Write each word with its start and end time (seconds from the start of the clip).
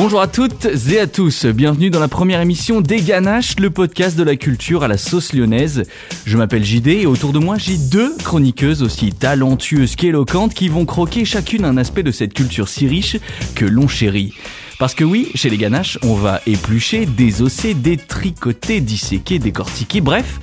Bonjour 0.00 0.20
à 0.20 0.28
toutes 0.28 0.68
et 0.92 1.00
à 1.00 1.08
tous, 1.08 1.44
bienvenue 1.44 1.90
dans 1.90 1.98
la 1.98 2.06
première 2.06 2.40
émission 2.40 2.80
des 2.80 3.00
Ganaches, 3.00 3.58
le 3.58 3.68
podcast 3.68 4.16
de 4.16 4.22
la 4.22 4.36
culture 4.36 4.84
à 4.84 4.88
la 4.88 4.96
sauce 4.96 5.32
lyonnaise. 5.32 5.82
Je 6.24 6.36
m'appelle 6.36 6.64
JD 6.64 6.86
et 6.86 7.06
autour 7.06 7.32
de 7.32 7.40
moi 7.40 7.58
j'ai 7.58 7.76
deux 7.76 8.16
chroniqueuses 8.18 8.84
aussi 8.84 9.12
talentueuses 9.12 9.96
qu'éloquentes 9.96 10.54
qui 10.54 10.68
vont 10.68 10.86
croquer 10.86 11.24
chacune 11.24 11.64
un 11.64 11.76
aspect 11.76 12.04
de 12.04 12.12
cette 12.12 12.32
culture 12.32 12.68
si 12.68 12.86
riche 12.86 13.16
que 13.56 13.64
l'on 13.64 13.88
chérit. 13.88 14.34
Parce 14.78 14.94
que 14.94 15.02
oui, 15.02 15.32
chez 15.34 15.50
les 15.50 15.56
Ganaches, 15.56 15.98
on 16.02 16.14
va 16.14 16.42
éplucher, 16.46 17.04
désosser, 17.04 17.74
détricoter, 17.74 18.80
disséquer, 18.80 19.40
décortiquer, 19.40 20.00
bref, 20.00 20.38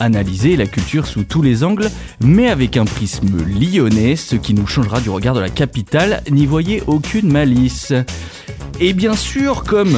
analyser 0.00 0.56
la 0.56 0.66
culture 0.66 1.06
sous 1.06 1.22
tous 1.22 1.42
les 1.42 1.62
angles, 1.62 1.90
mais 2.24 2.48
avec 2.48 2.76
un 2.76 2.84
prisme 2.84 3.36
lyonnais, 3.46 4.16
ce 4.16 4.36
qui 4.36 4.54
nous 4.54 4.66
changera 4.66 5.00
du 5.00 5.10
regard 5.10 5.34
de 5.34 5.40
la 5.40 5.50
capitale, 5.50 6.22
n'y 6.30 6.46
voyez 6.46 6.82
aucune 6.86 7.30
malice. 7.30 7.92
Et 8.80 8.92
bien 8.92 9.14
sûr, 9.14 9.62
comme 9.62 9.96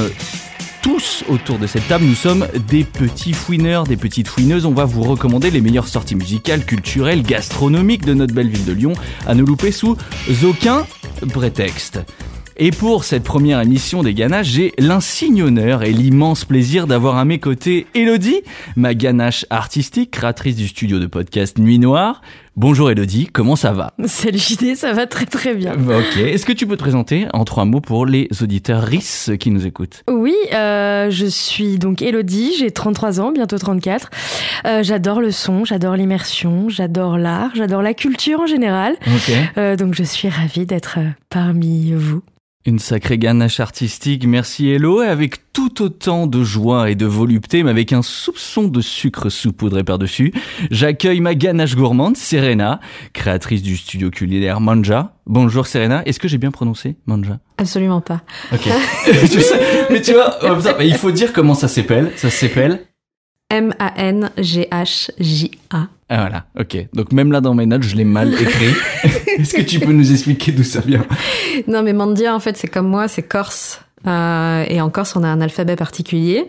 tous 0.81 1.23
autour 1.29 1.57
de 1.57 1.65
cette 1.65 1.87
table, 1.87 2.03
nous 2.03 2.13
sommes 2.13 2.45
des 2.67 2.83
petits 2.83 3.31
fouineurs, 3.31 3.85
des 3.85 3.95
petites 3.95 4.27
fouineuses. 4.27 4.65
On 4.65 4.73
va 4.73 4.83
vous 4.83 5.01
recommander 5.01 5.49
les 5.49 5.61
meilleures 5.61 5.87
sorties 5.87 6.15
musicales, 6.15 6.65
culturelles, 6.65 7.23
gastronomiques 7.23 8.05
de 8.05 8.13
notre 8.13 8.33
belle 8.33 8.49
ville 8.49 8.65
de 8.65 8.73
Lyon, 8.73 8.93
à 9.25 9.33
ne 9.33 9.43
louper 9.43 9.71
sous 9.71 9.95
aucun 10.43 10.85
prétexte. 11.31 11.99
Et 12.55 12.69
pour 12.69 13.03
cette 13.03 13.23
première 13.23 13.59
émission 13.61 14.03
des 14.03 14.13
Ganaches, 14.13 14.47
j'ai 14.47 14.73
l'insigne 14.77 15.41
honneur 15.41 15.81
et 15.81 15.91
l'immense 15.91 16.45
plaisir 16.45 16.85
d'avoir 16.85 17.17
à 17.17 17.25
mes 17.25 17.39
côtés 17.39 17.87
Elodie, 17.95 18.41
ma 18.75 18.93
ganache 18.93 19.47
artistique, 19.49 20.11
créatrice 20.11 20.55
du 20.55 20.67
studio 20.67 20.99
de 20.99 21.07
podcast 21.07 21.57
Nuit 21.57 21.79
Noire. 21.79 22.21
Bonjour 22.55 22.91
Elodie, 22.91 23.25
comment 23.33 23.55
ça 23.55 23.71
va? 23.71 23.93
Salut 24.05 24.37
JD, 24.37 24.75
ça 24.75 24.93
va 24.93 25.07
très 25.07 25.25
très 25.25 25.55
bien. 25.55 25.73
Ok, 25.73 26.17
est-ce 26.17 26.45
que 26.45 26.51
tu 26.51 26.67
peux 26.67 26.75
te 26.75 26.83
présenter 26.83 27.25
en 27.33 27.43
trois 27.43 27.65
mots 27.65 27.81
pour 27.81 28.05
les 28.05 28.29
auditeurs 28.43 28.83
RIS 28.83 29.31
qui 29.39 29.49
nous 29.49 29.65
écoutent? 29.65 30.03
Oui, 30.07 30.35
euh, 30.53 31.09
je 31.09 31.25
suis 31.25 31.79
donc 31.79 32.03
Elodie, 32.03 32.53
j'ai 32.59 32.69
33 32.69 33.19
ans, 33.19 33.31
bientôt 33.31 33.57
34. 33.57 34.11
Euh, 34.65 34.83
j'adore 34.83 35.21
le 35.21 35.31
son, 35.31 35.65
j'adore 35.65 35.95
l'immersion, 35.95 36.69
j'adore 36.69 37.17
l'art, 37.17 37.49
j'adore 37.55 37.81
la 37.81 37.95
culture 37.95 38.41
en 38.41 38.45
général. 38.45 38.95
Ok. 39.07 39.33
Euh, 39.57 39.75
donc 39.75 39.95
je 39.95 40.03
suis 40.03 40.29
ravie 40.29 40.67
d'être 40.67 40.99
euh, 40.99 41.09
parmi 41.29 41.93
vous. 41.93 42.21
Une 42.65 42.79
sacrée 42.79 43.17
ganache 43.17 43.59
artistique, 43.59 44.25
merci 44.25 44.69
Hello, 44.69 45.03
et 45.03 45.07
avec 45.07 45.51
tout 45.51 45.81
autant 45.81 46.27
de 46.27 46.45
joie 46.45 46.89
et 46.89 46.95
de 46.95 47.05
volupté, 47.05 47.61
mais 47.61 47.71
avec 47.71 47.91
un 47.91 48.01
soupçon 48.01 48.69
de 48.69 48.79
sucre 48.79 49.27
saupoudré 49.27 49.83
par-dessus, 49.83 50.33
j'accueille 50.71 51.19
ma 51.19 51.35
ganache 51.35 51.75
gourmande, 51.75 52.15
Serena, 52.15 52.79
créatrice 53.11 53.63
du 53.63 53.75
studio 53.75 54.09
culinaire 54.09 54.61
Manja. 54.61 55.13
Bonjour 55.25 55.67
Serena, 55.67 56.05
est-ce 56.05 56.21
que 56.21 56.29
j'ai 56.29 56.37
bien 56.37 56.51
prononcé 56.51 56.95
Manja? 57.05 57.39
Absolument 57.57 57.99
pas. 57.99 58.21
Ok. 58.53 58.69
Mais 59.91 60.01
tu 60.01 60.13
vois, 60.13 60.39
il 60.79 60.95
faut 60.95 61.11
dire 61.11 61.33
comment 61.33 61.55
ça 61.55 61.67
s'appelle. 61.67 62.13
Ça 62.15 62.29
s'appelle 62.29 62.79
M-A-N-G-H-J-A. 63.53 65.87
Ah 66.09 66.17
voilà, 66.19 66.45
ok. 66.59 66.87
Donc 66.93 67.11
même 67.11 67.31
là 67.31 67.41
dans 67.41 67.53
mes 67.53 67.65
notes, 67.65 67.83
je 67.83 67.95
l'ai 67.95 68.03
mal 68.03 68.33
écrit. 68.33 68.73
est-ce 69.37 69.55
que 69.55 69.61
tu 69.61 69.79
peux 69.79 69.91
nous 69.93 70.11
expliquer 70.11 70.51
d'où 70.51 70.63
ça 70.63 70.81
vient? 70.81 71.05
Non, 71.67 71.83
mais 71.83 71.93
Mandia, 71.93 72.35
en 72.35 72.39
fait, 72.39 72.57
c'est 72.57 72.67
comme 72.67 72.87
moi, 72.87 73.07
c'est 73.07 73.23
corse. 73.23 73.81
Euh, 74.05 74.65
et 74.67 74.81
en 74.81 74.89
Corse, 74.89 75.15
on 75.15 75.23
a 75.23 75.27
un 75.27 75.39
alphabet 75.39 75.75
particulier. 75.75 76.45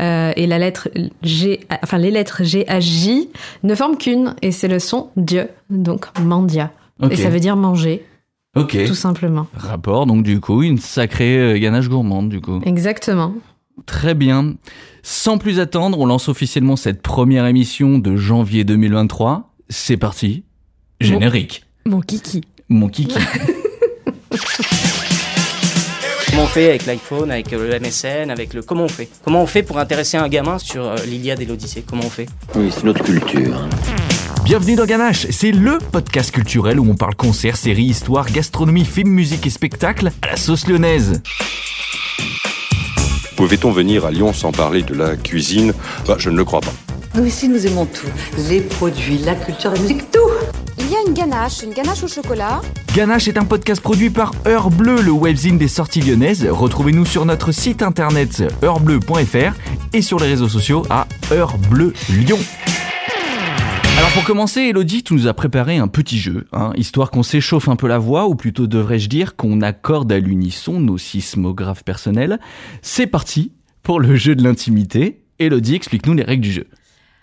Euh, 0.00 0.32
et 0.36 0.46
la 0.46 0.58
lettre 0.58 0.88
G, 1.22 1.60
enfin, 1.82 1.98
les 1.98 2.10
lettres 2.10 2.44
G, 2.44 2.64
H, 2.68 2.80
J 2.80 3.28
ne 3.64 3.74
forment 3.74 3.96
qu'une. 3.96 4.34
Et 4.42 4.52
c'est 4.52 4.68
le 4.68 4.78
son 4.78 5.08
Dieu. 5.16 5.48
Donc, 5.70 6.06
Mandia. 6.20 6.70
Et 7.10 7.16
ça 7.16 7.30
veut 7.30 7.40
dire 7.40 7.56
manger, 7.56 8.04
Ok. 8.54 8.76
tout 8.86 8.94
simplement. 8.94 9.48
Rapport, 9.56 10.06
donc 10.06 10.22
du 10.22 10.38
coup, 10.38 10.62
une 10.62 10.78
sacrée 10.78 11.36
euh, 11.38 11.58
ganache 11.58 11.88
gourmande 11.88 12.28
du 12.28 12.40
coup. 12.40 12.60
Exactement. 12.64 13.34
Très 13.86 14.14
bien. 14.14 14.54
Sans 15.02 15.38
plus 15.38 15.60
attendre, 15.60 15.98
on 15.98 16.06
lance 16.06 16.28
officiellement 16.28 16.76
cette 16.76 17.02
première 17.02 17.46
émission 17.46 17.98
de 17.98 18.16
janvier 18.16 18.64
2023. 18.64 19.52
C'est 19.68 19.96
parti. 19.96 20.44
Générique. 21.00 21.64
Mon 21.86 22.00
kiki. 22.00 22.42
Mon 22.68 22.88
kiki. 22.88 23.18
Comment 26.30 26.44
on 26.44 26.46
fait 26.46 26.70
avec 26.70 26.86
l'iPhone, 26.86 27.30
avec 27.30 27.50
le 27.50 27.78
MSN, 27.78 28.30
avec 28.30 28.54
le... 28.54 28.62
Comment 28.62 28.84
on 28.84 28.88
fait? 28.88 29.06
Comment 29.22 29.42
on 29.42 29.46
fait 29.46 29.62
pour 29.62 29.78
intéresser 29.78 30.16
un 30.16 30.28
gamin 30.28 30.58
sur 30.58 30.82
euh, 30.82 30.96
l'Iliade 31.06 31.42
et 31.42 31.44
l'Odyssée? 31.44 31.84
Comment 31.86 32.04
on 32.06 32.10
fait? 32.10 32.26
Oui, 32.54 32.70
c'est 32.70 32.84
notre 32.84 33.04
culture. 33.04 33.68
Bienvenue 34.44 34.74
dans 34.74 34.86
Ganache, 34.86 35.26
c'est 35.30 35.52
le 35.52 35.76
podcast 35.76 36.30
culturel 36.30 36.80
où 36.80 36.90
on 36.90 36.96
parle 36.96 37.14
concerts, 37.16 37.56
séries, 37.56 37.84
histoire, 37.84 38.26
gastronomie, 38.30 38.86
films, 38.86 39.10
musique 39.10 39.46
et 39.46 39.50
spectacles 39.50 40.10
à 40.22 40.28
la 40.28 40.36
sauce 40.36 40.66
lyonnaise. 40.66 41.20
Pouvait-on 43.42 43.72
venir 43.72 44.06
à 44.06 44.12
Lyon 44.12 44.32
sans 44.32 44.52
parler 44.52 44.84
de 44.84 44.94
la 44.94 45.16
cuisine 45.16 45.74
Bah, 46.06 46.14
Je 46.16 46.30
ne 46.30 46.36
le 46.36 46.44
crois 46.44 46.60
pas. 46.60 46.72
Nous 47.16 47.26
ici, 47.26 47.48
nous 47.48 47.66
aimons 47.66 47.86
tout. 47.86 48.06
Les 48.48 48.60
produits, 48.60 49.18
la 49.18 49.34
culture, 49.34 49.72
la 49.72 49.80
musique, 49.80 50.12
tout. 50.12 50.20
Il 50.78 50.88
y 50.88 50.94
a 50.94 50.98
une 51.04 51.12
ganache, 51.12 51.64
une 51.64 51.72
ganache 51.72 52.04
au 52.04 52.06
chocolat. 52.06 52.60
Ganache 52.94 53.26
est 53.26 53.36
un 53.36 53.44
podcast 53.44 53.82
produit 53.82 54.10
par 54.10 54.30
Heure 54.46 54.70
Bleu, 54.70 55.02
le 55.02 55.10
webzine 55.10 55.58
des 55.58 55.66
sorties 55.66 56.02
lyonnaises. 56.02 56.46
Retrouvez-nous 56.48 57.04
sur 57.04 57.24
notre 57.24 57.50
site 57.50 57.82
internet 57.82 58.44
heurbleu.fr 58.62 59.54
et 59.92 60.02
sur 60.02 60.20
les 60.20 60.28
réseaux 60.28 60.48
sociaux 60.48 60.84
à 60.88 61.08
Heure 61.32 61.58
Bleu 61.68 61.94
Lyon. 62.10 62.38
Alors 64.02 64.14
pour 64.14 64.24
commencer, 64.24 64.62
Elodie, 64.62 65.04
tu 65.04 65.14
nous 65.14 65.28
as 65.28 65.32
préparé 65.32 65.76
un 65.76 65.86
petit 65.86 66.18
jeu, 66.18 66.48
hein, 66.52 66.72
histoire 66.74 67.12
qu'on 67.12 67.22
s'échauffe 67.22 67.68
un 67.68 67.76
peu 67.76 67.86
la 67.86 67.98
voix, 67.98 68.26
ou 68.26 68.34
plutôt 68.34 68.66
devrais-je 68.66 69.08
dire 69.08 69.36
qu'on 69.36 69.60
accorde 69.60 70.10
à 70.10 70.18
l'unisson 70.18 70.80
nos 70.80 70.98
sismographes 70.98 71.84
personnels. 71.84 72.40
C'est 72.82 73.06
parti 73.06 73.52
pour 73.84 74.00
le 74.00 74.16
jeu 74.16 74.34
de 74.34 74.42
l'intimité. 74.42 75.22
Elodie, 75.38 75.76
explique-nous 75.76 76.14
les 76.14 76.24
règles 76.24 76.42
du 76.42 76.50
jeu. 76.50 76.66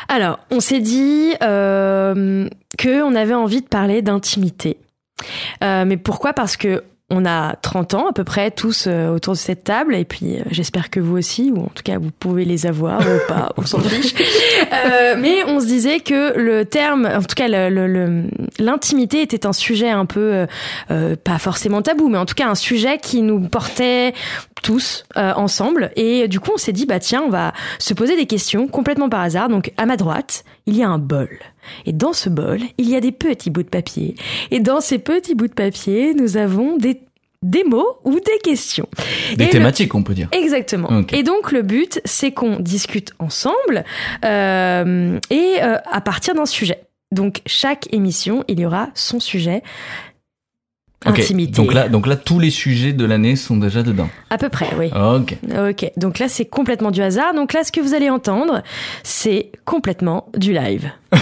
Alors, 0.07 0.39
on 0.51 0.61
s'est 0.61 0.79
dit 0.79 1.33
euh, 1.43 2.47
que 2.77 3.03
on 3.03 3.13
avait 3.13 3.33
envie 3.33 3.59
de 3.59 3.67
parler 3.67 4.01
d'intimité. 4.01 4.77
Euh, 5.61 5.83
mais 5.83 5.97
pourquoi? 5.97 6.31
Parce 6.31 6.55
que 6.55 6.85
on 7.11 7.25
a 7.25 7.55
30 7.55 7.93
ans 7.95 8.07
à 8.07 8.13
peu 8.13 8.23
près 8.23 8.51
tous 8.51 8.85
euh, 8.87 9.09
autour 9.09 9.33
de 9.33 9.37
cette 9.39 9.63
table 9.63 9.95
et 9.95 10.05
puis 10.05 10.37
euh, 10.37 10.43
j'espère 10.51 10.89
que 10.89 10.99
vous 10.99 11.17
aussi 11.17 11.51
ou 11.55 11.61
en 11.63 11.71
tout 11.73 11.83
cas 11.83 11.97
vous 11.97 12.11
pouvez 12.11 12.45
les 12.45 12.65
avoir 12.67 12.99
ou 13.01 13.27
pas, 13.27 13.51
on 13.57 13.65
s'en 13.65 13.79
fiche. 13.79 14.13
Euh, 14.85 15.15
mais 15.17 15.43
on 15.45 15.59
se 15.61 15.65
disait 15.65 15.99
que 16.01 16.37
le 16.37 16.65
terme, 16.65 17.05
en 17.11 17.21
tout 17.21 17.33
cas 17.35 17.47
le- 17.47 17.69
le- 17.69 17.87
le- 17.87 18.23
l'intimité 18.59 19.21
était 19.21 19.45
un 19.45 19.53
sujet 19.53 19.89
un 19.89 20.05
peu 20.05 20.19
euh, 20.19 20.45
euh, 20.91 21.15
pas 21.15 21.39
forcément 21.39 21.81
tabou, 21.81 22.09
mais 22.09 22.17
en 22.17 22.25
tout 22.25 22.35
cas 22.35 22.47
un 22.47 22.55
sujet 22.55 22.97
qui 22.97 23.21
nous 23.21 23.39
portait 23.39 24.13
tous 24.61 25.05
euh, 25.17 25.31
ensemble 25.35 25.91
et 25.95 26.27
du 26.27 26.39
coup 26.41 26.51
on 26.53 26.57
s'est 26.57 26.73
dit 26.73 26.85
bah 26.85 26.99
tiens 26.99 27.23
on 27.25 27.29
va 27.29 27.53
se 27.79 27.93
poser 27.93 28.17
des 28.17 28.25
questions 28.25 28.67
complètement 28.67 29.07
par 29.09 29.21
hasard. 29.21 29.47
Donc 29.49 29.71
à 29.77 29.85
ma 29.85 29.95
droite 29.97 30.43
il 30.69 30.77
y 30.77 30.83
a 30.83 30.87
un 30.89 30.99
bol. 30.99 31.39
Et 31.85 31.91
dans 31.93 32.13
ce 32.13 32.29
bol, 32.29 32.59
il 32.77 32.87
y 32.89 32.95
a 32.95 33.01
des 33.01 33.11
petits 33.11 33.49
bouts 33.49 33.63
de 33.63 33.69
papier. 33.69 34.15
Et 34.51 34.59
dans 34.59 34.81
ces 34.81 34.99
petits 34.99 35.33
bouts 35.35 35.47
de 35.47 35.53
papier, 35.53 36.13
nous 36.13 36.37
avons 36.37 36.77
des, 36.77 37.01
des 37.41 37.63
mots 37.63 37.97
ou 38.03 38.13
des 38.19 38.39
questions. 38.43 38.87
Des 39.35 39.43
Et 39.43 39.47
le- 39.47 39.51
thématiques, 39.51 39.95
on 39.95 40.03
peut 40.03 40.13
dire. 40.13 40.29
Exactement. 40.31 40.89
Et 41.11 41.23
donc 41.23 41.51
le 41.51 41.63
but, 41.63 41.99
c'est 42.05 42.31
qu'on 42.31 42.57
discute 42.59 43.13
ensemble 43.19 43.83
euh, 44.25 45.19
et 45.29 45.55
euh, 45.61 45.77
à 45.91 46.01
partir 46.01 46.35
d'un 46.35 46.45
sujet. 46.45 46.83
Donc 47.11 47.41
chaque 47.47 47.91
émission, 47.91 48.43
il 48.47 48.59
y 48.59 48.65
aura 48.67 48.89
son 48.93 49.19
sujet. 49.19 49.63
Intimité. 51.05 51.53
Donc 51.53 51.73
là, 51.73 51.87
donc 51.87 52.07
là, 52.07 52.17
tous 52.17 52.39
les 52.39 52.49
sujets 52.49 52.91
de 52.91 53.05
l'année 53.05 53.37
sont 53.37 53.55
déjà 53.55 53.83
dedans. 53.83 54.09
À 54.29 54.37
peu 54.37 54.49
près, 54.49 54.67
oui. 54.77 54.91
Ok. 54.93 55.37
Ok. 55.69 55.91
Donc 55.95 56.19
là, 56.19 56.27
c'est 56.27 56.45
complètement 56.45 56.91
du 56.91 57.01
hasard. 57.01 57.33
Donc 57.33 57.53
là, 57.53 57.63
ce 57.63 57.71
que 57.71 57.79
vous 57.79 57.93
allez 57.93 58.09
entendre, 58.09 58.63
c'est 59.03 59.51
complètement 59.63 60.27
du 60.37 60.51
live. 60.51 60.91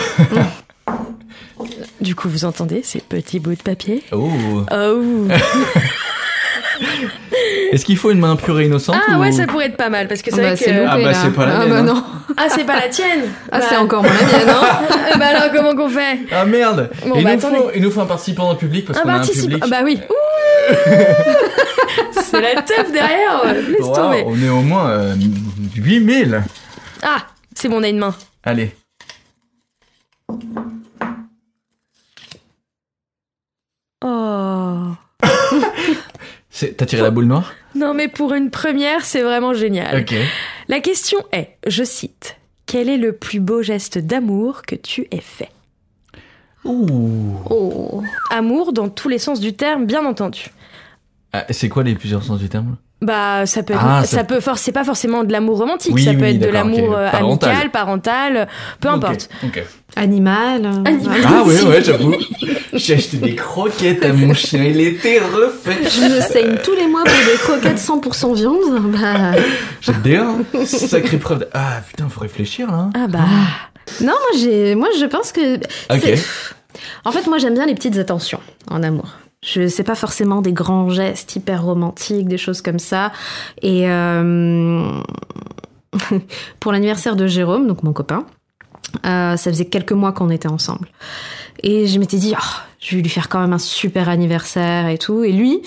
du 2.02 2.16
coup, 2.16 2.28
vous 2.28 2.46
entendez 2.46 2.82
ces 2.84 3.02
petits 3.02 3.40
bouts 3.40 3.56
de 3.56 3.62
papier? 3.62 4.04
Oh. 4.12 4.32
Oh. 4.72 5.28
Est-ce 7.72 7.86
qu'il 7.86 7.98
faut 7.98 8.12
une 8.12 8.20
main 8.20 8.36
pure 8.36 8.60
et 8.60 8.66
innocente 8.66 8.96
Ah 9.10 9.18
ou- 9.18 9.22
ouais, 9.22 9.32
ça 9.32 9.46
pourrait 9.48 9.66
être 9.68 9.78
pas 9.78 9.90
mal 9.90 10.08
parce 10.08 10.22
que 10.22 10.32
c'est 10.32 10.38
Bah, 10.38 10.48
vrai 10.48 10.56
c'est 10.56 10.66
que. 10.66 10.72
loupé, 10.72 10.88
Ah 10.90 10.98
bah, 11.04 11.14
c'est 11.14 11.34
pas 11.34 11.46
la 11.46 11.56
Ah 11.56 11.60
mienne, 11.60 11.70
bah 11.70 11.78
hein. 11.80 11.84
non. 11.84 12.04
Ah, 12.38 12.48
c'est 12.50 12.64
pas 12.66 12.76
la 12.80 12.88
tienne 12.90 13.26
Ah, 13.52 13.60
Bah, 13.60 13.66
c'est 13.70 13.78
encore 13.78 14.04
mon 14.04 14.10
mienne, 14.10 14.48
non 14.48 14.54
Ah, 15.14 15.18
bah 15.18 15.26
alors, 15.28 15.52
comment 15.54 15.76
qu'on 15.76 15.90
fait 15.90 16.20
Ah 16.32 16.46
merde 16.46 16.90
Bon, 17.06 17.16
il, 17.18 17.24
bah, 17.24 17.36
nous 17.36 17.40
faut, 17.42 17.72
il 17.76 17.82
nous 17.82 17.92
faut 17.92 18.02
un 18.02 18.06
participant 18.06 18.44
dans 18.46 18.52
le 18.54 18.58
public 18.58 18.86
parce 18.86 19.00
Un 19.00 19.04
qu'on 19.04 19.10
a 19.10 19.14
un 19.14 19.16
participant. 19.18 19.46
public. 19.46 19.64
Ah 19.66 19.68
bah 19.70 19.82
oui. 19.84 20.00
C'est 22.22 22.42
la 22.42 22.62
teuf 22.62 22.92
derrière. 22.92 23.44
Laisse 23.70 23.80
Waouh, 23.82 23.96
tomber. 23.96 24.24
on 24.26 24.42
est 24.44 24.50
au 24.50 24.62
moins 24.62 24.90
euh, 24.90 25.16
8000 25.76 26.44
Ah, 27.04 27.20
c'est 27.56 27.70
bon, 27.70 27.78
on 27.80 27.84
a 27.84 27.88
une 27.88 28.00
main. 28.00 28.14
Allez. 28.44 28.74
Oh. 34.04 34.96
T'as 36.60 36.86
tiré 36.86 37.02
la 37.04 37.12
boule 37.12 37.26
noire? 37.26 37.54
Non, 37.76 37.94
mais 37.94 38.08
pour 38.08 38.34
une 38.34 38.50
première, 38.50 39.06
c'est 39.06 39.22
vraiment 39.22 39.54
génial. 39.54 40.02
Ok. 40.02 40.16
La 40.68 40.80
question 40.80 41.20
est, 41.32 41.58
je 41.68 41.84
cite, 41.84 42.38
quel 42.66 42.90
est 42.90 42.98
le 42.98 43.14
plus 43.14 43.40
beau 43.40 43.62
geste 43.62 44.00
d'amour 44.00 44.64
que 44.64 44.76
tu 44.76 45.08
aies 45.12 45.22
fait? 45.22 45.52
Ouh. 46.66 47.36
Oh. 47.50 48.02
Amour 48.32 48.74
dans 48.74 48.90
tous 48.90 49.08
les 49.08 49.20
sens 49.20 49.40
du 49.40 49.54
terme, 49.54 49.86
bien 49.86 50.06
entendu. 50.06 50.48
Ah, 51.32 51.46
c'est 51.52 51.70
quoi 51.70 51.84
les 51.84 51.94
plusieurs 51.94 52.24
sens 52.24 52.40
du 52.40 52.50
terme? 52.50 52.78
Bah, 53.00 53.46
ça 53.46 53.62
peut 53.62 53.74
être, 53.76 53.82
Ah, 53.86 54.02
ça, 54.04 54.18
ça- 54.18 54.24
peut 54.24 54.40
for- 54.40 54.58
c'est 54.58 54.72
pas 54.72 54.84
forcément 54.84 55.24
de 55.24 55.32
l'amour 55.32 55.60
romantique, 55.60 55.94
Oui, 55.94 56.04
ça 56.04 56.14
peut 56.14 56.22
oui, 56.22 56.30
être 56.30 56.40
de 56.40 56.48
l'amour 56.48 56.96
euh, 56.98 57.12
Parental. 57.12 57.50
amical, 57.52 57.72
parental, 57.72 58.48
peu 58.80 58.88
importe. 58.90 59.30
Ok, 59.44 59.50
ok. 59.58 59.64
Animal. 59.96 60.66
euh, 60.66 60.84
Animal. 60.84 61.22
Ah 61.26 61.44
ouais, 61.44 61.62
ouais, 61.62 61.84
j'avoue. 61.84 62.16
J'ai 62.74 62.96
acheté 62.96 63.18
des 63.18 63.36
croquettes 63.36 64.04
à 64.04 64.14
mon 64.14 64.34
chien, 64.34 64.64
il 64.64 64.82
était 64.82 65.20
refait. 65.20 65.78
Je 65.88 66.02
me 66.16 66.22
saigne 66.22 66.58
tous 66.64 66.74
les 66.74 66.88
mois 66.88 67.04
pour 67.04 67.14
des 67.14 67.38
croquettes 67.38 67.78
100% 67.80 68.34
viande. 68.34 68.92
Bah, 68.92 69.40
J'ai 69.82 69.94
bien. 69.94 70.38
Sacrée 70.66 71.18
preuve. 71.18 71.40
de- 71.40 71.50
Ah 71.54 71.82
putain, 71.88 72.10
faut 72.10 72.22
réfléchir 72.22 72.72
là. 72.72 72.90
Ah 72.96 73.06
bah, 73.08 73.20
Non, 74.02 74.08
moi, 74.08 74.40
j'ai, 74.40 74.74
moi, 74.74 74.88
je 75.00 75.06
pense 75.06 75.32
que. 75.32 75.58
Ok. 75.94 76.20
En 77.06 77.12
fait, 77.12 77.28
moi, 77.28 77.38
j'aime 77.38 77.54
bien 77.54 77.68
les 77.68 77.76
petites 77.76 77.98
attentions 77.98 78.40
en 78.72 78.82
amour. 78.82 79.08
Je 79.46 79.68
sais 79.68 79.84
pas 79.84 79.96
forcément 79.96 80.42
des 80.42 80.54
grands 80.54 80.90
gestes 80.90 81.36
hyper 81.36 81.64
romantiques, 81.64 82.28
des 82.28 82.38
choses 82.38 82.62
comme 82.62 82.80
ça. 82.80 83.12
Et 83.62 83.90
euh, 83.90 84.92
pour 86.60 86.72
l'anniversaire 86.72 87.16
de 87.16 87.28
Jérôme, 87.28 87.68
donc 87.68 87.84
mon 87.84 87.94
copain, 87.94 88.26
euh, 89.06 89.38
ça 89.38 89.52
faisait 89.52 89.66
quelques 89.66 89.92
mois 89.92 90.12
qu'on 90.12 90.30
était 90.30 90.48
ensemble. 90.48 90.88
Et 91.62 91.88
je 91.88 92.00
m'étais 92.00 92.18
dit, 92.18 92.34
oh, 92.36 92.60
je 92.88 92.96
vais 92.96 93.02
lui 93.02 93.10
faire 93.10 93.28
quand 93.28 93.42
même 93.42 93.52
un 93.52 93.58
super 93.58 94.08
anniversaire 94.08 94.88
et 94.88 94.98
tout. 94.98 95.26
Et 95.26 95.34
lui, 95.34 95.62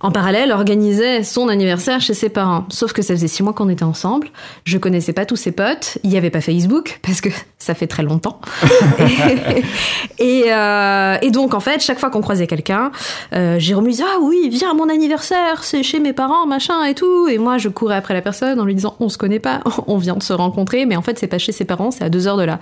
en 0.00 0.10
parallèle, 0.10 0.52
organisait 0.52 1.22
son 1.22 1.48
anniversaire 1.48 2.02
chez 2.02 2.12
ses 2.12 2.28
parents. 2.28 2.66
Sauf 2.68 2.92
que 2.92 3.00
ça 3.00 3.14
faisait 3.14 3.28
six 3.28 3.42
mois 3.42 3.54
qu'on 3.54 3.70
était 3.70 3.82
ensemble. 3.82 4.28
Je 4.64 4.76
connaissais 4.76 5.14
pas 5.14 5.24
tous 5.24 5.36
ses 5.36 5.52
potes. 5.52 5.96
Il 6.04 6.12
y 6.12 6.18
avait 6.18 6.28
pas 6.28 6.42
Facebook 6.42 7.00
parce 7.02 7.22
que 7.22 7.30
ça 7.56 7.74
fait 7.74 7.86
très 7.86 8.02
longtemps. 8.02 8.42
et, 10.18 10.44
euh, 10.48 11.16
et 11.22 11.30
donc, 11.30 11.54
en 11.54 11.60
fait, 11.60 11.80
chaque 11.80 11.98
fois 11.98 12.10
qu'on 12.10 12.20
croisait 12.20 12.46
quelqu'un, 12.46 12.92
euh, 13.32 13.58
Jérôme 13.58 13.86
lui 13.86 13.92
disait, 13.92 14.04
ah 14.06 14.18
oui, 14.20 14.50
viens 14.50 14.72
à 14.72 14.74
mon 14.74 14.90
anniversaire, 14.90 15.64
c'est 15.64 15.82
chez 15.82 15.98
mes 15.98 16.12
parents, 16.12 16.46
machin 16.46 16.84
et 16.84 16.94
tout. 16.94 17.26
Et 17.28 17.38
moi, 17.38 17.56
je 17.56 17.70
courais 17.70 17.96
après 17.96 18.12
la 18.12 18.20
personne 18.20 18.60
en 18.60 18.66
lui 18.66 18.74
disant, 18.74 18.96
on 19.00 19.08
se 19.08 19.16
connaît 19.16 19.40
pas, 19.40 19.60
on 19.86 19.96
vient 19.96 20.16
de 20.16 20.22
se 20.22 20.34
rencontrer, 20.34 20.84
mais 20.84 20.96
en 20.96 21.02
fait, 21.02 21.18
c'est 21.18 21.26
pas 21.26 21.38
chez 21.38 21.52
ses 21.52 21.64
parents, 21.64 21.90
c'est 21.90 22.04
à 22.04 22.10
deux 22.10 22.28
heures 22.28 22.36
de 22.36 22.44
là. 22.44 22.58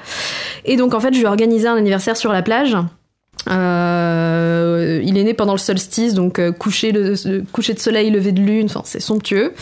Et 0.64 0.76
donc, 0.76 0.94
en 0.94 1.00
fait, 1.00 1.12
je 1.12 1.18
lui 1.18 1.24
ai 1.24 1.28
organisé 1.28 1.66
un 1.66 1.74
anniversaire 1.74 2.16
sur 2.16 2.30
la 2.30 2.42
plage. 2.42 2.76
Euh, 3.50 5.00
il 5.04 5.18
est 5.18 5.24
né 5.24 5.34
pendant 5.34 5.52
le 5.52 5.58
solstice, 5.58 6.14
donc 6.14 6.38
euh, 6.38 6.52
coucher, 6.52 6.92
de, 6.92 7.14
soleil, 7.14 8.10
lever 8.10 8.32
de 8.32 8.40
lune, 8.40 8.66
enfin 8.66 8.82
c'est 8.84 9.00
somptueux. 9.00 9.52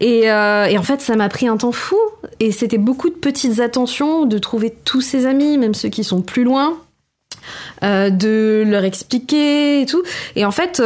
Et, 0.00 0.30
euh, 0.30 0.66
et 0.66 0.78
en 0.78 0.82
fait, 0.82 1.00
ça 1.00 1.16
m'a 1.16 1.28
pris 1.28 1.48
un 1.48 1.56
temps 1.56 1.72
fou. 1.72 1.98
Et 2.40 2.52
c'était 2.52 2.78
beaucoup 2.78 3.08
de 3.08 3.14
petites 3.14 3.60
attentions, 3.60 4.26
de 4.26 4.38
trouver 4.38 4.74
tous 4.84 5.00
ses 5.00 5.26
amis, 5.26 5.58
même 5.58 5.74
ceux 5.74 5.88
qui 5.88 6.04
sont 6.04 6.22
plus 6.22 6.44
loin, 6.44 6.78
euh, 7.82 8.10
de 8.10 8.64
leur 8.66 8.84
expliquer 8.84 9.82
et 9.82 9.86
tout. 9.86 10.02
Et 10.36 10.44
en 10.44 10.52
fait, 10.52 10.80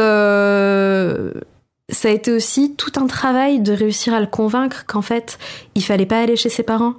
ça 1.89 2.07
a 2.07 2.11
été 2.11 2.31
aussi 2.31 2.75
tout 2.75 2.93
un 2.95 3.07
travail 3.07 3.59
de 3.59 3.73
réussir 3.73 4.13
à 4.13 4.21
le 4.21 4.25
convaincre 4.25 4.85
qu'en 4.87 5.01
fait, 5.01 5.37
il 5.75 5.83
fallait 5.83 6.05
pas 6.05 6.21
aller 6.21 6.37
chez 6.37 6.47
ses 6.47 6.63
parents. 6.63 6.93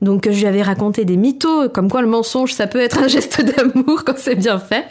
Donc 0.00 0.30
je 0.30 0.38
lui 0.38 0.46
avais 0.46 0.62
raconté 0.62 1.04
des 1.04 1.18
mythos, 1.18 1.68
comme 1.68 1.90
quoi 1.90 2.00
le 2.00 2.08
mensonge, 2.08 2.54
ça 2.54 2.66
peut 2.66 2.80
être 2.80 3.02
un 3.02 3.08
geste 3.08 3.44
d'amour 3.56 4.02
quand 4.04 4.16
c'est 4.16 4.36
bien 4.36 4.58
fait. 4.58 4.86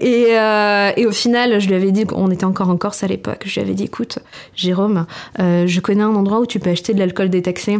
Et, 0.00 0.28
euh, 0.38 0.92
et 0.96 1.04
au 1.04 1.12
final, 1.12 1.60
je 1.60 1.68
lui 1.68 1.74
avais 1.74 1.92
dit, 1.92 2.06
on 2.14 2.30
était 2.30 2.46
encore 2.46 2.70
en 2.70 2.78
Corse 2.78 3.02
à 3.02 3.06
l'époque, 3.06 3.42
je 3.44 3.54
lui 3.54 3.60
avais 3.60 3.74
dit, 3.74 3.84
écoute, 3.84 4.18
Jérôme, 4.54 5.06
euh, 5.40 5.66
je 5.66 5.80
connais 5.80 6.02
un 6.02 6.14
endroit 6.14 6.40
où 6.40 6.46
tu 6.46 6.58
peux 6.58 6.70
acheter 6.70 6.94
de 6.94 6.98
l'alcool 6.98 7.28
détaxé. 7.28 7.76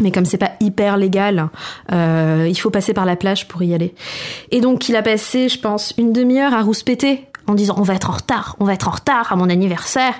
Mais 0.00 0.10
comme 0.10 0.24
c'est 0.24 0.38
pas 0.38 0.52
hyper 0.60 0.96
légal, 0.96 1.48
euh, 1.92 2.46
il 2.48 2.58
faut 2.58 2.70
passer 2.70 2.92
par 2.92 3.06
la 3.06 3.16
plage 3.16 3.48
pour 3.48 3.62
y 3.62 3.74
aller. 3.74 3.94
Et 4.50 4.60
donc 4.60 4.88
il 4.88 4.96
a 4.96 5.02
passé, 5.02 5.48
je 5.48 5.58
pense, 5.58 5.94
une 5.96 6.12
demi-heure 6.12 6.52
à 6.52 6.62
rouspéter 6.62 7.26
en 7.46 7.54
disant 7.54 7.74
on 7.78 7.82
va 7.82 7.94
être 7.94 8.10
en 8.10 8.14
retard, 8.14 8.56
on 8.60 8.64
va 8.64 8.72
être 8.74 8.88
en 8.88 8.92
retard 8.92 9.32
à 9.32 9.36
mon 9.36 9.48
anniversaire. 9.50 10.14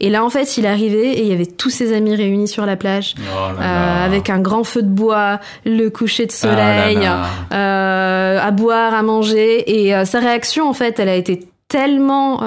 Et 0.00 0.10
là 0.10 0.24
en 0.24 0.30
fait 0.30 0.56
il 0.56 0.66
arrivé 0.66 1.12
et 1.18 1.22
il 1.22 1.28
y 1.28 1.32
avait 1.32 1.46
tous 1.46 1.70
ses 1.70 1.92
amis 1.94 2.14
réunis 2.14 2.48
sur 2.48 2.66
la 2.66 2.76
plage 2.76 3.14
Oh 3.18 3.60
euh, 3.60 4.04
avec 4.04 4.30
un 4.30 4.38
grand 4.38 4.64
feu 4.64 4.82
de 4.82 4.88
bois, 4.88 5.40
le 5.64 5.88
coucher 5.88 6.26
de 6.26 6.32
Ah 6.32 6.36
soleil, 6.36 6.96
là. 6.96 7.26
euh, 7.52 8.38
à 8.40 8.50
boire, 8.50 8.94
à 8.94 9.02
manger. 9.02 9.80
Et 9.84 9.94
euh, 9.94 10.04
sa 10.04 10.20
réaction, 10.20 10.68
en 10.68 10.72
fait, 10.74 10.98
elle 11.00 11.08
a 11.08 11.14
été 11.16 11.48
tellement, 11.68 12.40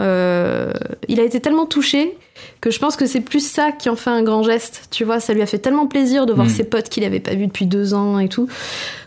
il 1.07 1.19
a 1.19 1.23
été 1.23 1.39
tellement 1.39 1.65
touché 1.67 2.17
que 2.59 2.71
je 2.71 2.79
pense 2.79 2.95
que 2.95 3.05
c'est 3.05 3.21
plus 3.21 3.45
ça 3.47 3.71
qui 3.71 3.89
en 3.89 3.95
fait 3.95 4.09
un 4.09 4.23
grand 4.23 4.41
geste. 4.43 4.87
Tu 4.89 5.03
vois, 5.03 5.19
ça 5.19 5.33
lui 5.33 5.41
a 5.43 5.45
fait 5.45 5.59
tellement 5.59 5.85
plaisir 5.87 6.25
de 6.25 6.33
voir 6.33 6.47
Mm. 6.47 6.49
ses 6.49 6.63
potes 6.63 6.89
qu'il 6.89 7.03
avait 7.03 7.19
pas 7.19 7.35
vus 7.35 7.45
depuis 7.47 7.65
deux 7.67 7.93
ans 7.93 8.17
et 8.17 8.29
tout, 8.29 8.47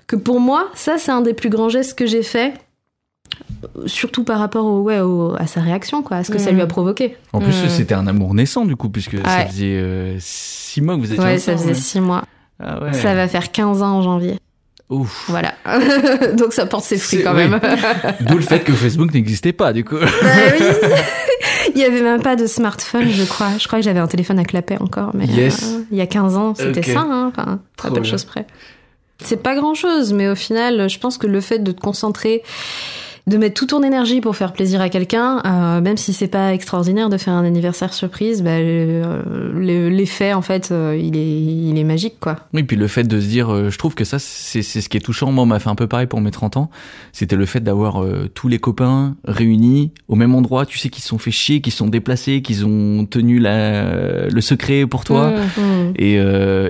que 0.06 0.14
pour 0.16 0.38
moi, 0.38 0.68
ça 0.74 0.98
c'est 0.98 1.10
un 1.10 1.20
des 1.20 1.34
plus 1.34 1.48
grands 1.50 1.68
gestes 1.68 1.98
que 1.98 2.06
j'ai 2.06 2.22
fait. 2.22 2.54
Surtout 3.86 4.24
par 4.24 4.38
rapport 4.38 4.66
au, 4.66 4.82
ouais, 4.82 5.00
au- 5.00 5.34
à 5.38 5.46
sa 5.46 5.60
réaction, 5.60 6.02
quoi, 6.02 6.18
à 6.18 6.24
ce 6.24 6.30
que 6.30 6.38
ça 6.38 6.52
Mm. 6.52 6.54
lui 6.56 6.60
a 6.62 6.66
provoqué. 6.66 7.16
En 7.32 7.40
plus, 7.40 7.52
Mm. 7.64 7.68
c'était 7.68 7.94
un 7.94 8.06
amour 8.06 8.34
naissant 8.34 8.64
du 8.66 8.76
coup, 8.76 8.88
puisque 8.90 9.16
ça 9.24 9.46
faisait 9.46 9.76
euh, 9.80 10.16
six 10.20 10.80
mois 10.82 10.96
que 10.96 11.00
vous 11.00 11.12
étiez 11.12 11.18
Ouais, 11.24 11.34
ensemble. 11.34 11.58
ça 11.58 11.64
faisait 11.64 11.74
six 11.74 12.00
mois. 12.00 12.24
Ah 12.62 12.82
ouais. 12.82 12.92
Ça 12.92 13.14
va 13.14 13.26
faire 13.26 13.50
15 13.52 13.82
ans 13.82 13.96
en 13.98 14.02
janvier. 14.02 14.38
Ouf. 14.90 15.24
Voilà. 15.28 15.54
Donc 16.36 16.52
ça 16.52 16.66
porte 16.66 16.84
ses 16.84 16.98
fruits 16.98 17.22
quand 17.22 17.34
oui. 17.34 17.48
même. 17.48 17.58
D'où 18.20 18.36
le 18.36 18.42
fait 18.42 18.60
que 18.60 18.72
Facebook 18.72 19.12
n'existait 19.14 19.52
pas 19.54 19.72
du 19.72 19.82
coup. 19.84 19.96
Bah 19.96 20.06
oui. 20.58 20.64
Il 21.74 21.80
y 21.80 21.84
avait 21.84 22.02
même 22.02 22.22
pas 22.22 22.36
de 22.36 22.46
smartphone, 22.46 23.08
je 23.08 23.24
crois. 23.24 23.48
Je 23.58 23.66
crois 23.66 23.78
que 23.80 23.84
j'avais 23.84 23.98
un 23.98 24.06
téléphone 24.06 24.38
à 24.38 24.44
clapet 24.44 24.76
encore, 24.80 25.10
mais 25.14 25.24
Yes. 25.26 25.62
euh, 25.64 25.80
il 25.90 25.96
y 25.98 26.00
a 26.02 26.06
15 26.06 26.36
ans, 26.36 26.54
c'était 26.54 26.80
Ok. 26.80 26.84
ça, 26.94 27.00
hein. 27.00 27.32
Enfin, 27.34 27.60
Trop 27.76 27.88
à 27.88 27.90
peu 27.90 27.96
de 27.96 28.00
bien. 28.02 28.10
choses 28.10 28.24
près. 28.24 28.46
C'est 29.22 29.42
pas 29.42 29.54
grand 29.56 29.74
chose, 29.74 30.12
mais 30.12 30.28
au 30.28 30.34
final, 30.34 30.88
je 30.88 30.98
pense 30.98 31.18
que 31.18 31.26
le 31.26 31.40
fait 31.40 31.58
de 31.60 31.72
te 31.72 31.80
concentrer, 31.80 32.42
de 33.26 33.38
mettre 33.38 33.54
toute 33.54 33.70
ton 33.70 33.82
énergie 33.82 34.20
pour 34.20 34.36
faire 34.36 34.52
plaisir 34.52 34.82
à 34.82 34.90
quelqu'un, 34.90 35.40
euh, 35.46 35.80
même 35.80 35.96
si 35.96 36.12
c'est 36.12 36.28
pas 36.28 36.52
extraordinaire 36.52 37.08
de 37.08 37.16
faire 37.16 37.32
un 37.32 37.44
anniversaire 37.44 37.94
surprise, 37.94 38.42
bah, 38.42 38.50
euh, 38.50 39.50
le- 39.54 39.88
l'effet, 39.88 40.34
en 40.34 40.42
fait, 40.42 40.68
euh, 40.72 40.94
il, 41.00 41.16
est, 41.16 41.40
il 41.70 41.78
est 41.78 41.84
magique, 41.84 42.16
quoi. 42.20 42.36
Oui, 42.52 42.64
puis 42.64 42.76
le 42.76 42.86
fait 42.86 43.04
de 43.04 43.18
se 43.18 43.26
dire, 43.26 43.70
je 43.70 43.78
trouve 43.78 43.94
que 43.94 44.04
ça, 44.04 44.18
c'est 44.18 44.60
ce 44.62 44.88
qui 44.90 44.98
est 44.98 45.00
touchant. 45.00 45.32
Moi, 45.32 45.44
on 45.44 45.46
m'a 45.46 45.58
fait 45.58 45.70
un 45.70 45.74
peu 45.74 45.86
pareil 45.86 46.06
pour 46.06 46.20
mes 46.20 46.30
30 46.30 46.58
ans. 46.58 46.70
C'était 47.12 47.36
le 47.36 47.46
fait 47.46 47.60
d'avoir 47.60 48.04
tous 48.34 48.48
les 48.48 48.58
copains 48.58 49.16
réunis 49.26 49.92
au 50.08 50.16
même 50.16 50.34
endroit. 50.34 50.66
Tu 50.66 50.78
sais, 50.78 50.90
qu'ils 50.90 51.02
se 51.02 51.08
sont 51.08 51.18
fait 51.18 51.30
chier, 51.30 51.62
qu'ils 51.62 51.72
se 51.72 51.78
sont 51.78 51.88
déplacés, 51.88 52.42
qu'ils 52.42 52.66
ont 52.66 53.06
tenu 53.06 53.38
la, 53.38 54.26
le 54.28 54.40
secret 54.42 54.86
pour 54.86 55.04
toi. 55.04 55.30
Mm. 55.30 55.60
Mm. 55.62 55.92
Et, 55.96 56.14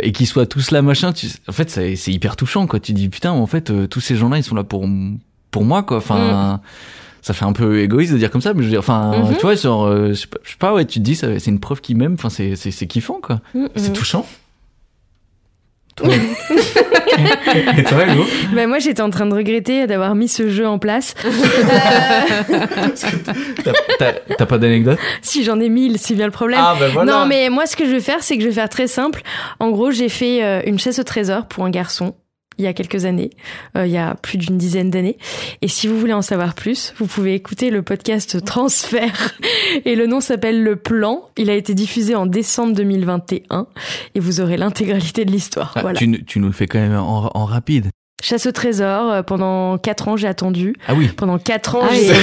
et 0.06 0.12
qu'ils 0.12 0.28
soient 0.28 0.46
tous 0.46 0.70
là, 0.70 0.82
machin. 0.82 1.12
Tu, 1.12 1.26
en 1.48 1.52
fait, 1.52 1.68
c'est 1.70 1.96
c'est 1.96 2.12
hyper 2.12 2.36
touchant, 2.36 2.68
quoi. 2.68 2.78
Tu 2.78 2.92
dis, 2.92 3.08
putain, 3.08 3.32
en 3.32 3.46
fait, 3.46 3.72
tous 3.88 4.00
ces 4.00 4.14
gens-là, 4.14 4.36
ils 4.38 4.44
sont 4.44 4.54
là 4.54 4.62
pour, 4.64 4.86
pour 5.54 5.64
moi, 5.64 5.84
quoi. 5.84 5.98
Enfin, 5.98 6.60
ça 7.22 7.32
fait 7.32 7.44
un 7.44 7.52
peu 7.52 7.78
égoïste 7.80 8.12
de 8.12 8.18
dire 8.18 8.30
comme 8.30 8.40
ça, 8.42 8.52
mais 8.54 8.60
je 8.62 8.64
veux 8.64 8.70
dire, 8.70 8.80
enfin, 8.80 9.12
Mhm. 9.16 9.36
tu 9.36 9.40
vois, 9.42 9.54
genre, 9.54 9.86
euh, 9.86 10.08
je 10.08 10.14
sais 10.14 10.26
pas- 10.26 10.38
je 10.42 10.50
sais 10.50 10.56
pas, 10.58 10.74
ouais, 10.74 10.84
tu 10.84 10.98
te 10.98 11.04
dis, 11.04 11.14
ça- 11.14 11.38
c'est 11.38 11.50
une 11.52 11.60
preuve 11.60 11.80
qu'ils 11.80 11.96
m'aiment. 11.96 12.14
Enfin, 12.18 12.28
c'est 12.28 12.56
c'est- 12.56 12.72
c'est 12.72 12.86
kiffant, 12.88 13.20
quoi. 13.22 13.40
Mm, 13.54 13.66
C'est 13.76 13.90
mm. 13.90 13.92
touchant. 13.92 14.26
Toi 15.96 16.08
Et 17.78 17.84
toi, 17.84 18.04
Hugo? 18.08 18.24
Bah, 18.52 18.66
moi, 18.66 18.80
j'étais 18.80 19.00
en 19.00 19.10
train 19.10 19.26
de 19.26 19.34
regretter 19.34 19.86
d'avoir 19.86 20.16
mis 20.16 20.26
ce 20.26 20.48
jeu 20.50 20.66
en 20.66 20.80
place. 20.80 21.14
T'as- 24.36 24.46
pas 24.46 24.58
d'anecdote? 24.58 24.98
Si 25.22 25.44
j'en 25.44 25.60
ai 25.60 25.68
mille, 25.68 25.98
c'est 26.00 26.14
bien 26.14 26.26
le 26.26 26.32
problème. 26.32 26.58
Ah, 26.60 26.74
ben 26.78 26.90
voilà. 26.92 27.12
Non, 27.12 27.26
mais 27.26 27.48
moi, 27.48 27.66
ce 27.66 27.76
que 27.76 27.84
je 27.86 27.90
vais 27.92 28.00
faire, 28.00 28.22
c'est 28.24 28.36
que 28.36 28.42
je 28.42 28.48
vais 28.48 28.54
faire 28.54 28.68
très 28.68 28.88
simple. 28.88 29.22
En 29.60 29.70
gros, 29.70 29.92
j'ai 29.92 30.08
fait 30.08 30.42
euh, 30.44 30.62
une 30.66 30.78
chasse 30.80 30.98
au 30.98 31.04
trésor 31.04 31.46
pour 31.46 31.64
un 31.64 31.70
garçon 31.70 32.14
il 32.58 32.64
y 32.64 32.68
a 32.68 32.72
quelques 32.72 33.04
années, 33.04 33.30
euh, 33.76 33.86
il 33.86 33.92
y 33.92 33.96
a 33.98 34.14
plus 34.14 34.38
d'une 34.38 34.56
dizaine 34.58 34.90
d'années. 34.90 35.18
Et 35.62 35.68
si 35.68 35.86
vous 35.88 35.98
voulez 35.98 36.12
en 36.12 36.22
savoir 36.22 36.54
plus, 36.54 36.94
vous 36.98 37.06
pouvez 37.06 37.34
écouter 37.34 37.70
le 37.70 37.82
podcast 37.82 38.44
Transfert. 38.44 39.34
Et 39.84 39.96
le 39.96 40.06
nom 40.06 40.20
s'appelle 40.20 40.62
Le 40.62 40.76
Plan. 40.76 41.28
Il 41.36 41.50
a 41.50 41.54
été 41.54 41.74
diffusé 41.74 42.14
en 42.14 42.26
décembre 42.26 42.74
2021. 42.74 43.66
Et 44.14 44.20
vous 44.20 44.40
aurez 44.40 44.56
l'intégralité 44.56 45.24
de 45.24 45.30
l'histoire. 45.32 45.72
Ah, 45.76 45.82
voilà. 45.82 45.98
tu, 45.98 46.06
nous- 46.08 46.18
tu 46.18 46.38
nous 46.38 46.46
le 46.46 46.52
fais 46.52 46.66
quand 46.66 46.78
même 46.80 46.94
en, 46.96 47.30
en 47.36 47.44
rapide. 47.44 47.88
Chasse 48.24 48.46
au 48.46 48.52
trésor, 48.52 49.12
euh, 49.12 49.22
pendant 49.22 49.76
quatre 49.76 50.08
ans, 50.08 50.16
j'ai 50.16 50.26
attendu. 50.28 50.74
Ah 50.88 50.94
oui. 50.94 51.08
Pendant 51.08 51.36
quatre 51.38 51.76
ans, 51.76 51.82
Ah 51.84 51.92
j'ai 51.92 52.08
oui. 52.08 52.16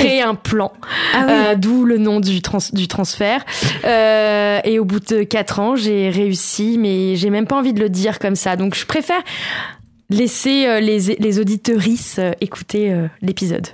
créé 0.00 0.22
un 0.22 0.34
plan. 0.34 0.72
Ah 1.14 1.24
oui. 1.24 1.32
Euh, 1.32 1.54
D'où 1.54 1.84
le 1.84 1.98
nom 1.98 2.18
du, 2.18 2.42
trans 2.42 2.58
du 2.72 2.88
transfert. 2.88 3.44
Euh, 3.84 4.58
et 4.64 4.80
au 4.80 4.84
bout 4.84 4.98
de 4.98 5.22
quatre 5.22 5.60
ans, 5.60 5.76
j'ai 5.76 6.10
réussi, 6.10 6.78
mais 6.80 7.14
j'ai 7.14 7.30
même 7.30 7.46
pas 7.46 7.54
envie 7.54 7.72
de 7.72 7.78
le 7.78 7.88
dire 7.88 8.18
comme 8.18 8.34
ça. 8.34 8.56
Donc 8.56 8.74
je 8.74 8.84
préfère 8.86 9.20
laisser 10.08 10.66
euh, 10.66 10.80
les, 10.80 10.98
les 10.98 11.38
euh, 12.18 12.32
écouter 12.40 12.92
euh, 12.92 13.06
l'épisode. 13.22 13.68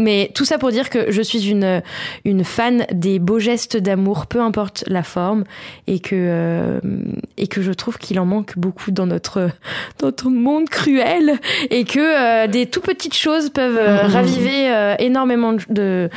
Mais 0.00 0.30
tout 0.34 0.44
ça 0.44 0.58
pour 0.58 0.70
dire 0.70 0.90
que 0.90 1.10
je 1.12 1.22
suis 1.22 1.48
une, 1.50 1.82
une 2.24 2.42
fan 2.42 2.86
des 2.92 3.18
beaux 3.18 3.38
gestes 3.38 3.76
d'amour, 3.76 4.26
peu 4.26 4.40
importe 4.40 4.82
la 4.88 5.02
forme, 5.02 5.44
et 5.86 6.00
que, 6.00 6.14
euh, 6.16 6.80
et 7.36 7.46
que 7.46 7.62
je 7.62 7.70
trouve 7.72 7.98
qu'il 7.98 8.18
en 8.18 8.24
manque 8.26 8.58
beaucoup 8.58 8.90
dans 8.90 9.06
notre, 9.06 9.50
dans 9.98 10.06
notre 10.08 10.28
monde 10.30 10.68
cruel, 10.68 11.38
et 11.70 11.84
que 11.84 12.00
euh, 12.00 12.46
des 12.46 12.66
tout 12.66 12.80
petites 12.80 13.14
choses 13.16 13.50
peuvent 13.50 13.76
euh, 13.78 14.02
raviver 14.06 14.72
euh, 14.74 14.94
énormément 14.98 15.54
de... 15.68 16.08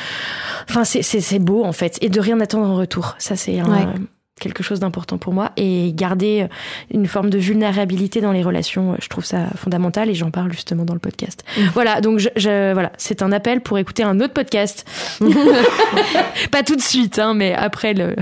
Enfin, 0.70 0.84
c'est 0.86 1.40
beau 1.40 1.64
en 1.64 1.74
fait, 1.74 1.98
et 2.02 2.10
de 2.10 2.20
rien 2.20 2.40
attendre 2.40 2.68
en 2.70 2.76
retour. 2.76 3.16
Ça, 3.20 3.36
c'est 3.36 3.60
un- 3.60 3.70
Ouais. 3.70 3.86
Quelque 4.44 4.62
chose 4.64 4.80
d'important 4.80 5.18
pour 5.18 5.34
moi 5.34 5.52
et 5.58 5.92
garder 5.96 6.48
une 6.94 7.08
forme 7.08 7.30
de 7.30 7.38
vulnérabilité 7.38 8.22
dans 8.22 8.32
les 8.34 8.44
relations, 8.44 8.96
je 9.02 9.08
trouve 9.08 9.24
ça 9.26 9.46
fondamental 9.56 10.10
et 10.10 10.14
j'en 10.14 10.30
parle 10.32 10.52
justement 10.52 10.84
dans 10.84 10.94
le 10.94 11.00
podcast. 11.00 11.44
Voilà, 11.74 12.02
donc 12.02 12.20
je, 12.20 12.30
je- 12.36 12.74
voilà, 12.74 12.92
c'est 12.98 13.22
un 13.22 13.32
appel 13.32 13.62
pour 13.62 13.78
écouter 13.78 14.04
un 14.04 14.20
autre 14.20 14.34
podcast. 14.34 14.86
Pas 16.52 16.64
tout 16.64 16.76
de 16.76 16.82
suite, 16.82 17.20
hein, 17.20 17.34
mais 17.34 17.54
après 17.54 17.94
le, 17.94 18.16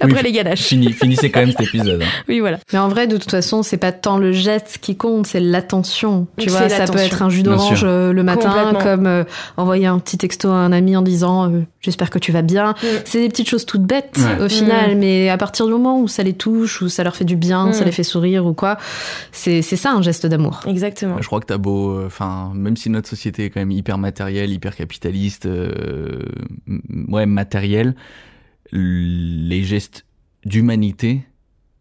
après 0.00 0.16
Oui, 0.18 0.22
les 0.24 0.32
ganaches. 0.32 0.62
Fini, 0.62 0.92
finissez 0.92 1.30
quand 1.30 1.40
même 1.40 1.50
cet 1.50 1.62
épisode. 1.62 2.02
hein. 2.02 2.06
Oui, 2.28 2.40
voilà. 2.40 2.58
Mais 2.72 2.78
en 2.78 2.88
vrai, 2.88 3.06
de 3.06 3.16
toute 3.16 3.30
façon, 3.30 3.62
c'est 3.62 3.76
pas 3.76 3.92
tant 3.92 4.16
le 4.18 4.32
geste 4.32 4.78
qui 4.80 4.96
compte, 4.96 5.26
c'est 5.26 5.40
l'attention. 5.40 6.26
Tu 6.38 6.48
vois, 6.50 6.68
ça 6.68 6.86
peut 6.86 6.98
être 6.98 7.22
un 7.22 7.30
jus 7.30 7.42
d'orange 7.42 7.82
euh, 7.84 8.12
le 8.12 8.22
matin, 8.22 8.74
comme 8.82 9.06
euh, 9.06 9.24
envoyer 9.56 9.86
un 9.86 9.98
petit 9.98 10.18
texto 10.18 10.48
à 10.48 10.54
un 10.54 10.72
ami 10.72 10.96
en 10.96 11.02
disant 11.02 11.50
euh, 11.50 11.60
j'espère 11.80 12.10
que 12.10 12.18
tu 12.18 12.32
vas 12.32 12.42
bien. 12.42 12.70
Mm. 12.82 12.86
C'est 13.04 13.20
des 13.20 13.28
petites 13.28 13.48
choses 13.48 13.66
toutes 13.66 13.82
bêtes 13.82 14.12
Ouais. 14.18 14.44
au 14.44 14.48
final, 14.48 14.96
mais 14.96 15.28
à 15.28 15.36
partir 15.36 15.63
du 15.66 15.72
moment 15.72 16.00
où 16.00 16.08
ça 16.08 16.22
les 16.22 16.34
touche, 16.34 16.82
où 16.82 16.88
ça 16.88 17.02
leur 17.04 17.16
fait 17.16 17.24
du 17.24 17.36
bien, 17.36 17.68
Mm. 17.68 17.72
ça 17.72 17.84
les 17.84 17.92
fait 17.92 18.02
sourire 18.02 18.46
ou 18.46 18.52
quoi, 18.54 18.76
c'est 19.32 19.62
ça 19.62 19.92
un 19.92 20.02
geste 20.02 20.26
d'amour. 20.26 20.60
Exactement. 20.66 21.16
Je 21.20 21.26
crois 21.26 21.40
que 21.40 21.46
t'as 21.46 21.58
beau, 21.58 21.90
euh, 21.90 22.06
enfin, 22.06 22.52
même 22.54 22.76
si 22.76 22.90
notre 22.90 23.08
société 23.08 23.44
est 23.46 23.50
quand 23.50 23.60
même 23.60 23.70
hyper 23.70 23.98
matérielle, 23.98 24.50
hyper 24.52 24.76
capitaliste, 24.76 25.46
euh, 25.46 26.20
ouais, 27.08 27.26
matérielle, 27.26 27.94
les 28.72 29.62
gestes 29.64 30.04
d'humanité, 30.44 31.24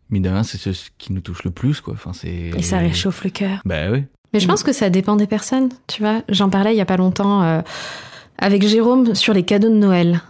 mine 0.10 0.24
de 0.24 0.30
rien, 0.30 0.44
c'est 0.44 0.58
ce 0.58 0.90
qui 0.98 1.12
nous 1.14 1.22
touche 1.22 1.44
le 1.44 1.52
plus, 1.52 1.82
quoi. 1.82 1.94
Enfin, 1.94 2.14
c'est. 2.14 2.52
Et 2.58 2.62
ça 2.62 2.78
réchauffe 2.78 3.24
le 3.24 3.30
cœur. 3.30 3.62
Bah 3.66 3.90
oui. 3.92 4.04
Mais 4.34 4.40
je 4.40 4.48
pense 4.48 4.64
que 4.64 4.72
ça 4.74 4.90
dépend 4.90 5.16
des 5.16 5.28
personnes, 5.28 5.70
tu 5.88 6.02
vois. 6.02 6.22
J'en 6.30 6.50
parlais 6.50 6.74
il 6.74 6.78
y 6.78 6.82
a 6.82 6.86
pas 6.86 6.98
longtemps 6.98 7.44
euh, 7.44 7.62
avec 8.40 8.66
Jérôme 8.66 9.14
sur 9.14 9.34
les 9.34 9.44
cadeaux 9.44 9.70
de 9.70 9.76
Noël. 9.76 10.22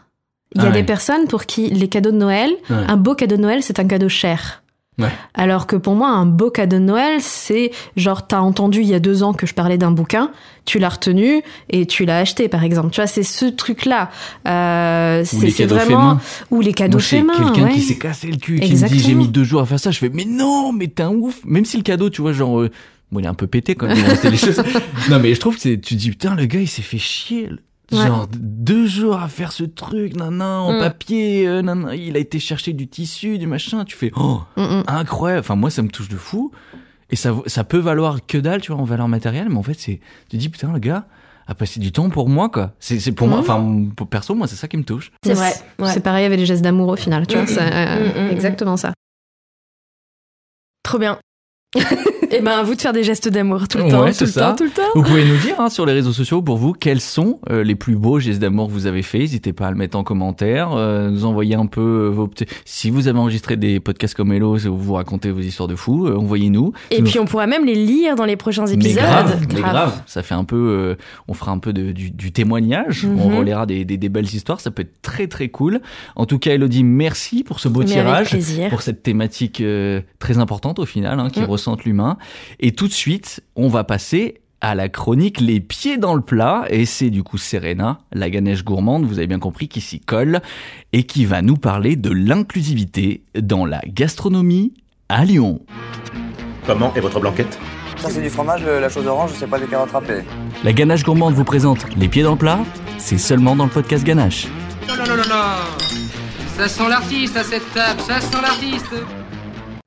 Il 0.55 0.61
y 0.61 0.65
a 0.65 0.67
Ah 0.67 0.71
ouais. 0.71 0.81
des 0.81 0.83
personnes 0.83 1.27
pour 1.27 1.45
qui 1.45 1.69
les 1.69 1.87
cadeaux 1.89 2.11
de 2.11 2.17
Noël, 2.17 2.51
Ouais. 2.69 2.75
un 2.87 2.97
beau 2.97 3.15
cadeau 3.15 3.37
de 3.37 3.41
Noël, 3.41 3.63
c'est 3.63 3.79
un 3.79 3.85
cadeau 3.85 4.09
cher. 4.09 4.59
Ouais. 4.99 5.09
Alors 5.33 5.65
que 5.65 5.75
pour 5.75 5.95
moi, 5.95 6.09
un 6.09 6.27
beau 6.27 6.51
cadeau 6.51 6.77
de 6.77 6.81
Noël, 6.83 7.19
c'est 7.19 7.71
genre, 7.97 8.27
t'as 8.27 8.37
entendu 8.41 8.81
il 8.81 8.87
y 8.87 8.93
a 8.93 8.99
deux 8.99 9.23
ans 9.23 9.33
que 9.33 9.47
je 9.47 9.55
parlais 9.55 9.79
d'un 9.79 9.89
bouquin, 9.89 10.29
tu 10.65 10.77
l'as 10.77 10.89
retenu 10.89 11.41
et 11.71 11.87
tu 11.87 12.05
l'as 12.05 12.19
acheté, 12.19 12.47
par 12.47 12.63
exemple. 12.63 12.91
Tu 12.91 12.97
vois, 13.01 13.07
c'est 13.07 13.23
ce 13.23 13.45
truc-là. 13.45 14.11
Euh, 14.47 15.23
c'est 15.25 15.65
vraiment 15.65 16.19
ou 16.51 16.61
les 16.61 16.73
cadeaux 16.73 16.99
faits 16.99 17.25
main. 17.25 17.33
quelqu'un 17.33 17.63
ouais. 17.69 17.73
qui 17.73 17.81
s'est 17.81 17.97
cassé 17.97 18.27
le 18.27 18.37
cul, 18.37 18.59
qui 18.59 18.61
me 18.61 18.65
dit 18.67 18.71
Exactement. 18.73 19.01
j'ai 19.01 19.15
mis 19.15 19.27
deux 19.27 19.43
jours 19.43 19.61
à 19.61 19.65
faire 19.65 19.79
ça. 19.79 19.89
Je 19.89 19.97
fais 19.97 20.09
mais 20.09 20.25
non, 20.25 20.71
mais 20.73 20.87
t'es 20.87 21.01
un 21.03 21.09
ouf. 21.09 21.39
Même 21.43 21.65
si 21.65 21.77
le 21.77 21.83
cadeau, 21.83 22.11
tu 22.11 22.21
vois, 22.21 22.33
genre, 22.33 22.61
euh, 22.61 22.69
bon, 23.11 23.19
il 23.19 23.25
est 23.25 23.29
un 23.29 23.33
peu 23.33 23.47
pété 23.47 23.73
quand 23.73 23.87
même. 23.87 23.97
les 24.23 24.37
choses. 24.37 24.61
Non, 25.09 25.17
mais 25.19 25.33
je 25.33 25.39
trouve 25.39 25.57
que 25.57 25.61
tu 25.61 25.79
te 25.79 25.93
dis 25.95 26.11
putain, 26.11 26.35
le 26.35 26.45
gars, 26.45 26.59
il 26.59 26.67
s'est 26.67 26.83
fait 26.83 26.99
chier. 26.99 27.49
Ouais. 27.93 28.07
Genre 28.07 28.27
deux 28.33 28.85
jours 28.87 29.17
à 29.19 29.27
faire 29.27 29.51
ce 29.51 29.63
truc, 29.63 30.15
nan, 30.15 30.37
nan, 30.37 30.41
en 30.61 30.73
Mm. 30.73 30.79
papier, 30.79 31.47
euh, 31.47 31.61
nan, 31.61 31.81
nan. 31.85 31.93
il 31.97 32.15
a 32.15 32.19
été 32.19 32.39
chercher 32.39 32.73
du 32.73 32.87
tissu, 32.87 33.37
du 33.37 33.47
machin. 33.47 33.85
Tu 33.85 33.95
fais 33.95 34.11
oh 34.15 34.41
Mm, 34.57 34.61
mm. 34.61 34.83
incroyable. 34.87 35.39
Enfin 35.41 35.55
moi, 35.55 35.69
ça 35.69 35.81
me 35.81 35.89
touche 35.89 36.09
de 36.09 36.17
fou. 36.17 36.51
Et 37.09 37.15
ça, 37.15 37.35
ça 37.45 37.63
peut 37.63 37.77
valoir 37.77 38.25
que 38.25 38.37
dalle, 38.37 38.61
tu 38.61 38.71
vois, 38.71 38.81
en 38.81 38.85
valeur 38.85 39.07
matérielle, 39.07 39.47
mais 39.49 39.57
en 39.57 39.63
fait, 39.63 39.75
c'est, 39.79 39.99
tu 40.29 40.29
te 40.29 40.37
dis 40.37 40.49
putain, 40.49 40.71
le 40.73 40.79
gars 40.79 41.05
a 41.45 41.53
passé 41.55 41.79
du 41.79 41.91
temps 41.91 42.09
pour 42.09 42.29
moi, 42.29 42.49
quoi. 42.49 42.71
C'est, 42.79 42.99
c'est 42.99 43.11
pour 43.11 43.27
moi, 43.27 43.39
enfin, 43.39 43.85
pour 43.95 44.07
perso, 44.07 44.33
moi, 44.33 44.47
c'est 44.47 44.55
ça 44.55 44.67
qui 44.67 44.77
me 44.77 44.83
touche. 44.83 45.11
C'est 45.23 45.33
vrai. 45.33 45.53
ouais. 45.79 45.89
C'est 45.93 45.99
pareil 45.99 46.25
avec 46.25 46.39
les 46.39 46.45
gestes 46.45 46.63
d'amour 46.63 46.87
au 46.89 46.95
final, 46.95 47.27
tu 47.27 47.35
vois. 47.37 47.45
C'est 47.45 47.59
euh, 47.61 48.09
mm, 48.15 48.19
mm, 48.19 48.27
mm. 48.27 48.31
exactement 48.31 48.77
ça. 48.77 48.93
Trop 50.83 50.97
bien. 50.99 51.19
Et 52.33 52.41
ben, 52.41 52.51
à 52.51 52.63
vous 52.63 52.75
de 52.75 52.81
faire 52.81 52.93
des 52.93 53.03
gestes 53.03 53.29
d'amour 53.29 53.67
tout 53.67 53.77
le 53.77 53.85
Ouais, 53.85 53.89
temps, 53.91 53.99
tout 54.11 54.25
le 54.25 54.25
ça. 54.27 54.49
temps, 54.51 54.55
tout 54.55 54.63
le 54.63 54.69
temps. 54.69 54.81
Vous 54.95 55.03
pouvez 55.03 55.25
nous 55.25 55.37
dire 55.37 55.55
hein, 55.59 55.69
sur 55.69 55.85
les 55.85 55.93
réseaux 55.93 56.11
sociaux 56.13 56.41
pour 56.41 56.57
vous 56.57 56.73
quels 56.73 57.01
sont 57.01 57.39
euh, 57.49 57.63
les 57.63 57.75
plus 57.75 57.95
beaux 57.95 58.19
gestes 58.19 58.39
d'amour 58.41 58.67
que 58.67 58.71
vous 58.73 58.87
avez 58.87 59.01
faits. 59.03 59.21
N'hésitez 59.21 59.53
pas 59.53 59.67
à 59.67 59.71
le 59.71 59.77
mettre 59.77 59.97
en 59.97 60.03
commentaire, 60.03 60.71
euh, 60.73 61.09
nous 61.09 61.25
envoyer 61.25 61.55
un 61.55 61.65
peu 61.65 61.81
euh, 61.81 62.09
vos 62.09 62.27
petits. 62.27 62.45
Si 62.65 62.89
vous 62.89 63.07
avez 63.07 63.19
enregistré 63.19 63.55
des 63.57 63.79
podcasts 63.79 64.15
comme 64.15 64.31
Hello, 64.33 64.57
où 64.57 64.77
vous 64.77 64.93
racontez 64.93 65.31
vos 65.31 65.39
histoires 65.41 65.67
de 65.67 65.75
fous, 65.75 66.07
euh, 66.07 66.15
envoyez-nous. 66.17 66.73
Et 66.91 66.99
nous 67.01 67.09
puis, 67.09 67.19
on 67.19 67.25
pourra 67.25 67.47
même 67.47 67.65
les 67.65 67.75
lire 67.75 68.15
dans 68.15 68.25
les 68.25 68.35
prochains 68.35 68.65
mais 68.65 68.73
épisodes. 68.73 69.03
grave, 69.03 69.37
mais 69.53 69.61
grave, 69.61 70.01
ça 70.05 70.23
fait 70.23 70.35
un 70.35 70.43
peu, 70.43 70.55
euh, 70.55 70.95
on 71.27 71.33
fera 71.33 71.51
un 71.51 71.59
peu 71.59 71.73
de, 71.73 71.91
du, 71.91 72.11
du 72.11 72.31
témoignage, 72.31 73.05
on 73.05 73.29
Mhm. 73.29 73.37
relaiera 73.37 73.65
des, 73.65 73.85
des, 73.85 73.97
des 73.97 74.09
belles 74.09 74.25
histoires, 74.25 74.59
ça 74.59 74.71
peut 74.71 74.81
être 74.83 75.01
très 75.01 75.27
très 75.27 75.49
cool. 75.49 75.81
En 76.15 76.25
tout 76.25 76.39
cas, 76.39 76.51
Elodie, 76.53 76.83
merci 76.83 77.43
pour 77.43 77.59
ce 77.59 77.67
beau 77.67 77.81
Mais 77.81 77.85
tirage, 77.85 78.29
plaisir. 78.31 78.69
pour 78.69 78.81
cette 78.81 79.03
thématique 79.03 79.61
euh, 79.61 80.01
très 80.19 80.37
importante 80.39 80.79
au 80.79 80.85
final, 80.85 81.19
hein, 81.19 81.29
qui 81.31 81.41
Mm. 81.41 81.45
ressente 81.45 81.83
l'humain. 81.85 82.17
Et 82.59 82.71
tout 82.73 82.87
de 82.87 82.93
suite, 82.93 83.41
on 83.55 83.67
va 83.67 83.83
passer 83.83 84.35
à 84.61 84.75
la 84.75 84.87
chronique 84.87 85.41
Les 85.41 85.59
pieds 85.59 85.97
dans 85.97 86.13
le 86.13 86.21
plat, 86.21 86.65
et 86.69 86.85
c'est 86.85 87.09
du 87.09 87.21
coup 87.23 87.37
Serena, 87.37 87.99
la 88.13 88.29
ganèche 88.29 88.63
gourmande, 88.63 89.03
vous 89.05 89.17
avez 89.17 89.27
bien 89.27 89.39
compris, 89.39 89.67
qui 89.67 89.81
s'y 89.81 89.99
colle, 89.99 90.41
et 90.93 91.03
qui 91.03 91.25
va 91.25 91.41
nous 91.41 91.57
parler 91.57 91.95
de 91.97 92.09
l'inclusivité 92.09 93.23
dans 93.37 93.65
la 93.65 93.81
gastronomie 93.87 94.73
à 95.09 95.25
Lyon. 95.25 95.59
Comment 96.65 96.93
est 96.95 97.01
votre 97.01 97.19
blanquette? 97.19 97.59
Ça 97.97 98.09
c'est 98.09 98.21
du 98.21 98.29
fromage, 98.29 98.63
le- 98.63 98.79
la 98.79 98.89
chose 98.89 99.05
orange, 99.05 99.31
c'est 99.35 99.47
pas 99.47 99.59
des 99.59 99.65
carottes 99.67 99.91
râpées. 99.91 100.23
La 100.63 100.71
ganache 100.73 101.03
gourmande 101.03 101.33
vous 101.33 101.43
présente 101.43 101.85
Les 101.97 102.07
pieds 102.07 102.23
dans 102.23 102.31
le 102.31 102.37
plat, 102.37 102.59
c'est 102.97 103.17
seulement 103.17 103.55
dans 103.57 103.65
le 103.65 103.69
podcast 103.69 104.03
Ganache. 104.05 104.47
Non, 104.87 104.95
non, 104.95 105.03
non, 105.03 105.15
non, 105.17 105.23
non 105.29 106.55
Ça 106.57 106.67
sent 106.69 106.87
l'artiste 106.89 107.35
à 107.37 107.43
cette 107.43 107.69
table, 107.73 107.99
ça 108.01 108.21
sent 108.21 108.37
l'artiste 108.41 108.93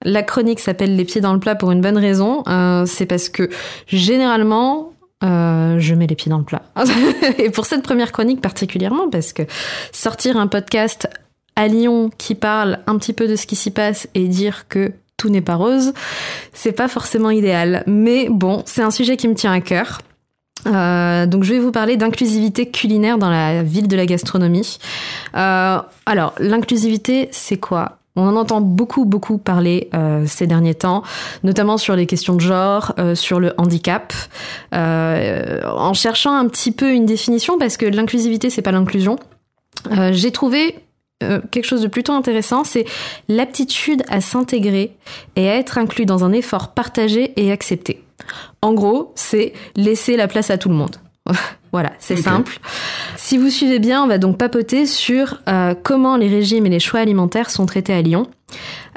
La 0.06 0.22
chronique 0.22 0.60
s'appelle 0.60 0.94
Les 0.94 1.04
pieds 1.04 1.20
dans 1.20 1.32
le 1.32 1.40
plat 1.40 1.56
pour 1.56 1.72
une 1.72 1.80
bonne 1.80 1.98
raison. 1.98 2.44
Euh, 2.46 2.86
c'est 2.86 3.06
parce 3.06 3.28
que 3.28 3.50
généralement, 3.88 4.92
euh, 5.24 5.80
je 5.80 5.94
mets 5.96 6.06
les 6.06 6.14
pieds 6.14 6.30
dans 6.30 6.38
le 6.38 6.44
plat. 6.44 6.62
Et 7.38 7.50
pour 7.50 7.66
cette 7.66 7.82
première 7.82 8.12
chronique 8.12 8.40
particulièrement, 8.40 9.10
parce 9.10 9.32
que 9.32 9.42
sortir 9.90 10.36
un 10.36 10.46
podcast 10.46 11.08
à 11.56 11.66
Lyon 11.66 12.10
qui 12.16 12.36
parle 12.36 12.78
un 12.86 12.96
petit 12.98 13.12
peu 13.12 13.26
de 13.26 13.34
ce 13.34 13.48
qui 13.48 13.56
s'y 13.56 13.72
passe 13.72 14.06
et 14.14 14.28
dire 14.28 14.68
que 14.68 14.92
tout 15.16 15.28
n'est 15.28 15.40
pas 15.40 15.56
rose, 15.56 15.92
c'est 16.52 16.70
pas 16.70 16.86
forcément 16.86 17.30
idéal. 17.30 17.82
Mais 17.88 18.28
bon, 18.30 18.62
c'est 18.64 18.82
un 18.82 18.92
sujet 18.92 19.16
qui 19.16 19.26
me 19.26 19.34
tient 19.34 19.52
à 19.52 19.60
cœur. 19.60 20.02
Euh, 20.66 21.26
donc 21.26 21.42
je 21.42 21.52
vais 21.52 21.58
vous 21.58 21.72
parler 21.72 21.96
d'inclusivité 21.96 22.70
culinaire 22.70 23.18
dans 23.18 23.30
la 23.30 23.64
ville 23.64 23.88
de 23.88 23.96
la 23.96 24.06
gastronomie. 24.06 24.78
Alors 25.32 26.34
l'inclusivité, 26.38 27.28
c'est 27.32 27.58
quoi? 27.58 27.98
On 28.16 28.26
en 28.26 28.36
entend 28.36 28.60
beaucoup, 28.60 29.04
beaucoup 29.04 29.38
parler 29.38 29.88
euh, 29.94 30.24
ces 30.26 30.46
derniers 30.46 30.74
temps, 30.74 31.02
notamment 31.44 31.78
sur 31.78 31.94
les 31.94 32.06
questions 32.06 32.34
de 32.34 32.40
genre, 32.40 32.94
euh, 32.98 33.14
sur 33.14 33.38
le 33.38 33.52
handicap, 33.58 34.12
euh, 34.74 35.60
en 35.64 35.94
cherchant 35.94 36.34
un 36.34 36.48
petit 36.48 36.72
peu 36.72 36.92
une 36.92 37.06
définition, 37.06 37.58
parce 37.58 37.76
que 37.76 37.86
l'inclusivité, 37.86 38.50
c'est 38.50 38.62
pas 38.62 38.72
l'inclusion. 38.72 39.18
J'ai 40.10 40.32
trouvé 40.32 40.74
quelque 41.20 41.64
chose 41.64 41.82
de 41.82 41.86
plutôt 41.86 42.12
intéressant, 42.12 42.64
c'est 42.64 42.86
l'aptitude 43.28 44.02
à 44.08 44.20
s'intégrer 44.20 44.96
et 45.36 45.48
à 45.48 45.56
être 45.56 45.78
inclus 45.78 46.06
dans 46.06 46.24
un 46.24 46.32
effort 46.32 46.74
partagé 46.74 47.32
et 47.36 47.52
accepté. 47.52 48.02
En 48.62 48.74
gros, 48.74 49.12
c'est 49.14 49.52
laisser 49.76 50.16
la 50.16 50.28
place 50.28 50.50
à 50.50 50.58
tout 50.58 50.68
le 50.68 50.74
monde. 50.74 50.96
voilà, 51.72 51.92
c'est 51.98 52.16
simple. 52.16 52.58
Si 53.16 53.38
vous 53.38 53.50
suivez 53.50 53.78
bien, 53.78 54.02
on 54.02 54.06
va 54.06 54.18
donc 54.18 54.38
papoter 54.38 54.86
sur 54.86 55.42
euh, 55.48 55.74
comment 55.82 56.16
les 56.16 56.28
régimes 56.28 56.66
et 56.66 56.70
les 56.70 56.80
choix 56.80 57.00
alimentaires 57.00 57.50
sont 57.50 57.66
traités 57.66 57.92
à 57.92 58.02
Lyon. 58.02 58.26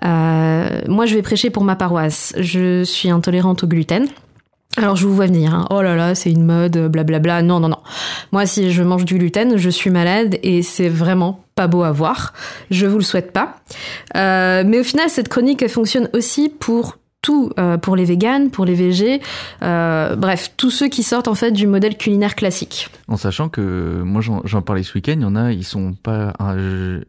Euh, 0.05 0.81
moi, 0.87 1.05
je 1.05 1.15
vais 1.15 1.21
prêcher 1.21 1.49
pour 1.49 1.63
ma 1.63 1.75
paroisse. 1.75 2.33
Je 2.37 2.83
suis 2.83 3.09
intolérante 3.09 3.63
au 3.63 3.67
gluten. 3.67 4.07
Alors 4.77 4.95
je 4.95 5.07
vous 5.07 5.15
vois 5.15 5.25
venir, 5.25 5.53
hein. 5.53 5.67
oh 5.71 5.81
là 5.81 5.95
là, 5.95 6.13
c'est 6.13 6.31
une 6.31 6.45
mode, 6.45 6.77
blablabla. 6.77 7.41
Non, 7.41 7.59
non, 7.59 7.69
non. 7.69 7.79
Moi, 8.31 8.45
si 8.45 8.71
je 8.71 8.83
mange 8.83 9.03
du 9.03 9.17
gluten, 9.17 9.57
je 9.57 9.69
suis 9.69 9.89
malade 9.89 10.37
et 10.43 10.61
c'est 10.61 10.89
vraiment 10.89 11.43
pas 11.55 11.67
beau 11.67 11.83
à 11.83 11.91
voir. 11.91 12.33
Je 12.69 12.85
vous 12.85 12.97
le 12.97 13.03
souhaite 13.03 13.33
pas. 13.33 13.55
Euh, 14.15 14.63
mais 14.65 14.79
au 14.79 14.83
final, 14.83 15.09
cette 15.09 15.27
chronique 15.27 15.61
elle 15.63 15.69
fonctionne 15.69 16.07
aussi 16.13 16.49
pour 16.49 16.97
tout, 17.21 17.51
euh, 17.59 17.77
pour 17.77 17.95
les 17.95 18.05
véganes, 18.05 18.49
pour 18.49 18.65
les 18.65 18.75
végés, 18.75 19.21
euh, 19.61 20.15
bref, 20.15 20.53
tous 20.57 20.71
ceux 20.71 20.87
qui 20.87 21.03
sortent 21.03 21.27
en 21.27 21.35
fait 21.35 21.51
du 21.51 21.67
modèle 21.67 21.97
culinaire 21.97 22.35
classique. 22.35 22.89
En 23.07 23.17
sachant 23.17 23.49
que 23.49 24.01
moi 24.03 24.21
j'en 24.21 24.61
parlais 24.61 24.83
ce 24.83 24.93
week-end, 24.95 25.15
il 25.17 25.21
y 25.21 25.25
en 25.25 25.35
a, 25.35 25.51
ils 25.51 25.65
sont 25.65 25.93
pas 25.93 26.33
euh, 26.39 27.01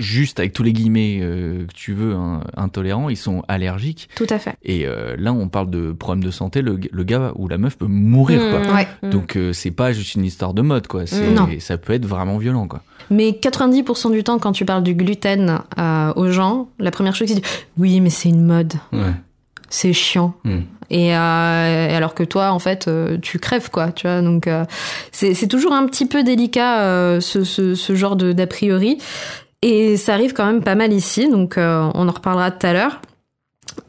juste 0.00 0.40
avec 0.40 0.52
tous 0.54 0.62
les 0.62 0.72
guillemets 0.72 1.18
euh, 1.20 1.66
que 1.66 1.72
tu 1.74 1.92
veux 1.92 2.14
hein, 2.14 2.40
intolérants, 2.56 3.10
ils 3.10 3.16
sont 3.18 3.42
allergiques. 3.46 4.08
Tout 4.16 4.26
à 4.30 4.38
fait. 4.38 4.56
Et 4.62 4.86
là, 5.18 5.32
on 5.32 5.48
parle 5.48 5.68
de 5.70 5.92
problème 5.92 6.24
de 6.24 6.30
santé, 6.30 6.62
le, 6.62 6.80
le 6.90 7.04
gars 7.04 7.32
ou 7.36 7.46
la 7.46 7.58
meuf 7.58 7.76
peut 7.76 7.86
mourir 7.86 8.40
quoi. 8.50 8.60
Mmh, 8.60 8.74
Ouais. 8.74 8.88
mmh. 9.02 9.10
Donc 9.10 9.38
c'est 9.52 9.70
pas 9.70 9.92
juste 9.92 10.14
une 10.14 10.24
histoire 10.24 10.54
de 10.54 10.62
mode 10.62 10.86
quoi. 10.86 11.04
Non. 11.34 11.48
ça 11.58 11.76
peut 11.76 11.92
être 11.92 12.06
vraiment 12.06 12.38
violent 12.38 12.66
quoi. 12.66 12.82
Mais 13.10 13.32
90% 13.32 14.12
du 14.12 14.24
temps, 14.24 14.38
quand 14.38 14.52
tu 14.52 14.64
parles 14.64 14.82
du 14.82 14.94
gluten 14.94 15.60
euh, 15.78 16.12
aux 16.16 16.30
gens, 16.30 16.68
la 16.78 16.90
première 16.90 17.14
chose 17.14 17.26
qu'ils 17.28 17.36
disent, 17.36 17.44
oui, 17.76 18.00
mais 18.00 18.08
c'est 18.08 18.30
une 18.30 18.46
mode, 18.46 18.72
Ouais. 18.94 19.00
C'est 19.74 19.92
chiant. 19.92 20.34
Mm. 20.44 20.58
Et 20.90 21.16
euh, 21.16 21.96
alors 21.96 22.14
que 22.14 22.22
toi, 22.22 22.52
en 22.52 22.58
fait, 22.60 22.86
euh, 22.86 23.18
tu 23.20 23.38
crèves, 23.38 23.70
quoi, 23.70 23.90
tu 23.90 24.06
vois. 24.06 24.20
Donc, 24.22 24.46
euh, 24.46 24.64
c'est 25.10 25.48
toujours 25.48 25.72
un 25.72 25.86
petit 25.86 26.06
peu 26.06 26.22
délicat, 26.22 26.82
euh, 26.82 27.20
ce, 27.20 27.42
ce, 27.42 27.74
ce 27.74 27.94
genre 27.96 28.14
de- 28.16 28.32
d'a 28.32 28.46
priori. 28.46 28.98
Et 29.62 29.96
ça 29.96 30.12
arrive 30.14 30.32
quand 30.32 30.46
même 30.46 30.62
pas 30.62 30.74
mal 30.74 30.92
ici, 30.92 31.28
donc 31.28 31.54
on 31.56 32.08
en 32.08 32.12
reparlera 32.12 32.50
tout 32.50 32.66
à 32.66 32.72
l'heure. 32.74 33.00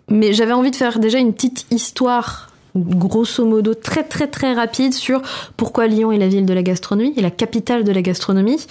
Mais 0.09 0.33
j'avais 0.33 0.53
envie 0.53 0.71
de 0.71 0.75
faire 0.75 0.99
déjà 0.99 1.19
une 1.19 1.33
petite 1.33 1.65
histoire 1.69 2.49
grosso 2.75 3.45
modo 3.45 3.73
très 3.73 4.03
très 4.03 4.27
très 4.27 4.53
rapide 4.53 4.93
sur 4.93 5.21
pourquoi 5.57 5.87
Lyon 5.87 6.11
est 6.11 6.17
la 6.17 6.27
ville 6.27 6.45
de 6.45 6.53
la 6.53 6.63
gastronomie 6.63 7.13
et 7.17 7.21
la 7.21 7.31
capitale 7.31 7.83
de 7.83 7.91
la 7.91 8.01
gastronomie. 8.01 8.67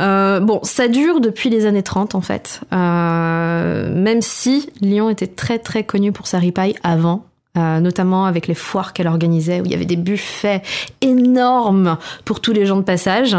Euh, 0.00 0.40
bon, 0.40 0.60
ça 0.62 0.88
dure 0.88 1.20
depuis 1.20 1.50
les 1.50 1.66
années 1.66 1.82
30 1.82 2.14
en 2.14 2.20
fait, 2.20 2.60
euh, 2.72 3.94
même 3.94 4.22
si 4.22 4.70
Lyon 4.80 5.10
était 5.10 5.26
très 5.26 5.58
très 5.58 5.84
connu 5.84 6.12
pour 6.12 6.26
sa 6.26 6.38
ripaille 6.38 6.74
avant. 6.82 7.26
Euh, 7.58 7.80
notamment 7.80 8.24
avec 8.24 8.46
les 8.46 8.54
foires 8.54 8.94
qu'elle 8.94 9.08
organisait 9.08 9.60
où 9.60 9.66
il 9.66 9.72
y 9.72 9.74
avait 9.74 9.84
des 9.84 9.98
buffets 9.98 10.62
énormes 11.02 11.98
pour 12.24 12.40
tous 12.40 12.54
les 12.54 12.64
gens 12.64 12.78
de 12.78 12.82
passage. 12.82 13.36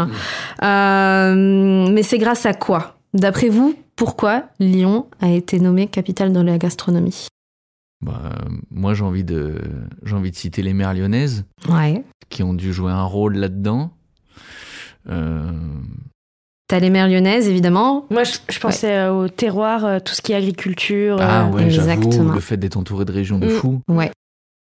Euh, 0.62 1.88
mais 1.90 2.04
c'est 2.04 2.18
grâce 2.18 2.46
à 2.46 2.54
quoi? 2.54 2.94
D'après 3.12 3.48
vous, 3.48 3.74
pourquoi 3.96 4.44
Lyon 4.60 5.06
a 5.20 5.30
été 5.30 5.58
nommée 5.58 5.88
capitale 5.88 6.32
de 6.32 6.40
la 6.40 6.58
gastronomie? 6.58 7.26
Bah, 8.04 8.32
moi, 8.70 8.92
j'ai 8.94 9.02
envie 9.04 9.24
de, 9.24 9.56
j'ai 10.04 10.14
envie 10.14 10.30
de 10.30 10.36
citer 10.36 10.62
les 10.62 10.74
mères 10.74 10.92
lyonnaises, 10.94 11.44
Ouais. 11.68 12.02
qui 12.28 12.42
ont 12.42 12.54
dû 12.54 12.72
jouer 12.72 12.92
un 12.92 13.04
rôle 13.04 13.36
là-dedans. 13.36 13.90
Euh, 15.08 15.50
T'as 16.66 16.78
les 16.80 16.88
mères 16.90 17.08
lyonnaises, 17.08 17.48
évidemment. 17.48 18.06
Moi, 18.10 18.24
je, 18.24 18.32
je 18.50 18.58
pensais 18.58 18.94
euh, 18.96 19.12
au 19.12 19.28
terroir, 19.28 19.84
euh, 19.84 19.98
tout 20.00 20.14
ce 20.14 20.22
qui 20.22 20.32
est 20.32 20.34
agriculture. 20.36 21.18
Ah 21.20 21.46
ouais, 21.50 21.68
j'avoue, 21.70 21.90
exactement. 21.90 22.32
le 22.32 22.40
fait 22.40 22.56
d'être 22.56 22.76
entouré 22.76 23.04
de 23.04 23.12
régions 23.12 23.38
de 23.38 23.46
Mm. 23.46 23.50
fous. 23.50 23.80
Ouais. 23.88 24.10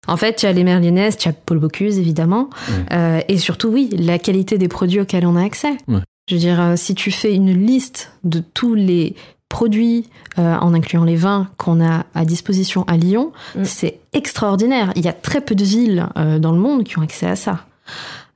En 0.06 0.16
fait, 0.16 0.37
tu 0.37 0.47
as 0.47 0.52
les 0.52 0.64
mères 0.64 0.80
lyonnaises, 0.80 1.16
tu 1.16 1.28
as 1.28 1.32
Paul 1.32 1.58
Bocuse, 1.58 1.99
évidemment. 1.99 2.50
Ouais. 2.68 2.97
Euh, 2.97 3.20
et 3.28 3.38
surtout, 3.38 3.68
oui, 3.68 3.88
la 3.99 4.18
qualité 4.18 4.58
des 4.58 4.68
produits 4.68 5.00
auxquels 5.00 5.26
on 5.26 5.35
a 5.37 5.42
accès. 5.44 5.76
Ouais. 5.88 6.00
Je 6.28 6.35
veux 6.35 6.40
dire, 6.40 6.75
si 6.76 6.94
tu 6.94 7.11
fais 7.11 7.35
une 7.35 7.52
liste 7.52 8.12
de 8.23 8.40
tous 8.40 8.75
les 8.75 9.16
produits, 9.49 10.09
euh, 10.38 10.57
en 10.57 10.75
incluant 10.75 11.05
les 11.05 11.17
vins 11.17 11.49
qu'on 11.57 11.85
a 11.85 12.05
à 12.14 12.25
disposition 12.25 12.85
à 12.87 12.97
Lyon, 12.97 13.33
Mm. 13.55 13.64
c'est 13.64 13.99
extraordinaire. 14.12 14.93
Il 14.97 15.05
y 15.05 15.09
a 15.09 15.12
très 15.12 15.40
peu 15.40 15.55
de 15.55 15.64
villes 15.64 16.07
euh, 16.17 16.38
dans 16.38 16.52
le 16.52 16.59
monde 16.59 16.85
qui 16.85 16.99
ont 16.99 17.02
accès 17.02 17.26
à 17.26 17.37
ça. 17.37 17.61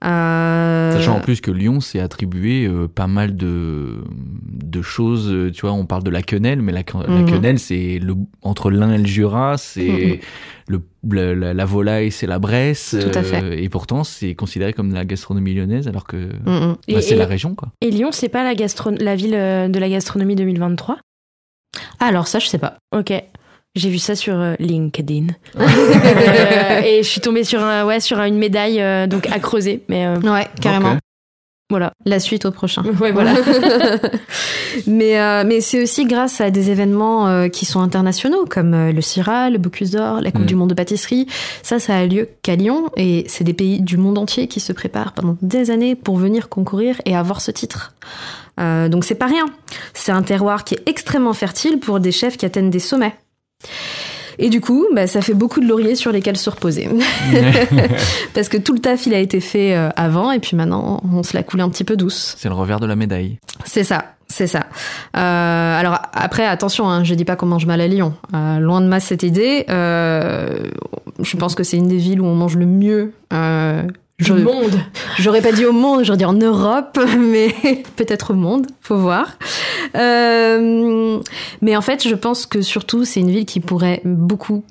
Euh, 0.04 0.92
Sachant 0.92 1.16
en 1.16 1.20
plus 1.20 1.40
que 1.40 1.50
Lyon 1.50 1.80
s'est 1.80 2.00
attribué 2.00 2.66
euh, 2.66 2.88
pas 2.88 3.06
mal 3.06 3.36
de, 3.36 4.02
de 4.10 4.82
choses. 4.82 5.30
euh, 5.32 5.50
Tu 5.52 5.60
vois, 5.62 5.72
on 5.72 5.86
parle 5.86 6.02
de 6.02 6.10
la 6.10 6.22
quenelle, 6.22 6.60
mais 6.62 6.72
la, 6.72 6.82
la 7.08 7.08
Mhm. 7.20 7.26
quenelle, 7.26 7.58
c'est 7.58 7.98
le, 8.00 8.14
entre 8.42 8.70
l'Ain 8.70 8.90
et 8.92 8.98
le 8.98 9.06
Jura, 9.06 9.56
c'est 9.58 10.20
le, 10.68 10.82
le- 11.08 11.34
la, 11.34 11.54
la 11.54 11.64
volaille, 11.64 12.10
c'est 12.10 12.26
la 12.26 12.38
Bresse. 12.38 12.96
Tout 12.98 13.16
à 13.18 13.22
fait. 13.22 13.42
euh, 13.42 13.56
et 13.56 13.68
pourtant, 13.68 14.04
c'est 14.04 14.34
considéré 14.34 14.72
comme 14.72 14.92
la 14.92 15.04
gastronomie 15.04 15.54
lyonnaise, 15.54 15.86
alors 15.88 16.04
que. 16.06 16.30
Et- 16.88 16.94
bah, 16.94 17.00
c'est 17.02 17.16
la 17.16 17.26
région, 17.26 17.54
quoi. 17.54 17.68
Et 17.80 17.90
Lyon, 17.90 18.10
c'est 18.12 18.28
pas 18.28 18.42
la, 18.44 18.54
gastro- 18.54 18.90
la 19.00 19.14
ville 19.14 19.30
de 19.32 19.78
la 19.78 19.88
gastronomie 19.88 20.34
2023 20.34 20.98
Ah, 22.00 22.06
alors 22.06 22.26
ça, 22.26 22.38
je 22.38 22.46
sais 22.48 22.58
pas. 22.58 22.76
Ok. 22.96 23.12
J'ai 23.74 23.88
vu 23.88 23.98
ça 23.98 24.14
sur 24.14 24.34
euh, 24.34 24.54
LinkedIn. 24.58 25.26
Euh, 25.58 26.80
et 26.84 27.02
je 27.02 27.08
suis 27.08 27.20
tombée 27.20 27.44
sur, 27.44 27.62
un, 27.62 27.84
ouais, 27.86 28.00
sur 28.00 28.18
une 28.20 28.36
médaille 28.36 28.80
euh, 28.80 29.06
donc 29.06 29.26
à 29.30 29.38
creuser. 29.38 29.82
Mais 29.88 30.06
euh, 30.06 30.16
Ouais, 30.20 30.46
carrément. 30.60 30.96
Voilà. 31.70 31.92
La 32.04 32.20
suite 32.20 32.44
au 32.44 32.50
prochain. 32.50 32.82
Ouais, 33.00 33.12
voilà. 33.12 33.34
mais 34.86 35.18
euh, 35.20 35.44
mais 35.46 35.60
c'est 35.60 35.82
aussi 35.82 36.04
grâce 36.04 36.40
à 36.40 36.50
des 36.50 36.70
événements 36.70 37.28
euh, 37.28 37.48
qui 37.48 37.64
sont 37.64 37.80
internationaux, 37.80 38.44
comme 38.48 38.74
euh, 38.74 38.92
le 38.92 39.00
CIRA, 39.00 39.50
le 39.50 39.58
Bocuse 39.58 39.90
d'Or, 39.92 40.20
la 40.20 40.30
Coupe 40.32 40.42
Mm. 40.42 40.46
du 40.46 40.54
Monde 40.54 40.70
de 40.70 40.74
pâtisserie. 40.74 41.26
Ça, 41.62 41.78
ça 41.78 41.96
a 41.96 42.04
lieu 42.06 42.28
qu'à 42.42 42.56
Lyon, 42.56 42.90
et 42.96 43.24
c'est 43.28 43.44
des 43.44 43.54
pays 43.54 43.80
du 43.80 43.96
monde 43.96 44.18
entier 44.18 44.48
qui 44.48 44.60
se 44.60 44.72
préparent 44.72 45.12
pendant 45.12 45.36
des 45.42 45.70
années 45.70 45.94
pour 45.94 46.16
venir 46.16 46.48
concourir 46.48 47.00
et 47.06 47.16
avoir 47.16 47.40
ce 47.40 47.50
titre. 47.50 47.94
Euh, 48.60 48.88
donc 48.88 49.04
c'est 49.04 49.14
pas 49.14 49.26
rien. 49.26 49.46
C'est 49.94 50.12
un 50.12 50.22
terroir 50.22 50.64
qui 50.64 50.74
est 50.74 50.88
extrêmement 50.88 51.32
fertile 51.32 51.78
pour 51.78 52.00
des 52.00 52.12
chefs 52.12 52.36
qui 52.36 52.44
atteignent 52.44 52.70
des 52.70 52.80
sommets. 52.80 53.14
Et 54.38 54.48
du 54.48 54.60
coup, 54.60 54.86
bah, 54.94 55.06
ça 55.06 55.20
fait 55.20 55.34
beaucoup 55.34 55.60
de 55.60 55.66
lauriers 55.66 55.94
sur 55.94 56.10
lesquels 56.10 56.36
se 56.36 56.50
reposer. 56.50 56.88
Parce 58.34 58.48
que 58.48 58.56
tout 58.56 58.72
le 58.72 58.80
taf, 58.80 59.06
il 59.06 59.14
a 59.14 59.18
été 59.18 59.40
fait 59.40 59.74
euh, 59.76 59.90
avant, 59.96 60.32
et 60.32 60.38
puis 60.38 60.56
maintenant, 60.56 61.02
on 61.12 61.22
se 61.22 61.36
l'a 61.36 61.42
coulé 61.42 61.62
un 61.62 61.68
petit 61.68 61.84
peu 61.84 61.96
douce. 61.96 62.34
c'est 62.38 62.48
le 62.48 62.54
revers 62.54 62.80
de 62.80 62.86
la 62.86 62.96
médaille. 62.96 63.38
C'est 63.64 63.84
ça, 63.84 64.14
c'est 64.32 64.46
ça. 64.46 64.66
Euh, 65.16 65.80
alors 65.80 65.98
après, 66.14 66.46
attention, 66.46 66.88
hein, 66.88 67.04
je 67.04 67.14
dis 67.14 67.24
pas 67.24 67.36
qu'on 67.36 67.46
mange 67.46 67.66
mal 67.66 67.80
à 67.80 67.86
Lyon. 67.86 68.14
Euh, 68.34 68.58
loin 68.58 68.80
de 68.80 68.88
moi 68.88 68.98
cette 68.98 69.22
idée. 69.22 69.66
Euh, 69.68 70.68
je 71.20 71.36
pense 71.36 71.54
que 71.54 71.62
c'est 71.62 71.76
une 71.76 71.88
des 71.88 71.98
villes 71.98 72.20
où 72.20 72.24
on 72.24 72.34
mange 72.34 72.56
le 72.56 72.66
mieux. 72.66 73.12
Je- 74.18 74.34
monde. 74.34 74.78
J'aurais 75.18 75.42
pas 75.42 75.52
dit 75.52 75.64
au 75.64 75.72
monde, 75.72 76.04
j'aurais 76.04 76.18
dit 76.18 76.24
en 76.24 76.32
Europe, 76.34 76.98
mais 77.18 77.48
peut-être 77.96 78.32
au 78.32 78.36
monde, 78.36 78.66
faut 78.80 78.96
voir. 78.96 79.36
Euh, 79.96 81.18
mais 81.60 81.76
en 81.76 81.80
fait, 81.82 82.06
je 82.06 82.14
pense 82.14 82.46
que 82.46 82.62
surtout, 82.62 83.04
c'est 83.04 83.20
une 83.20 83.30
ville 83.30 83.46
qui 83.46 83.60
pourrait 83.60 84.00
beaucoup 84.04 84.64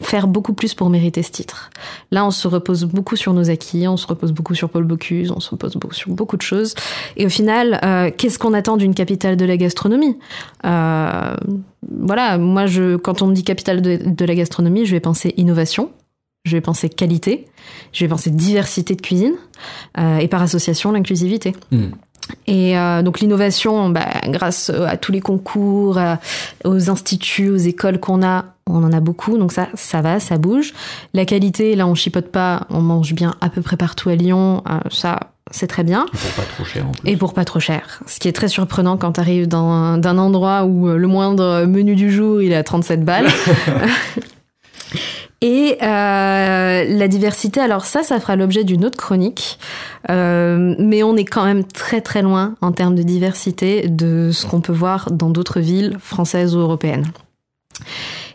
faire 0.00 0.26
beaucoup 0.28 0.52
plus 0.52 0.74
pour 0.74 0.90
mériter 0.90 1.22
ce 1.22 1.30
titre. 1.30 1.70
Là, 2.10 2.26
on 2.26 2.30
se 2.30 2.46
repose 2.48 2.84
beaucoup 2.84 3.16
sur 3.16 3.32
nos 3.32 3.48
acquis, 3.48 3.88
on 3.88 3.96
se 3.96 4.06
repose 4.06 4.30
beaucoup 4.32 4.54
sur 4.54 4.68
Paul 4.68 4.84
Bocuse, 4.84 5.30
on 5.30 5.40
se 5.40 5.48
repose 5.50 5.74
beaucoup 5.76 5.94
sur 5.94 6.10
beaucoup 6.10 6.36
de 6.36 6.42
choses. 6.42 6.74
Et 7.16 7.24
au 7.24 7.30
final, 7.30 7.80
euh, 7.82 8.10
qu'est-ce 8.14 8.38
qu'on 8.38 8.52
attend 8.52 8.76
d'une 8.76 8.94
capitale 8.94 9.36
de 9.38 9.44
la 9.46 9.56
gastronomie? 9.56 10.18
Euh, 10.66 11.34
Voilà, 11.98 12.36
moi, 12.36 12.66
je, 12.66 12.96
quand 12.96 13.22
on 13.22 13.26
me 13.28 13.34
dit 13.34 13.42
capitale 13.44 13.80
de, 13.80 13.98
de 14.04 14.24
la 14.26 14.34
gastronomie, 14.34 14.84
je 14.84 14.92
vais 14.92 15.00
penser 15.00 15.32
innovation, 15.38 15.90
je 16.46 16.56
vais 16.56 16.60
penser 16.60 16.88
qualité, 16.88 17.46
je 17.92 18.04
vais 18.04 18.08
penser 18.08 18.30
diversité 18.30 18.94
de 18.94 19.02
cuisine, 19.02 19.34
euh, 19.98 20.18
et 20.18 20.28
par 20.28 20.42
association, 20.42 20.92
l'inclusivité. 20.92 21.54
Mm. 21.70 21.86
Et 22.46 22.76
euh, 22.76 23.02
donc 23.02 23.20
l'innovation, 23.20 23.90
bah, 23.90 24.06
grâce 24.28 24.70
à 24.70 24.96
tous 24.96 25.12
les 25.12 25.20
concours, 25.20 26.00
aux 26.64 26.90
instituts, 26.90 27.50
aux 27.50 27.56
écoles 27.56 28.00
qu'on 28.00 28.24
a, 28.24 28.46
on 28.68 28.82
en 28.82 28.92
a 28.92 29.00
beaucoup, 29.00 29.38
donc 29.38 29.52
ça, 29.52 29.68
ça 29.74 30.00
va, 30.00 30.18
ça 30.18 30.38
bouge. 30.38 30.74
La 31.14 31.24
qualité, 31.24 31.76
là, 31.76 31.86
on 31.86 31.94
chipote 31.94 32.28
pas, 32.28 32.66
on 32.68 32.80
mange 32.80 33.14
bien 33.14 33.34
à 33.40 33.48
peu 33.48 33.62
près 33.62 33.76
partout 33.76 34.08
à 34.08 34.16
Lyon, 34.16 34.62
euh, 34.68 34.78
ça, 34.90 35.30
c'est 35.52 35.68
très 35.68 35.84
bien. 35.84 36.06
Pour 36.10 36.44
pas 36.44 36.50
trop 36.52 36.64
cher 36.64 36.86
en 36.88 36.90
plus. 36.90 37.08
Et 37.08 37.16
pour 37.16 37.32
pas 37.32 37.44
trop 37.44 37.60
cher. 37.60 38.02
Ce 38.06 38.18
qui 38.18 38.26
est 38.26 38.32
très 38.32 38.48
surprenant 38.48 38.96
quand 38.96 39.12
tu 39.12 39.20
arrives 39.20 39.46
d'un 39.46 40.18
endroit 40.18 40.64
où 40.64 40.88
euh, 40.88 40.96
le 40.96 41.06
moindre 41.06 41.64
menu 41.66 41.94
du 41.94 42.10
jour, 42.10 42.42
il 42.42 42.50
est 42.50 42.56
à 42.56 42.64
37 42.64 43.04
balles. 43.04 43.28
Et 45.42 45.76
euh, 45.82 46.84
la 46.84 47.08
diversité, 47.08 47.60
alors 47.60 47.84
ça, 47.84 48.02
ça 48.02 48.18
fera 48.20 48.36
l'objet 48.36 48.64
d'une 48.64 48.84
autre 48.84 48.96
chronique. 48.96 49.58
Euh, 50.10 50.74
mais 50.78 51.02
on 51.02 51.16
est 51.16 51.24
quand 51.24 51.44
même 51.44 51.64
très 51.64 52.00
très 52.00 52.22
loin 52.22 52.54
en 52.60 52.72
termes 52.72 52.94
de 52.94 53.02
diversité 53.02 53.88
de 53.88 54.30
ce 54.32 54.46
qu'on 54.46 54.60
peut 54.60 54.72
voir 54.72 55.10
dans 55.10 55.30
d'autres 55.30 55.60
villes 55.60 55.96
françaises 56.00 56.56
ou 56.56 56.60
européennes. 56.60 57.06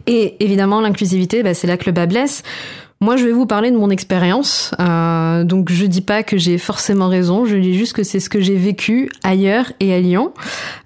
Et 0.07 0.43
évidemment, 0.43 0.81
l'inclusivité, 0.81 1.43
bah, 1.43 1.53
c'est 1.53 1.67
là 1.67 1.77
que 1.77 1.85
le 1.85 1.91
bas 1.91 2.05
blesse. 2.05 2.43
Moi, 3.01 3.17
je 3.17 3.25
vais 3.25 3.31
vous 3.31 3.47
parler 3.47 3.71
de 3.71 3.77
mon 3.77 3.89
expérience. 3.89 4.71
Euh, 4.79 5.43
donc, 5.43 5.71
je 5.71 5.85
dis 5.87 6.01
pas 6.01 6.21
que 6.21 6.37
j'ai 6.37 6.57
forcément 6.59 7.07
raison. 7.09 7.45
Je 7.45 7.57
dis 7.57 7.73
juste 7.75 7.93
que 7.93 8.03
c'est 8.03 8.19
ce 8.19 8.29
que 8.29 8.39
j'ai 8.41 8.55
vécu 8.55 9.09
ailleurs 9.23 9.71
et 9.79 9.91
à 9.93 9.99
Lyon. 9.99 10.33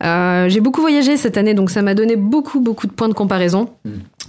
Euh, 0.04 0.48
j'ai 0.48 0.62
beaucoup 0.62 0.80
voyagé 0.82 1.18
cette 1.18 1.38
année, 1.38 1.54
donc 1.54 1.70
ça 1.70 1.82
m'a 1.82 1.94
donné 1.94 2.16
beaucoup, 2.16 2.62
beaucoup 2.62 2.88
de 2.88 2.94
points 2.94 3.10
de 3.10 3.14
comparaison. 3.14 3.70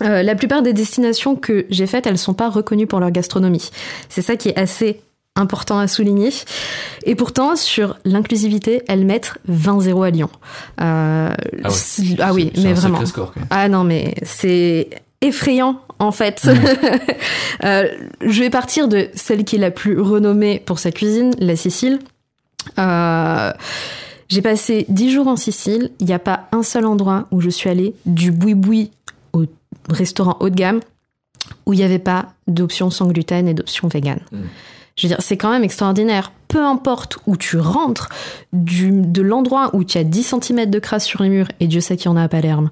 Euh, 0.03 0.23
la 0.25 0.35
plupart 0.35 0.63
des 0.63 0.73
destinations 0.73 1.37
que 1.37 1.65
j'ai 1.71 1.87
faites, 1.87 2.07
elles 2.07 2.19
sont 2.19 2.35
pas 2.35 2.51
reconnues 2.51 2.89
pour 2.89 2.99
leur 2.99 3.13
gastronomie. 3.13 3.71
C'est 4.09 4.23
ça 4.23 4.35
qui 4.37 4.49
est 4.49 4.59
assez 4.59 5.01
important 5.37 5.79
à 5.79 5.87
souligner. 5.87 6.31
Et 7.05 7.15
pourtant, 7.15 7.57
sur 7.57 7.99
l'inclusivité, 8.05 8.83
elles 8.89 9.05
mettent 9.05 9.35
20-0 9.49 10.05
à 10.05 10.11
Lyon. 10.11 10.31
Euh, 10.81 11.31
Ah 11.63 11.69
ouais. 11.69 12.17
ah 12.21 12.33
oui, 12.35 12.53
mais 12.57 12.73
vraiment. 12.73 13.05
score. 13.07 13.33
Ah 13.51 13.69
non, 13.69 13.85
mais 13.85 14.15
c'est 14.23 14.89
effrayant 15.21 15.81
en 15.99 16.13
fait. 16.13 16.47
Euh, 17.65 17.89
je 18.21 18.43
vais 18.43 18.51
partir 18.51 18.87
de 18.87 19.09
celle 19.15 19.43
qui 19.45 19.57
est 19.57 19.59
la 19.59 19.71
plus 19.71 19.99
renommée 19.99 20.63
pour 20.65 20.79
sa 20.79 20.93
cuisine, 20.93 21.35
la 21.39 21.57
Sicile. 21.57 22.01
Euh, 22.79 23.51
j'ai 24.29 24.43
passé 24.43 24.85
dix 24.91 25.11
jours 25.11 25.27
en 25.27 25.37
Sicile. 25.37 25.91
Il 25.99 26.07
n'y 26.07 26.13
a 26.13 26.19
pas 26.19 26.49
un 26.53 26.63
seul 26.63 26.85
endroit 26.85 27.27
où 27.31 27.41
je 27.41 27.49
suis 27.49 27.71
allée 27.71 27.95
du 28.05 28.31
boui-boui 28.31 28.91
au 29.33 29.47
restaurant 29.89 30.37
haut 30.41 30.51
de 30.51 30.55
gamme 30.55 30.81
où 31.65 31.73
il 31.73 31.79
n'y 31.79 31.85
avait 31.85 31.99
pas 31.99 32.27
d'option 32.47 32.91
sans 32.91 33.09
gluten 33.09 33.49
et 33.49 33.55
d'option 33.55 33.89
vegan. 33.89 34.21
Mm. 34.31 34.37
Je 34.97 35.07
veux 35.07 35.09
dire, 35.09 35.21
c'est 35.21 35.37
quand 35.37 35.51
même 35.51 35.63
extraordinaire. 35.63 36.33
Peu 36.49 36.65
importe 36.65 37.19
où 37.27 37.37
tu 37.37 37.59
rentres, 37.59 38.09
du, 38.55 38.91
de 38.91 39.21
l'endroit 39.21 39.69
où 39.75 39.85
tu 39.85 39.99
as 39.99 40.05
10 40.05 40.37
cm 40.41 40.71
de 40.71 40.79
crasse 40.79 41.05
sur 41.05 41.23
les 41.23 41.29
murs, 41.29 41.49
et 41.61 41.67
Dieu 41.67 41.81
sait 41.83 41.99
qu'il 41.99 42.07
y 42.07 42.09
en 42.09 42.17
a 42.17 42.23
à 42.23 42.29
Palerme, 42.29 42.71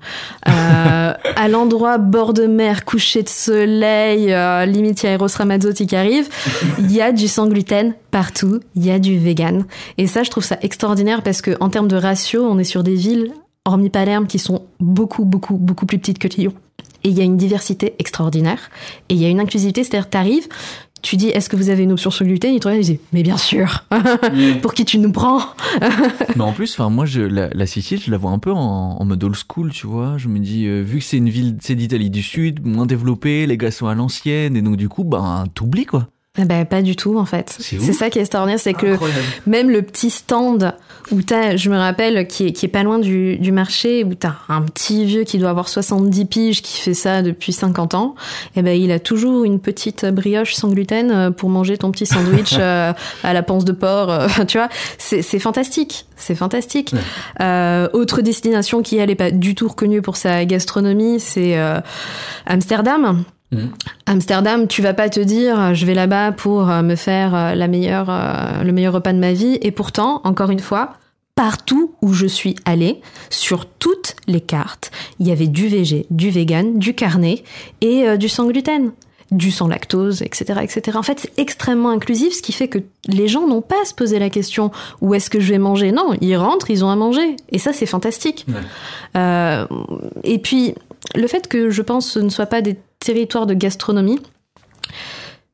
euh, 0.49 1.13
à 1.37 1.49
l'endroit 1.49 1.99
bord 1.99 2.33
de 2.33 2.47
mer, 2.47 2.87
coucher 2.87 3.23
de 3.23 3.29
soleil, 3.29 4.33
euh, 4.33 4.65
limite 4.65 5.03
il 5.03 5.07
y 5.07 5.09
a 5.11 5.13
Eros 5.13 5.27
Ramazzotti 5.37 5.87
qui 5.87 5.97
arrive, 5.97 6.31
il 6.79 6.91
y 6.93 7.03
a 7.03 7.13
du 7.13 7.29
sans 7.29 7.47
gluten 7.47 7.95
partout, 8.11 8.61
il 8.75 8.87
y 8.87 8.91
a 8.91 8.99
du 8.99 9.19
vegan. 9.19 9.67
Et 9.99 10.07
ça, 10.07 10.23
je 10.23 10.31
trouve 10.31 10.45
ça 10.45 10.57
extraordinaire 10.63 11.23
parce 11.23 11.43
que 11.43 11.55
en 11.61 11.69
termes 11.69 11.89
de 11.89 11.97
ratio, 11.97 12.43
on 12.43 12.59
est 12.59 12.65
sur 12.65 12.85
des 12.85 12.95
villes, 12.95 13.33
hormis 13.67 13.91
Palerme, 13.91 14.27
qui 14.27 14.39
sont 14.39 14.63
beaucoup, 14.81 15.27
beaucoup, 15.27 15.59
beaucoup 15.59 15.85
plus 15.85 15.99
petites 15.99 16.19
que 16.19 16.29
Lyon. 16.29 16.55
Et 17.03 17.11
il 17.11 17.19
y 17.19 17.21
a 17.21 17.25
une 17.25 17.37
diversité 17.37 17.95
extraordinaire. 17.99 18.71
Et 19.11 19.15
il 19.15 19.21
y 19.21 19.27
a 19.27 19.29
une 19.29 19.41
inclusivité, 19.41 19.85
c'est-à-dire 19.85 20.09
t'arrives, 20.09 20.49
tu 21.05 21.17
dis 21.17 21.29
est-ce 21.29 21.49
que 21.51 21.57
vous 21.57 21.69
avez 21.69 21.83
une 21.83 21.93
option 21.93 22.11
sur 22.11 22.25
le 22.25 22.31
gluten 22.31 22.53
Ils 22.53 22.61
te 22.61 22.67
regardent 22.67 22.83
et 22.83 22.87
ils 22.87 22.97
disent 22.97 23.07
mais 23.13 23.23
bien 23.23 23.37
sûr. 23.37 23.85
Pour 24.63 24.73
qui 24.73 24.85
tu 24.85 24.99
nous 24.99 25.13
prends? 25.13 25.41
Mais 26.37 26.43
en 26.43 26.53
plus, 26.53 26.73
enfin 26.73 26.89
moi, 26.89 27.05
je, 27.05 27.21
la, 27.21 27.49
la 27.53 27.67
Sicile, 27.67 28.01
je 28.01 28.11
la 28.11 28.17
vois 28.17 28.31
un 28.31 28.39
peu 28.39 28.51
en, 28.51 28.97
en 28.99 29.05
mode 29.05 29.23
old 29.23 29.37
school, 29.37 29.71
tu 29.71 29.87
vois. 29.87 30.17
Je 30.17 30.29
me 30.29 30.39
dis, 30.39 30.67
euh, 30.67 30.81
vu 30.81 30.99
que 30.99 31.05
c'est 31.05 31.19
une 31.19 31.29
ville, 31.29 31.57
c'est 31.61 31.75
d'Italie 31.75 32.11
du 32.11 32.23
Sud, 32.23 32.65
moins 32.67 32.87
développée, 32.87 33.47
les 33.47 33.59
gars 33.59 33.71
sont 33.71 33.87
à 33.87 33.95
l'ancienne, 33.95 34.57
et 34.57 34.63
donc 34.63 34.77
du 34.77 34.89
coup, 34.89 35.05
ben 35.05 35.45
t'oublies 35.55 35.87
quoi. 35.87 36.09
Eh 36.37 36.45
ben, 36.47 36.65
pas 36.65 36.83
du 36.83 36.97
tout 36.97 37.17
en 37.17 37.25
fait. 37.25 37.57
C'est 37.61 37.93
ça 37.93 38.11
qui 38.11 38.19
est 38.19 38.23
extraordinaire, 38.23 38.59
c'est 38.59 38.75
que 38.75 38.97
même 39.47 39.71
le 39.71 39.83
petit 39.83 40.11
stand 40.11 40.75
où 41.11 41.23
t'as, 41.23 41.57
je 41.57 41.71
me 41.71 41.77
rappelle, 41.77 42.27
qui 42.27 42.47
est, 42.47 42.53
qui 42.53 42.67
est 42.67 42.69
pas 42.69 42.83
loin 42.83 42.99
du, 42.99 43.37
du 43.39 43.53
marché, 43.53 44.05
où 44.05 44.15
t'as 44.15 44.35
un 44.49 44.63
petit 44.63 45.05
vieux 45.05 45.25
qui 45.25 45.39
doit 45.39 45.51
avoir 45.51 45.69
70 45.69 46.25
piges 46.27 46.63
qui 46.63 46.81
fait 46.81 46.95
ça 46.95 47.23
depuis 47.23 47.53
50 47.53 47.95
ans, 47.95 48.15
eh 48.57 48.63
ben 48.63 48.79
il 48.79 48.91
a 48.93 48.99
toujours 48.99 49.45
une 49.45 49.61
petite 49.61 50.07
brioche 50.07 50.55
sans 50.55 50.69
gluten 50.69 51.11
euh, 51.11 51.31
pour 51.31 51.49
manger 51.49 51.79
ton 51.79 51.91
petit 51.91 52.07
sandwich 52.07 52.55
euh, 52.59 52.93
à 53.23 53.33
la 53.33 53.43
panse 53.43 53.65
de 53.65 53.73
porc, 53.73 54.11
euh, 54.11 54.29
tu 54.49 54.59
vois. 54.59 54.69
C'est 54.99 55.23
c'est 55.23 55.39
fantastique, 55.39 56.07
c'est 56.17 56.35
fantastique. 56.35 56.95
Euh, 57.41 57.89
autre 57.93 58.23
destination 58.23 58.83
qui 58.83 58.97
elle 58.97 59.11
est 59.11 59.15
pas 59.15 59.31
du 59.31 59.55
tout 59.55 59.69
reconnue 59.69 60.03
pour 60.03 60.17
sa 60.17 60.45
gastronomie, 60.45 61.21
c'est 61.21 61.59
euh, 61.59 61.81
Amsterdam. 63.57 63.95
Amsterdam, 64.07 64.69
tu 64.69 64.83
vas 64.83 64.95
pas 64.95 65.09
te 65.09 65.21
dire 65.21 65.75
je 65.75 65.87
vais 65.87 65.95
là-bas 65.95 66.33
pour 66.33 66.71
euh, 66.71 66.83
me 66.83 66.97
faire 66.97 67.35
euh, 67.35 67.55
la 67.55 67.69
meilleure, 67.69 68.11
euh, 68.11 68.63
le 68.63 68.73
meilleur 68.73 68.95
repas 68.95 69.13
de 69.13 69.19
ma 69.19 69.33
vie. 69.33 69.59
Et 69.63 69.71
pourtant, 69.71 70.21
encore 70.25 70.51
une 70.51 70.61
fois, 70.61 70.95
partout 71.35 71.95
où 72.03 72.13
je 72.13 72.27
suis 72.27 72.55
allée, 72.65 73.01
sur 73.31 73.67
toutes 73.67 74.17
les 74.27 74.41
cartes, 74.41 74.91
il 75.19 75.27
y 75.27 75.33
avait 75.33 75.47
du 75.47 75.69
végé, 75.69 76.07
du 76.11 76.31
vegan, 76.31 76.79
du 76.79 76.95
carné 76.95 77.45
et 77.81 78.07
euh, 78.07 78.17
du 78.17 78.29
sans 78.29 78.47
gluten, 78.47 78.93
du 79.31 79.51
sans 79.51 79.67
lactose, 79.67 80.23
etc., 80.23 80.61
etc. 80.63 80.97
En 80.97 81.03
fait, 81.03 81.19
c'est 81.19 81.39
extrêmement 81.39 81.91
inclusif, 81.91 82.35
ce 82.35 82.43
qui 82.43 82.53
fait 82.53 82.69
que 82.69 82.79
les 83.07 83.27
gens 83.27 83.49
n'ont 83.49 83.63
pas 83.63 83.81
à 83.83 83.85
se 83.85 83.95
poser 83.95 84.19
la 84.19 84.31
question 84.31 84.71
où 85.01 85.15
est-ce 85.15 85.29
que 85.29 85.41
je 85.41 85.51
vais 85.51 85.59
manger? 85.59 85.93
Non, 85.93 86.15
ils 86.21 86.37
rentrent, 86.37 86.71
ils 86.71 86.85
ont 86.85 86.91
à 86.91 86.97
manger. 86.97 87.37
Et 87.51 87.59
ça, 87.59 87.73
c'est 87.73 87.87
fantastique. 87.87 88.47
Euh, 89.17 89.67
et 90.23 90.39
puis, 90.39 90.75
le 91.15 91.27
fait 91.27 91.49
que 91.49 91.71
je 91.71 91.83
pense 91.83 92.09
ce 92.09 92.19
ne 92.21 92.29
soit 92.29 92.47
pas 92.47 92.63
des 92.63 92.77
territoires 93.05 93.47
de 93.47 93.55
gastronomie 93.55 94.21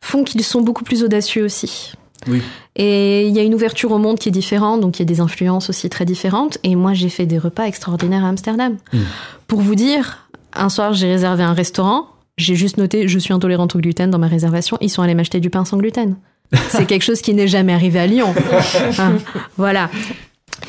font 0.00 0.24
qu'ils 0.24 0.42
sont 0.42 0.62
beaucoup 0.62 0.84
plus 0.84 1.02
audacieux 1.02 1.44
aussi. 1.44 1.92
Oui. 2.26 2.42
Et 2.76 3.26
il 3.26 3.34
y 3.34 3.38
a 3.38 3.42
une 3.42 3.54
ouverture 3.54 3.92
au 3.92 3.98
monde 3.98 4.18
qui 4.18 4.28
est 4.28 4.32
différente, 4.32 4.80
donc 4.80 4.98
il 4.98 5.02
y 5.02 5.04
a 5.04 5.06
des 5.06 5.20
influences 5.20 5.70
aussi 5.70 5.88
très 5.88 6.04
différentes. 6.04 6.58
Et 6.62 6.74
moi, 6.74 6.94
j'ai 6.94 7.08
fait 7.08 7.26
des 7.26 7.38
repas 7.38 7.64
extraordinaires 7.64 8.24
à 8.24 8.28
Amsterdam. 8.28 8.76
Mm. 8.92 8.98
Pour 9.46 9.60
vous 9.60 9.74
dire, 9.74 10.28
un 10.54 10.68
soir, 10.68 10.92
j'ai 10.92 11.08
réservé 11.08 11.42
un 11.42 11.54
restaurant. 11.54 12.06
J'ai 12.36 12.56
juste 12.56 12.78
noté, 12.78 13.08
je 13.08 13.18
suis 13.18 13.34
intolérante 13.34 13.74
au 13.76 13.78
gluten 13.78 14.10
dans 14.10 14.18
ma 14.18 14.28
réservation. 14.28 14.78
Ils 14.80 14.88
sont 14.88 15.02
allés 15.02 15.14
m'acheter 15.14 15.40
du 15.40 15.50
pain 15.50 15.64
sans 15.64 15.76
gluten. 15.76 16.16
C'est 16.68 16.86
quelque 16.86 17.02
chose 17.02 17.20
qui 17.20 17.34
n'est 17.34 17.48
jamais 17.48 17.72
arrivé 17.72 18.00
à 18.00 18.06
Lyon. 18.06 18.34
Hein, 18.98 19.18
voilà. 19.56 19.90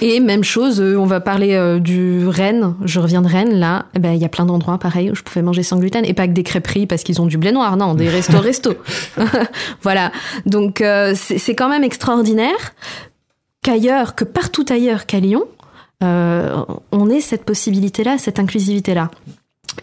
Et 0.02 0.20
même 0.20 0.44
chose, 0.44 0.82
euh, 0.82 0.98
on 0.98 1.06
va 1.06 1.20
parler 1.20 1.54
euh, 1.54 1.80
du 1.80 2.28
Rennes. 2.28 2.76
Je 2.84 3.00
reviens 3.00 3.22
de 3.22 3.28
Rennes, 3.28 3.60
là. 3.60 3.86
Eh 3.96 4.00
ben, 4.00 4.14
il 4.14 4.20
y 4.20 4.26
a 4.26 4.30
plein 4.30 4.46
d'endroits 4.46 4.80
pareil 4.80 5.12
où 5.12 5.16
je 5.16 5.22
pouvais 5.22 5.44
manger 5.44 5.62
sans 5.62 5.78
gluten 5.78 6.04
et 6.04 6.14
pas 6.14 6.28
que 6.28 6.34
des 6.34 6.44
crêperies 6.44 6.88
parce 6.88 7.04
qu'ils 7.04 7.22
ont 7.22 7.28
du 7.28 7.38
blé 7.38 7.52
noir. 7.52 7.78
Non, 7.78 7.94
des 7.94 8.10
restos 8.10 8.40
resto. 8.40 8.74
voilà. 9.84 10.12
Donc, 10.46 10.82
euh, 10.82 11.14
c'est 11.16 11.38
c'est 11.38 11.56
quand 11.56 11.70
même 11.70 11.84
extraordinaire 11.84 12.74
qu'ailleurs, 13.64 14.16
que 14.16 14.24
partout 14.24 14.66
ailleurs 14.70 15.06
qu'à 15.06 15.20
Lyon, 15.20 15.46
euh, 16.04 16.64
on 16.92 17.10
ait 17.10 17.22
cette 17.22 17.46
possibilité-là, 17.46 18.18
cette 18.18 18.40
inclusivité-là. 18.40 19.12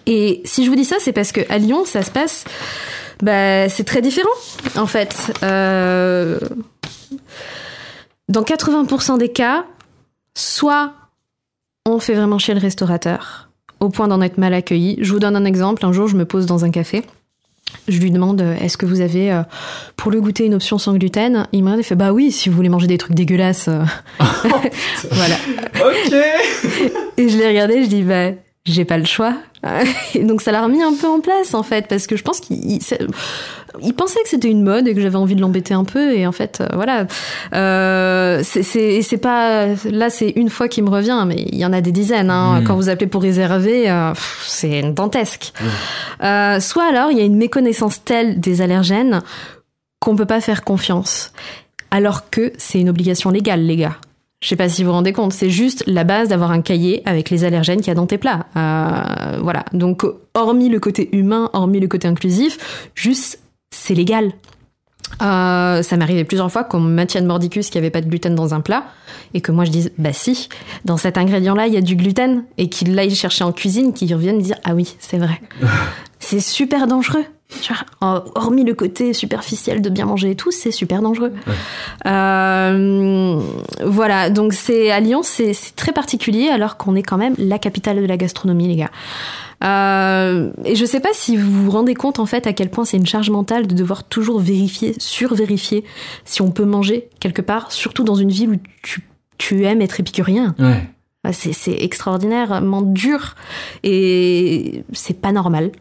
Et 0.06 0.42
si 0.44 0.64
je 0.64 0.70
vous 0.70 0.76
dis 0.76 0.84
ça, 0.84 0.96
c'est 0.98 1.12
parce 1.12 1.32
que 1.32 1.40
à 1.48 1.58
Lyon, 1.58 1.84
ça 1.84 2.02
se 2.02 2.10
passe. 2.10 2.44
Bah, 3.22 3.68
c'est 3.68 3.84
très 3.84 4.02
différent, 4.02 4.28
en 4.76 4.86
fait. 4.86 5.32
Euh, 5.42 6.38
dans 8.28 8.42
80% 8.42 9.18
des 9.18 9.30
cas, 9.30 9.64
soit 10.38 10.92
on 11.84 11.98
fait 11.98 12.14
vraiment 12.14 12.38
chier 12.38 12.54
le 12.54 12.60
restaurateur, 12.60 13.50
au 13.80 13.88
point 13.88 14.08
d'en 14.08 14.20
être 14.20 14.38
mal 14.38 14.54
accueilli. 14.54 14.96
Je 15.00 15.12
vous 15.12 15.18
donne 15.18 15.36
un 15.36 15.44
exemple. 15.44 15.84
Un 15.84 15.92
jour, 15.92 16.06
je 16.06 16.16
me 16.16 16.24
pose 16.24 16.46
dans 16.46 16.64
un 16.64 16.70
café. 16.70 17.02
Je 17.86 17.98
lui 17.98 18.10
demande 18.10 18.40
euh, 18.40 18.54
est-ce 18.56 18.78
que 18.78 18.86
vous 18.86 19.00
avez 19.00 19.30
euh, 19.30 19.42
pour 19.96 20.10
le 20.10 20.20
goûter 20.20 20.46
une 20.46 20.54
option 20.54 20.78
sans 20.78 20.94
gluten? 20.94 21.46
Il 21.52 21.66
et 21.68 21.82
fait 21.82 21.96
bah 21.96 22.12
oui 22.12 22.32
si 22.32 22.48
vous 22.48 22.56
voulez 22.56 22.70
manger 22.70 22.86
des 22.86 22.96
trucs 22.96 23.14
dégueulasses. 23.14 23.68
euh. 23.68 23.84
voilà. 25.10 25.34
Ok. 25.74 26.14
Et 27.18 27.28
je 27.28 27.36
l'ai 27.36 27.48
regardé, 27.48 27.84
je 27.84 27.88
dis 27.88 28.02
bah 28.02 28.30
j'ai 28.72 28.84
pas 28.84 28.98
le 28.98 29.04
choix. 29.04 29.34
Et 30.14 30.22
donc 30.24 30.40
ça 30.40 30.52
l'a 30.52 30.62
remis 30.62 30.82
un 30.82 30.94
peu 30.94 31.06
en 31.08 31.20
place 31.20 31.54
en 31.54 31.62
fait 31.62 31.88
parce 31.88 32.06
que 32.06 32.16
je 32.16 32.22
pense 32.22 32.40
qu'il 32.40 32.64
il, 32.64 32.82
c'est- 32.82 33.00
il 33.82 33.92
pensait 33.94 34.20
que 34.22 34.28
c'était 34.28 34.48
une 34.50 34.62
mode 34.62 34.88
et 34.88 34.94
que 34.94 35.00
j'avais 35.00 35.16
envie 35.16 35.34
de 35.36 35.40
l'embêter 35.40 35.74
un 35.74 35.84
peu 35.84 36.14
et 36.14 36.26
en 36.26 36.32
fait 36.32 36.60
euh, 36.60 36.66
voilà 36.74 37.06
euh, 37.54 38.40
c'est 38.44 38.62
c'est 38.62 39.02
c'est 39.02 39.18
pas 39.18 39.66
là 39.84 40.10
c'est 40.10 40.30
une 40.36 40.48
fois 40.48 40.68
qui 40.68 40.80
me 40.82 40.88
revient 40.90 41.22
mais 41.26 41.36
il 41.52 41.58
y 41.58 41.66
en 41.66 41.72
a 41.72 41.80
des 41.80 41.92
dizaines 41.92 42.30
hein. 42.30 42.60
Mm. 42.60 42.64
quand 42.64 42.76
vous 42.76 42.88
appelez 42.88 43.06
pour 43.08 43.22
réserver 43.22 43.90
euh, 43.90 44.12
c'est 44.46 44.82
dantesque 44.92 45.52
euh, 46.22 46.60
soit 46.60 46.84
alors 46.88 47.10
il 47.10 47.18
y 47.18 47.20
a 47.20 47.24
une 47.24 47.36
méconnaissance 47.36 48.02
telle 48.04 48.40
des 48.40 48.62
allergènes 48.62 49.20
qu'on 50.00 50.16
peut 50.16 50.26
pas 50.26 50.40
faire 50.40 50.64
confiance 50.64 51.32
alors 51.90 52.30
que 52.30 52.52
c'est 52.58 52.80
une 52.80 52.88
obligation 52.88 53.30
légale 53.30 53.62
les 53.62 53.76
gars 53.76 53.96
je 54.40 54.48
sais 54.48 54.56
pas 54.56 54.68
si 54.68 54.82
vous 54.82 54.90
vous 54.90 54.94
rendez 54.94 55.12
compte, 55.12 55.32
c'est 55.32 55.50
juste 55.50 55.82
la 55.86 56.04
base 56.04 56.28
d'avoir 56.28 56.52
un 56.52 56.60
cahier 56.60 57.02
avec 57.06 57.28
les 57.30 57.44
allergènes 57.44 57.78
qu'il 57.78 57.88
y 57.88 57.90
a 57.90 57.94
dans 57.94 58.06
tes 58.06 58.18
plats. 58.18 58.46
Euh, 58.56 59.38
voilà. 59.42 59.64
Donc, 59.72 60.04
hormis 60.34 60.68
le 60.68 60.78
côté 60.78 61.08
humain, 61.12 61.50
hormis 61.54 61.80
le 61.80 61.88
côté 61.88 62.06
inclusif, 62.06 62.90
juste, 62.94 63.40
c'est 63.70 63.94
légal. 63.94 64.32
Euh, 65.22 65.82
ça 65.82 65.96
m'est 65.96 66.04
arrivé 66.04 66.24
plusieurs 66.24 66.52
fois 66.52 66.64
qu'on 66.64 66.80
maintienne 66.80 67.26
mordicus 67.26 67.70
qu'il 67.70 67.80
n'y 67.80 67.86
avait 67.86 67.90
pas 67.90 68.00
de 68.00 68.08
gluten 68.08 68.34
dans 68.34 68.54
un 68.54 68.60
plat 68.60 68.84
et 69.34 69.40
que 69.40 69.50
moi 69.50 69.64
je 69.64 69.70
dise 69.70 69.90
bah 69.96 70.12
si 70.12 70.50
dans 70.84 70.98
cet 70.98 71.16
ingrédient 71.16 71.54
là 71.54 71.66
il 71.66 71.72
y 71.72 71.78
a 71.78 71.80
du 71.80 71.96
gluten 71.96 72.44
et 72.58 72.68
qu'il 72.68 72.94
l'aille 72.94 73.14
chercher 73.14 73.42
en 73.42 73.52
cuisine 73.52 73.94
qu'il 73.94 74.12
revienne 74.14 74.36
me 74.36 74.42
dire 74.42 74.56
ah 74.64 74.74
oui 74.74 74.96
c'est 74.98 75.16
vrai 75.16 75.40
c'est 76.18 76.40
super 76.40 76.86
dangereux 76.86 77.24
Tu 77.62 77.72
vois, 77.72 78.24
hormis 78.34 78.62
le 78.62 78.74
côté 78.74 79.14
superficiel 79.14 79.80
de 79.80 79.88
bien 79.88 80.04
manger 80.04 80.32
et 80.32 80.36
tout 80.36 80.50
c'est 80.50 80.70
super 80.70 81.00
dangereux 81.00 81.32
euh, 82.06 83.40
voilà, 83.84 84.30
donc 84.30 84.52
c'est 84.52 84.90
à 84.90 85.00
Lyon, 85.00 85.22
c'est 85.22 85.54
très 85.74 85.92
particulier 85.92 86.48
alors 86.48 86.76
qu'on 86.76 86.94
est 86.94 87.02
quand 87.02 87.16
même 87.16 87.34
la 87.38 87.58
capitale 87.58 88.00
de 88.00 88.06
la 88.06 88.16
gastronomie, 88.16 88.68
les 88.68 88.76
gars. 88.76 88.90
Euh, 89.64 90.50
et 90.64 90.76
je 90.76 90.84
sais 90.84 91.00
pas 91.00 91.08
si 91.12 91.36
vous 91.36 91.64
vous 91.64 91.70
rendez 91.70 91.94
compte 91.94 92.20
en 92.20 92.26
fait 92.26 92.46
à 92.46 92.52
quel 92.52 92.70
point 92.70 92.84
c'est 92.84 92.96
une 92.96 93.06
charge 93.06 93.30
mentale 93.30 93.66
de 93.66 93.74
devoir 93.74 94.04
toujours 94.04 94.38
vérifier, 94.38 94.94
survérifier 94.98 95.84
si 96.24 96.42
on 96.42 96.50
peut 96.50 96.64
manger 96.64 97.08
quelque 97.18 97.42
part, 97.42 97.72
surtout 97.72 98.04
dans 98.04 98.14
une 98.14 98.30
ville 98.30 98.50
où 98.50 98.56
tu, 98.82 99.02
tu 99.38 99.64
aimes 99.64 99.82
être 99.82 99.98
épicurien. 100.00 100.54
Ouais. 100.58 100.88
Ah, 101.24 101.32
C'est 101.32 101.52
c'est 101.52 101.76
extraordinairement 101.80 102.82
dur 102.82 103.34
et 103.82 104.84
c'est 104.92 105.20
pas 105.20 105.32
normal. 105.32 105.72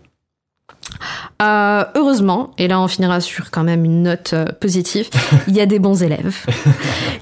Euh, 1.42 1.84
heureusement, 1.96 2.52
et 2.58 2.68
là 2.68 2.80
on 2.80 2.88
finira 2.88 3.22
sur 3.22 3.52
quand 3.52 3.64
même 3.64 3.86
une 3.86 4.04
note 4.04 4.32
euh, 4.34 4.46
positive, 4.60 5.10
il 5.48 5.56
y 5.56 5.62
a 5.62 5.66
des 5.66 5.80
bons 5.80 6.02
élèves 6.02 6.46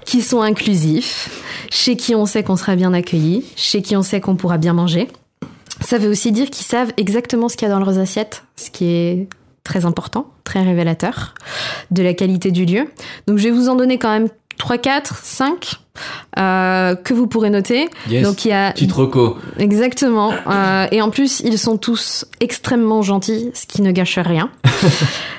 qui 0.05 0.21
sont 0.21 0.41
inclusifs, 0.41 1.43
chez 1.69 1.97
qui 1.97 2.15
on 2.15 2.25
sait 2.25 2.43
qu'on 2.43 2.55
sera 2.55 2.75
bien 2.75 2.93
accueilli, 2.93 3.43
chez 3.55 3.81
qui 3.81 3.95
on 3.97 4.03
sait 4.03 4.21
qu'on 4.21 4.35
pourra 4.35 4.57
bien 4.57 4.73
manger. 4.73 5.09
Ça 5.81 5.97
veut 5.97 6.09
aussi 6.09 6.31
dire 6.31 6.49
qu'ils 6.49 6.65
savent 6.65 6.93
exactement 6.95 7.49
ce 7.49 7.57
qu'il 7.57 7.67
y 7.67 7.71
a 7.71 7.73
dans 7.73 7.83
leurs 7.83 7.99
assiettes, 7.99 8.43
ce 8.55 8.69
qui 8.69 8.85
est 8.85 9.27
très 9.65 9.83
important, 9.83 10.27
très 10.45 10.61
révélateur 10.61 11.33
de 11.91 12.01
la 12.01 12.13
qualité 12.13 12.51
du 12.51 12.65
lieu. 12.65 12.87
Donc 13.27 13.37
je 13.37 13.43
vais 13.43 13.51
vous 13.51 13.67
en 13.67 13.75
donner 13.75 13.97
quand 13.97 14.11
même 14.11 14.29
3, 14.57 14.77
4, 14.77 15.19
5 15.23 15.79
euh, 16.37 16.95
que 16.95 17.13
vous 17.13 17.27
pourrez 17.27 17.49
noter. 17.49 17.89
Yes. 18.09 18.23
Donc 18.23 18.45
il 18.45 18.49
y 18.49 18.51
a 18.51 18.71
Petite 18.71 18.91
reco. 18.91 19.37
Exactement. 19.57 20.33
Euh, 20.47 20.87
et 20.91 21.01
en 21.01 21.09
plus, 21.09 21.39
ils 21.39 21.57
sont 21.57 21.77
tous 21.77 22.25
extrêmement 22.41 23.01
gentils, 23.01 23.51
ce 23.53 23.65
qui 23.65 23.81
ne 23.81 23.91
gâche 23.91 24.19
rien. 24.19 24.49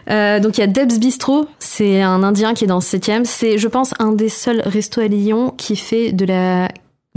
Euh, 0.08 0.38
donc 0.38 0.56
il 0.56 0.60
y 0.60 0.62
a 0.62 0.68
Deb's 0.68 1.00
Bistro, 1.00 1.48
c'est 1.58 2.00
un 2.00 2.22
Indien 2.22 2.54
qui 2.54 2.62
est 2.62 2.68
dans 2.68 2.76
le 2.76 2.80
7 2.80 3.10
C'est, 3.24 3.58
je 3.58 3.66
pense, 3.66 3.90
un 3.98 4.12
des 4.12 4.28
seuls 4.28 4.62
restos 4.64 5.00
à 5.00 5.08
Lyon 5.08 5.52
qui 5.56 5.74
fait 5.74 6.12
de 6.12 6.24
la 6.24 6.68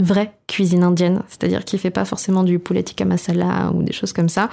vraie 0.02 0.32
cuisine 0.46 0.82
indienne, 0.82 1.22
c'est-à-dire 1.28 1.64
qui 1.64 1.78
fait 1.78 1.90
pas 1.90 2.04
forcément 2.04 2.42
du 2.42 2.58
poulet 2.58 2.82
tikka 2.82 3.04
masala 3.04 3.70
ou 3.74 3.82
des 3.82 3.92
choses 3.92 4.12
comme 4.12 4.28
ça. 4.28 4.48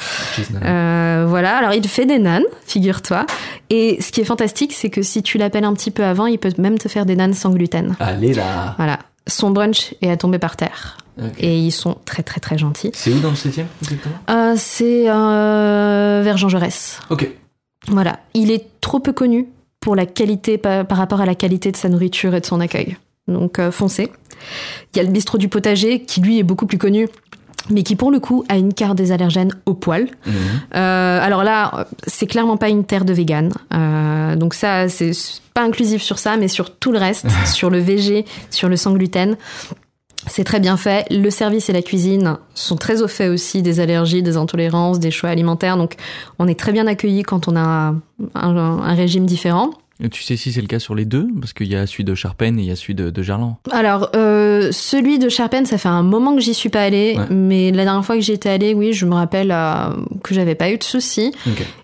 Euh, 0.63 1.25
voilà, 1.27 1.57
alors 1.57 1.73
il 1.73 1.87
fait 1.87 2.05
des 2.05 2.19
nanes, 2.19 2.45
figure-toi. 2.65 3.25
Et 3.69 4.01
ce 4.01 4.11
qui 4.11 4.21
est 4.21 4.25
fantastique, 4.25 4.73
c'est 4.73 4.89
que 4.89 5.01
si 5.01 5.23
tu 5.23 5.37
l'appelles 5.37 5.65
un 5.65 5.73
petit 5.73 5.91
peu 5.91 6.03
avant, 6.03 6.25
il 6.25 6.37
peut 6.37 6.51
même 6.57 6.77
te 6.77 6.87
faire 6.87 7.05
des 7.05 7.15
nanes 7.15 7.33
sans 7.33 7.51
gluten. 7.51 7.95
Allez 7.99 8.33
là. 8.33 8.73
Voilà, 8.77 8.99
son 9.27 9.51
brunch 9.51 9.93
est 10.01 10.09
à 10.09 10.17
tomber 10.17 10.39
par 10.39 10.55
terre. 10.55 10.97
Et 11.39 11.57
ils 11.57 11.71
sont 11.71 11.97
très 12.05 12.21
très 12.21 12.39
très 12.39 12.57
gentils. 12.57 12.91
C'est 12.93 13.11
où 13.11 13.19
dans 13.19 13.31
le 13.31 13.35
7 13.35 13.65
exactement? 13.81 14.15
Euh, 14.29 14.53
c'est 14.55 15.09
euh, 15.09 16.21
vers 16.23 16.37
Jean 16.37 16.49
Jaurès. 16.49 16.99
Ok. 17.09 17.27
Voilà. 17.87 18.19
Il 18.33 18.51
est 18.51 18.67
trop 18.81 18.99
peu 18.99 19.13
connu 19.13 19.47
pour 19.79 19.95
la 19.95 20.05
qualité, 20.05 20.57
par, 20.57 20.85
par 20.85 20.97
rapport 20.97 21.21
à 21.21 21.25
la 21.25 21.35
qualité 21.35 21.71
de 21.71 21.77
sa 21.77 21.89
nourriture 21.89 22.35
et 22.35 22.41
de 22.41 22.45
son 22.45 22.59
accueil. 22.59 22.97
Donc, 23.27 23.59
euh, 23.59 23.71
foncez. 23.71 24.11
Il 24.93 24.97
y 24.97 24.99
a 24.99 25.03
le 25.03 25.11
bistrot 25.11 25.37
du 25.37 25.49
potager, 25.49 26.01
qui 26.01 26.21
lui 26.21 26.39
est 26.39 26.43
beaucoup 26.43 26.65
plus 26.65 26.77
connu 26.77 27.07
mais 27.69 27.83
qui 27.83 27.95
pour 27.95 28.11
le 28.11 28.19
coup 28.19 28.45
a 28.49 28.57
une 28.57 28.73
carte 28.73 28.95
des 28.95 29.11
allergènes 29.11 29.53
au 29.65 29.73
poil. 29.73 30.07
Mhm. 30.25 30.33
Euh, 30.75 31.19
alors 31.21 31.43
là, 31.43 31.87
c'est 32.05 32.27
clairement 32.27 32.57
pas 32.57 32.69
une 32.69 32.83
terre 32.83 33.05
de 33.05 33.13
vegan. 33.13 33.51
Euh, 33.73 34.35
donc 34.35 34.53
ça, 34.53 34.89
c'est 34.89 35.11
pas 35.53 35.63
inclusif 35.63 36.01
sur 36.01 36.19
ça, 36.19 36.37
mais 36.37 36.47
sur 36.47 36.75
tout 36.75 36.91
le 36.91 36.99
reste, 36.99 37.27
sur 37.45 37.69
le 37.69 37.79
VG, 37.79 38.25
sur 38.49 38.69
le 38.69 38.77
sans 38.77 38.93
gluten. 38.93 39.35
C'est 40.25 40.43
très 40.43 40.59
bien 40.59 40.75
fait. 40.75 41.05
Le 41.09 41.29
service 41.29 41.69
et 41.69 41.73
la 41.73 41.81
cuisine 41.81 42.37
sont 42.53 42.75
très 42.75 43.01
au 43.01 43.07
fait 43.07 43.29
aussi 43.29 43.61
des 43.61 43.79
allergies, 43.79 44.23
des 44.23 44.35
intolérances, 44.35 44.99
des 44.99 45.11
choix 45.11 45.29
alimentaires. 45.29 45.77
Donc, 45.77 45.95
on 46.37 46.47
est 46.47 46.59
très 46.59 46.73
bien 46.73 46.85
accueilli 46.85 47.23
quand 47.23 47.47
on 47.47 47.55
a 47.55 47.93
un, 48.35 48.57
un 48.57 48.93
régime 48.93 49.25
différent. 49.25 49.71
Tu 50.11 50.21
sais 50.23 50.37
si 50.37 50.51
c'est 50.51 50.61
le 50.61 50.67
cas 50.67 50.77
sur 50.79 50.93
les 50.93 51.05
deux? 51.05 51.27
Parce 51.39 51.53
qu'il 51.53 51.67
y 51.67 51.75
a 51.75 51.87
celui 51.87 52.03
de 52.03 52.13
Charpennes 52.13 52.59
et 52.59 52.61
il 52.63 52.67
y 52.67 52.71
a 52.71 52.75
celui 52.75 52.93
de, 52.93 53.09
de 53.09 53.23
Gerland. 53.23 53.55
Alors, 53.71 54.09
euh, 54.15 54.69
celui 54.71 55.17
de 55.17 55.27
Charpennes, 55.27 55.65
ça 55.65 55.77
fait 55.79 55.89
un 55.89 56.03
moment 56.03 56.35
que 56.35 56.41
j'y 56.41 56.53
suis 56.53 56.69
pas 56.69 56.81
allée, 56.83 57.15
Ouais. 57.17 57.25
mais 57.31 57.71
la 57.71 57.83
dernière 57.83 58.05
fois 58.05 58.15
que 58.15 58.21
j'y 58.21 58.31
étais 58.33 58.49
allée, 58.49 58.73
oui, 58.75 58.93
je 58.93 59.05
me 59.07 59.15
rappelle 59.15 59.51
euh, 59.51 59.89
que 60.23 60.35
j'avais 60.35 60.53
pas 60.55 60.69
eu 60.71 60.77
de 60.77 60.83
soucis. 60.83 61.31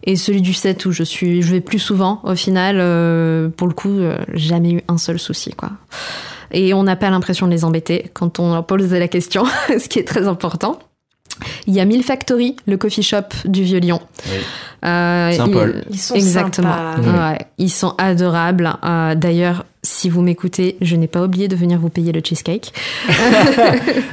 Et 0.03 0.15
celui 0.15 0.41
du 0.41 0.53
7 0.53 0.85
où 0.85 0.91
je 0.91 1.03
suis, 1.03 1.41
je 1.41 1.51
vais 1.51 1.61
plus 1.61 1.79
souvent, 1.79 2.21
au 2.23 2.35
final, 2.35 2.77
euh, 2.79 3.49
pour 3.49 3.67
le 3.67 3.73
coup, 3.73 3.97
jamais 4.33 4.73
eu 4.73 4.81
un 4.87 4.97
seul 4.99 5.17
souci, 5.19 5.51
quoi. 5.51 5.71
Et 6.51 6.75
on 6.75 6.83
n'a 6.83 6.95
pas 6.95 7.09
l'impression 7.09 7.47
de 7.47 7.51
les 7.51 7.65
embêter 7.65 8.11
quand 8.13 8.39
on 8.39 8.53
leur 8.53 8.65
pose 8.67 8.91
la 8.91 9.07
question, 9.07 9.43
ce 9.69 9.87
qui 9.89 9.97
est 9.97 10.03
très 10.07 10.27
important. 10.27 10.77
Il 11.67 11.73
y 11.73 11.79
a 11.79 11.85
Mille 11.85 12.03
Factory, 12.03 12.55
le 12.67 12.77
coffee 12.77 13.03
shop 13.03 13.23
du 13.45 13.63
Vieux-Lyon. 13.63 13.99
Euh, 14.85 15.31
Saint-Paul. 15.31 15.83
Ils 15.89 15.99
sont 15.99 16.15
Exactement. 16.15 16.95
sympas. 16.95 17.31
Ouais, 17.31 17.39
ils 17.57 17.69
sont 17.71 17.95
adorables. 17.97 18.73
Euh, 18.83 19.15
D'ailleurs, 19.15 19.65
si 19.85 20.09
vous 20.09 20.21
m'écoutez, 20.21 20.77
je 20.81 20.95
n'ai 20.95 21.07
pas 21.07 21.21
oublié 21.23 21.47
de 21.47 21.55
venir 21.55 21.77
vous 21.79 21.89
payer 21.89 22.11
le 22.11 22.21
cheesecake. 22.23 22.73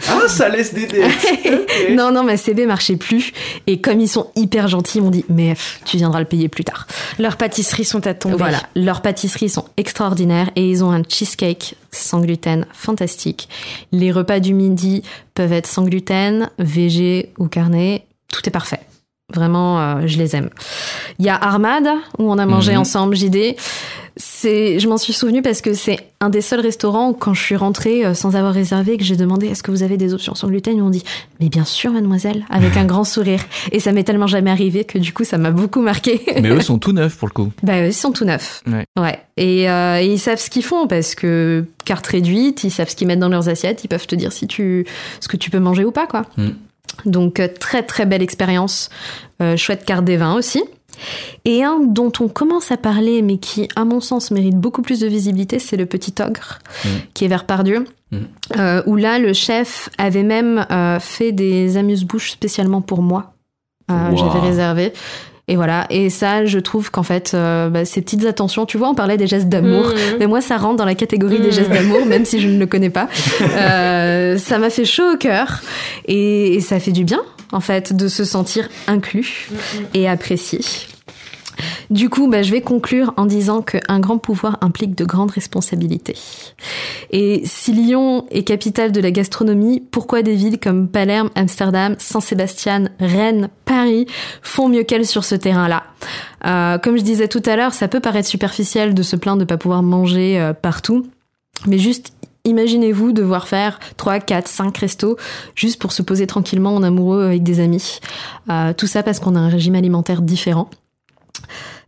Ah, 0.08 0.28
ça 0.28 0.48
laisse 0.48 0.74
des 0.74 0.86
dettes 0.86 1.10
Non, 1.92 2.10
non, 2.12 2.24
ma 2.24 2.36
CB 2.36 2.66
marchait 2.66 2.96
plus. 2.96 3.32
Et 3.66 3.80
comme 3.80 4.00
ils 4.00 4.08
sont 4.08 4.30
hyper 4.36 4.68
gentils, 4.68 4.98
ils 4.98 5.02
m'ont 5.02 5.10
dit, 5.10 5.24
mais 5.28 5.54
tu 5.84 5.96
viendras 5.96 6.18
le 6.20 6.26
payer 6.26 6.48
plus 6.48 6.64
tard. 6.64 6.86
Leurs 7.18 7.36
pâtisseries 7.36 7.84
sont 7.84 8.06
à 8.06 8.14
tomber. 8.14 8.36
Voilà, 8.36 8.60
leurs 8.74 9.02
pâtisseries 9.02 9.48
sont 9.48 9.64
extraordinaires 9.76 10.50
et 10.56 10.68
ils 10.68 10.82
ont 10.84 10.90
un 10.90 11.02
cheesecake 11.08 11.74
sans 11.92 12.20
gluten 12.20 12.66
fantastique. 12.72 13.48
Les 13.92 14.10
repas 14.12 14.40
du 14.40 14.52
midi 14.54 15.02
peuvent 15.34 15.52
être 15.52 15.66
sans 15.66 15.84
gluten, 15.84 16.50
végé 16.58 17.30
ou 17.38 17.46
carné, 17.46 18.04
tout 18.32 18.42
est 18.46 18.52
parfait. 18.52 18.80
Vraiment, 19.32 19.80
euh, 19.80 20.06
je 20.06 20.18
les 20.18 20.34
aime. 20.34 20.50
Il 21.20 21.26
y 21.26 21.28
a 21.28 21.36
Armad 21.36 21.86
où 22.18 22.30
on 22.32 22.38
a 22.38 22.46
mangé 22.46 22.72
Mhm. 22.72 22.80
ensemble 22.80 23.14
JD. 23.16 23.54
C'est, 24.22 24.78
je 24.78 24.88
m'en 24.88 24.98
suis 24.98 25.14
souvenu 25.14 25.40
parce 25.40 25.62
que 25.62 25.72
c'est 25.72 25.98
un 26.20 26.28
des 26.28 26.42
seuls 26.42 26.60
restaurants 26.60 27.10
où 27.10 27.12
quand 27.14 27.32
je 27.32 27.42
suis 27.42 27.56
rentrée 27.56 28.04
euh, 28.04 28.12
sans 28.12 28.36
avoir 28.36 28.52
réservé 28.52 28.98
que 28.98 29.04
j'ai 29.04 29.16
demandé 29.16 29.46
est-ce 29.46 29.62
que 29.62 29.70
vous 29.70 29.82
avez 29.82 29.96
des 29.96 30.12
options 30.12 30.34
sans 30.34 30.48
gluten 30.48 30.76
ils 30.76 30.82
m'ont 30.82 30.90
dit 30.90 31.04
mais 31.40 31.48
bien 31.48 31.64
sûr 31.64 31.90
mademoiselle 31.90 32.44
avec 32.50 32.76
un 32.76 32.84
grand 32.84 33.04
sourire 33.04 33.40
et 33.72 33.80
ça 33.80 33.92
m'est 33.92 34.04
tellement 34.04 34.26
jamais 34.26 34.50
arrivé 34.50 34.84
que 34.84 34.98
du 34.98 35.14
coup 35.14 35.24
ça 35.24 35.38
m'a 35.38 35.50
beaucoup 35.50 35.80
marqué. 35.80 36.20
Mais 36.42 36.50
eux 36.50 36.60
sont 36.70 36.78
tout 36.78 36.92
neufs 36.92 37.16
pour 37.16 37.28
le 37.28 37.32
coup. 37.32 37.50
Bah, 37.62 37.82
eux, 37.82 37.88
ils 37.88 37.94
sont 37.94 38.12
tout 38.12 38.24
neufs. 38.24 38.62
Ouais. 38.98 39.18
Et, 39.36 39.70
euh, 39.70 40.00
et 40.00 40.06
ils 40.06 40.18
savent 40.18 40.38
ce 40.38 40.50
qu'ils 40.50 40.64
font 40.64 40.86
parce 40.86 41.14
que 41.14 41.64
carte 41.84 42.06
réduite, 42.06 42.64
ils 42.64 42.70
savent 42.70 42.88
ce 42.88 42.96
qu'ils 42.96 43.06
mettent 43.06 43.20
dans 43.20 43.28
leurs 43.28 43.48
assiettes, 43.48 43.84
ils 43.84 43.88
peuvent 43.88 44.06
te 44.06 44.14
dire 44.14 44.32
si 44.32 44.46
tu, 44.46 44.86
ce 45.20 45.28
que 45.28 45.36
tu 45.36 45.50
peux 45.50 45.60
manger 45.60 45.84
ou 45.84 45.92
pas, 45.92 46.06
quoi. 46.06 46.26
Mm. 46.36 46.50
Donc, 47.06 47.40
euh, 47.40 47.48
très 47.48 47.82
très 47.82 48.06
belle 48.06 48.22
expérience. 48.22 48.90
Euh, 49.40 49.56
chouette 49.56 49.84
carte 49.84 50.04
des 50.04 50.16
vins 50.16 50.34
aussi. 50.34 50.62
Et 51.44 51.62
un 51.64 51.80
dont 51.80 52.12
on 52.20 52.28
commence 52.28 52.70
à 52.72 52.76
parler, 52.76 53.22
mais 53.22 53.38
qui, 53.38 53.68
à 53.76 53.84
mon 53.84 54.00
sens, 54.00 54.30
mérite 54.30 54.56
beaucoup 54.56 54.82
plus 54.82 55.00
de 55.00 55.06
visibilité, 55.06 55.58
c'est 55.58 55.76
le 55.76 55.86
Petit 55.86 56.14
Ogre, 56.20 56.58
Mm. 56.84 56.88
qui 57.14 57.24
est 57.24 57.28
vers 57.28 57.44
Pardieu. 57.46 57.84
Mm. 58.12 58.16
Euh, 58.58 58.82
où 58.86 58.96
là, 58.96 59.18
le 59.18 59.32
chef 59.32 59.88
avait 59.98 60.22
même 60.24 60.66
euh, 60.70 60.98
fait 61.00 61.32
des 61.32 61.76
amuse-bouches 61.76 62.30
spécialement 62.32 62.80
pour 62.80 63.02
moi. 63.02 63.32
Euh, 63.90 64.10
Wow. 64.10 64.16
J'avais 64.16 64.40
réservé. 64.40 64.92
Et 65.50 65.56
voilà. 65.56 65.84
Et 65.90 66.10
ça, 66.10 66.46
je 66.46 66.60
trouve 66.60 66.92
qu'en 66.92 67.02
fait, 67.02 67.32
euh, 67.34 67.68
bah, 67.70 67.84
ces 67.84 68.00
petites 68.02 68.24
attentions, 68.24 68.66
tu 68.66 68.78
vois, 68.78 68.88
on 68.88 68.94
parlait 68.94 69.16
des 69.16 69.26
gestes 69.26 69.48
d'amour. 69.48 69.84
Mhm. 69.88 69.94
Mais 70.20 70.26
moi, 70.28 70.40
ça 70.40 70.56
rentre 70.56 70.76
dans 70.76 70.84
la 70.84 70.94
catégorie 70.94 71.40
des 71.40 71.48
Mhm. 71.48 71.52
gestes 71.52 71.70
d'amour, 71.70 72.06
même 72.06 72.24
si 72.24 72.38
je 72.40 72.46
ne 72.46 72.56
le 72.58 72.66
connais 72.66 72.90
pas. 72.90 73.08
Euh, 73.58 74.38
ça 74.38 74.58
m'a 74.58 74.70
fait 74.70 74.84
chaud 74.84 75.14
au 75.14 75.16
cœur. 75.16 75.60
Et, 76.06 76.54
et 76.54 76.60
ça 76.60 76.78
fait 76.78 76.92
du 76.92 77.02
bien, 77.04 77.20
en 77.52 77.58
fait, 77.60 77.92
de 77.94 78.06
se 78.06 78.24
sentir 78.24 78.68
inclus 78.86 79.48
et 79.92 80.08
apprécié. 80.08 80.60
Du 81.90 82.08
coup, 82.08 82.28
bah, 82.28 82.42
je 82.42 82.50
vais 82.52 82.60
conclure 82.60 83.12
en 83.16 83.26
disant 83.26 83.62
qu'un 83.62 84.00
grand 84.00 84.18
pouvoir 84.18 84.58
implique 84.60 84.94
de 84.94 85.04
grandes 85.04 85.30
responsabilités. 85.30 86.16
Et 87.10 87.42
si 87.44 87.72
Lyon 87.72 88.26
est 88.30 88.44
capitale 88.44 88.92
de 88.92 89.00
la 89.00 89.10
gastronomie, 89.10 89.82
pourquoi 89.90 90.22
des 90.22 90.34
villes 90.34 90.58
comme 90.58 90.88
Palerme, 90.88 91.30
Amsterdam, 91.34 91.96
Saint-Sébastien, 91.98 92.90
Rennes, 93.00 93.48
Paris 93.64 94.06
font 94.42 94.68
mieux 94.68 94.82
qu'elles 94.82 95.06
sur 95.06 95.24
ce 95.24 95.34
terrain-là? 95.34 95.84
Euh, 96.46 96.78
Comme 96.78 96.96
je 96.96 97.02
disais 97.02 97.28
tout 97.28 97.42
à 97.46 97.56
l'heure, 97.56 97.74
ça 97.74 97.88
peut 97.88 98.00
paraître 98.00 98.28
superficiel 98.28 98.94
de 98.94 99.02
se 99.02 99.16
plaindre 99.16 99.40
de 99.40 99.44
pas 99.44 99.56
pouvoir 99.56 99.82
manger 99.82 100.40
euh, 100.40 100.52
partout, 100.52 101.06
mais 101.66 101.78
juste 101.78 102.12
Imaginez-vous 102.44 103.12
devoir 103.12 103.48
faire 103.48 103.78
3, 103.98 104.20
4, 104.20 104.48
5 104.48 104.78
restos 104.78 105.16
juste 105.54 105.80
pour 105.80 105.92
se 105.92 106.00
poser 106.00 106.26
tranquillement 106.26 106.74
en 106.74 106.82
amoureux 106.82 107.24
avec 107.24 107.42
des 107.42 107.60
amis. 107.60 108.00
Euh, 108.48 108.72
tout 108.72 108.86
ça 108.86 109.02
parce 109.02 109.20
qu'on 109.20 109.36
a 109.36 109.38
un 109.38 109.48
régime 109.48 109.74
alimentaire 109.74 110.22
différent. 110.22 110.70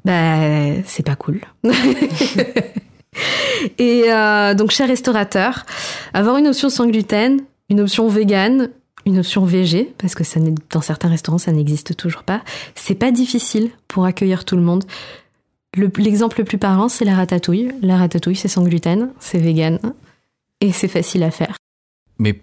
Bah, 0.04 0.82
c'est 0.86 1.04
pas 1.06 1.16
cool. 1.16 1.40
Et 3.78 4.04
euh, 4.08 4.54
donc, 4.54 4.70
cher 4.70 4.88
restaurateur, 4.88 5.64
avoir 6.14 6.36
une 6.38 6.48
option 6.48 6.68
sans 6.70 6.86
gluten, 6.86 7.40
une 7.68 7.80
option 7.80 8.08
végane, 8.08 8.70
une 9.06 9.18
option 9.18 9.44
VG, 9.44 9.92
parce 9.98 10.14
que 10.14 10.24
ça 10.24 10.40
n'est- 10.40 10.54
dans 10.70 10.80
certains 10.80 11.08
restaurants, 11.08 11.38
ça 11.38 11.52
n'existe 11.52 11.96
toujours 11.96 12.22
pas, 12.22 12.42
c'est 12.74 12.94
pas 12.94 13.10
difficile 13.10 13.70
pour 13.88 14.04
accueillir 14.04 14.44
tout 14.44 14.56
le 14.56 14.62
monde. 14.62 14.84
Le- 15.76 15.90
L'exemple 15.98 16.38
le 16.38 16.44
plus 16.44 16.58
parlant, 16.58 16.88
c'est 16.88 17.04
la 17.04 17.14
ratatouille. 17.14 17.72
La 17.82 17.96
ratatouille, 17.96 18.36
c'est 18.36 18.48
sans 18.48 18.62
gluten, 18.64 19.10
c'est 19.20 19.38
vegan, 19.38 19.78
et 20.60 20.72
c'est 20.72 20.88
facile 20.88 21.22
à 21.22 21.30
faire. 21.30 21.56
Mais 22.18 22.40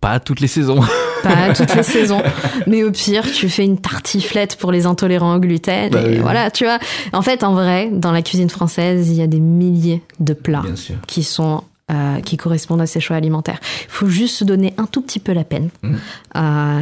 pas 0.00 0.20
toutes 0.20 0.40
les 0.40 0.48
saisons. 0.48 0.80
Pas 1.22 1.54
toutes 1.54 1.74
les 1.74 1.82
saisons. 1.82 2.22
Mais 2.66 2.82
au 2.84 2.90
pire, 2.90 3.24
tu 3.30 3.48
fais 3.48 3.64
une 3.64 3.78
tartiflette 3.78 4.56
pour 4.56 4.72
les 4.72 4.86
intolérants 4.86 5.36
au 5.36 5.38
gluten. 5.38 5.90
Bah 5.90 6.02
et 6.02 6.08
oui. 6.08 6.18
voilà, 6.18 6.50
tu 6.50 6.64
vois. 6.64 6.78
En 7.12 7.22
fait, 7.22 7.44
en 7.44 7.54
vrai, 7.54 7.90
dans 7.92 8.12
la 8.12 8.22
cuisine 8.22 8.50
française, 8.50 9.10
il 9.10 9.16
y 9.16 9.22
a 9.22 9.26
des 9.26 9.40
milliers 9.40 10.02
de 10.20 10.34
plats 10.34 10.64
qui 11.06 11.22
sont 11.22 11.62
euh, 11.90 12.20
qui 12.20 12.36
correspondent 12.36 12.80
à 12.80 12.86
ces 12.86 13.00
choix 13.00 13.16
alimentaires. 13.16 13.58
Il 13.82 13.90
faut 13.90 14.06
juste 14.06 14.36
se 14.36 14.44
donner 14.44 14.72
un 14.78 14.86
tout 14.86 15.02
petit 15.02 15.18
peu 15.18 15.32
la 15.32 15.44
peine. 15.44 15.68
Mm. 15.82 15.94
Euh, 16.36 16.80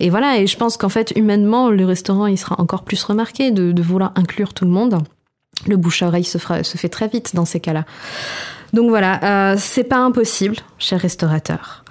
et 0.00 0.10
voilà, 0.10 0.38
et 0.38 0.46
je 0.46 0.56
pense 0.58 0.76
qu'en 0.76 0.90
fait, 0.90 1.12
humainement, 1.16 1.70
le 1.70 1.86
restaurant, 1.86 2.26
il 2.26 2.36
sera 2.36 2.60
encore 2.60 2.82
plus 2.82 3.02
remarqué 3.04 3.52
de, 3.52 3.72
de 3.72 3.82
vouloir 3.82 4.12
inclure 4.16 4.52
tout 4.52 4.64
le 4.66 4.70
monde. 4.70 4.98
Le 5.66 5.76
bouche 5.76 6.02
à 6.02 6.08
oreille 6.08 6.24
se, 6.24 6.36
fera, 6.36 6.62
se 6.62 6.76
fait 6.76 6.90
très 6.90 7.08
vite 7.08 7.34
dans 7.34 7.44
ces 7.46 7.60
cas-là. 7.60 7.86
Donc 8.74 8.90
voilà, 8.90 9.52
euh, 9.52 9.56
c'est 9.58 9.84
pas 9.84 9.98
impossible, 9.98 10.56
cher 10.78 11.00
restaurateur. 11.00 11.84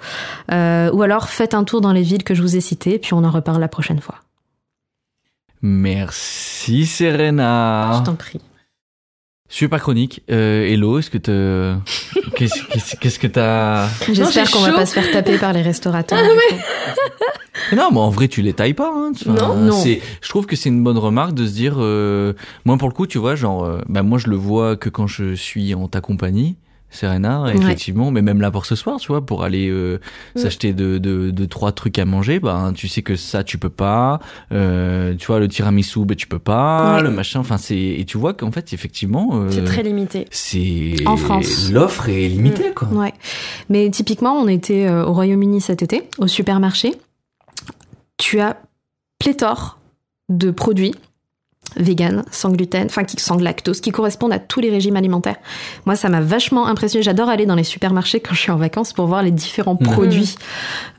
Euh, 0.52 0.90
ou 0.92 1.02
alors 1.02 1.28
faites 1.28 1.54
un 1.54 1.64
tour 1.64 1.80
dans 1.80 1.92
les 1.92 2.02
villes 2.02 2.22
que 2.24 2.34
je 2.34 2.42
vous 2.42 2.56
ai 2.56 2.60
citées, 2.60 2.98
puis 2.98 3.14
on 3.14 3.24
en 3.24 3.30
reparle 3.30 3.60
la 3.60 3.68
prochaine 3.68 4.00
fois. 4.00 4.16
Merci 5.62 6.84
Serena. 6.86 7.98
Je 8.00 8.04
t'en 8.04 8.14
prie. 8.14 8.40
Super 9.48 9.80
chronique. 9.80 10.22
Euh, 10.30 10.64
Hello, 10.66 10.98
est-ce 10.98 11.10
que 11.10 11.18
te... 11.18 11.74
Qu'est-ce 12.36 12.96
qu'est-ce- 12.96 13.18
que 13.18 13.26
t'as... 13.28 13.88
J'espère 14.12 14.50
qu'on 14.50 14.58
va 14.60 14.72
pas 14.72 14.84
se 14.86 14.92
faire 14.94 15.10
taper 15.12 15.38
par 15.38 15.52
les 15.52 15.62
restaurateurs. 15.62 16.18
du 16.20 16.28
coup. 16.28 17.76
Non, 17.76 17.90
mais 17.92 17.98
en 18.00 18.10
vrai, 18.10 18.26
tu 18.28 18.42
les 18.42 18.52
tailles 18.52 18.74
pas. 18.74 18.90
Hein, 18.92 19.12
tu- 19.16 19.28
Non. 19.28 19.54
Non. 19.54 19.72
c'est- 19.72 20.02
Je 20.20 20.28
trouve 20.28 20.46
que 20.46 20.56
c'est 20.56 20.68
une 20.70 20.82
bonne 20.82 20.98
remarque 20.98 21.34
de 21.34 21.46
se 21.46 21.52
dire... 21.52 21.76
Euh... 21.78 22.32
Moi, 22.64 22.76
pour 22.76 22.88
le 22.88 22.94
coup, 22.94 23.06
tu 23.06 23.18
vois, 23.18 23.36
genre... 23.36 23.64
euh, 23.64 23.80
Bah, 23.88 24.02
moi, 24.02 24.18
je 24.18 24.26
le 24.28 24.36
vois 24.36 24.76
que 24.76 24.88
quand 24.88 25.06
je 25.06 25.34
suis 25.34 25.74
en 25.74 25.86
ta 25.88 26.00
compagnie. 26.00 26.56
Serena, 26.94 27.42
Ouais. 27.42 27.56
effectivement, 27.56 28.10
mais 28.10 28.22
même 28.22 28.40
là 28.40 28.50
pour 28.50 28.66
ce 28.66 28.74
soir, 28.76 28.98
tu 29.00 29.08
vois, 29.08 29.24
pour 29.24 29.42
aller 29.44 29.68
euh, 29.68 30.00
Mm. 30.34 30.38
s'acheter 30.38 30.72
de, 30.72 30.98
de, 30.98 31.30
de 31.30 31.44
trois 31.44 31.72
trucs 31.72 31.98
à 31.98 32.04
manger, 32.04 32.40
bah 32.40 32.72
tu 32.74 32.88
sais 32.88 33.02
que 33.02 33.16
ça 33.16 33.44
tu 33.44 33.58
peux 33.58 33.68
pas, 33.70 34.20
euh, 34.52 35.14
tu 35.16 35.26
vois 35.26 35.40
le 35.40 35.48
tiramisu, 35.48 36.04
bah 36.04 36.14
tu 36.14 36.26
peux 36.26 36.38
pas, 36.38 36.96
Ouais. 36.96 37.02
le 37.02 37.10
machin, 37.10 37.40
enfin 37.40 37.58
c'est 37.58 37.76
et 37.76 38.04
tu 38.06 38.16
vois 38.18 38.34
qu'en 38.34 38.50
fait 38.52 38.72
effectivement 38.72 39.30
euh, 39.34 39.48
C'est 39.50 39.64
très 39.64 39.82
limité. 39.82 40.26
c'est 40.30 40.94
En 41.06 41.16
France. 41.16 41.70
l'offre 41.70 42.08
est 42.08 42.28
limitée 42.28 42.72
quoi. 42.74 42.88
Ouais. 42.88 43.12
Mais 43.68 43.90
typiquement, 43.90 44.34
on 44.34 44.46
était 44.48 44.88
au 44.90 45.12
Royaume-Uni 45.12 45.60
cet 45.60 45.82
été, 45.82 46.08
au 46.18 46.26
supermarché. 46.26 46.92
Tu 48.16 48.40
as 48.40 48.56
pléthore 49.18 49.78
de 50.28 50.50
produits 50.50 50.94
vegan, 51.76 52.24
sans 52.30 52.50
gluten, 52.50 52.86
enfin 52.86 53.02
sans 53.16 53.36
lactose, 53.36 53.80
qui 53.80 53.90
correspondent 53.90 54.32
à 54.32 54.38
tous 54.38 54.60
les 54.60 54.70
régimes 54.70 54.96
alimentaires. 54.96 55.36
Moi, 55.86 55.96
ça 55.96 56.08
m'a 56.08 56.20
vachement 56.20 56.66
impressionné. 56.66 57.02
J'adore 57.02 57.28
aller 57.28 57.46
dans 57.46 57.54
les 57.54 57.64
supermarchés 57.64 58.20
quand 58.20 58.34
je 58.34 58.40
suis 58.40 58.52
en 58.52 58.56
vacances 58.56 58.92
pour 58.92 59.06
voir 59.06 59.22
les 59.22 59.30
différents 59.30 59.76
produits 59.76 60.36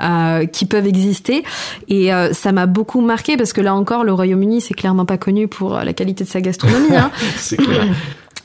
euh, 0.01 0.45
qui 0.45 0.65
peuvent 0.65 0.87
exister. 0.87 1.43
Et 1.87 2.13
euh, 2.13 2.33
ça 2.33 2.51
m'a 2.51 2.65
beaucoup 2.65 3.01
marqué 3.01 3.37
parce 3.37 3.53
que 3.53 3.61
là 3.61 3.75
encore, 3.75 4.03
le 4.03 4.13
Royaume-Uni, 4.13 4.61
c'est 4.61 4.73
clairement 4.73 5.05
pas 5.05 5.17
connu 5.17 5.47
pour 5.47 5.77
euh, 5.77 5.83
la 5.83 5.93
qualité 5.93 6.23
de 6.23 6.29
sa 6.29 6.41
gastronomie. 6.41 6.95
hein. 6.95 7.11
c'est 7.37 7.57
clair. 7.57 7.85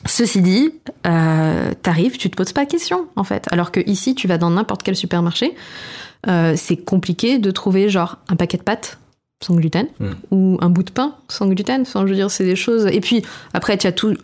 Ceci 0.05 0.41
dit, 0.41 0.73
euh, 1.05 1.71
t'arrives, 1.83 2.17
tu 2.17 2.29
te 2.29 2.35
poses 2.35 2.53
pas 2.53 2.65
de 2.65 2.71
questions 2.71 3.05
en 3.15 3.23
fait. 3.23 3.47
Alors 3.51 3.71
que 3.71 3.79
ici, 3.87 4.15
tu 4.15 4.27
vas 4.27 4.37
dans 4.37 4.49
n'importe 4.49 4.81
quel 4.81 4.95
supermarché, 4.95 5.53
euh, 6.27 6.53
c'est 6.57 6.77
compliqué 6.77 7.37
de 7.37 7.51
trouver 7.51 7.89
genre 7.89 8.17
un 8.27 8.35
paquet 8.35 8.57
de 8.57 8.63
pâtes 8.63 8.97
sans 9.41 9.55
gluten 9.55 9.87
Mm. 9.99 10.05
ou 10.31 10.57
un 10.61 10.69
bout 10.69 10.83
de 10.83 10.91
pain 10.91 11.15
sans 11.27 11.47
gluten. 11.47 11.81
Enfin, 11.81 12.01
je 12.05 12.09
veux 12.11 12.15
dire, 12.15 12.31
c'est 12.31 12.45
des 12.45 12.55
choses. 12.55 12.85
Et 12.87 13.01
puis 13.01 13.23
après, 13.53 13.77
tu 13.77 13.87
as 13.87 13.91
tout 13.91 14.15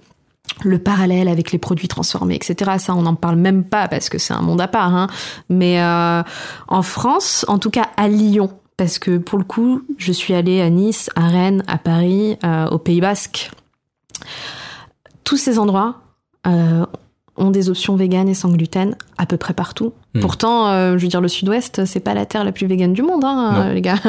le 0.63 0.79
parallèle 0.79 1.27
avec 1.27 1.51
les 1.51 1.57
produits 1.59 1.87
transformés, 1.87 2.35
etc. 2.35 2.71
Ça, 2.79 2.95
on 2.95 3.01
n'en 3.01 3.15
parle 3.15 3.35
même 3.35 3.63
pas 3.63 3.87
parce 3.87 4.09
que 4.09 4.17
c'est 4.17 4.33
un 4.33 4.41
monde 4.41 4.61
à 4.61 4.67
part. 4.67 4.95
hein. 4.95 5.07
Mais 5.49 5.81
euh, 5.81 6.23
en 6.67 6.81
France, 6.81 7.45
en 7.47 7.59
tout 7.59 7.69
cas 7.69 7.87
à 7.97 8.07
Lyon, 8.07 8.49
parce 8.77 8.97
que 8.99 9.17
pour 9.17 9.37
le 9.39 9.43
coup, 9.43 9.83
je 9.97 10.11
suis 10.11 10.33
allée 10.33 10.61
à 10.61 10.69
Nice, 10.69 11.09
à 11.15 11.27
Rennes, 11.27 11.63
à 11.67 11.77
Paris, 11.77 12.37
euh, 12.43 12.67
au 12.69 12.77
Pays 12.77 13.01
Basque. 13.01 13.51
Tous 15.23 15.37
ces 15.37 15.59
endroits 15.59 15.95
euh, 16.47 16.85
ont 17.37 17.51
des 17.51 17.69
options 17.69 17.95
véganes 17.95 18.27
et 18.27 18.33
sans 18.33 18.49
gluten 18.49 18.95
à 19.17 19.25
peu 19.25 19.37
près 19.37 19.53
partout. 19.53 19.93
Hmm. 20.13 20.19
Pourtant, 20.19 20.67
euh, 20.69 20.97
je 20.97 21.03
veux 21.03 21.07
dire, 21.07 21.21
le 21.21 21.27
Sud-Ouest, 21.27 21.85
c'est 21.85 21.99
pas 21.99 22.13
la 22.13 22.25
terre 22.25 22.43
la 22.43 22.51
plus 22.51 22.67
végane 22.67 22.93
du 22.93 23.01
monde, 23.03 23.23
hein, 23.23 23.71
les 23.73 23.81
gars. 23.81 23.99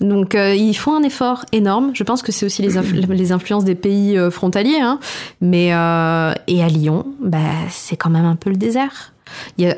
Donc, 0.00 0.34
euh, 0.34 0.54
ils 0.54 0.74
font 0.74 0.94
un 0.96 1.02
effort 1.02 1.44
énorme. 1.52 1.90
Je 1.94 2.04
pense 2.04 2.22
que 2.22 2.32
c'est 2.32 2.46
aussi 2.46 2.62
les, 2.62 2.76
influ- 2.78 3.06
les 3.06 3.32
influences 3.32 3.64
des 3.64 3.74
pays 3.74 4.16
euh, 4.16 4.30
frontaliers. 4.30 4.80
Hein. 4.80 4.98
Mais 5.40 5.66
et 5.68 6.62
à 6.62 6.68
Lyon, 6.68 7.06
bah, 7.20 7.38
c'est 7.68 7.96
quand 7.96 8.10
même 8.10 8.24
un 8.24 8.36
peu 8.36 8.50
le 8.50 8.56
désert. 8.56 9.12
Il 9.58 9.64
y 9.64 9.68
a, 9.68 9.76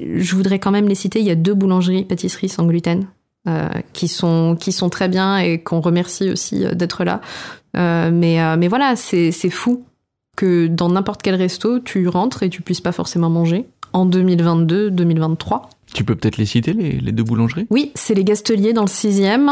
je 0.00 0.34
voudrais 0.34 0.58
quand 0.58 0.70
même 0.70 0.88
les 0.88 0.94
citer. 0.94 1.20
Il 1.20 1.26
y 1.26 1.30
a 1.30 1.34
deux 1.34 1.54
boulangeries, 1.54 2.04
pâtisseries 2.04 2.48
sans 2.48 2.64
gluten. 2.66 3.06
qui 3.92 4.08
sont 4.08 4.56
qui 4.58 4.72
sont 4.72 4.88
très 4.88 5.08
bien 5.08 5.38
et 5.38 5.58
qu'on 5.58 5.80
remercie 5.80 6.30
aussi 6.30 6.64
d'être 6.74 7.04
là. 7.04 7.20
Mais 7.74 8.56
mais 8.56 8.68
voilà, 8.68 8.96
c'est 8.96 9.32
c'est 9.32 9.50
fou 9.50 9.84
que 10.36 10.66
dans 10.66 10.88
n'importe 10.88 11.22
quel 11.22 11.34
resto, 11.34 11.78
tu 11.80 12.08
rentres 12.08 12.42
et 12.42 12.48
tu 12.50 12.62
puisses 12.62 12.80
pas 12.80 12.92
forcément 12.92 13.30
manger 13.30 13.66
en 13.92 14.06
2022-2023. 14.06 15.62
Tu 15.94 16.04
peux 16.04 16.14
peut-être 16.16 16.38
les 16.38 16.46
citer, 16.46 16.72
les, 16.72 16.92
les 16.92 17.12
deux 17.12 17.22
boulangeries? 17.22 17.66
Oui, 17.68 17.92
c'est 17.94 18.14
les 18.14 18.24
Gasteliers 18.24 18.72
dans 18.72 18.82
le 18.82 18.88
sixième 18.88 19.50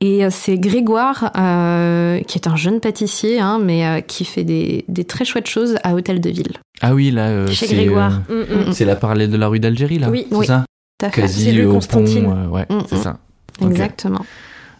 et 0.00 0.24
euh, 0.24 0.30
c'est 0.32 0.58
Grégoire 0.58 1.30
euh, 1.38 2.18
qui 2.22 2.38
est 2.38 2.48
un 2.48 2.56
jeune 2.56 2.80
pâtissier, 2.80 3.38
hein, 3.38 3.60
mais 3.62 3.86
euh, 3.86 4.00
qui 4.00 4.24
fait 4.24 4.42
des, 4.42 4.84
des 4.88 5.04
très 5.04 5.24
chouettes 5.24 5.46
choses 5.46 5.76
à 5.84 5.94
Hôtel 5.94 6.20
de 6.20 6.28
Ville. 6.30 6.54
Ah 6.80 6.92
oui, 6.92 7.12
là, 7.12 7.28
euh, 7.28 7.46
Chez 7.46 7.68
c'est, 7.68 7.74
Grégoire. 7.76 8.20
euh, 8.30 8.64
Mm, 8.66 8.70
mm. 8.70 8.72
c'est 8.72 8.84
la 8.84 8.96
parallèle 8.96 9.30
de 9.30 9.36
la 9.36 9.46
rue 9.46 9.60
d'Algérie, 9.60 10.00
là 10.00 10.10
Oui. 10.10 10.26
C'est 10.28 10.36
Oui. 10.36 10.46
ça? 10.46 10.64
Tout 10.98 11.06
à 11.06 11.10
fait. 11.10 11.20
Quasi 11.20 11.62
au 11.62 11.66
pont. 11.68 11.74
Constantine. 11.74 12.26
euh, 12.26 12.48
ouais, 12.48 12.66
Mm, 12.68 12.80
c'est 12.88 12.96
mm. 12.96 13.02
ça. 13.02 13.18
Exactement. 13.64 14.26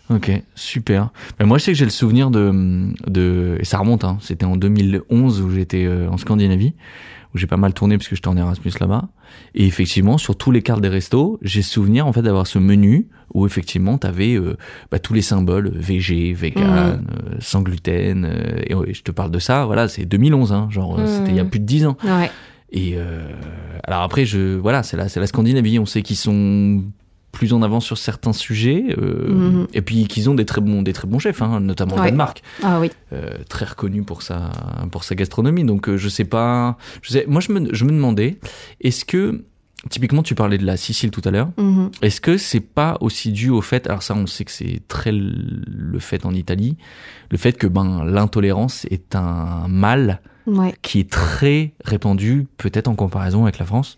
Ok, 0.09 0.31
super. 0.55 1.11
Mais 1.41 1.47
moi, 1.47 1.59
je 1.59 1.65
sais 1.65 1.73
que 1.73 1.79
j'ai 1.79 1.85
le 1.85 1.91
souvenir 1.91 2.31
de, 2.31 2.93
de, 3.09 3.57
et 3.61 3.65
ça 3.65 3.79
remonte, 3.79 4.05
hein, 4.05 4.19
c'était 4.21 4.45
en 4.47 4.57
2011 4.57 5.41
où 5.43 5.51
j'étais 5.51 5.85
euh, 5.85 6.09
en 6.09 6.17
Scandinavie, 6.17 6.75
où 7.35 7.39
j'ai 7.39 7.49
pas 7.49 7.57
mal 7.57 7.75
tourné 7.75 7.99
parce 7.99 8.07
que 8.09 8.15
j'étais 8.15 8.29
en 8.29 8.37
Erasmus 8.37 8.71
là-bas. 8.81 9.09
Et 9.57 9.67
effectivement, 9.67 10.17
sur 10.17 10.37
tous 10.37 10.53
les 10.53 10.63
cartes 10.63 10.81
des 10.81 10.89
restos, 10.89 11.39
j'ai 11.43 11.63
souvenir 11.63 12.07
en 12.07 12.13
fait 12.13 12.23
d'avoir 12.23 12.47
ce 12.47 12.59
menu 12.61 13.09
où 13.35 13.45
effectivement 13.47 13.99
t'avais 13.99 14.35
euh, 14.37 14.57
bah, 14.93 15.01
tous 15.01 15.13
les 15.13 15.23
symboles 15.23 15.71
végé, 15.75 16.33
vegan, 16.33 17.05
euh, 17.11 17.35
sans 17.41 17.63
gluten. 17.63 18.25
euh, 18.25 18.61
et 18.67 18.75
ouais, 18.75 18.95
je 18.95 19.03
te 19.03 19.11
parle 19.11 19.33
de 19.33 19.41
ça, 19.41 19.67
voilà, 19.67 19.89
c'est 19.89 20.05
2011, 20.05 20.53
hein, 20.53 20.69
genre 20.71 21.01
euh, 21.01 21.07
c'était 21.07 21.33
il 21.33 21.37
y 21.37 21.41
a 21.41 21.45
Mhm. 21.45 21.51
plus 21.51 21.61
de 21.61 21.65
10 21.67 21.85
ans. 21.87 21.97
Ouais. 22.05 22.31
Et 22.71 22.93
euh, 22.97 23.29
alors 23.85 24.03
après, 24.03 24.25
je 24.25 24.57
voilà, 24.57 24.83
c'est 24.85 24.97
la, 24.97 25.09
c'est 25.09 25.19
la 25.21 25.27
Scandinavie. 25.27 25.79
On 25.81 25.87
sait 25.87 26.03
qu'ils 26.03 26.17
sont 26.17 26.85
plus 27.37 27.53
en 27.53 27.63
avance 27.63 27.85
sur 27.85 27.99
certains 27.99 28.33
sujets, 28.33 28.85
euh, 28.99 29.33
Mhm. 29.33 29.67
et 29.75 29.83
puis 29.83 30.07
qu'ils 30.09 30.29
ont 30.31 30.35
des 30.35 30.45
très 30.45 30.61
bons, 30.61 30.83
des 30.83 30.93
très 30.93 31.07
bons 31.07 31.19
chefs, 31.19 31.43
hein, 31.43 31.61
notamment 31.61 31.95
au 31.97 31.99
Ouais. 31.99 32.07
Danemark, 32.07 32.43
Ah 32.63 32.81
oui. 32.81 32.91
euh, 33.13 33.31
très 33.49 33.65
reconnu 33.67 34.03
pour 34.03 34.23
sa, 34.23 34.51
pour 34.91 35.05
sa 35.05 35.15
gastronomie. 35.15 35.65
Donc 35.65 35.89
euh, 35.89 35.97
je 35.97 36.09
sais 36.09 36.25
pas, 36.25 36.77
je 37.03 37.11
sais, 37.13 37.25
moi 37.29 37.41
je 37.41 37.53
me, 37.53 37.73
je 37.75 37.85
me 37.85 37.91
demandais, 37.91 38.39
est-ce 38.81 39.05
que 39.05 39.45
typiquement 39.91 40.23
tu 40.23 40.35
parlais 40.35 40.59
de 40.59 40.65
la 40.67 40.77
Sicile 40.77 41.11
tout 41.11 41.23
à 41.25 41.31
l'heure, 41.31 41.51
Mhm. 41.59 41.91
est-ce 42.03 42.21
que 42.21 42.39
c'est 42.39 42.61
pas 42.61 42.97
aussi 43.01 43.31
dû 43.31 43.51
au 43.51 43.61
fait, 43.61 43.87
alors 43.87 44.03
ça 44.03 44.15
on 44.15 44.27
sait 44.27 44.45
que 44.45 44.51
c'est 44.51 44.81
très 44.89 45.13
le 45.13 45.99
fait 45.99 46.25
en 46.27 46.33
Italie, 46.35 46.77
le 47.31 47.37
fait 47.39 47.53
que 47.53 47.67
ben 47.67 48.05
l'intolérance 48.05 48.87
est 48.91 49.15
un 49.15 49.69
mal 49.69 50.21
Ouais. 50.47 50.75
qui 50.83 51.01
est 51.01 51.11
très 51.11 51.73
répandu, 51.85 52.47
peut-être 52.57 52.87
en 52.87 52.95
comparaison 52.95 53.43
avec 53.43 53.59
la 53.59 53.67
France. 53.67 53.97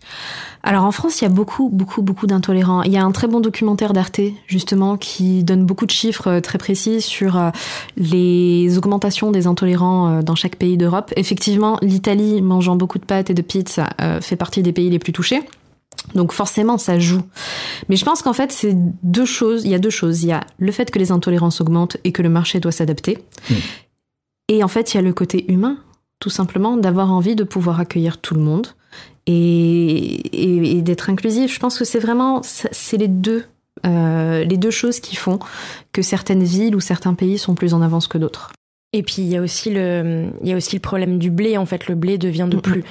Alors 0.63 0.83
en 0.83 0.91
France, 0.91 1.21
il 1.21 1.25
y 1.25 1.27
a 1.27 1.29
beaucoup, 1.29 1.69
beaucoup, 1.69 2.01
beaucoup 2.01 2.25
d'intolérants. 2.25 2.81
Il 2.81 2.91
y 2.91 2.97
a 2.97 3.03
un 3.03 3.11
très 3.11 3.27
bon 3.27 3.39
documentaire 3.39 3.93
d'Arte, 3.93 4.21
justement, 4.47 4.97
qui 4.97 5.43
donne 5.43 5.65
beaucoup 5.65 5.85
de 5.85 5.91
chiffres 5.91 6.27
euh, 6.27 6.41
très 6.41 6.57
précis 6.57 7.01
sur 7.01 7.37
euh, 7.37 7.51
les 7.97 8.77
augmentations 8.77 9.31
des 9.31 9.45
intolérants 9.45 10.09
euh, 10.09 10.21
dans 10.23 10.35
chaque 10.35 10.55
pays 10.55 10.75
d'Europe. 10.75 11.13
Effectivement, 11.15 11.77
l'Italie, 11.81 12.41
mangeant 12.41 12.75
beaucoup 12.75 12.97
de 12.97 13.05
pâtes 13.05 13.29
et 13.29 13.33
de 13.35 13.41
pizza, 13.41 13.89
fait 14.21 14.35
partie 14.35 14.63
des 14.63 14.71
pays 14.71 14.89
les 14.89 14.99
plus 14.99 15.13
touchés. 15.13 15.41
Donc 16.15 16.31
forcément, 16.31 16.77
ça 16.77 16.99
joue. 16.99 17.21
Mais 17.87 17.95
je 17.95 18.05
pense 18.05 18.21
qu'en 18.21 18.33
fait, 18.33 18.51
c'est 18.51 18.75
deux 19.03 19.25
choses. 19.25 19.65
Il 19.65 19.71
y 19.71 19.75
a 19.75 19.79
deux 19.79 19.89
choses. 19.89 20.23
Il 20.23 20.29
y 20.29 20.31
a 20.31 20.43
le 20.57 20.71
fait 20.71 20.89
que 20.89 20.99
les 20.99 21.11
intolérances 21.11 21.61
augmentent 21.61 21.97
et 22.03 22.11
que 22.11 22.21
le 22.21 22.29
marché 22.29 22.59
doit 22.59 22.71
s'adapter. 22.71 23.19
Mm. 23.49 23.53
Et 24.49 24.63
en 24.63 24.67
fait, 24.67 24.93
il 24.93 24.97
y 24.97 24.99
a 24.99 25.03
le 25.03 25.13
côté 25.13 25.51
humain, 25.51 25.77
tout 26.19 26.29
simplement, 26.29 26.77
d'avoir 26.77 27.11
envie 27.11 27.35
de 27.35 27.43
pouvoir 27.43 27.79
accueillir 27.79 28.17
tout 28.19 28.33
le 28.33 28.41
monde 28.41 28.67
et, 29.25 29.33
et- 29.33 30.77
et 30.77 30.81
d'être 30.81 31.09
inclusif. 31.09 31.53
Je 31.53 31.59
pense 31.59 31.77
que 31.77 31.85
c'est 31.85 31.99
vraiment, 31.99 32.41
c'est 32.43 32.97
les 32.97 33.07
deux, 33.07 33.45
euh, 33.85 34.43
les 34.43 34.57
deux 34.57 34.71
choses 34.71 34.99
qui 34.99 35.15
font 35.15 35.39
que 35.93 36.01
certaines 36.01 36.43
villes 36.43 36.75
ou 36.75 36.79
certains 36.79 37.13
pays 37.13 37.37
sont 37.37 37.55
plus 37.55 37.73
en 37.73 37.81
avance 37.81 38.07
que 38.07 38.17
d'autres. 38.17 38.51
Et 38.91 39.03
puis 39.03 39.17
il 39.19 39.27
y 39.27 39.37
a 39.37 39.41
aussi 39.41 39.69
le, 39.69 40.29
il 40.41 40.49
y 40.49 40.53
a 40.53 40.55
aussi 40.57 40.75
le 40.75 40.79
problème 40.79 41.19
du 41.19 41.29
blé. 41.29 41.57
En 41.57 41.67
fait, 41.67 41.87
le 41.87 41.93
blé 41.93 42.17
devient 42.17 42.47
de 42.49 42.57
plus. 42.57 42.83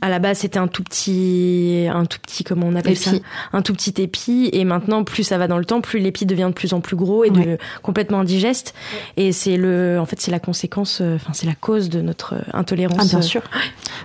À 0.00 0.08
la 0.08 0.18
base, 0.18 0.38
c'était 0.38 0.58
un 0.58 0.66
tout 0.66 0.82
petit, 0.82 1.86
un 1.88 2.04
tout 2.04 2.18
petit, 2.20 2.42
comment 2.42 2.66
on 2.66 2.74
appelle 2.74 2.96
ça, 2.96 3.12
un 3.52 3.62
tout 3.62 3.72
petit 3.72 3.94
épi. 4.02 4.50
Et 4.52 4.64
maintenant, 4.64 5.04
plus 5.04 5.22
ça 5.22 5.38
va 5.38 5.46
dans 5.46 5.58
le 5.58 5.64
temps, 5.64 5.80
plus 5.80 6.00
l'épi 6.00 6.26
devient 6.26 6.46
de 6.48 6.52
plus 6.52 6.72
en 6.72 6.80
plus 6.80 6.96
gros 6.96 7.22
et 7.22 7.30
de 7.30 7.58
complètement 7.82 8.18
indigeste. 8.20 8.74
Et 9.16 9.30
c'est 9.30 9.56
le, 9.56 9.98
en 10.00 10.04
fait, 10.04 10.20
c'est 10.20 10.32
la 10.32 10.40
conséquence, 10.40 10.98
euh, 11.00 11.14
enfin, 11.14 11.30
c'est 11.32 11.46
la 11.46 11.54
cause 11.54 11.90
de 11.90 12.00
notre 12.00 12.34
euh, 12.34 12.40
intolérance. 12.52 12.98
Ah, 13.00 13.04
bien 13.04 13.22
sûr. 13.22 13.42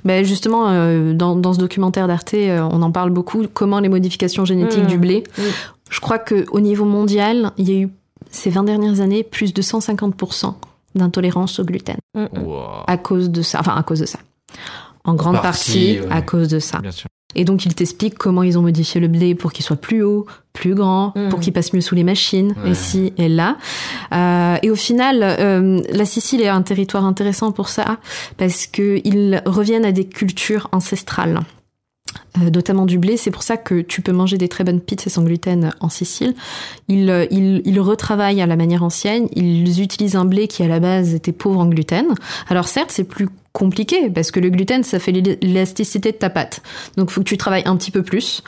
Ben 0.05 0.23
justement, 0.23 0.69
euh, 0.69 1.13
dans, 1.13 1.35
dans 1.35 1.53
ce 1.53 1.59
documentaire 1.59 2.07
d'Arte, 2.07 2.35
euh, 2.35 2.59
on 2.71 2.83
en 2.83 2.91
parle 2.91 3.09
beaucoup, 3.09 3.43
comment 3.51 3.79
les 3.79 3.89
modifications 3.89 4.45
génétiques 4.45 4.83
Mhm. 4.83 4.87
du 4.87 4.97
blé. 4.99 5.23
Oui. 5.39 5.45
Je 5.89 5.99
crois 6.01 6.19
qu'au 6.19 6.59
niveau 6.59 6.85
mondial, 6.85 7.49
il 7.57 7.67
y 7.67 7.75
a 7.75 7.79
eu 7.81 7.89
ces 8.29 8.51
20 8.51 8.63
dernières 8.63 9.01
années 9.01 9.23
plus 9.23 9.53
de 9.55 9.61
150% 9.63 10.53
d'intolérance 10.95 11.59
au 11.59 11.63
gluten 11.63 11.97
Mm, 12.15 12.23
mm. 12.33 12.43
Wow. 12.43 12.63
à 12.87 12.97
cause 12.97 13.29
de 13.29 13.41
ça. 13.41 13.59
Enfin, 13.61 13.75
à 13.75 13.83
cause 13.83 13.99
de 14.01 14.05
ça. 14.05 14.19
En 15.03 15.13
grande 15.15 15.41
partie, 15.41 15.95
partie, 15.95 15.99
ouais. 16.01 16.07
à 16.11 16.21
cause 16.21 16.47
de 16.49 16.59
ça. 16.59 16.79
Bien 16.79 16.91
sûr. 16.91 17.07
Et 17.33 17.45
donc, 17.45 17.65
il 17.65 17.73
t'explique 17.73 18.17
comment 18.17 18.43
ils 18.43 18.59
ont 18.59 18.61
modifié 18.61 18.99
le 18.99 19.07
blé 19.07 19.35
pour 19.35 19.53
qu'il 19.53 19.63
soit 19.63 19.77
plus 19.77 20.03
haut, 20.03 20.25
plus 20.51 20.75
grand, 20.75 21.13
Mhm. 21.15 21.29
pour 21.29 21.39
qu'il 21.39 21.53
passe 21.53 21.71
mieux 21.71 21.79
sous 21.79 21.95
les 21.95 22.03
machines, 22.03 22.53
Ouais. 22.65 22.71
ici 22.71 23.13
et 23.17 23.29
là. 23.29 23.55
Euh, 24.13 24.57
et 24.61 24.69
au 24.69 24.75
final, 24.75 25.19
euh, 25.23 25.81
la 25.93 26.03
Sicile 26.05 26.41
est 26.41 26.49
un 26.49 26.61
territoire 26.61 27.05
intéressant 27.05 27.53
pour 27.53 27.69
ça, 27.69 27.99
parce 28.37 28.67
qu'ils 28.67 29.41
reviennent 29.45 29.85
à 29.85 29.93
des 29.93 30.05
cultures 30.05 30.67
ancestrales. 30.73 31.39
Euh, 32.37 32.49
notamment 32.49 32.85
du 32.85 32.97
blé. 32.97 33.17
C'est 33.17 33.31
pour 33.31 33.43
ça 33.43 33.57
que 33.57 33.81
tu 33.81 34.01
peux 34.01 34.13
manger 34.13 34.37
des 34.37 34.47
très 34.47 34.63
bonnes 34.63 34.79
pizzas 34.79 35.09
sans 35.09 35.23
gluten 35.23 35.73
en 35.79 35.89
Sicile. 35.89 36.33
Ils, 36.87 37.09
euh, 37.09 37.25
ils, 37.29 37.61
ils 37.65 37.79
retravaillent 37.79 38.41
à 38.41 38.45
la 38.45 38.55
manière 38.55 38.83
ancienne. 38.83 39.27
Ils 39.35 39.81
utilisent 39.81 40.15
un 40.15 40.25
blé 40.25 40.47
qui 40.47 40.63
à 40.63 40.67
la 40.67 40.79
base 40.79 41.13
était 41.13 41.33
pauvre 41.33 41.59
en 41.59 41.65
gluten. 41.65 42.07
Alors 42.47 42.67
certes, 42.67 42.91
c'est 42.91 43.03
plus 43.03 43.27
compliqué 43.53 44.09
parce 44.09 44.31
que 44.31 44.39
le 44.39 44.49
gluten, 44.49 44.83
ça 44.83 44.99
fait 44.99 45.11
l'élasticité 45.11 46.11
de 46.11 46.17
ta 46.17 46.29
pâte. 46.29 46.61
Donc 46.97 47.09
faut 47.09 47.21
que 47.21 47.27
tu 47.27 47.37
travailles 47.37 47.63
un 47.65 47.75
petit 47.75 47.91
peu 47.91 48.03
plus. 48.03 48.43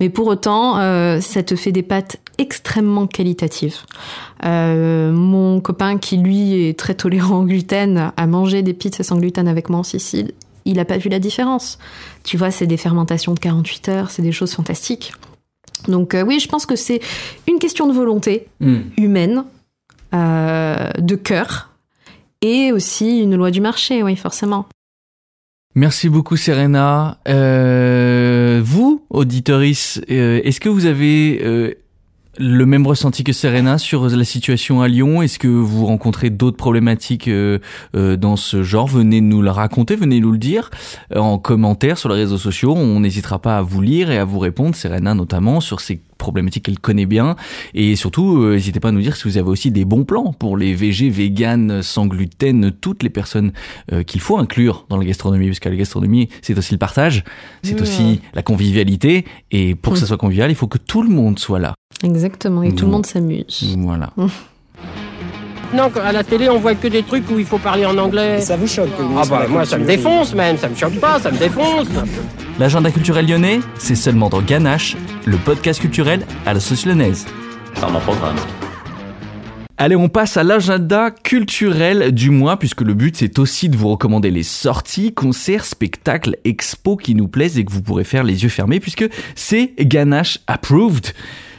Mais 0.00 0.08
pour 0.08 0.26
autant, 0.28 0.78
euh, 0.78 1.20
ça 1.20 1.42
te 1.42 1.56
fait 1.56 1.72
des 1.72 1.82
pâtes 1.82 2.16
extrêmement 2.38 3.06
qualitatives. 3.06 3.76
Euh, 4.44 5.12
mon 5.12 5.60
copain 5.60 5.98
qui 5.98 6.16
lui 6.16 6.68
est 6.68 6.78
très 6.78 6.94
tolérant 6.94 7.40
au 7.40 7.44
gluten 7.44 8.12
a 8.16 8.26
mangé 8.26 8.62
des 8.62 8.74
pizzas 8.74 9.04
sans 9.04 9.18
gluten 9.18 9.48
avec 9.48 9.68
moi 9.68 9.80
en 9.80 9.82
Sicile 9.82 10.32
il 10.66 10.76
n'a 10.76 10.84
pas 10.84 10.98
vu 10.98 11.08
la 11.08 11.18
différence. 11.18 11.78
Tu 12.26 12.36
vois, 12.36 12.50
c'est 12.50 12.66
des 12.66 12.76
fermentations 12.76 13.34
de 13.34 13.38
48 13.38 13.88
heures, 13.88 14.10
c'est 14.10 14.20
des 14.20 14.32
choses 14.32 14.52
fantastiques. 14.52 15.12
Donc 15.86 16.12
euh, 16.12 16.24
oui, 16.24 16.40
je 16.40 16.48
pense 16.48 16.66
que 16.66 16.74
c'est 16.74 17.00
une 17.46 17.60
question 17.60 17.86
de 17.86 17.92
volonté 17.92 18.48
Mm. 18.60 18.78
humaine, 18.98 19.44
euh, 20.12 20.90
de 20.98 21.14
cœur, 21.14 21.70
et 22.42 22.72
aussi 22.72 23.20
une 23.20 23.36
loi 23.36 23.52
du 23.52 23.60
marché, 23.60 24.02
oui, 24.02 24.16
forcément. 24.16 24.66
Merci 25.76 26.08
beaucoup 26.08 26.36
Serena. 26.36 27.18
Euh, 27.28 28.60
vous, 28.64 29.04
auditoris, 29.08 30.00
est-ce 30.08 30.58
que 30.58 30.68
vous 30.68 30.86
avez 30.86 31.76
le 32.38 32.66
même 32.66 32.86
ressenti 32.86 33.24
que 33.24 33.32
Serena 33.32 33.78
sur 33.78 34.08
la 34.08 34.24
situation 34.24 34.82
à 34.82 34.88
Lyon? 34.88 35.22
Est-ce 35.22 35.38
que 35.38 35.48
vous 35.48 35.86
rencontrez 35.86 36.30
d'autres 36.30 36.56
problématiques 36.56 37.28
euh, 37.28 37.58
euh, 37.94 38.16
dans 38.16 38.36
ce 38.36 38.62
genre? 38.62 38.86
Venez 38.86 39.20
nous 39.20 39.42
le 39.42 39.50
raconter, 39.50 39.96
venez 39.96 40.20
nous 40.20 40.32
le 40.32 40.38
dire 40.38 40.70
euh, 41.14 41.18
en 41.18 41.38
commentaire 41.38 41.98
sur 41.98 42.08
les 42.08 42.16
réseaux 42.16 42.38
sociaux. 42.38 42.74
On 42.74 43.00
n'hésitera 43.00 43.38
pas 43.38 43.58
à 43.58 43.62
vous 43.62 43.80
lire 43.80 44.10
et 44.10 44.18
à 44.18 44.24
vous 44.24 44.38
répondre, 44.38 44.74
Serena 44.74 45.14
notamment, 45.14 45.60
sur 45.60 45.80
ces 45.80 46.00
problématique 46.18 46.64
qu'elle 46.64 46.78
connaît 46.78 47.06
bien. 47.06 47.36
Et 47.74 47.96
surtout, 47.96 48.38
euh, 48.42 48.54
n'hésitez 48.54 48.80
pas 48.80 48.88
à 48.88 48.92
nous 48.92 49.00
dire 49.00 49.16
si 49.16 49.24
vous 49.24 49.38
avez 49.38 49.48
aussi 49.48 49.70
des 49.70 49.84
bons 49.84 50.04
plans 50.04 50.32
pour 50.32 50.56
les 50.56 50.74
VG, 50.74 51.10
vegan, 51.10 51.82
sans 51.82 52.06
gluten, 52.06 52.72
toutes 52.80 53.02
les 53.02 53.10
personnes 53.10 53.52
euh, 53.92 54.02
qu'il 54.02 54.20
faut 54.20 54.38
inclure 54.38 54.86
dans 54.88 54.96
la 54.96 55.04
gastronomie, 55.04 55.46
parce 55.48 55.60
que 55.60 55.68
la 55.68 55.76
gastronomie, 55.76 56.28
c'est 56.42 56.56
aussi 56.56 56.72
le 56.72 56.78
partage, 56.78 57.24
c'est 57.62 57.78
Mmh. 57.78 57.82
aussi 57.82 58.20
la 58.34 58.42
convivialité. 58.42 59.24
Et 59.50 59.74
pour 59.74 59.92
que 59.92 59.98
ça 59.98 60.06
soit 60.06 60.16
convivial, 60.16 60.50
il 60.50 60.54
faut 60.56 60.66
que 60.66 60.78
tout 60.78 61.02
le 61.02 61.10
monde 61.10 61.38
soit 61.38 61.58
là. 61.58 61.74
Exactement, 62.02 62.62
et 62.62 62.74
tout 62.74 62.86
le 62.86 62.90
monde 62.90 63.06
s'amuse. 63.06 63.76
Voilà. 63.78 64.12
Non, 65.74 65.90
à 66.02 66.12
la 66.12 66.24
télé, 66.24 66.48
on 66.48 66.58
voit 66.58 66.74
que 66.74 66.88
des 66.88 67.02
trucs 67.02 67.28
où 67.30 67.38
il 67.38 67.44
faut 67.44 67.58
parler 67.58 67.84
en 67.84 67.98
anglais. 67.98 68.40
Ça 68.40 68.56
vous 68.56 68.66
choque 68.66 68.88
Ah 69.16 69.22
bah 69.28 69.46
moi, 69.48 69.64
ça 69.64 69.78
me 69.78 69.84
défonce, 69.84 70.34
même. 70.34 70.56
Ça 70.56 70.68
me 70.68 70.74
choque 70.76 70.98
pas, 71.00 71.18
ça 71.18 71.30
me 71.30 71.38
défonce. 71.38 71.88
L'agenda 72.58 72.90
culturel 72.90 73.26
lyonnais, 73.26 73.60
c'est 73.78 73.96
seulement 73.96 74.28
dans 74.28 74.40
Ganache, 74.40 74.96
le 75.26 75.36
podcast 75.36 75.80
culturel 75.80 76.24
à 76.46 76.54
la 76.54 76.60
sauce 76.60 76.86
lyonnaise. 76.86 77.26
Dans 77.80 77.90
mon 77.90 78.00
programme. 78.00 78.36
Allez, 79.78 79.96
on 79.96 80.08
passe 80.08 80.38
à 80.38 80.42
l'agenda 80.42 81.10
culturel 81.10 82.12
du 82.12 82.30
mois, 82.30 82.58
puisque 82.58 82.80
le 82.80 82.94
but 82.94 83.14
c'est 83.14 83.38
aussi 83.38 83.68
de 83.68 83.76
vous 83.76 83.88
recommander 83.90 84.30
les 84.30 84.42
sorties, 84.42 85.12
concerts, 85.12 85.66
spectacles, 85.66 86.36
expos 86.44 86.96
qui 87.02 87.14
nous 87.14 87.28
plaisent 87.28 87.58
et 87.58 87.64
que 87.66 87.72
vous 87.72 87.82
pourrez 87.82 88.04
faire 88.04 88.24
les 88.24 88.42
yeux 88.42 88.48
fermés, 88.48 88.80
puisque 88.80 89.04
c'est 89.34 89.74
Ganache 89.78 90.38
Approved. 90.46 91.12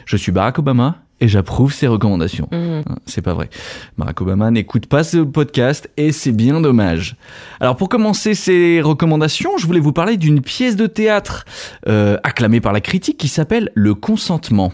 Je 0.04 0.16
suis 0.16 0.32
Barack 0.32 0.58
Obama 0.58 0.96
et 1.20 1.28
j'approuve 1.28 1.72
ses 1.72 1.86
recommandations. 1.86 2.48
Hein, 2.52 2.82
C'est 3.06 3.22
pas 3.22 3.34
vrai. 3.34 3.50
Barack 3.96 4.20
Obama 4.20 4.50
n'écoute 4.50 4.86
pas 4.86 5.04
ce 5.04 5.18
podcast 5.18 5.90
et 5.96 6.12
c'est 6.12 6.32
bien 6.32 6.60
dommage. 6.60 7.16
Alors 7.60 7.76
pour 7.76 7.88
commencer 7.88 8.34
ces 8.34 8.80
recommandations, 8.80 9.58
je 9.58 9.66
voulais 9.66 9.80
vous 9.80 9.92
parler 9.92 10.16
d'une 10.16 10.40
pièce 10.40 10.76
de 10.76 10.86
théâtre 10.86 11.44
euh, 11.88 12.18
acclamée 12.22 12.60
par 12.60 12.72
la 12.72 12.80
critique 12.80 13.18
qui 13.18 13.28
s'appelle 13.28 13.70
Le 13.74 13.94
consentement. 13.94 14.72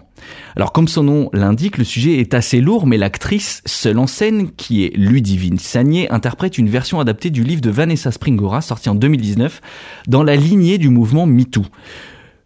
Alors 0.56 0.72
comme 0.72 0.88
son 0.88 1.02
nom 1.02 1.30
l'indique, 1.32 1.78
le 1.78 1.84
sujet 1.84 2.18
est 2.18 2.34
assez 2.34 2.60
lourd, 2.60 2.86
mais 2.86 2.96
l'actrice 2.96 3.62
seule 3.66 3.98
en 3.98 4.06
scène, 4.06 4.50
qui 4.52 4.84
est 4.84 4.96
Ludivine 4.96 5.58
Sagné, 5.58 6.10
interprète 6.10 6.58
une 6.58 6.68
version 6.68 7.00
adaptée 7.00 7.30
du 7.30 7.42
livre 7.42 7.60
de 7.60 7.70
Vanessa 7.70 8.10
Springora, 8.10 8.60
sorti 8.60 8.88
en 8.88 8.94
2019, 8.94 9.60
dans 10.06 10.22
la 10.22 10.36
lignée 10.36 10.78
du 10.78 10.88
mouvement 10.88 11.26
MeToo. 11.26 11.64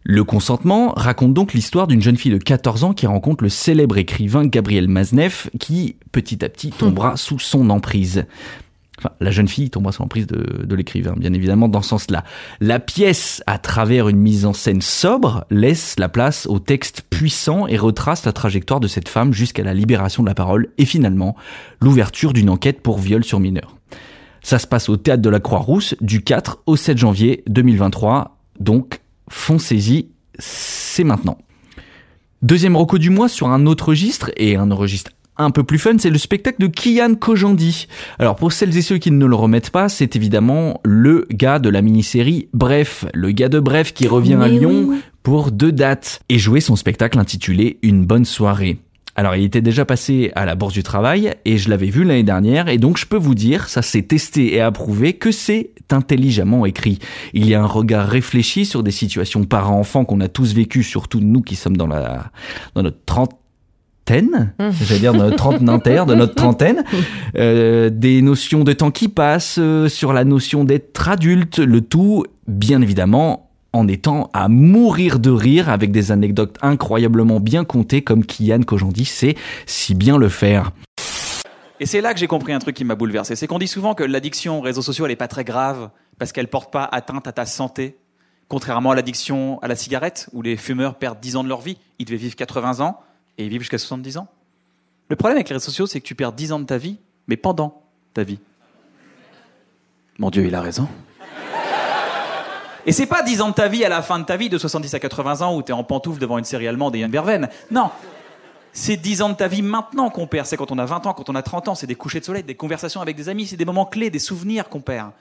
Le 0.03 0.23
consentement 0.23 0.93
raconte 0.95 1.33
donc 1.33 1.53
l'histoire 1.53 1.87
d'une 1.87 2.01
jeune 2.01 2.17
fille 2.17 2.31
de 2.31 2.37
14 2.37 2.83
ans 2.83 2.93
qui 2.93 3.05
rencontre 3.05 3.43
le 3.43 3.49
célèbre 3.49 3.97
écrivain 3.97 4.45
Gabriel 4.45 4.87
Maznev 4.87 5.49
qui, 5.59 5.97
petit 6.11 6.43
à 6.43 6.49
petit, 6.49 6.69
tombera 6.69 7.17
sous 7.17 7.39
son 7.39 7.69
emprise. 7.69 8.25
Enfin, 8.97 9.11
la 9.21 9.31
jeune 9.31 9.47
fille 9.47 9.69
tombera 9.69 9.91
sous 9.91 10.01
l'emprise 10.01 10.27
de, 10.27 10.65
de 10.65 10.75
l'écrivain, 10.75 11.13
bien 11.17 11.33
évidemment, 11.33 11.69
dans 11.69 11.81
ce 11.81 11.89
sens-là. 11.89 12.23
La 12.59 12.79
pièce, 12.79 13.41
à 13.47 13.57
travers 13.57 14.09
une 14.09 14.17
mise 14.17 14.45
en 14.45 14.53
scène 14.53 14.81
sobre, 14.81 15.45
laisse 15.49 15.95
la 15.97 16.09
place 16.09 16.47
au 16.47 16.59
texte 16.59 17.03
puissant 17.09 17.67
et 17.67 17.77
retrace 17.77 18.25
la 18.25 18.33
trajectoire 18.33 18.81
de 18.81 18.87
cette 18.87 19.07
femme 19.07 19.33
jusqu'à 19.33 19.63
la 19.63 19.73
libération 19.73 20.23
de 20.23 20.27
la 20.27 20.35
parole 20.35 20.67
et 20.77 20.85
finalement 20.85 21.35
l'ouverture 21.81 22.33
d'une 22.33 22.49
enquête 22.49 22.81
pour 22.81 22.99
viol 22.99 23.23
sur 23.23 23.39
mineur. 23.39 23.77
Ça 24.41 24.59
se 24.59 24.67
passe 24.67 24.89
au 24.89 24.97
théâtre 24.97 25.21
de 25.21 25.29
la 25.29 25.39
Croix-Rousse 25.39 25.95
du 26.01 26.21
4 26.21 26.63
au 26.65 26.75
7 26.75 26.97
janvier 26.97 27.43
2023. 27.47 28.37
Donc, 28.59 28.99
foncez-y, 29.29 30.09
c'est 30.37 31.03
maintenant. 31.03 31.37
Deuxième 32.41 32.75
reco 32.75 32.97
du 32.97 33.09
mois 33.09 33.29
sur 33.29 33.49
un 33.49 33.65
autre 33.65 33.89
registre 33.89 34.31
et 34.37 34.55
un 34.55 34.73
registre 34.73 35.11
un 35.39 35.51
peu 35.51 35.63
plus 35.63 35.79
fun, 35.79 35.97
c'est 35.97 36.09
le 36.09 36.17
spectacle 36.17 36.61
de 36.61 36.67
Kian 36.67 37.15
Kojandi. 37.15 37.87
Alors 38.19 38.35
pour 38.35 38.51
celles 38.51 38.75
et 38.77 38.81
ceux 38.81 38.97
qui 38.97 39.09
ne 39.09 39.25
le 39.25 39.35
remettent 39.35 39.69
pas, 39.69 39.87
c'est 39.87 40.15
évidemment 40.15 40.81
le 40.83 41.25
gars 41.31 41.59
de 41.59 41.69
la 41.69 41.81
mini-série 41.81 42.49
Bref, 42.53 43.05
le 43.13 43.31
gars 43.31 43.49
de 43.49 43.59
Bref 43.59 43.93
qui 43.93 44.07
revient 44.07 44.37
à 44.41 44.49
Lyon 44.49 44.99
pour 45.23 45.51
deux 45.51 45.71
dates 45.71 46.19
et 46.27 46.37
jouer 46.37 46.59
son 46.59 46.75
spectacle 46.75 47.17
intitulé 47.17 47.79
Une 47.81 48.05
bonne 48.05 48.25
soirée. 48.25 48.79
Alors 49.19 49.35
il 49.35 49.43
était 49.43 49.59
déjà 49.59 49.83
passé 49.83 50.31
à 50.35 50.45
la 50.45 50.55
Bourse 50.55 50.71
du 50.71 50.81
Travail 50.81 51.33
et 51.43 51.57
je 51.57 51.69
l'avais 51.69 51.87
vu 51.87 52.05
l'année 52.05 52.23
dernière 52.23 52.69
et 52.69 52.77
donc 52.77 52.97
je 52.97 53.05
peux 53.05 53.17
vous 53.17 53.35
dire, 53.35 53.67
ça 53.67 53.81
s'est 53.81 54.03
testé 54.03 54.53
et 54.53 54.61
approuvé, 54.61 55.11
que 55.11 55.29
c'est 55.33 55.71
intelligemment 55.91 56.65
écrit. 56.65 56.99
Il 57.33 57.45
y 57.45 57.53
a 57.53 57.61
un 57.61 57.65
regard 57.65 58.07
réfléchi 58.07 58.65
sur 58.65 58.81
des 58.81 58.91
situations 58.91 59.43
parents-enfants 59.43 60.05
qu'on 60.05 60.21
a 60.21 60.29
tous 60.29 60.53
vécues, 60.53 60.83
surtout 60.83 61.19
nous 61.19 61.41
qui 61.41 61.57
sommes 61.57 61.75
dans 61.75 61.85
la 61.85 62.31
dans 62.75 62.83
notre 62.83 63.03
trentaine, 63.05 64.53
j'allais 64.57 65.01
dire 65.01 65.11
dans 65.11 65.25
notre 65.25 65.35
trentenaire, 65.35 66.05
de 66.05 66.15
notre 66.15 66.35
trentaine, 66.35 66.85
Euh, 67.37 67.89
des 67.89 68.21
notions 68.21 68.63
de 68.63 68.71
temps 68.71 68.89
qui 68.89 69.07
passent, 69.09 69.59
euh, 69.59 69.87
sur 69.87 70.13
la 70.13 70.23
notion 70.23 70.63
d'être 70.63 71.09
adulte, 71.09 71.59
le 71.59 71.81
tout 71.81 72.25
bien 72.47 72.81
évidemment 72.81 73.48
en 73.73 73.87
étant 73.87 74.29
à 74.33 74.47
mourir 74.47 75.19
de 75.19 75.29
rire 75.29 75.69
avec 75.69 75.91
des 75.91 76.11
anecdotes 76.11 76.57
incroyablement 76.61 77.39
bien 77.39 77.63
contées 77.63 78.03
comme 78.03 78.25
Kian 78.25 78.61
Kojandi 78.61 79.05
sait 79.05 79.35
si 79.65 79.95
bien 79.95 80.17
le 80.17 80.29
faire. 80.29 80.71
Et 81.79 81.85
c'est 81.85 82.01
là 82.01 82.13
que 82.13 82.19
j'ai 82.19 82.27
compris 82.27 82.51
un 82.51 82.59
truc 82.59 82.75
qui 82.75 82.83
m'a 82.83 82.95
bouleversé. 82.95 83.35
C'est 83.35 83.47
qu'on 83.47 83.59
dit 83.59 83.67
souvent 83.67 83.95
que 83.95 84.03
l'addiction 84.03 84.59
aux 84.59 84.61
réseaux 84.61 84.81
sociaux, 84.81 85.05
elle 85.05 85.11
n'est 85.11 85.15
pas 85.15 85.29
très 85.29 85.45
grave 85.45 85.89
parce 86.17 86.33
qu'elle 86.33 86.49
porte 86.49 86.71
pas 86.71 86.83
atteinte 86.83 87.27
à 87.27 87.31
ta 87.31 87.45
santé. 87.45 87.97
Contrairement 88.49 88.91
à 88.91 88.95
l'addiction 88.95 89.59
à 89.61 89.67
la 89.67 89.75
cigarette, 89.75 90.27
où 90.33 90.41
les 90.41 90.57
fumeurs 90.57 90.95
perdent 90.95 91.19
10 91.19 91.37
ans 91.37 91.43
de 91.43 91.49
leur 91.49 91.61
vie. 91.61 91.77
Ils 91.99 92.05
devaient 92.05 92.17
vivre 92.17 92.35
80 92.35 92.81
ans 92.81 92.99
et 93.37 93.45
ils 93.45 93.49
vivent 93.49 93.61
jusqu'à 93.61 93.77
70 93.77 94.17
ans. 94.17 94.27
Le 95.09 95.15
problème 95.15 95.37
avec 95.37 95.49
les 95.49 95.55
réseaux 95.55 95.65
sociaux, 95.65 95.87
c'est 95.87 96.01
que 96.01 96.05
tu 96.05 96.15
perds 96.15 96.33
10 96.33 96.51
ans 96.51 96.59
de 96.59 96.65
ta 96.65 96.77
vie, 96.77 96.97
mais 97.27 97.37
pendant 97.37 97.83
ta 98.13 98.23
vie. 98.23 98.39
Mon 100.17 100.29
Dieu, 100.29 100.45
il 100.45 100.55
a 100.55 100.61
raison. 100.61 100.87
Et 102.89 102.91
c'est 102.91 103.05
pas 103.05 103.21
10 103.21 103.41
ans 103.41 103.49
de 103.49 103.53
ta 103.53 103.67
vie 103.67 103.85
à 103.85 103.89
la 103.89 104.01
fin 104.01 104.17
de 104.17 104.23
ta 104.23 104.35
vie, 104.35 104.49
de 104.49 104.57
70 104.57 104.95
à 104.95 104.99
80 104.99 105.41
ans, 105.43 105.55
où 105.55 105.61
tu 105.61 105.71
es 105.71 105.75
en 105.75 105.83
pantoufle 105.83 106.19
devant 106.19 106.39
une 106.39 106.43
série 106.43 106.67
allemande 106.67 106.95
et 106.95 106.99
Yann 106.99 107.11
Verveine. 107.11 107.47
Non, 107.69 107.91
c'est 108.73 108.97
10 108.97 109.21
ans 109.21 109.29
de 109.29 109.35
ta 109.35 109.47
vie 109.47 109.61
maintenant 109.61 110.09
qu'on 110.09 110.25
perd. 110.25 110.47
C'est 110.47 110.57
quand 110.57 110.71
on 110.71 110.79
a 110.79 110.85
20 110.85 111.05
ans, 111.05 111.13
quand 111.13 111.29
on 111.29 111.35
a 111.35 111.43
30 111.43 111.67
ans. 111.67 111.75
C'est 111.75 111.85
des 111.85 111.93
couchers 111.93 112.19
de 112.19 112.25
soleil, 112.25 112.41
des 112.41 112.55
conversations 112.55 112.99
avec 112.99 113.15
des 113.15 113.29
amis. 113.29 113.45
C'est 113.45 113.57
des 113.57 113.65
moments 113.65 113.85
clés, 113.85 114.09
des 114.09 114.17
souvenirs 114.17 114.69
qu'on 114.69 114.81
perd. 114.81 115.11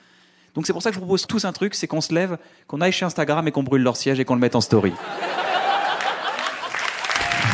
Donc 0.55 0.67
c'est 0.67 0.73
pour 0.73 0.81
ça 0.81 0.89
que 0.89 0.95
je 0.95 0.99
vous 0.99 1.05
propose 1.05 1.27
tous 1.27 1.45
un 1.45 1.53
truc, 1.53 1.75
c'est 1.75 1.87
qu'on 1.87 2.01
se 2.01 2.15
lève, 2.15 2.39
qu'on 2.69 2.81
aille 2.81 2.91
chez 2.91 3.05
Instagram 3.05 3.47
et 3.47 3.53
qu'on 3.53 3.65
brûle 3.65 3.83
leur 3.83 3.99
siège 3.99 4.19
et 4.19 4.25
qu'on 4.25 4.35
le 4.35 4.41
mette 4.41 4.57
en 4.57 4.63
story. 4.63 4.95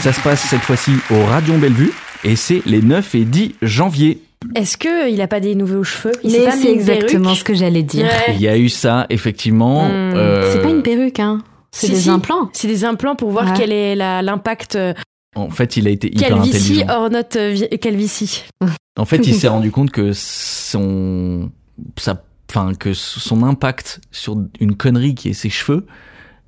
Ça 0.00 0.12
se 0.12 0.20
passe 0.20 0.42
cette 0.42 0.62
fois-ci 0.62 0.92
au 1.10 1.24
Radion 1.24 1.58
Bellevue 1.58 1.92
et 2.22 2.36
c'est 2.36 2.62
les 2.66 2.82
9 2.82 3.16
et 3.16 3.24
10 3.24 3.56
janvier. 3.62 4.23
Est-ce 4.54 4.76
que 4.76 5.10
il 5.10 5.20
a 5.20 5.28
pas 5.28 5.40
des 5.40 5.54
nouveaux 5.54 5.84
cheveux? 5.84 6.12
C'est 6.24 6.70
exactement 6.70 7.34
ce 7.34 7.44
que 7.44 7.54
j'allais 7.54 7.82
dire. 7.82 8.04
Ouais. 8.06 8.34
Il 8.34 8.40
y 8.40 8.48
a 8.48 8.56
eu 8.58 8.68
ça 8.68 9.06
effectivement. 9.10 9.84
Hmm. 9.88 9.92
euh, 10.14 10.52
C'est 10.52 10.62
pas 10.62 10.70
une 10.70 10.82
perruque, 10.82 11.20
hein. 11.20 11.42
C'est 11.72 11.86
Si, 11.88 11.92
des 11.92 11.98
si. 12.02 12.10
implants. 12.10 12.50
C'est 12.52 12.68
des 12.68 12.84
implants 12.84 13.16
pour 13.16 13.30
voir 13.30 13.46
Ouais. 13.46 13.52
quel 13.56 13.72
est 13.72 13.96
l'impact 13.96 14.76
euh, 14.76 14.94
En 15.34 15.50
fait, 15.50 15.76
il 15.76 15.88
a 15.88 15.90
été 15.90 16.06
hyper 16.08 16.28
calvitie 16.28 16.56
intelligent. 16.82 16.86
hors 16.90 17.10
notre 17.10 17.38
euh, 17.38 17.52
vi- 17.52 17.78
calvitie. 17.78 18.44
En 18.96 19.04
fait, 19.04 19.26
il 19.26 19.34
s'est 19.40 19.48
rendu 19.48 19.70
compte 19.72 19.90
que 19.90 20.12
son, 20.12 21.50
sa, 21.98 22.22
enfin, 22.50 22.72
que 22.78 22.92
son 22.94 23.42
impact 23.42 24.00
sur 24.12 24.36
une 24.60 24.76
connerie 24.76 25.14
qui 25.16 25.30
est 25.30 25.34
ses 25.34 25.50
cheveux 25.50 25.86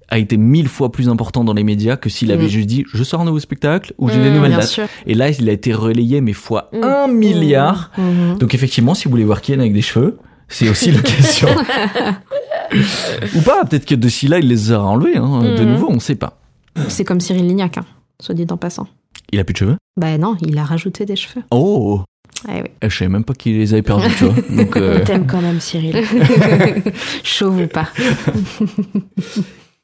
a 0.09 0.19
été 0.19 0.37
mille 0.37 0.69
fois 0.69 0.93
plus 0.93 1.09
important 1.09 1.43
dans 1.45 1.53
les 1.55 1.65
médias 1.65 1.97
que 1.97 2.09
s'il 2.09 2.31
avait 2.33 2.47
Mm. 2.47 2.49
juste 2.49 2.67
dit 2.67 2.85
je 2.93 3.03
sors 3.03 3.21
un 3.21 3.25
nouveau 3.25 3.41
spectacle 3.41 3.93
ou 3.99 4.09
j'ai 4.09 4.23
des 4.23 4.31
Mm, 4.31 4.35
nouvelles 4.35 4.53
dates. 4.57 4.69
sûr. 4.69 4.85
Et 5.07 5.15
là, 5.15 5.31
il 5.31 5.49
a 5.49 5.53
été 5.53 5.73
relayé 5.73 6.21
mais 6.21 6.33
fois 6.33 6.71
Mm. 6.73 6.83
un 6.85 7.07
milliard. 7.09 7.91
Donc 8.39 8.55
effectivement, 8.55 8.95
si 8.95 9.05
vous 9.05 9.11
voulez 9.11 9.25
voir 9.25 9.41
Kian 9.43 9.59
avec 9.59 9.73
des 9.73 9.83
cheveux, 9.83 10.19
c'est 10.49 10.69
aussi 10.69 10.93
l'occasion. 10.93 11.49
Ou 13.37 13.41
pas, 13.43 13.65
peut-être 13.65 13.85
que 13.87 13.95
d'ici 13.95 14.29
là, 14.29 14.39
il 14.39 14.49
les 14.49 14.71
aura 14.73 14.87
enlevés. 14.87 15.17
Hein. 15.17 15.55
De 15.57 15.65
nouveau, 15.65 15.89
on 15.91 15.99
sait 16.01 16.15
pas. 16.17 16.39
C'est 16.89 17.05
comme 17.05 17.21
Cyril 17.21 17.47
Lignac, 17.47 17.79
hein, 17.79 17.85
soit 18.21 18.35
dit 18.35 18.47
en 18.51 18.57
passant. 18.57 18.87
Il 19.33 19.41
a 19.41 19.45
plus 19.45 19.55
de 19.55 19.59
cheveux? 19.59 19.77
Bah 20.01 20.19
non, 20.19 20.37
il 20.43 20.57
a 20.59 20.65
rajouté 20.65 21.05
des 21.05 21.17
cheveux. 21.17 21.43
Oh 21.51 22.03
Ah 22.47 22.53
oui. 22.63 22.71
Je 22.89 22.95
savais 22.97 23.09
même 23.09 23.25
pas 23.25 23.35
qu'il 23.35 23.59
les 23.59 23.73
avait 23.73 23.83
perdus, 23.83 24.09
tu 24.19 24.25
vois. 24.25 24.35
Donc, 24.57 24.77
euh, 24.77 24.99
On 25.01 25.05
t'aime 25.05 25.27
quand 25.27 25.41
même, 25.41 25.59
Cyril. 25.61 26.05
Chauve 27.25 27.63
ou 27.63 27.67
pas. 27.67 27.89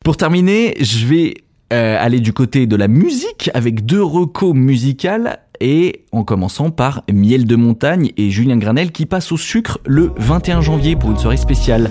Pour 0.04 0.16
terminer, 0.16 0.74
je 0.80 1.06
vais 1.06 1.34
euh, 1.72 1.96
aller 1.98 2.18
du 2.18 2.32
côté 2.32 2.66
de 2.66 2.74
la 2.74 2.88
musique 2.88 3.50
avec 3.54 3.86
deux 3.86 4.02
recos 4.02 4.52
musicales 4.54 5.38
et 5.60 6.04
en 6.10 6.24
commençant 6.24 6.70
par 6.70 7.04
Miel 7.12 7.46
de 7.46 7.54
montagne 7.54 8.10
et 8.16 8.30
Julien 8.30 8.56
Granel 8.56 8.90
qui 8.90 9.06
passe 9.06 9.30
au 9.30 9.36
sucre 9.36 9.78
le 9.86 10.12
21 10.16 10.60
janvier 10.60 10.96
pour 10.96 11.12
une 11.12 11.18
soirée 11.18 11.36
spéciale. 11.36 11.90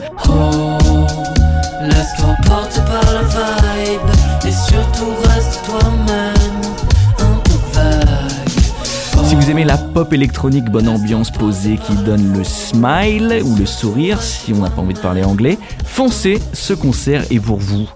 Laisse-toi 1.83 2.35
porter 2.45 2.81
par 2.81 3.13
la 3.13 3.23
vibe 3.23 4.01
et 4.45 4.51
surtout 4.51 5.11
reste 5.29 5.61
toi-même 5.65 6.30
Si 9.31 9.37
vous 9.37 9.49
aimez 9.49 9.63
la 9.63 9.77
pop 9.77 10.11
électronique, 10.11 10.65
bonne 10.65 10.89
ambiance 10.89 11.31
posée 11.31 11.77
qui 11.77 11.95
donne 12.03 12.37
le 12.37 12.43
smile 12.43 13.41
ou 13.45 13.55
le 13.55 13.65
sourire 13.65 14.21
si 14.21 14.51
on 14.51 14.57
n'a 14.57 14.69
pas 14.69 14.81
envie 14.81 14.93
de 14.93 14.99
parler 14.99 15.23
anglais, 15.23 15.57
foncez, 15.85 16.37
ce 16.51 16.73
concert 16.73 17.23
est 17.31 17.39
pour 17.39 17.55
vous. 17.55 17.89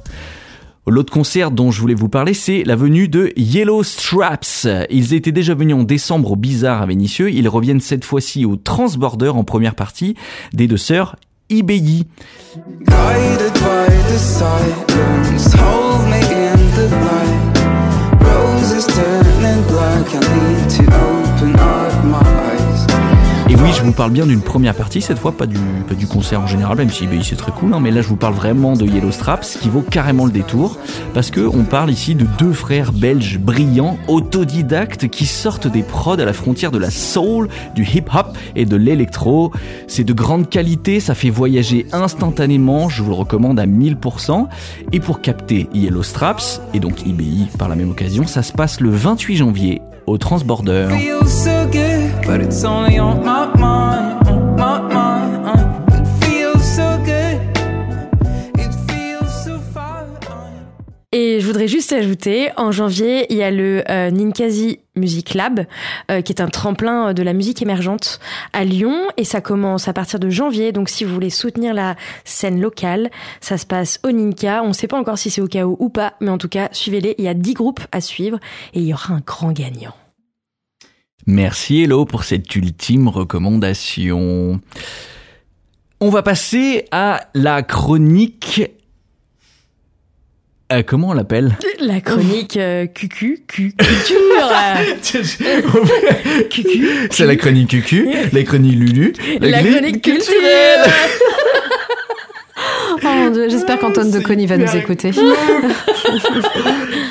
L'autre 0.87 1.11
concert 1.11 1.51
dont 1.51 1.71
je 1.71 1.81
voulais 1.81 1.93
vous 1.93 2.07
parler, 2.07 2.33
c'est 2.33 2.63
la 2.63 2.77
venue 2.77 3.09
de 3.09 3.33
Yellow 3.35 3.83
Straps. 3.83 4.65
Ils 4.89 5.13
étaient 5.13 5.33
déjà 5.33 5.55
venus 5.55 5.75
en 5.75 5.83
décembre 5.83 6.31
au 6.31 6.35
Bizarre 6.37 6.81
à 6.81 6.85
Vénissieux. 6.85 7.29
Ils 7.29 7.49
reviennent 7.49 7.81
cette 7.81 8.05
fois-ci 8.05 8.45
au 8.45 8.55
Transborder 8.55 9.27
en 9.27 9.43
première 9.43 9.75
partie 9.75 10.15
des 10.53 10.67
deux 10.67 10.77
sœurs 10.77 11.17
IBI. 11.49 12.05
Vous 23.85 23.93
parle 23.93 24.11
bien 24.11 24.25
d'une 24.25 24.41
première 24.41 24.73
partie, 24.73 24.99
cette 24.99 25.19
fois 25.19 25.31
pas 25.31 25.45
du, 25.45 25.57
pas 25.87 25.93
du 25.93 26.07
concert 26.07 26.41
en 26.41 26.47
général, 26.47 26.77
même 26.77 26.89
si 26.89 27.05
bah, 27.05 27.13
c'est 27.21 27.35
très 27.35 27.51
cool, 27.51 27.71
hein, 27.73 27.79
mais 27.79 27.91
là 27.91 28.01
je 28.01 28.07
vous 28.07 28.15
parle 28.15 28.33
vraiment 28.33 28.73
de 28.73 28.85
Yellow 28.85 29.11
Straps, 29.11 29.57
qui 29.61 29.69
vaut 29.69 29.83
carrément 29.83 30.25
le 30.25 30.31
détour, 30.31 30.79
parce 31.13 31.29
que 31.29 31.41
on 31.41 31.63
parle 31.63 31.91
ici 31.91 32.15
de 32.15 32.25
deux 32.39 32.51
frères 32.51 32.91
belges 32.91 33.37
brillants, 33.37 33.97
autodidactes, 34.07 35.07
qui 35.07 35.27
sortent 35.27 35.67
des 35.67 35.83
prods 35.83 36.19
à 36.19 36.25
la 36.25 36.33
frontière 36.33 36.71
de 36.71 36.79
la 36.79 36.89
soul, 36.89 37.47
du 37.75 37.83
hip-hop 37.83 38.35
et 38.55 38.65
de 38.65 38.75
l'électro. 38.75 39.51
C'est 39.87 40.03
de 40.03 40.13
grande 40.13 40.49
qualité, 40.49 40.99
ça 40.99 41.13
fait 41.13 41.29
voyager 41.29 41.85
instantanément, 41.91 42.89
je 42.89 43.03
vous 43.03 43.09
le 43.09 43.15
recommande 43.15 43.59
à 43.59 43.67
1000%. 43.67 44.47
Et 44.93 44.99
pour 44.99 45.21
capter 45.21 45.69
Yellow 45.75 46.03
Straps, 46.03 46.59
et 46.73 46.79
donc 46.79 47.05
IBI 47.05 47.49
par 47.59 47.69
la 47.69 47.75
même 47.75 47.91
occasion, 47.91 48.25
ça 48.25 48.41
se 48.41 48.51
passe 48.51 48.79
le 48.79 48.89
28 48.89 49.35
janvier 49.35 49.81
au 50.07 50.17
Transborder. 50.17 50.87
Et 61.17 61.39
je 61.39 61.47
voudrais 61.47 61.69
juste 61.69 61.93
ajouter, 61.93 62.49
en 62.57 62.73
janvier, 62.73 63.25
il 63.29 63.37
y 63.37 63.43
a 63.43 63.49
le 63.49 63.83
euh, 63.89 64.11
Ninkasi 64.11 64.79
Music 64.97 65.33
Lab, 65.33 65.65
euh, 66.11 66.21
qui 66.21 66.33
est 66.33 66.41
un 66.41 66.49
tremplin 66.49 67.13
de 67.13 67.23
la 67.23 67.31
musique 67.31 67.61
émergente 67.61 68.19
à 68.51 68.65
Lyon, 68.65 69.07
et 69.15 69.23
ça 69.23 69.39
commence 69.39 69.87
à 69.87 69.93
partir 69.93 70.19
de 70.19 70.29
janvier. 70.29 70.73
Donc, 70.73 70.89
si 70.89 71.05
vous 71.05 71.13
voulez 71.13 71.29
soutenir 71.29 71.73
la 71.73 71.95
scène 72.25 72.59
locale, 72.59 73.09
ça 73.39 73.57
se 73.57 73.65
passe 73.65 74.01
au 74.03 74.11
Ninka. 74.11 74.61
On 74.63 74.69
ne 74.69 74.73
sait 74.73 74.87
pas 74.87 74.99
encore 74.99 75.17
si 75.17 75.29
c'est 75.29 75.39
au 75.39 75.47
KO 75.47 75.77
ou 75.79 75.87
pas, 75.87 76.15
mais 76.19 76.29
en 76.29 76.37
tout 76.37 76.49
cas, 76.49 76.67
suivez-les. 76.73 77.15
Il 77.17 77.23
y 77.23 77.29
a 77.29 77.33
10 77.33 77.53
groupes 77.53 77.81
à 77.93 78.01
suivre, 78.01 78.37
et 78.73 78.81
il 78.81 78.85
y 78.85 78.93
aura 78.93 79.13
un 79.13 79.21
grand 79.25 79.53
gagnant. 79.53 79.93
Merci 81.27 81.81
Hello 81.81 82.05
pour 82.05 82.23
cette 82.23 82.55
ultime 82.55 83.07
recommandation. 83.07 84.61
On 85.99 86.09
va 86.09 86.21
passer 86.21 86.85
à 86.91 87.29
la 87.33 87.63
chronique. 87.63 88.61
Euh, 90.71 90.83
comment 90.83 91.09
on 91.09 91.13
l'appelle? 91.13 91.57
La 91.79 91.99
chronique 91.99 92.57
euh, 92.57 92.85
culture. 92.85 93.37
C'est 97.09 97.25
la 97.25 97.35
chronique 97.35 97.69
QQ, 97.69 98.07
la 98.31 98.43
chronique 98.43 98.75
Lulu, 98.75 99.13
La 99.41 99.63
chronique 99.63 99.79
chronique 99.79 100.01
culturelle. 100.03 100.85
Oh 102.57 102.97
mon 103.03 103.29
dieu, 103.31 103.49
j'espère 103.49 103.79
qu'Antoine 103.79 104.11
de 104.11 104.19
Conny 104.19 104.45
va 104.45 104.57
nous 104.57 104.75
écouter. 104.75 105.11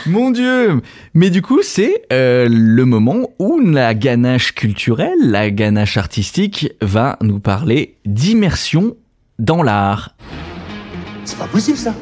Mon 0.06 0.30
Dieu 0.30 0.80
Mais 1.12 1.30
du 1.30 1.42
coup, 1.42 1.60
c'est 1.62 2.02
euh, 2.12 2.48
le 2.50 2.84
moment 2.84 3.30
où 3.38 3.60
la 3.60 3.94
ganache 3.94 4.54
culturelle, 4.54 5.18
la 5.20 5.50
ganache 5.50 5.96
artistique, 5.96 6.72
va 6.80 7.16
nous 7.20 7.40
parler 7.40 7.96
d'immersion 8.06 8.96
dans 9.38 9.62
l'art. 9.62 10.14
C'est 11.24 11.38
pas 11.38 11.46
possible 11.46 11.78
ça 11.78 11.94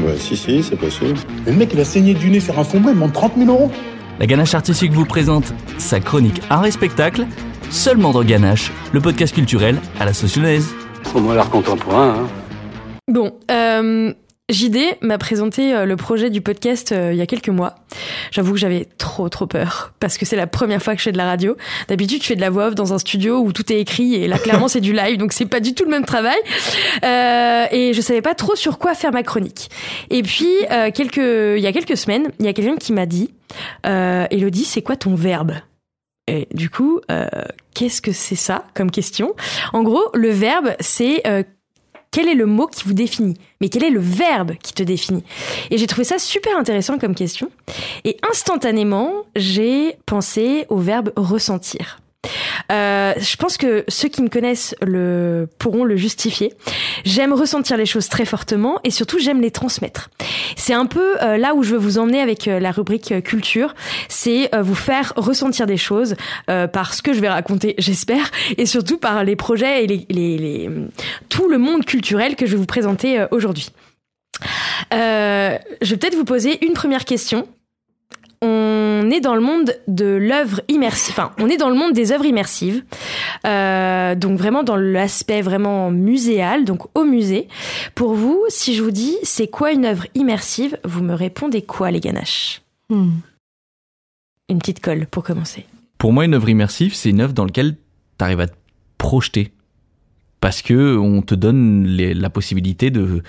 Bah 0.00 0.12
si, 0.18 0.36
si, 0.36 0.62
c'est 0.62 0.76
possible. 0.76 1.18
Le 1.46 1.52
mec 1.52 1.70
il 1.72 1.80
a 1.80 1.84
saigné 1.84 2.14
du 2.14 2.30
nez 2.30 2.40
sur 2.40 2.58
un 2.58 2.64
fond 2.64 2.80
blanc, 2.80 2.90
il 2.90 2.94
demande 2.94 3.12
30 3.12 3.32
000 3.36 3.50
euros 3.50 3.70
La 4.18 4.26
ganache 4.26 4.54
artistique 4.54 4.92
vous 4.92 5.04
présente 5.04 5.52
sa 5.78 6.00
chronique 6.00 6.40
art 6.50 6.66
et 6.66 6.70
spectacle, 6.70 7.26
seulement 7.70 8.12
dans 8.12 8.24
Ganache, 8.24 8.72
le 8.92 9.00
podcast 9.00 9.34
culturel 9.34 9.78
à 9.98 10.04
la 10.04 10.14
sociolaise. 10.14 10.68
Au 11.14 11.20
moins 11.20 11.34
l'art 11.34 11.50
contemporain. 11.50 12.16
Hein. 12.20 12.39
Bon, 13.08 13.32
euh, 13.50 14.12
JD 14.50 14.78
m'a 15.00 15.18
présenté 15.18 15.74
euh, 15.74 15.84
le 15.84 15.96
projet 15.96 16.28
du 16.28 16.40
podcast 16.40 16.92
euh, 16.92 17.12
il 17.12 17.18
y 17.18 17.22
a 17.22 17.26
quelques 17.26 17.48
mois. 17.48 17.76
J'avoue 18.32 18.52
que 18.52 18.58
j'avais 18.58 18.86
trop 18.98 19.28
trop 19.28 19.46
peur 19.46 19.92
parce 20.00 20.18
que 20.18 20.26
c'est 20.26 20.36
la 20.36 20.46
première 20.46 20.82
fois 20.82 20.94
que 20.94 20.98
je 20.98 21.04
fais 21.04 21.12
de 21.12 21.16
la 21.16 21.26
radio. 21.26 21.56
D'habitude, 21.88 22.22
je 22.22 22.26
fais 22.26 22.36
de 22.36 22.40
la 22.40 22.50
voix 22.50 22.68
off 22.68 22.74
dans 22.74 22.92
un 22.92 22.98
studio 22.98 23.38
où 23.40 23.52
tout 23.52 23.72
est 23.72 23.80
écrit 23.80 24.14
et 24.14 24.26
là 24.26 24.38
clairement 24.38 24.68
c'est 24.68 24.80
du 24.80 24.92
live, 24.92 25.18
donc 25.18 25.32
c'est 25.32 25.46
pas 25.46 25.60
du 25.60 25.74
tout 25.74 25.84
le 25.84 25.90
même 25.90 26.04
travail. 26.04 26.38
Euh, 27.04 27.66
et 27.70 27.92
je 27.94 28.00
savais 28.00 28.22
pas 28.22 28.34
trop 28.34 28.56
sur 28.56 28.78
quoi 28.78 28.94
faire 28.94 29.12
ma 29.12 29.22
chronique. 29.22 29.70
Et 30.10 30.22
puis 30.22 30.50
euh, 30.70 30.90
quelques, 30.90 31.18
il 31.18 31.62
y 31.62 31.66
a 31.66 31.72
quelques 31.72 31.96
semaines, 31.96 32.30
il 32.40 32.46
y 32.46 32.48
a 32.48 32.52
quelqu'un 32.52 32.76
qui 32.76 32.92
m'a 32.92 33.06
dit, 33.06 33.32
euh, 33.86 34.26
Elodie, 34.30 34.64
c'est 34.64 34.82
quoi 34.82 34.96
ton 34.96 35.14
verbe? 35.14 35.52
Et 36.26 36.46
du 36.52 36.70
coup, 36.70 37.00
euh, 37.10 37.26
qu'est-ce 37.74 38.02
que 38.02 38.12
c'est 38.12 38.36
ça 38.36 38.64
comme 38.74 38.90
question? 38.90 39.34
En 39.72 39.82
gros, 39.82 40.10
le 40.14 40.30
verbe, 40.30 40.74
c'est 40.78 41.22
quel 42.10 42.28
est 42.28 42.34
le 42.34 42.46
mot 42.46 42.66
qui 42.66 42.84
vous 42.84 42.92
définit 42.92 43.36
Mais 43.60 43.68
quel 43.68 43.84
est 43.84 43.90
le 43.90 44.00
verbe 44.00 44.54
qui 44.62 44.72
te 44.72 44.82
définit 44.82 45.24
Et 45.70 45.78
j'ai 45.78 45.86
trouvé 45.86 46.04
ça 46.04 46.18
super 46.18 46.56
intéressant 46.56 46.98
comme 46.98 47.14
question. 47.14 47.50
Et 48.04 48.16
instantanément, 48.28 49.24
j'ai 49.36 49.96
pensé 50.06 50.66
au 50.68 50.78
verbe 50.78 51.12
ressentir. 51.16 52.00
Euh, 52.70 53.14
je 53.18 53.36
pense 53.36 53.56
que 53.56 53.84
ceux 53.88 54.08
qui 54.08 54.22
me 54.22 54.28
connaissent 54.28 54.74
le 54.82 55.48
pourront 55.58 55.84
le 55.84 55.96
justifier. 55.96 56.52
J'aime 57.04 57.32
ressentir 57.32 57.76
les 57.76 57.86
choses 57.86 58.08
très 58.08 58.24
fortement 58.24 58.78
et 58.84 58.90
surtout 58.90 59.18
j'aime 59.18 59.40
les 59.40 59.50
transmettre. 59.50 60.10
C'est 60.56 60.74
un 60.74 60.86
peu 60.86 61.20
euh, 61.22 61.36
là 61.36 61.54
où 61.54 61.62
je 61.62 61.72
veux 61.72 61.78
vous 61.78 61.98
emmener 61.98 62.20
avec 62.20 62.46
euh, 62.46 62.60
la 62.60 62.70
rubrique 62.70 63.22
culture, 63.24 63.74
c'est 64.08 64.50
vous 64.60 64.74
faire 64.74 65.12
ressentir 65.16 65.66
des 65.66 65.76
choses 65.76 66.14
par 66.46 66.94
ce 66.94 67.02
que 67.02 67.12
je 67.12 67.20
vais 67.20 67.28
raconter, 67.28 67.74
j'espère, 67.78 68.30
et 68.56 68.66
surtout 68.66 68.98
par 68.98 69.24
les 69.24 69.36
projets 69.36 69.84
et 69.84 69.86
les- 69.86 70.70
tout 71.28 71.48
le 71.48 71.58
monde 71.58 71.84
culturel 71.84 72.36
que 72.36 72.46
je 72.46 72.52
vais 72.52 72.58
vous 72.58 72.66
présenter 72.66 73.24
aujourd'hui. 73.30 73.70
Je 74.90 75.58
vais 75.82 75.96
peut-être 75.96 76.14
vous 76.16 76.24
poser 76.24 76.64
une 76.64 76.72
première 76.72 77.04
question 77.04 77.48
on 78.42 78.69
est 79.08 79.20
dans 79.20 79.36
le 79.36 79.40
monde 79.40 79.72
de 79.86 80.04
l'œuvre 80.04 80.60
immersive, 80.66 81.14
enfin, 81.16 81.30
on 81.38 81.48
est 81.48 81.56
dans 81.56 81.70
le 81.70 81.76
monde 81.76 81.92
des 81.92 82.10
œuvres 82.10 82.24
immersives, 82.26 82.82
Euh, 83.46 84.14
donc 84.16 84.36
vraiment 84.38 84.64
dans 84.64 84.76
l'aspect 84.76 85.40
vraiment 85.42 85.90
muséal, 85.92 86.64
donc 86.64 86.82
au 86.98 87.04
musée. 87.04 87.46
Pour 87.94 88.14
vous, 88.14 88.42
si 88.48 88.74
je 88.74 88.82
vous 88.82 88.90
dis 88.90 89.16
c'est 89.22 89.46
quoi 89.48 89.70
une 89.72 89.84
œuvre 89.86 90.06
immersive, 90.14 90.76
vous 90.84 91.02
me 91.02 91.14
répondez 91.14 91.62
quoi, 91.62 91.90
les 91.90 92.00
ganaches? 92.00 92.60
Hmm. 92.90 93.12
Une 94.48 94.58
petite 94.58 94.80
colle 94.80 95.06
pour 95.06 95.22
commencer. 95.22 95.64
Pour 95.96 96.12
moi, 96.12 96.24
une 96.24 96.34
œuvre 96.34 96.48
immersive, 96.48 96.94
c'est 96.94 97.10
une 97.10 97.20
œuvre 97.20 97.32
dans 97.32 97.44
laquelle 97.44 97.76
tu 98.18 98.24
arrives 98.24 98.40
à 98.40 98.48
te 98.48 98.56
projeter. 98.98 99.52
Parce 100.40 100.60
que 100.62 100.96
on 100.98 101.22
te 101.22 101.34
donne 101.34 101.84
les- 101.86 102.14
la 102.14 102.30
possibilité 102.30 102.90
de 102.90 103.22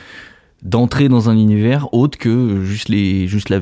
d'entrer 0.64 1.10
dans 1.10 1.30
un 1.30 1.38
univers 1.38 1.94
autre 1.94 2.18
que 2.18 2.64
juste 2.64 2.88
les 2.90 3.28
juste 3.28 3.50
la 3.50 3.62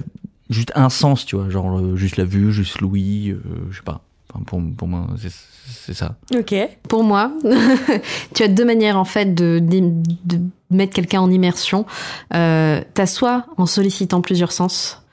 juste 0.49 0.71
un 0.75 0.89
sens, 0.89 1.25
tu 1.25 1.35
vois, 1.35 1.49
genre 1.49 1.79
euh, 1.79 1.95
juste 1.95 2.17
la 2.17 2.25
vue, 2.25 2.51
juste 2.51 2.79
l'ouïe, 2.81 3.31
euh, 3.31 3.39
je 3.71 3.77
sais 3.77 3.83
pas. 3.83 4.01
Enfin, 4.31 4.43
pour, 4.45 4.61
pour 4.77 4.87
moi, 4.87 5.07
c'est 5.17 5.31
c'est 5.69 5.93
ça. 5.93 6.15
Ok. 6.35 6.55
Pour 6.87 7.03
moi, 7.03 7.31
tu 8.33 8.43
as 8.43 8.47
deux 8.47 8.65
manières 8.65 8.97
en 8.97 9.05
fait 9.05 9.33
de, 9.33 9.59
de, 9.59 9.79
de 10.25 10.41
mettre 10.71 10.93
quelqu'un 10.93 11.21
en 11.21 11.31
immersion. 11.31 11.85
Euh, 12.33 12.81
T'as 12.93 13.05
soit 13.05 13.45
en 13.57 13.65
sollicitant 13.65 14.21
plusieurs 14.21 14.51
sens. 14.51 15.03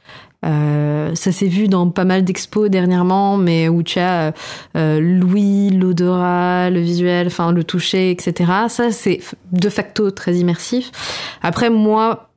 Euh, 0.44 1.14
ça 1.14 1.32
s'est 1.32 1.48
vu 1.48 1.66
dans 1.66 1.90
pas 1.90 2.04
mal 2.04 2.24
d'expos 2.24 2.70
dernièrement, 2.70 3.36
mais 3.36 3.68
où 3.68 3.82
tu 3.82 3.98
as 3.98 4.32
euh, 4.76 5.00
l'ouïe, 5.00 5.70
l'odorat, 5.70 6.70
le 6.70 6.80
visuel, 6.80 7.26
enfin 7.28 7.52
le 7.52 7.64
toucher, 7.64 8.10
etc. 8.10 8.52
Ça, 8.68 8.90
c'est 8.92 9.20
de 9.52 9.68
facto 9.68 10.10
très 10.10 10.36
immersif. 10.36 10.90
Après, 11.42 11.70
moi, 11.70 12.30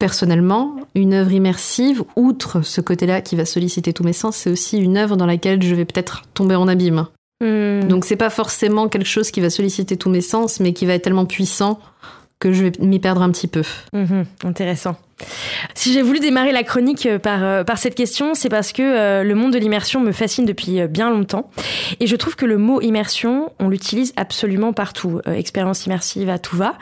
personnellement, 0.00 0.76
une 0.96 1.12
œuvre 1.12 1.30
immersive, 1.30 2.02
outre 2.16 2.62
ce 2.62 2.80
côté-là 2.80 3.20
qui 3.20 3.36
va 3.36 3.44
solliciter 3.44 3.92
tous 3.92 4.02
mes 4.02 4.14
sens, 4.14 4.34
c'est 4.34 4.50
aussi 4.50 4.78
une 4.78 4.96
œuvre 4.96 5.16
dans 5.16 5.26
laquelle 5.26 5.62
je 5.62 5.74
vais 5.76 5.84
peut-être 5.84 6.24
tomber 6.34 6.56
en 6.56 6.66
abîme. 6.66 7.06
Hmm. 7.40 7.86
Donc 7.86 8.04
c'est 8.04 8.16
pas 8.16 8.30
forcément 8.30 8.88
quelque 8.88 9.06
chose 9.06 9.30
qui 9.30 9.40
va 9.40 9.50
solliciter 9.50 9.96
tous 9.96 10.10
mes 10.10 10.22
sens, 10.22 10.58
mais 10.58 10.72
qui 10.72 10.86
va 10.86 10.94
être 10.94 11.02
tellement 11.02 11.26
puissant 11.26 11.78
que 12.40 12.52
je 12.52 12.64
vais 12.64 12.72
m'y 12.80 12.98
perdre 12.98 13.22
un 13.22 13.30
petit 13.30 13.46
peu. 13.46 13.62
Mhm, 13.92 14.24
intéressant. 14.44 14.96
Si 15.74 15.92
j'ai 15.92 16.02
voulu 16.02 16.20
démarrer 16.20 16.52
la 16.52 16.62
chronique 16.62 17.06
euh, 17.06 17.18
par, 17.18 17.44
euh, 17.44 17.64
par 17.64 17.78
cette 17.78 17.94
question, 17.94 18.34
c'est 18.34 18.48
parce 18.48 18.72
que 18.72 18.82
euh, 18.82 19.22
le 19.22 19.34
monde 19.34 19.52
de 19.52 19.58
l'immersion 19.58 20.00
me 20.00 20.12
fascine 20.12 20.44
depuis 20.44 20.86
bien 20.88 21.10
longtemps. 21.10 21.50
Et 22.00 22.06
je 22.06 22.16
trouve 22.16 22.36
que 22.36 22.46
le 22.46 22.58
mot 22.58 22.80
immersion, 22.80 23.52
on 23.58 23.68
l'utilise 23.68 24.12
absolument 24.16 24.72
partout. 24.72 25.20
Euh, 25.26 25.34
expérience 25.34 25.86
immersive 25.86 26.28
à 26.28 26.38
tout 26.38 26.56
va. 26.56 26.74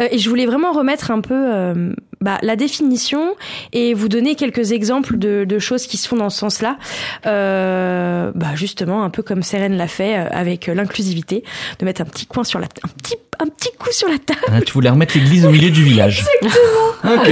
Euh, 0.00 0.08
et 0.10 0.18
je 0.18 0.28
voulais 0.28 0.46
vraiment 0.46 0.72
remettre 0.72 1.10
un 1.10 1.20
peu 1.20 1.74
bah, 2.20 2.38
la 2.42 2.56
définition 2.56 3.34
et 3.72 3.94
vous 3.94 4.08
donner 4.08 4.34
quelques 4.34 4.72
exemples 4.72 5.18
de, 5.18 5.44
de 5.44 5.58
choses 5.58 5.86
qui 5.86 5.96
se 5.96 6.08
font 6.08 6.16
dans 6.16 6.30
ce 6.30 6.38
sens-là. 6.38 6.76
Bah, 7.24 8.54
justement, 8.54 9.02
un 9.04 9.10
peu 9.10 9.22
comme 9.22 9.42
Seren 9.42 9.76
l'a 9.76 9.88
fait 9.88 10.14
avec 10.14 10.66
l'inclusivité, 10.66 11.44
de 11.78 11.84
mettre 11.84 12.02
un 12.02 12.04
petit 12.04 12.26
coin 12.26 12.44
sur 12.44 12.58
la, 12.58 12.66
un 12.66 12.88
petit, 12.88 13.16
un 13.38 13.46
petit 13.46 13.70
coup 13.78 13.90
sur 13.92 14.08
la 14.08 14.18
table. 14.18 14.40
Ah, 14.48 14.60
tu 14.60 14.72
voulais 14.72 14.90
remettre 14.90 15.16
l'église 15.16 15.46
au 15.46 15.50
milieu 15.50 15.70
du 15.70 15.82
village. 15.82 16.24
Exactement. 16.42 17.20
Ok. 17.22 17.30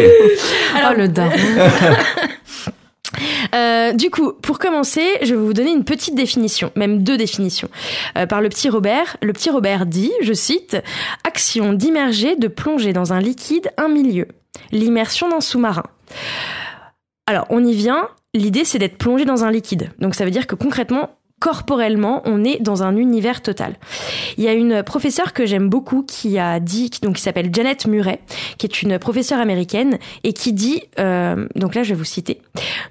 Alors, 0.74 0.92
oh 0.94 0.98
le 0.98 1.08
daron. 1.08 1.32
Euh, 3.54 3.92
du 3.92 4.10
coup, 4.10 4.32
pour 4.32 4.58
commencer, 4.58 5.02
je 5.22 5.34
vais 5.34 5.40
vous 5.40 5.54
donner 5.54 5.72
une 5.72 5.84
petite 5.84 6.14
définition, 6.14 6.70
même 6.76 7.02
deux 7.02 7.16
définitions, 7.16 7.68
euh, 8.16 8.26
par 8.26 8.40
le 8.40 8.48
petit 8.48 8.68
Robert. 8.68 9.16
Le 9.22 9.32
petit 9.32 9.50
Robert 9.50 9.86
dit, 9.86 10.12
je 10.20 10.34
cite, 10.34 10.76
action 11.24 11.72
d'immerger, 11.72 12.36
de 12.36 12.48
plonger 12.48 12.92
dans 12.92 13.12
un 13.12 13.20
liquide, 13.20 13.70
un 13.78 13.88
milieu. 13.88 14.28
L'immersion 14.72 15.28
d'un 15.28 15.40
sous-marin. 15.40 15.84
Alors, 17.26 17.46
on 17.50 17.64
y 17.64 17.72
vient. 17.74 18.08
l'idée 18.34 18.64
c'est 18.64 18.78
d'être 18.78 18.98
plongé 18.98 19.24
dans 19.24 19.42
un 19.42 19.50
liquide. 19.50 19.90
Donc 19.98 20.14
ça 20.14 20.24
veut 20.24 20.30
dire 20.30 20.46
que 20.46 20.54
concrètement, 20.54 21.10
corporellement, 21.38 22.22
on 22.24 22.44
est 22.44 22.60
dans 22.60 22.82
un 22.82 22.96
univers 22.96 23.42
total. 23.42 23.76
Il 24.36 24.44
y 24.44 24.48
a 24.48 24.52
une 24.52 24.82
professeure 24.82 25.32
que 25.32 25.46
j'aime 25.46 25.68
beaucoup 25.68 26.02
qui 26.02 26.38
a 26.38 26.60
dit, 26.60 26.90
donc 27.02 27.16
qui 27.16 27.22
s'appelle 27.22 27.50
Janet 27.52 27.86
Murray, 27.86 28.20
qui 28.58 28.66
est 28.66 28.82
une 28.82 28.98
professeure 28.98 29.40
américaine 29.40 29.98
et 30.24 30.32
qui 30.32 30.52
dit, 30.52 30.82
euh, 30.98 31.46
donc 31.54 31.74
là 31.74 31.82
je 31.82 31.90
vais 31.90 31.98
vous 31.98 32.04
citer, 32.04 32.40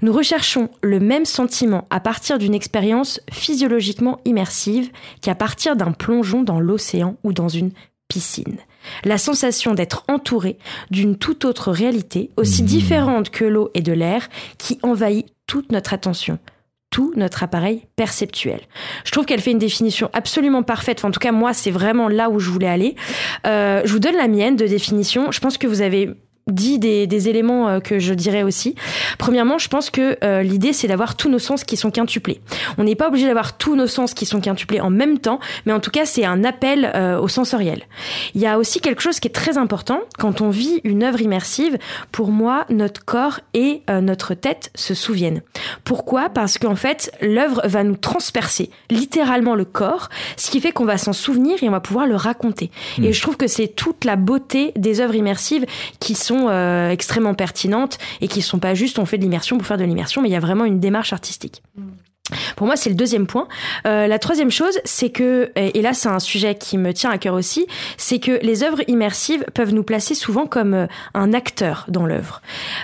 nous 0.02 0.14
recherchons 0.14 0.70
le 0.82 1.00
même 1.00 1.26
sentiment 1.26 1.86
à 1.90 2.00
partir 2.00 2.38
d'une 2.38 2.56
expérience 2.56 3.20
physiologiquement 3.32 4.20
immersive 4.26 4.90
qu'à 5.22 5.36
partir 5.36 5.76
d'un 5.76 5.92
plongeon 5.92 6.44
dans 6.44 6.60
l'océan 6.60 7.18
ou 7.24 7.34
dans 7.34 7.50
une 7.50 7.72
piscine. 8.08 8.58
La 9.04 9.18
sensation 9.18 9.74
d'être 9.74 10.06
entouré 10.08 10.58
d'une 10.92 11.18
toute 11.18 11.44
autre 11.44 11.72
réalité, 11.72 12.32
aussi 12.38 12.64
différente 12.64 13.30
que 13.30 13.44
l'eau 13.44 13.70
et 13.74 13.82
de 13.82 13.92
l'air, 13.92 14.30
qui 14.58 14.80
envahit 14.82 15.28
toute 15.46 15.72
notre 15.72 15.94
attention 15.94 16.40
tout 16.90 17.14
notre 17.16 17.44
appareil 17.44 17.86
perceptuel. 17.96 18.62
Je 19.04 19.12
trouve 19.12 19.26
qu'elle 19.26 19.42
fait 19.42 19.52
une 19.52 19.60
définition 19.60 20.10
absolument 20.14 20.64
parfaite. 20.64 21.04
En 21.04 21.12
tout 21.12 21.20
cas, 21.20 21.32
moi, 21.32 21.54
c'est 21.54 21.72
vraiment 21.72 22.08
là 22.08 22.30
où 22.30 22.40
je 22.40 22.50
voulais 22.50 22.68
aller. 22.68 22.96
Euh, 23.46 23.82
je 23.86 23.92
vous 23.92 24.00
donne 24.00 24.16
la 24.16 24.28
mienne 24.28 24.56
de 24.56 24.66
définition. 24.66 25.32
Je 25.32 25.40
pense 25.40 25.58
que 25.58 25.68
vous 25.68 25.82
avez 25.82 26.10
dit 26.48 26.80
des, 26.80 27.08
des 27.08 27.30
éléments 27.30 27.70
euh, 27.70 27.80
que 27.80 28.00
je 28.00 28.14
dirais 28.14 28.44
aussi. 28.44 28.76
Premièrement, 29.18 29.58
je 29.58 29.68
pense 29.68 29.90
que 29.90 30.18
euh, 30.24 30.44
l'idée 30.44 30.74
c'est 30.74 30.88
d'avoir 30.88 31.16
tous 31.16 31.30
nos 31.30 31.40
sens 31.40 31.64
qui 31.64 31.78
sont 31.78 31.92
quintuplés. 31.92 32.42
On 32.78 32.84
n'est 32.84 32.96
pas 32.96 33.08
obligé 33.08 33.28
d'avoir 33.28 33.58
tous 33.58 33.76
nos 33.76 33.88
sens 33.88 34.14
qui 34.14 34.26
sont 34.26 34.42
quintuplés 34.42 34.82
en 34.82 34.90
même 34.90 35.20
temps, 35.20 35.40
mais 35.66 35.74
en 35.74 35.80
tout 35.80 35.92
cas 35.92 36.06
c'est 36.06 36.26
un 36.26 36.44
appel 36.44 36.92
euh, 36.96 37.20
au 37.20 37.28
sensoriel. 37.28 37.84
Il 38.36 38.42
y 38.42 38.48
a 38.48 38.58
aussi 38.58 38.80
quelque 38.80 39.02
chose 39.02 39.20
qui 39.20 39.28
est 39.28 39.32
très 39.32 39.58
important 39.58 40.00
quand 40.18 40.42
on 40.42 40.50
vit 40.50 40.82
une 40.84 41.04
œuvre 41.04 41.22
immersive. 41.22 41.78
Pour 42.12 42.32
moi, 42.32 42.66
notre 42.70 43.04
corps 43.06 43.40
et 43.54 43.82
euh, 43.90 44.02
notre 44.02 44.34
tête 44.34 44.72
se 44.76 44.94
souviennent. 44.94 45.42
Pourquoi? 45.84 46.30
Parce 46.30 46.58
qu'en 46.58 46.76
fait, 46.76 47.12
l'œuvre 47.22 47.62
va 47.66 47.84
nous 47.84 47.96
transpercer 47.96 48.70
littéralement 48.90 49.56
le 49.56 49.66
corps, 49.66 50.10
ce 50.36 50.52
qui 50.52 50.60
fait 50.60 50.72
qu'on 50.72 50.86
va 50.86 50.98
s'en 50.98 51.14
souvenir 51.14 51.62
et 51.64 51.68
on 51.68 51.72
va 51.72 51.80
pouvoir 51.80 52.08
le 52.08 52.16
raconter. 52.16 52.72
Et 53.02 53.14
je 53.14 53.22
trouve 53.22 53.38
que 53.38 53.48
c'est 53.48 53.68
toute 53.68 54.06
la 54.06 54.16
beauté 54.16 54.72
des 54.76 55.02
œuvres 55.02 55.16
immersives 55.16 55.66
qui 56.00 56.16
sont 56.16 56.37
euh, 56.50 56.90
extrêmement 56.90 57.34
pertinentes 57.34 57.98
et 58.22 58.28
qui 58.28 58.42
sont 58.42 58.60
pas 58.60 58.74
juste 58.74 59.00
on 59.00 59.06
fait 59.06 59.18
de 59.18 59.24
l'immersion 59.24 59.58
pour 59.58 59.68
faire 59.68 59.78
de 59.78 59.84
l'immersion, 59.84 60.22
mais 60.22 60.30
il 60.30 60.34
y 60.34 60.36
a 60.36 60.40
vraiment 60.40 60.66
une 60.66 60.80
démarche 60.80 61.14
artistique. 61.14 61.62
Pour 62.58 62.68
moi, 62.68 62.76
c'est 62.76 62.90
le 62.90 62.96
deuxième 62.96 63.26
point. 63.26 63.48
Euh, 63.86 64.06
la 64.06 64.20
troisième 64.20 64.52
chose, 64.52 64.80
c'est 64.84 65.10
que, 65.10 65.50
et 65.56 65.82
là 65.82 65.94
c'est 65.94 66.10
un 66.10 66.20
sujet 66.20 66.56
qui 66.56 66.78
me 66.78 66.94
tient 66.94 67.10
à 67.10 67.18
cœur 67.18 67.34
aussi, 67.34 67.68
c'est 67.96 68.20
que 68.20 68.40
les 68.44 68.64
œuvres 68.64 68.82
immersives 68.88 69.46
peuvent 69.54 69.74
nous 69.74 69.84
placer 69.84 70.14
souvent 70.14 70.46
comme 70.46 70.74
euh, 70.74 70.88
un 71.14 71.34
acteur 71.34 71.86
dans 71.88 72.06
l'œuvre. 72.06 72.42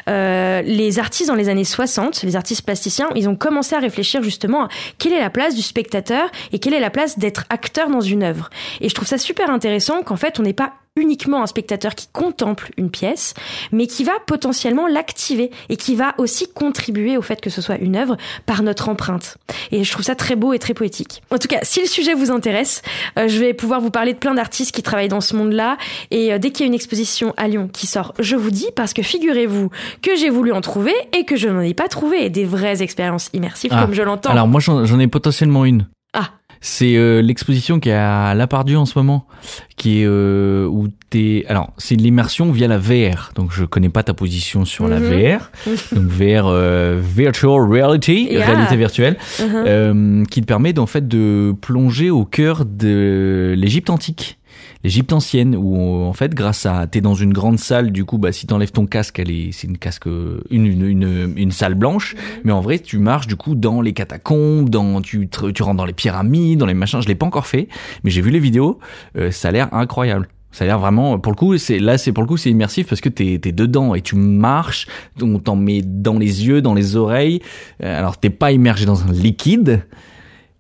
Les 0.07 0.99
artistes 0.99 1.27
dans 1.27 1.35
les 1.35 1.49
années 1.49 1.65
60, 1.65 2.23
les 2.23 2.35
artistes 2.37 2.63
plasticiens, 2.63 3.09
ils 3.15 3.27
ont 3.27 3.35
commencé 3.35 3.75
à 3.75 3.79
réfléchir 3.79 4.23
justement 4.23 4.63
à 4.63 4.69
quelle 4.97 5.11
est 5.11 5.19
la 5.19 5.29
place 5.29 5.55
du 5.55 5.61
spectateur 5.61 6.29
et 6.53 6.59
quelle 6.59 6.73
est 6.73 6.79
la 6.79 6.89
place 6.89 7.19
d'être 7.19 7.43
acteur 7.49 7.89
dans 7.89 8.01
une 8.01 8.23
œuvre. 8.23 8.49
Et 8.79 8.87
je 8.87 8.95
trouve 8.95 9.07
ça 9.07 9.17
super 9.17 9.49
intéressant 9.49 10.03
qu'en 10.03 10.15
fait 10.15 10.39
on 10.39 10.43
n'est 10.43 10.53
pas 10.53 10.73
uniquement 10.95 11.41
un 11.41 11.47
spectateur 11.47 11.95
qui 11.95 12.07
contemple 12.13 12.71
une 12.77 12.91
pièce, 12.91 13.33
mais 13.71 13.87
qui 13.87 14.03
va 14.03 14.13
potentiellement 14.27 14.87
l'activer 14.87 15.49
et 15.69 15.75
qui 15.75 15.95
va 15.95 16.13
aussi 16.19 16.47
contribuer 16.51 17.17
au 17.17 17.23
fait 17.23 17.41
que 17.41 17.49
ce 17.49 17.61
soit 17.61 17.77
une 17.77 17.95
œuvre 17.95 18.15
par 18.45 18.61
notre 18.61 18.89
empreinte. 18.89 19.37
Et 19.71 19.83
je 19.83 19.91
trouve 19.91 20.05
ça 20.05 20.13
très 20.13 20.35
beau 20.35 20.53
et 20.53 20.59
très 20.59 20.75
poétique. 20.75 21.23
En 21.31 21.39
tout 21.39 21.47
cas, 21.47 21.59
si 21.63 21.81
le 21.81 21.87
sujet 21.87 22.13
vous 22.13 22.29
intéresse, 22.29 22.83
euh, 23.17 23.27
je 23.27 23.39
vais 23.39 23.55
pouvoir 23.55 23.81
vous 23.81 23.89
parler 23.89 24.13
de 24.13 24.19
plein 24.19 24.35
d'artistes 24.35 24.73
qui 24.73 24.83
travaillent 24.83 25.07
dans 25.07 25.21
ce 25.21 25.35
monde-là. 25.35 25.77
Et 26.11 26.31
euh, 26.31 26.37
dès 26.37 26.51
qu'il 26.51 26.61
y 26.61 26.63
a 26.65 26.67
une 26.67 26.75
exposition 26.75 27.33
à 27.37 27.47
Lyon 27.47 27.69
qui 27.73 27.87
sort, 27.87 28.13
je 28.19 28.35
vous 28.35 28.51
dis, 28.51 28.67
parce 28.75 28.93
que 28.93 29.01
figurez-vous 29.01 29.69
que 30.03 30.15
j'ai 30.15 30.29
voulu 30.29 30.51
en 30.51 30.61
trouver 30.61 30.93
et 31.17 31.25
que 31.25 31.35
je 31.35 31.49
n'en 31.49 31.61
ai 31.61 31.73
pas 31.73 31.87
trouvé 31.87 32.29
des 32.29 32.45
vraies 32.45 32.83
expériences 32.83 33.29
immersives 33.33 33.71
Ah, 33.73 33.81
comme 33.81 33.95
je 33.95 34.03
l'entends. 34.03 34.29
Alors 34.29 34.47
moi 34.47 34.61
j'en 34.61 34.85
j'en 34.85 34.99
ai 34.99 35.07
potentiellement 35.07 35.65
une. 35.65 35.87
C'est 36.65 36.95
euh, 36.95 37.21
l'exposition 37.21 37.81
qui 37.81 37.89
est 37.89 37.93
à 37.93 38.33
La 38.35 38.47
Pardieu 38.47 38.77
en 38.77 38.85
ce 38.85 38.97
moment, 38.97 39.27
qui 39.75 39.99
est 40.01 40.05
euh, 40.07 40.65
où 40.65 40.87
t'es. 41.09 41.43
Alors 41.49 41.73
c'est 41.77 41.95
l'immersion 41.95 42.53
via 42.53 42.69
la 42.69 42.77
VR, 42.77 43.31
donc 43.35 43.51
je 43.51 43.65
connais 43.65 43.89
pas 43.89 44.01
ta 44.01 44.13
position 44.13 44.63
sur 44.63 44.87
la 44.87 45.01
Mhm. 45.01 45.09
VR. 45.09 45.51
donc 45.93 46.05
VR, 46.05 46.47
euh, 46.47 47.01
virtual 47.03 47.59
reality, 47.69 48.29
Yeah. 48.31 48.45
réalité 48.45 48.77
virtuelle, 48.77 49.17
euh, 49.41 50.23
qui 50.31 50.39
te 50.39 50.45
permet 50.45 50.79
en 50.79 50.85
fait 50.85 51.05
de 51.05 51.53
plonger 51.59 52.09
au 52.09 52.23
cœur 52.23 52.63
de 52.63 53.53
l'Égypte 53.57 53.89
antique. 53.89 54.37
L'Égypte 54.83 55.13
ancienne, 55.13 55.55
où 55.55 55.77
en 55.77 56.13
fait, 56.13 56.33
grâce 56.33 56.65
à, 56.65 56.87
t'es 56.87 56.99
dans 56.99 57.15
une 57.15 57.31
grande 57.31 57.57
salle, 57.57 57.91
du 57.91 58.03
coup, 58.03 58.17
bah 58.17 58.31
si 58.33 58.47
t'enlèves 58.47 58.71
ton 58.71 58.85
casque, 58.85 59.17
elle 59.19 59.31
est, 59.31 59.51
c'est 59.53 59.67
une 59.67 59.77
casque, 59.77 60.07
une, 60.07 60.65
une, 60.65 60.85
une, 60.85 61.33
une 61.37 61.51
salle 61.51 61.75
blanche, 61.75 62.15
mais 62.43 62.51
en 62.51 62.59
vrai, 62.59 62.79
tu 62.79 62.97
marches 62.97 63.27
du 63.27 63.37
coup 63.37 63.55
dans 63.55 63.81
les 63.81 63.93
catacombes, 63.93 64.69
dans, 64.69 65.01
tu, 65.01 65.29
tu 65.29 65.63
rentres 65.63 65.77
dans 65.77 65.85
les 65.85 65.93
pyramides, 65.93 66.59
dans 66.59 66.65
les 66.65 66.73
machins. 66.73 67.01
Je 67.01 67.07
l'ai 67.07 67.15
pas 67.15 67.25
encore 67.25 67.47
fait, 67.47 67.69
mais 68.03 68.11
j'ai 68.11 68.21
vu 68.21 68.29
les 68.29 68.39
vidéos, 68.39 68.79
euh, 69.17 69.31
ça 69.31 69.47
a 69.47 69.51
l'air 69.51 69.73
incroyable. 69.73 70.27
Ça 70.51 70.65
a 70.65 70.67
l'air 70.67 70.77
vraiment, 70.77 71.17
pour 71.17 71.31
le 71.31 71.35
coup, 71.35 71.57
c'est 71.57 71.79
là, 71.79 71.97
c'est 71.97 72.11
pour 72.11 72.21
le 72.21 72.27
coup, 72.27 72.37
c'est 72.37 72.51
immersif 72.51 72.87
parce 72.87 73.01
que 73.01 73.09
t'es 73.09 73.41
es 73.43 73.51
dedans 73.51 73.95
et 73.95 74.01
tu 74.01 74.15
marches, 74.15 74.85
on 75.19 75.39
t'en 75.39 75.55
met 75.55 75.81
dans 75.81 76.19
les 76.19 76.45
yeux, 76.45 76.61
dans 76.61 76.75
les 76.75 76.95
oreilles. 76.95 77.39
Euh, 77.81 77.97
Alors 77.97 78.17
t'es 78.17 78.29
pas 78.29 78.51
immergé 78.51 78.85
dans 78.85 79.01
un 79.03 79.11
liquide, 79.11 79.83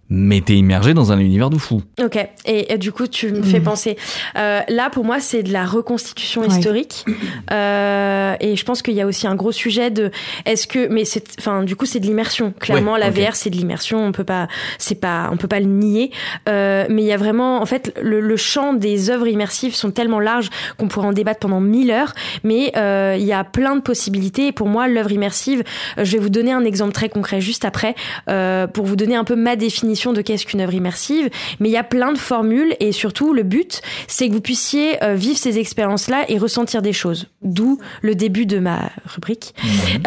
mais 0.09 0.41
t'es 0.41 0.53
immergé 0.55 0.93
dans 0.93 1.11
un 1.11 1.19
univers 1.19 1.49
de 1.49 1.57
fou. 1.57 1.81
Ok, 2.03 2.17
et, 2.45 2.73
et 2.73 2.77
du 2.77 2.91
coup, 2.91 3.07
tu 3.07 3.31
me 3.31 3.41
fais 3.41 3.59
Mhm. 3.59 3.63
penser. 3.65 3.97
Euh, 4.37 4.59
là, 4.69 4.89
pour 4.89 5.03
moi, 5.05 5.19
c'est 5.19 5.43
de 5.43 5.51
la 5.51 5.65
reconstitution 5.65 6.41
Ouais. 6.41 6.47
historique, 6.47 7.05
Euh, 7.51 8.35
et 8.39 8.55
je 8.55 8.65
pense 8.65 8.81
qu'il 8.81 8.93
y 8.93 9.01
a 9.01 9.05
aussi 9.07 9.27
un 9.27 9.35
gros 9.35 9.51
sujet 9.51 9.91
de 9.91 10.11
est-ce 10.45 10.67
que, 10.67 10.87
mais 10.87 11.05
c'est, 11.05 11.23
enfin, 11.39 11.63
du 11.63 11.75
coup, 11.75 11.85
c'est 11.85 11.99
de 11.99 12.05
l'immersion. 12.05 12.53
Clairement, 12.59 12.93
Ouais, 12.93 12.99
la. 12.99 13.09
VR, 13.09 13.35
c'est 13.35 13.49
de 13.49 13.55
l'immersion. 13.55 14.03
On 14.05 14.11
peut 14.11 14.23
pas, 14.23 14.47
c'est 14.77 14.95
pas, 14.99 15.29
on 15.31 15.37
peut 15.37 15.47
pas 15.47 15.59
le 15.59 15.65
nier. 15.67 16.11
Euh, 16.49 16.85
mais 16.89 17.01
il 17.03 17.07
y 17.07 17.11
a 17.13 17.17
vraiment, 17.17 17.61
en 17.61 17.65
fait, 17.65 17.93
le, 18.01 18.19
le 18.19 18.37
champ 18.37 18.73
des 18.73 19.09
œuvres 19.09 19.27
immersives 19.27 19.75
sont 19.75 19.91
tellement 19.91 20.19
larges 20.19 20.49
qu'on 20.77 20.87
pourrait 20.87 21.07
en 21.07 21.13
débattre 21.13 21.39
pendant 21.39 21.59
mille 21.61 21.91
heures. 21.91 22.13
Mais 22.43 22.71
euh, 22.77 23.15
il 23.17 23.25
y 23.25 23.33
a 23.33 23.43
plein 23.43 23.75
de 23.75 23.81
possibilités. 23.81 24.47
Et 24.47 24.51
pour 24.51 24.67
moi, 24.67 24.87
l'œuvre 24.87 25.11
immersive, 25.11 25.63
je 25.97 26.11
vais 26.11 26.19
vous 26.19 26.29
donner 26.29 26.51
un 26.51 26.63
exemple 26.65 26.93
très 26.93 27.09
concret 27.09 27.41
juste 27.41 27.65
après 27.65 27.95
euh, 28.29 28.67
pour 28.67 28.85
vous 28.85 28.95
donner 28.95 29.15
un 29.15 29.23
peu 29.23 29.35
ma 29.35 29.55
définition 29.55 29.92
de 30.13 30.21
qu'est-ce 30.21 30.45
qu'une 30.45 30.61
œuvre 30.61 30.73
immersive. 30.73 31.29
Mais 31.59 31.69
il 31.69 31.71
y 31.71 31.77
a 31.77 31.83
plein 31.83 32.11
de 32.11 32.17
formules 32.17 32.75
et 32.79 32.91
surtout 32.91 33.33
le 33.33 33.43
but, 33.43 33.81
c'est 34.07 34.27
que 34.27 34.33
vous 34.33 34.41
puissiez 34.41 35.03
euh, 35.03 35.15
vivre 35.15 35.37
ces 35.37 35.59
expériences-là 35.59 36.25
et 36.29 36.37
ressentir 36.37 36.81
des 36.81 36.93
choses. 36.93 37.27
D'où 37.41 37.79
le 38.01 38.15
début 38.15 38.45
de 38.45 38.59
ma 38.59 38.91
rubrique. 39.05 39.53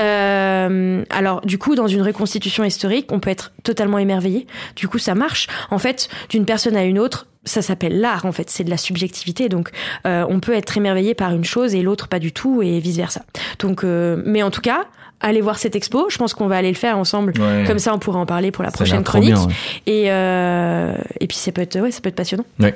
Euh, 0.01 1.05
alors 1.11 1.41
du 1.43 1.59
coup, 1.59 1.75
dans 1.75 1.87
une 1.87 2.03
reconstitution 2.03 2.65
historique, 2.65 3.11
on 3.13 3.21
peut 3.21 3.31
être 3.31 3.53
totalement 3.63 3.99
émerveillé. 3.99 4.47
Du 4.75 4.89
coup, 4.89 4.99
ça 4.99 5.15
marche. 5.15 5.47
En 5.71 5.79
fait, 5.79 6.09
d'une 6.29 6.45
personne 6.45 6.77
à 6.77 6.85
une 6.85 6.99
autre. 6.99 7.27
Ça 7.45 7.63
s'appelle 7.63 8.01
l'art 8.01 8.27
en 8.27 8.33
fait, 8.33 8.51
c'est 8.51 8.65
de 8.65 8.71
la 8.71 8.77
subjectivité. 8.77 9.49
Donc 9.49 9.71
euh, 10.05 10.27
on 10.29 10.41
peut 10.41 10.53
être 10.53 10.77
émerveillé 10.77 11.15
par 11.15 11.33
une 11.33 11.45
chose 11.45 11.77
et 11.77 11.83
l'autre 11.83 12.09
pas 12.09 12.19
du 12.19 12.33
tout 12.33 12.61
et 12.61 12.81
vice 12.81 12.97
versa. 12.97 13.23
Donc, 13.61 13.85
euh, 13.85 14.21
mais 14.27 14.43
en 14.43 14.51
tout 14.51 14.61
cas, 14.61 14.87
allez 15.21 15.41
voir 15.41 15.59
cette 15.59 15.77
expo. 15.77 16.09
Je 16.11 16.19
pense 16.19 16.35
qu'on 16.35 16.47
va 16.47 16.57
aller 16.57 16.69
le 16.69 16.77
faire 16.77 16.99
ensemble. 16.99 17.33
Ouais. 17.39 17.65
Comme 17.67 17.79
ça, 17.79 17.95
on 17.95 17.99
pourra 17.99 18.19
en 18.19 18.27
parler 18.27 18.51
pour 18.51 18.65
la 18.65 18.71
prochaine 18.71 19.03
chronique. 19.03 19.35
bien, 19.35 19.47
ouais. 19.47 19.53
Et 19.87 20.11
euh, 20.11 20.95
et 21.21 21.27
puis 21.27 21.37
ça 21.37 21.53
peut 21.53 21.63
être 21.63 21.79
ouais, 21.81 21.91
ça 21.91 22.01
peut 22.01 22.09
être 22.09 22.17
passionnant. 22.17 22.45
Ouais. 22.61 22.75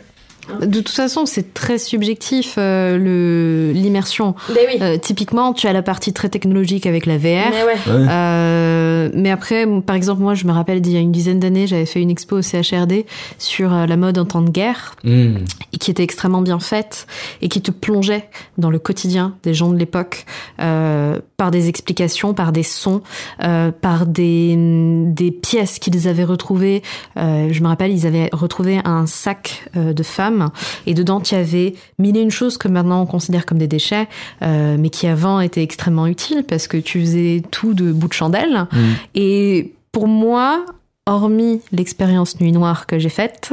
De 0.60 0.80
toute 0.80 0.88
façon, 0.88 1.26
c'est 1.26 1.54
très 1.54 1.78
subjectif 1.78 2.54
euh, 2.58 2.98
le 2.98 3.72
l'immersion. 3.72 4.34
Ben 4.48 4.58
oui. 4.68 4.78
Euh, 4.80 4.98
typiquement, 4.98 5.52
tu 5.52 5.66
as 5.66 5.72
la 5.72 5.82
partie 5.82 6.12
très 6.12 6.28
technologique 6.28 6.86
avec 6.86 7.06
la 7.06 7.18
VR. 7.18 7.50
Mais 7.50 7.64
ouais. 7.64 7.76
Euh, 7.86 9.10
mais 9.14 9.30
après, 9.30 9.66
par 9.86 9.96
exemple, 9.96 10.22
moi, 10.22 10.34
je 10.34 10.46
me 10.46 10.52
rappelle 10.52 10.80
d'il 10.80 10.92
y 10.92 10.96
a 10.96 11.00
une 11.00 11.12
dizaine 11.12 11.40
d'années, 11.40 11.66
j'avais 11.66 11.86
fait 11.86 12.00
une 12.00 12.10
expo 12.10 12.38
au 12.38 12.42
CHRD 12.42 13.04
sur 13.38 13.72
euh, 13.72 13.86
la 13.86 13.96
mode 13.96 14.18
en 14.18 14.24
temps 14.24 14.42
de 14.42 14.50
guerre 14.50 14.94
et 15.04 15.78
qui 15.78 15.90
était 15.90 16.02
extrêmement 16.02 16.42
bien 16.42 16.60
faite 16.60 17.06
et 17.42 17.48
qui 17.48 17.62
te 17.62 17.70
plongeait 17.70 18.28
dans 18.58 18.70
le 18.70 18.78
quotidien 18.78 19.34
des 19.42 19.54
gens 19.54 19.70
de 19.70 19.76
l'époque 19.76 20.26
euh, 20.60 21.18
par 21.36 21.50
des 21.50 21.68
explications, 21.68 22.34
par 22.34 22.52
des 22.52 22.62
sons, 22.62 23.02
euh, 23.42 23.70
par 23.72 24.06
des, 24.06 24.54
des 25.06 25.30
pièces 25.30 25.78
qu'ils 25.78 26.06
avaient 26.08 26.24
retrouvées. 26.24 26.82
Euh, 27.16 27.48
je 27.50 27.62
me 27.62 27.68
rappelle, 27.68 27.92
ils 27.92 28.06
avaient 28.06 28.28
retrouvé 28.32 28.80
un 28.84 29.06
sac 29.06 29.64
euh, 29.76 29.92
de 29.92 30.02
femmes 30.02 30.29
et 30.86 30.94
dedans, 30.94 31.20
tu 31.20 31.34
avais 31.34 31.74
mille 31.98 32.16
et 32.16 32.20
une 32.20 32.30
choses 32.30 32.58
que 32.58 32.68
maintenant 32.68 33.02
on 33.02 33.06
considère 33.06 33.46
comme 33.46 33.58
des 33.58 33.66
déchets, 33.68 34.08
euh, 34.42 34.76
mais 34.78 34.90
qui 34.90 35.06
avant 35.06 35.40
étaient 35.40 35.62
extrêmement 35.62 36.06
utiles 36.06 36.44
parce 36.46 36.68
que 36.68 36.76
tu 36.76 37.00
faisais 37.00 37.42
tout 37.50 37.74
de 37.74 37.92
bout 37.92 38.08
de 38.08 38.12
chandelle. 38.12 38.66
Et 39.14 39.72
pour 39.92 40.06
moi, 40.08 40.64
hormis 41.06 41.60
l'expérience 41.72 42.40
Nuit 42.40 42.52
Noire 42.52 42.86
que 42.86 42.98
j'ai 42.98 43.08
faite, 43.08 43.52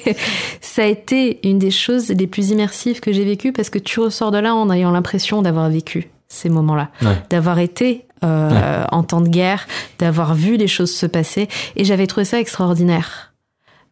ça 0.60 0.82
a 0.82 0.86
été 0.86 1.38
une 1.48 1.58
des 1.58 1.70
choses 1.70 2.08
les 2.10 2.26
plus 2.26 2.50
immersives 2.50 3.00
que 3.00 3.12
j'ai 3.12 3.24
vécues 3.24 3.52
parce 3.52 3.70
que 3.70 3.78
tu 3.78 4.00
ressors 4.00 4.30
de 4.30 4.38
là 4.38 4.54
en 4.54 4.70
ayant 4.70 4.90
l'impression 4.90 5.42
d'avoir 5.42 5.68
vécu 5.70 6.08
ces 6.28 6.48
moments-là, 6.48 6.90
Ouais. 7.02 7.16
d'avoir 7.30 7.58
été 7.60 8.02
euh, 8.24 8.84
en 8.90 9.02
temps 9.02 9.20
de 9.20 9.28
guerre, 9.28 9.66
d'avoir 9.98 10.34
vu 10.34 10.56
les 10.56 10.66
choses 10.66 10.90
se 10.92 11.06
passer, 11.06 11.48
et 11.76 11.84
j'avais 11.84 12.06
trouvé 12.06 12.24
ça 12.24 12.40
extraordinaire. 12.40 13.34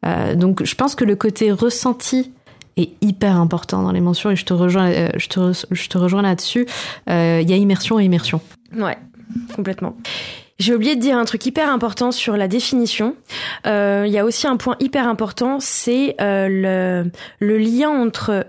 Euh, 0.05 0.34
donc 0.34 0.64
je 0.64 0.74
pense 0.74 0.94
que 0.94 1.05
le 1.05 1.16
côté 1.16 1.52
ressenti 1.52 2.32
est 2.76 2.90
hyper 3.00 3.36
important 3.36 3.82
dans 3.82 3.92
les 3.92 4.00
mentions 4.00 4.30
et 4.30 4.36
je 4.36 4.44
te 4.44 4.52
rejoins, 4.52 4.90
euh, 4.90 5.09
je 5.16 5.28
te, 5.28 5.98
rejoins 5.98 6.22
là-dessus. 6.22 6.66
Euh, 7.09 7.40
Il 7.42 7.48
y 7.48 7.52
a 7.52 7.57
immersion 7.57 8.00
et 8.00 8.05
immersion. 8.05 8.40
Ouais, 8.76 8.98
complètement. 9.55 9.96
J'ai 10.59 10.74
oublié 10.74 10.94
de 10.94 11.00
dire 11.00 11.18
un 11.18 11.24
truc 11.24 11.44
hyper 11.46 11.68
important 11.68 12.12
sur 12.12 12.36
la 12.36 12.46
définition. 12.46 13.16
Euh, 13.66 14.05
Il 14.07 14.12
y 14.12 14.18
a 14.18 14.24
aussi 14.24 14.46
un 14.46 14.57
point 14.57 14.76
hyper 14.80 15.09
important, 15.09 15.59
c'est 15.61 16.14
euh, 16.20 17.05
le 17.40 17.59
lien 17.59 17.90
entre 17.90 18.46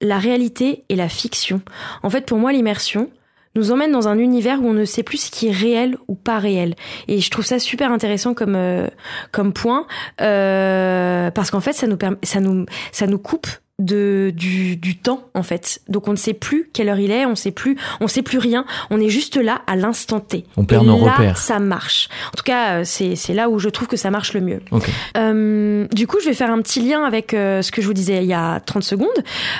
la 0.00 0.18
réalité 0.18 0.84
et 0.88 0.96
la 0.96 1.08
fiction. 1.08 1.60
En 2.02 2.10
fait, 2.10 2.26
pour 2.26 2.38
moi, 2.38 2.52
l'immersion 2.52 3.10
nous 3.54 3.70
emmène 3.70 3.92
dans 3.92 4.08
un 4.08 4.18
univers 4.18 4.62
où 4.62 4.68
on 4.68 4.72
ne 4.72 4.84
sait 4.84 5.02
plus 5.02 5.18
ce 5.18 5.30
qui 5.30 5.48
est 5.48 5.52
réel 5.52 5.96
ou 6.08 6.14
pas 6.14 6.38
réel. 6.38 6.74
Et 7.08 7.20
je 7.20 7.30
trouve 7.30 7.44
ça 7.44 7.58
super 7.58 7.92
intéressant 7.92 8.34
comme 8.34 8.54
euh, 8.56 8.88
comme 9.32 9.52
point 9.52 9.86
euh, 10.20 11.30
parce 11.30 11.50
qu'en 11.50 11.60
fait, 11.60 11.72
ça 11.72 11.86
nous 11.86 11.98
ça 12.22 12.40
nous 12.40 12.66
ça 12.92 13.06
nous 13.06 13.18
coupe 13.18 13.46
de 13.80 14.32
du, 14.34 14.76
du 14.76 14.96
temps 14.96 15.24
en 15.34 15.42
fait. 15.42 15.80
Donc 15.88 16.06
on 16.06 16.12
ne 16.12 16.16
sait 16.16 16.32
plus 16.32 16.70
quelle 16.72 16.88
heure 16.88 16.98
il 17.00 17.10
est, 17.10 17.26
on 17.26 17.34
sait 17.34 17.50
plus, 17.50 17.76
on 18.00 18.06
sait 18.06 18.22
plus 18.22 18.38
rien. 18.38 18.64
On 18.90 19.00
est 19.00 19.08
juste 19.08 19.36
là 19.36 19.62
à 19.66 19.74
l'instant 19.74 20.20
T. 20.20 20.44
On 20.56 20.64
perd 20.64 20.84
Et 20.84 20.86
nos 20.86 21.04
là, 21.04 21.12
repères. 21.12 21.38
Ça 21.38 21.58
marche. 21.58 22.08
En 22.28 22.36
tout 22.36 22.44
cas, 22.44 22.80
euh, 22.80 22.82
c'est 22.84 23.34
là 23.34 23.48
où 23.50 23.58
je 23.58 23.68
trouve 23.68 23.88
que 23.88 23.96
ça 23.96 24.10
marche 24.10 24.32
le 24.32 24.40
mieux. 24.40 24.60
Euh, 25.16 25.86
du 25.92 26.06
coup, 26.06 26.18
je 26.20 26.26
vais 26.26 26.34
faire 26.34 26.50
un 26.50 26.62
petit 26.62 26.80
lien 26.80 27.04
avec 27.04 27.34
euh, 27.34 27.62
ce 27.62 27.72
que 27.72 27.82
je 27.82 27.86
vous 27.86 27.94
disais 27.94 28.18
il 28.22 28.28
y 28.28 28.34
a 28.34 28.60
30 28.60 28.82
secondes. 28.84 29.08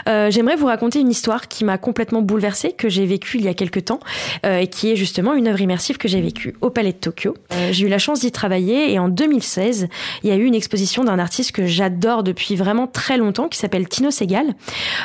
Euh, 0.08 0.30
J'aimerais 0.30 0.56
vous 0.56 0.66
raconter 0.66 1.00
une 1.00 1.10
histoire 1.10 1.48
qui 1.48 1.64
m'a 1.64 1.78
complètement 1.78 2.22
bouleversée, 2.22 2.72
que 2.72 2.88
j'ai 2.88 3.06
vécue 3.06 3.38
il 3.38 3.44
y 3.44 3.48
a 3.48 3.54
quelques 3.54 3.86
temps, 3.86 4.00
et 4.44 4.68
qui 4.68 4.90
est 4.90 4.96
justement 4.96 5.34
une 5.34 5.48
œuvre 5.48 5.60
immersive 5.60 5.98
que 5.98 6.08
j'ai 6.08 6.20
vécue 6.20 6.54
au 6.60 6.70
Palais 6.70 6.92
de 6.92 6.98
Tokyo. 6.98 7.34
J'ai 7.70 7.86
eu 7.86 7.88
la 7.88 7.98
chance 7.98 8.20
d'y 8.20 8.30
travailler, 8.32 8.92
et 8.92 8.98
en 8.98 9.08
2016, 9.08 9.88
il 10.22 10.28
y 10.28 10.32
a 10.32 10.36
eu 10.36 10.44
une 10.44 10.54
exposition 10.54 11.04
d'un 11.04 11.18
artiste 11.18 11.52
que 11.52 11.66
j'adore 11.66 12.22
depuis 12.22 12.56
vraiment 12.56 12.86
très 12.86 13.16
longtemps, 13.16 13.48
qui 13.48 13.58
s'appelle 13.58 13.88
Tino 14.04 14.10
Segal. 14.10 14.54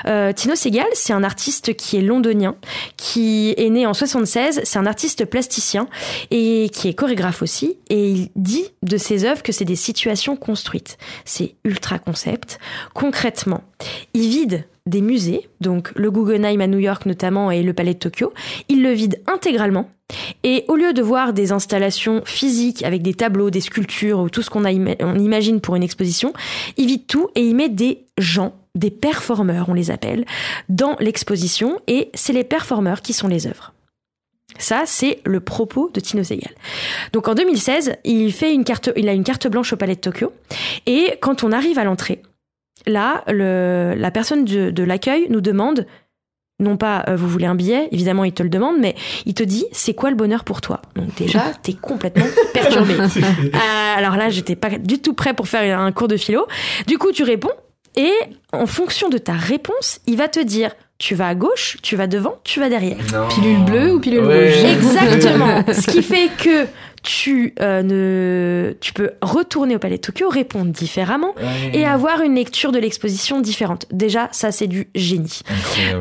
Euh, 0.07 0.33
Tino 0.33 0.55
Segal, 0.55 0.87
c'est 0.91 1.13
un 1.13 1.23
artiste 1.23 1.73
qui 1.73 1.95
est 1.95 2.01
londonien, 2.01 2.55
qui 2.97 3.53
est 3.55 3.69
né 3.69 3.85
en 3.85 3.93
76. 3.93 4.59
C'est 4.65 4.77
un 4.77 4.85
artiste 4.85 5.23
plasticien 5.23 5.87
et 6.31 6.69
qui 6.73 6.89
est 6.89 6.93
chorégraphe 6.93 7.41
aussi. 7.41 7.77
Et 7.89 8.09
il 8.09 8.29
dit 8.35 8.65
de 8.83 8.97
ses 8.97 9.23
œuvres 9.23 9.41
que 9.41 9.53
c'est 9.53 9.63
des 9.63 9.77
situations 9.77 10.35
construites. 10.35 10.97
C'est 11.23 11.55
ultra 11.63 11.97
concept. 11.97 12.59
Concrètement, 12.93 13.63
il 14.13 14.27
vide 14.27 14.65
des 14.85 15.01
musées, 15.01 15.47
donc 15.61 15.91
le 15.95 16.11
Guggenheim 16.11 16.59
à 16.59 16.67
New 16.67 16.79
York 16.79 17.05
notamment 17.05 17.51
et 17.51 17.63
le 17.63 17.73
Palais 17.73 17.93
de 17.93 17.99
Tokyo. 17.99 18.33
Il 18.67 18.83
le 18.83 18.91
vide 18.91 19.21
intégralement. 19.27 19.89
Et 20.43 20.65
au 20.67 20.75
lieu 20.75 20.93
de 20.93 21.01
voir 21.01 21.33
des 21.33 21.51
installations 21.51 22.21
physiques 22.25 22.83
avec 22.83 23.01
des 23.01 23.13
tableaux, 23.13 23.49
des 23.49 23.61
sculptures 23.61 24.19
ou 24.19 24.29
tout 24.29 24.41
ce 24.41 24.49
qu'on 24.49 24.65
on 24.65 25.19
imagine 25.19 25.61
pour 25.61 25.75
une 25.75 25.83
exposition, 25.83 26.33
il 26.77 26.87
vide 26.87 27.05
tout 27.07 27.29
et 27.35 27.41
il 27.41 27.55
met 27.55 27.69
des 27.69 28.05
gens, 28.17 28.53
des 28.79 28.89
performeurs, 28.89 29.69
on 29.69 29.73
les 29.73 29.91
appelle, 29.91 30.25
dans 30.69 30.95
l'exposition 30.99 31.79
et 31.87 32.09
c'est 32.13 32.33
les 32.33 32.43
performeurs 32.43 33.01
qui 33.01 33.13
sont 33.13 33.27
les 33.27 33.45
œuvres. 33.45 33.73
Ça, 34.57 34.83
c'est 34.85 35.19
le 35.25 35.39
propos 35.39 35.91
de 35.93 35.99
Tino 35.99 36.23
Segal. 36.23 36.53
Donc 37.13 37.27
en 37.27 37.35
2016, 37.35 37.97
il 38.03 38.33
fait 38.33 38.53
une 38.53 38.63
carte, 38.63 38.89
il 38.95 39.07
a 39.07 39.13
une 39.13 39.23
carte 39.23 39.47
blanche 39.47 39.73
au 39.73 39.77
Palais 39.77 39.95
de 39.95 39.99
Tokyo 39.99 40.33
et 40.87 41.17
quand 41.21 41.43
on 41.43 41.51
arrive 41.51 41.77
à 41.77 41.83
l'entrée, 41.83 42.21
là, 42.87 43.23
le, 43.27 43.93
la 43.95 44.11
personne 44.11 44.45
de, 44.45 44.71
de 44.71 44.83
l'accueil 44.83 45.27
nous 45.29 45.41
demande 45.41 45.85
non 46.59 46.75
pas 46.75 47.05
euh, 47.07 47.15
vous 47.15 47.27
voulez 47.27 47.45
un 47.45 47.55
billet, 47.55 47.87
évidemment 47.91 48.25
il 48.25 48.33
te 48.33 48.43
le 48.43 48.49
demande, 48.49 48.77
mais 48.79 48.95
il 49.25 49.33
te 49.33 49.43
dit 49.43 49.65
c'est 49.71 49.93
quoi 49.93 50.09
le 50.09 50.15
bonheur 50.15 50.43
pour 50.43 50.59
toi? 50.61 50.81
Donc 50.95 51.15
déjà 51.15 51.53
t'es 51.63 51.73
complètement 51.73 52.25
perturbé. 52.53 52.95
Euh, 53.39 53.97
alors 53.97 54.15
là 54.17 54.29
j'étais 54.29 54.55
pas 54.55 54.69
du 54.69 54.99
tout 54.99 55.13
prêt 55.13 55.33
pour 55.33 55.47
faire 55.47 55.79
un 55.79 55.91
cours 55.91 56.07
de 56.07 56.17
philo. 56.17 56.47
Du 56.87 56.97
coup 56.97 57.11
tu 57.11 57.23
réponds 57.23 57.51
et 57.95 58.13
en 58.53 58.65
fonction 58.65 59.09
de 59.09 59.17
ta 59.17 59.33
réponse 59.33 59.99
il 60.07 60.17
va 60.17 60.27
te 60.27 60.39
dire 60.39 60.71
tu 60.97 61.15
vas 61.15 61.29
à 61.29 61.35
gauche, 61.35 61.77
tu 61.81 61.95
vas 61.95 62.07
devant, 62.07 62.35
tu 62.43 62.59
vas 62.59 62.67
derrière. 62.67 62.97
Pilule 63.29 63.63
bleue 63.63 63.93
ou 63.93 63.99
pilule 64.01 64.19
Ouais. 64.25 64.51
rouge 64.53 64.63
Exactement. 64.69 65.63
Ce 65.71 65.89
qui 65.91 66.03
fait 66.03 66.29
que 66.37 66.65
tu 67.03 67.53
euh, 67.61 67.81
ne, 67.81 68.73
tu 68.81 68.91
peux 68.91 69.11
retourner 69.21 69.77
au 69.77 69.79
Palais 69.79 69.95
de 69.95 70.01
Tokyo, 70.01 70.27
répondre 70.27 70.71
différemment 70.73 71.33
et 71.71 71.85
avoir 71.85 72.19
une 72.21 72.35
lecture 72.35 72.73
de 72.73 72.79
l'exposition 72.79 73.39
différente. 73.39 73.85
Déjà, 73.91 74.27
ça 74.33 74.51
c'est 74.51 74.67
du 74.67 74.89
génie. 74.93 75.39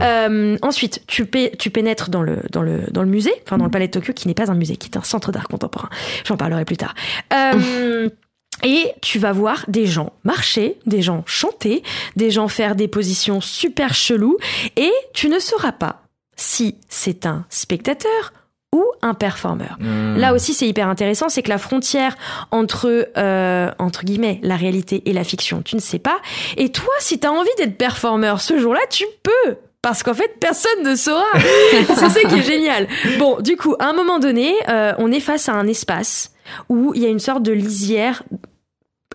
Euh, 0.02 0.56
ensuite, 0.62 1.02
tu, 1.06 1.26
pé- 1.26 1.52
tu 1.56 1.70
pénètres 1.70 2.10
dans 2.10 2.22
le, 2.22 2.38
dans, 2.50 2.62
le, 2.62 2.80
dans 2.90 3.02
le 3.04 3.08
musée, 3.08 3.32
enfin 3.46 3.56
dans 3.58 3.66
le 3.66 3.70
Palais 3.70 3.86
de 3.86 3.92
Tokyo, 3.92 4.12
qui 4.12 4.26
n'est 4.26 4.34
pas 4.34 4.50
un 4.50 4.56
musée, 4.56 4.76
qui 4.76 4.88
est 4.88 4.96
un 4.96 5.04
centre 5.04 5.30
d'art 5.30 5.46
contemporain. 5.46 5.90
J'en 6.26 6.36
parlerai 6.36 6.64
plus 6.64 6.76
tard. 6.76 6.96
Euh, 7.32 8.08
et 8.64 8.92
tu 9.00 9.18
vas 9.18 9.32
voir 9.32 9.64
des 9.68 9.86
gens 9.86 10.12
marcher, 10.24 10.78
des 10.86 11.02
gens 11.02 11.22
chanter, 11.26 11.82
des 12.16 12.30
gens 12.30 12.48
faire 12.48 12.74
des 12.74 12.88
positions 12.88 13.40
super 13.40 13.94
cheloues, 13.94 14.38
et 14.76 14.92
tu 15.14 15.28
ne 15.28 15.38
sauras 15.38 15.72
pas 15.72 16.02
si 16.36 16.76
c'est 16.88 17.26
un 17.26 17.44
spectateur 17.50 18.32
ou 18.74 18.84
un 19.00 19.14
performeur. 19.14 19.78
Là 19.80 20.34
aussi, 20.34 20.52
c'est 20.52 20.68
hyper 20.68 20.88
intéressant, 20.88 21.28
c'est 21.28 21.42
que 21.42 21.48
la 21.48 21.58
frontière 21.58 22.16
entre 22.50 23.08
euh, 23.16 23.70
entre 23.78 24.04
guillemets 24.04 24.40
la 24.42 24.56
réalité 24.56 25.02
et 25.06 25.12
la 25.12 25.24
fiction, 25.24 25.62
tu 25.62 25.74
ne 25.74 25.80
sais 25.80 25.98
pas. 25.98 26.18
Et 26.56 26.70
toi, 26.70 26.92
si 26.98 27.18
tu 27.18 27.26
as 27.26 27.32
envie 27.32 27.48
d'être 27.56 27.78
performeur 27.78 28.40
ce 28.40 28.58
jour-là, 28.58 28.80
tu 28.90 29.04
peux. 29.22 29.56
Parce 29.80 30.02
qu'en 30.02 30.12
fait, 30.12 30.38
personne 30.40 30.82
ne 30.84 30.96
saura. 30.96 31.24
c'est 31.86 32.10
ça 32.10 32.20
qui 32.28 32.40
est 32.40 32.42
génial. 32.42 32.88
Bon, 33.18 33.40
du 33.40 33.56
coup, 33.56 33.74
à 33.78 33.86
un 33.86 33.92
moment 33.92 34.18
donné, 34.18 34.52
euh, 34.68 34.92
on 34.98 35.10
est 35.12 35.20
face 35.20 35.48
à 35.48 35.54
un 35.54 35.66
espace 35.66 36.32
où 36.68 36.92
il 36.94 37.02
y 37.02 37.06
a 37.06 37.08
une 37.08 37.20
sorte 37.20 37.42
de 37.42 37.52
lisière 37.52 38.22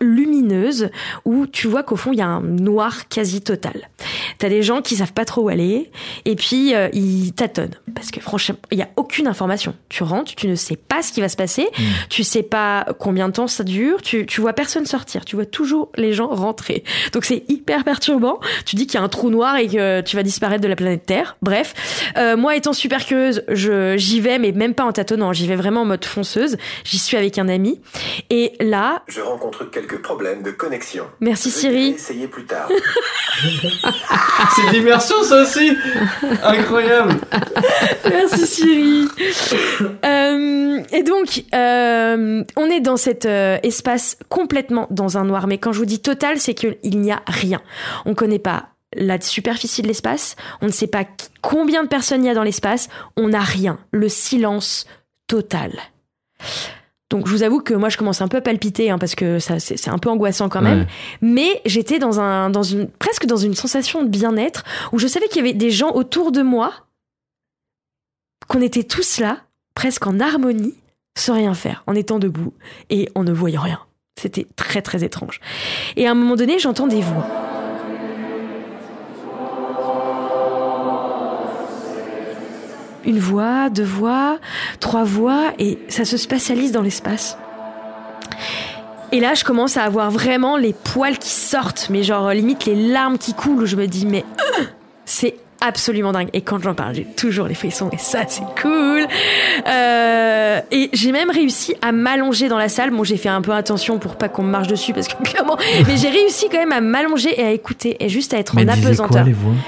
lumineuse 0.03 0.89
où 1.25 1.47
tu 1.47 1.67
vois 1.67 1.83
qu'au 1.83 1.95
fond 1.95 2.11
il 2.11 2.19
y 2.19 2.21
a 2.21 2.27
un 2.27 2.41
noir 2.41 3.07
quasi 3.09 3.41
total. 3.41 3.89
T'as 4.37 4.49
des 4.49 4.63
gens 4.63 4.81
qui 4.81 4.95
savent 4.95 5.13
pas 5.13 5.25
trop 5.25 5.43
où 5.43 5.49
aller 5.49 5.91
et 6.25 6.35
puis 6.35 6.75
euh, 6.75 6.89
ils 6.93 7.33
tâtonnent 7.33 7.75
parce 7.95 8.11
que 8.11 8.19
franchement 8.19 8.55
il 8.71 8.77
y 8.77 8.81
a 8.81 8.89
aucune 8.95 9.27
information. 9.27 9.75
Tu 9.89 10.03
rentres, 10.03 10.35
tu 10.35 10.47
ne 10.47 10.55
sais 10.55 10.75
pas 10.75 11.01
ce 11.01 11.11
qui 11.11 11.21
va 11.21 11.29
se 11.29 11.35
passer, 11.37 11.67
tu 12.09 12.23
sais 12.23 12.43
pas 12.43 12.85
combien 12.99 13.27
de 13.29 13.33
temps 13.33 13.47
ça 13.47 13.63
dure, 13.63 14.01
tu, 14.01 14.25
tu 14.25 14.41
vois 14.41 14.53
personne 14.53 14.85
sortir, 14.85 15.25
tu 15.25 15.35
vois 15.35 15.45
toujours 15.45 15.89
les 15.95 16.13
gens 16.13 16.27
rentrer. 16.27 16.83
Donc 17.13 17.25
c'est 17.25 17.43
hyper 17.49 17.83
perturbant. 17.83 18.39
Tu 18.65 18.75
dis 18.75 18.87
qu'il 18.87 18.99
y 18.99 19.01
a 19.01 19.03
un 19.03 19.09
trou 19.09 19.29
noir 19.29 19.55
et 19.57 19.67
que 19.67 20.01
tu 20.01 20.15
vas 20.15 20.23
disparaître 20.23 20.61
de 20.61 20.67
la 20.67 20.75
planète 20.75 21.05
Terre. 21.05 21.37
Bref, 21.41 21.73
Euh, 22.17 22.37
moi 22.37 22.55
étant 22.55 22.73
super 22.73 23.05
curieuse, 23.05 23.43
je 23.49 23.95
j'y 23.97 24.19
vais 24.19 24.37
mais 24.39 24.51
même 24.51 24.73
pas 24.73 24.83
en 24.83 24.91
tâtonnant, 24.91 25.33
j'y 25.33 25.47
vais 25.47 25.55
vraiment 25.55 25.81
en 25.81 25.85
mode 25.85 26.05
fonceuse. 26.05 26.57
J'y 26.83 26.99
suis 26.99 27.17
avec 27.17 27.37
un 27.37 27.47
ami 27.49 27.79
et 28.29 28.53
là 28.59 29.03
Je 29.07 29.21
rencontre 29.21 29.63
quelques 29.93 30.01
problèmes 30.01 30.41
de 30.43 30.51
connexion. 30.51 31.05
Merci, 31.19 31.49
Je 31.49 31.55
Siri. 31.55 31.91
vais 31.91 31.95
essayer 31.95 32.27
plus 32.27 32.45
tard. 32.45 32.69
C'est 34.55 34.67
de 34.67 34.71
l'immersion 34.71 35.23
ça 35.23 35.41
aussi 35.41 35.75
Incroyable 36.43 37.15
Merci 38.09 38.47
Siri. 38.47 39.07
Euh, 40.05 40.81
et 40.91 41.03
donc, 41.03 41.43
euh, 41.53 42.43
on 42.55 42.65
est 42.69 42.79
dans 42.79 42.97
cet 42.97 43.25
euh, 43.25 43.57
espace 43.63 44.17
complètement 44.29 44.87
dans 44.89 45.17
un 45.17 45.25
noir. 45.25 45.47
Mais 45.47 45.57
quand 45.57 45.71
je 45.71 45.79
vous 45.79 45.85
dis 45.85 46.01
total, 46.01 46.39
c'est 46.39 46.53
qu'il 46.53 46.99
n'y 46.99 47.11
a 47.11 47.21
rien. 47.27 47.61
On 48.05 48.13
connaît 48.13 48.39
pas 48.39 48.69
la 48.95 49.19
superficie 49.19 49.81
de 49.81 49.87
l'espace. 49.87 50.35
On 50.61 50.67
ne 50.67 50.71
sait 50.71 50.87
pas 50.87 51.05
combien 51.41 51.83
de 51.83 51.87
personnes 51.89 52.23
il 52.23 52.27
y 52.27 52.31
a 52.31 52.35
dans 52.35 52.43
l'espace. 52.43 52.89
On 53.17 53.29
n'a 53.29 53.41
rien. 53.41 53.79
Le 53.91 54.09
silence 54.09 54.85
total. 55.27 55.71
Donc 57.09 57.27
je 57.27 57.31
vous 57.31 57.43
avoue 57.43 57.59
que 57.59 57.73
moi 57.73 57.89
je 57.89 57.97
commence 57.97 58.21
un 58.21 58.27
peu 58.27 58.37
à 58.37 58.41
palpiter 58.41 58.89
hein, 58.89 58.97
parce 58.97 59.13
que 59.13 59.37
ça 59.39 59.59
c'est 59.59 59.89
un 59.89 59.99
peu 59.99 60.09
angoissant 60.09 60.49
quand 60.49 60.61
même. 60.61 60.79
Ouais. 60.79 60.87
Mais 61.21 61.61
j'étais 61.65 61.99
dans 61.99 62.19
un 62.19 62.49
dans 62.49 62.63
une 62.63 62.87
presque 62.87 63.25
dans 63.25 63.37
une 63.37 63.53
sensation 63.53 64.03
de 64.03 64.07
bien-être 64.07 64.63
où 64.91 64.99
je 64.99 65.07
savais 65.07 65.27
qu'il 65.27 65.37
y 65.37 65.39
avait 65.41 65.53
des 65.53 65.71
gens 65.71 65.91
autour 65.91 66.31
de 66.31 66.41
moi 66.41 66.73
qu'on 68.47 68.61
était 68.61 68.83
tous 68.83 69.19
là, 69.19 69.37
presque 69.75 70.05
en 70.07 70.19
harmonie, 70.19 70.75
sans 71.17 71.35
rien 71.35 71.53
faire, 71.53 71.83
en 71.87 71.95
étant 71.95 72.19
debout 72.19 72.53
et 72.89 73.09
en 73.15 73.23
ne 73.23 73.31
voyant 73.31 73.61
rien. 73.61 73.79
C'était 74.19 74.47
très 74.55 74.81
très 74.81 75.03
étrange. 75.03 75.39
Et 75.95 76.07
à 76.07 76.11
un 76.11 76.15
moment 76.15 76.35
donné, 76.35 76.59
j'entends 76.59 76.87
des 76.87 77.01
voix. 77.01 77.27
Une 83.05 83.19
voix, 83.19 83.69
deux 83.69 83.83
voix, 83.83 84.39
trois 84.79 85.03
voix, 85.03 85.53
et 85.59 85.77
ça 85.89 86.05
se 86.05 86.17
spatialise 86.17 86.71
dans 86.71 86.81
l'espace. 86.81 87.37
Et 89.13 89.19
là, 89.19 89.35
je 89.35 89.43
commence 89.43 89.77
à 89.77 89.83
avoir 89.83 90.09
vraiment 90.09 90.57
les 90.57 90.73
poils 90.73 91.19
qui 91.19 91.29
sortent, 91.29 91.87
mais 91.91 92.01
genre 92.01 92.31
limite 92.31 92.65
les 92.65 92.75
larmes 92.75 93.19
qui 93.19 93.35
coulent, 93.35 93.61
où 93.61 93.65
je 93.67 93.75
me 93.75 93.85
dis, 93.85 94.07
mais 94.07 94.25
euh, 94.39 94.63
c'est 95.05 95.35
absolument 95.61 96.11
dingue. 96.11 96.29
Et 96.33 96.41
quand 96.41 96.59
j'en 96.61 96.73
parle, 96.73 96.95
j'ai 96.95 97.05
toujours 97.05 97.45
les 97.47 97.53
frissons, 97.53 97.91
et 97.91 97.99
ça, 97.99 98.21
c'est 98.27 98.41
cool. 98.59 99.05
Euh, 99.67 100.59
et 100.71 100.89
j'ai 100.93 101.11
même 101.11 101.29
réussi 101.29 101.75
à 101.83 101.91
m'allonger 101.91 102.49
dans 102.49 102.57
la 102.57 102.69
salle. 102.69 102.89
Bon, 102.89 103.03
j'ai 103.03 103.17
fait 103.17 103.29
un 103.29 103.41
peu 103.41 103.53
attention 103.53 103.99
pour 103.99 104.15
pas 104.15 104.29
qu'on 104.29 104.41
me 104.41 104.49
marche 104.49 104.67
dessus, 104.67 104.93
parce 104.93 105.07
que 105.07 105.21
clairement, 105.23 105.57
mais 105.87 105.95
j'ai 105.97 106.09
réussi 106.09 106.47
quand 106.49 106.57
même 106.57 106.71
à 106.71 106.81
m'allonger 106.81 107.39
et 107.39 107.45
à 107.45 107.51
écouter, 107.51 107.97
et 107.99 108.09
juste 108.09 108.33
à 108.33 108.39
être 108.39 108.55
Mais 108.55 108.63
en 108.63 108.73
elles 108.73 108.83
apesanteur. 108.83 109.27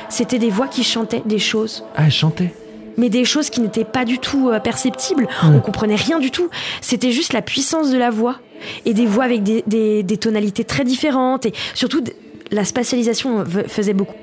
C'était 0.09 0.39
des 0.39 0.49
voix 0.49 0.67
qui 0.67 0.83
chantaient 0.83 1.21
des 1.23 1.39
choses 1.39 1.83
Ah, 1.95 2.05
elle 2.05 2.11
chantait 2.11 2.51
mais 2.97 3.09
des 3.09 3.25
choses 3.25 3.49
qui 3.49 3.61
n'étaient 3.61 3.83
pas 3.85 4.05
du 4.05 4.19
tout 4.19 4.49
euh, 4.49 4.59
perceptibles. 4.59 5.27
On 5.43 5.59
comprenait 5.59 5.95
rien 5.95 6.19
du 6.19 6.31
tout. 6.31 6.49
C'était 6.81 7.11
juste 7.11 7.33
la 7.33 7.41
puissance 7.41 7.91
de 7.91 7.97
la 7.97 8.09
voix 8.09 8.39
et 8.85 8.93
des 8.93 9.05
voix 9.05 9.23
avec 9.25 9.43
des, 9.43 9.63
des, 9.67 10.03
des 10.03 10.17
tonalités 10.17 10.63
très 10.63 10.83
différentes 10.83 11.45
et 11.45 11.53
surtout 11.73 12.03
la 12.51 12.63
spatialisation 12.65 13.43
v- 13.43 13.65
faisait 13.67 13.93
beaucoup. 13.93 14.15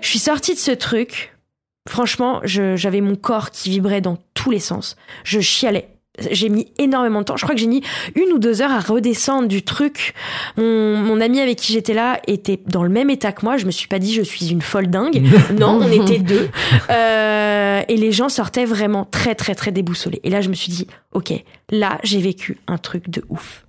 Je 0.00 0.08
suis 0.08 0.18
sortie 0.18 0.54
de 0.54 0.58
ce 0.58 0.70
truc. 0.72 1.34
Franchement, 1.88 2.40
j'avais 2.44 3.00
mon 3.00 3.16
corps 3.16 3.50
qui 3.50 3.70
vibrait 3.70 4.00
dans 4.00 4.18
tous 4.34 4.50
les 4.50 4.60
sens. 4.60 4.96
Je 5.24 5.40
chialais. 5.40 5.88
J'ai 6.30 6.50
mis 6.50 6.70
énormément 6.78 7.20
de 7.20 7.24
temps. 7.24 7.36
Je 7.38 7.44
crois 7.44 7.54
que 7.54 7.60
j'ai 7.60 7.66
mis 7.66 7.82
une 8.14 8.32
ou 8.32 8.38
deux 8.38 8.60
heures 8.60 8.70
à 8.70 8.80
redescendre 8.80 9.48
du 9.48 9.62
truc. 9.62 10.12
Mon, 10.58 10.98
mon 10.98 11.20
ami 11.22 11.40
avec 11.40 11.56
qui 11.56 11.72
j'étais 11.72 11.94
là 11.94 12.20
était 12.26 12.60
dans 12.66 12.82
le 12.82 12.90
même 12.90 13.08
état 13.08 13.32
que 13.32 13.44
moi. 13.46 13.56
Je 13.56 13.64
me 13.64 13.70
suis 13.70 13.88
pas 13.88 13.98
dit 13.98 14.12
je 14.12 14.22
suis 14.22 14.50
une 14.50 14.60
folle 14.60 14.88
dingue. 14.88 15.26
non, 15.58 15.80
on 15.82 15.90
était 15.90 16.18
deux. 16.18 16.50
Euh, 16.90 17.82
et 17.88 17.96
les 17.96 18.12
gens 18.12 18.28
sortaient 18.28 18.66
vraiment 18.66 19.06
très 19.06 19.34
très 19.34 19.54
très 19.54 19.72
déboussolés. 19.72 20.20
Et 20.22 20.28
là, 20.28 20.42
je 20.42 20.50
me 20.50 20.54
suis 20.54 20.70
dit, 20.70 20.86
ok, 21.12 21.32
là, 21.70 21.98
j'ai 22.02 22.20
vécu 22.20 22.58
un 22.66 22.76
truc 22.76 23.08
de 23.08 23.24
ouf. 23.30 23.64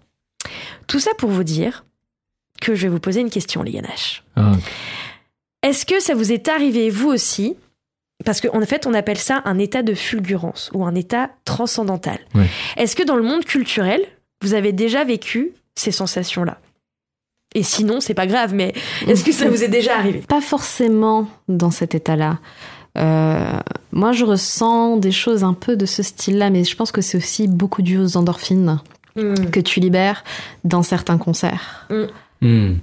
Tout 0.87 0.99
ça 0.99 1.11
pour 1.17 1.29
vous 1.29 1.45
dire 1.45 1.85
que 2.59 2.75
je 2.75 2.83
vais 2.83 2.89
vous 2.89 2.99
poser 2.99 3.21
une 3.21 3.29
question, 3.29 3.63
les. 3.63 3.81
Ah. 4.35 4.51
Est-ce 5.61 5.85
que 5.85 6.01
ça 6.01 6.13
vous 6.13 6.31
est 6.31 6.49
arrivé, 6.49 6.89
vous 6.89 7.09
aussi 7.09 7.55
Parce 8.25 8.41
qu'en 8.41 8.61
fait, 8.61 8.87
on 8.87 8.93
appelle 8.93 9.17
ça 9.17 9.41
un 9.45 9.59
état 9.59 9.83
de 9.83 9.93
fulgurance 9.93 10.69
ou 10.73 10.85
un 10.85 10.95
état 10.95 11.29
transcendantal. 11.45 12.19
Est-ce 12.77 12.95
que 12.95 13.03
dans 13.03 13.15
le 13.15 13.23
monde 13.23 13.45
culturel, 13.45 14.01
vous 14.41 14.53
avez 14.53 14.71
déjà 14.71 15.03
vécu 15.03 15.51
ces 15.75 15.91
sensations-là? 15.91 16.57
Et 17.55 17.63
sinon, 17.63 17.99
c'est 17.99 18.15
pas 18.15 18.25
grave, 18.27 18.53
mais 18.53 18.73
est-ce 19.07 19.23
que 19.23 19.31
ça 19.31 19.47
vous 19.49 19.63
est 19.63 19.67
déjà 19.67 19.95
arrivé? 19.97 20.23
Pas 20.27 20.41
forcément 20.41 21.29
dans 21.47 21.69
cet 21.71 21.93
état-là. 21.93 22.39
Euh, 22.97 23.59
moi, 23.91 24.11
je 24.11 24.25
ressens 24.25 24.97
des 24.97 25.11
choses 25.11 25.43
un 25.43 25.53
peu 25.53 25.75
de 25.75 25.85
ce 25.85 26.01
style-là, 26.01 26.49
mais 26.49 26.63
je 26.63 26.75
pense 26.75 26.91
que 26.91 27.01
c'est 27.01 27.17
aussi 27.17 27.47
beaucoup 27.47 27.81
dû 27.83 27.99
aux 27.99 28.17
endorphines 28.17 28.79
Mm. 29.15 29.51
que 29.51 29.59
tu 29.59 29.79
libères 29.79 30.23
dans 30.63 30.81
certains 30.83 31.17
concerts. 31.17 31.87
Hmm. 32.41 32.73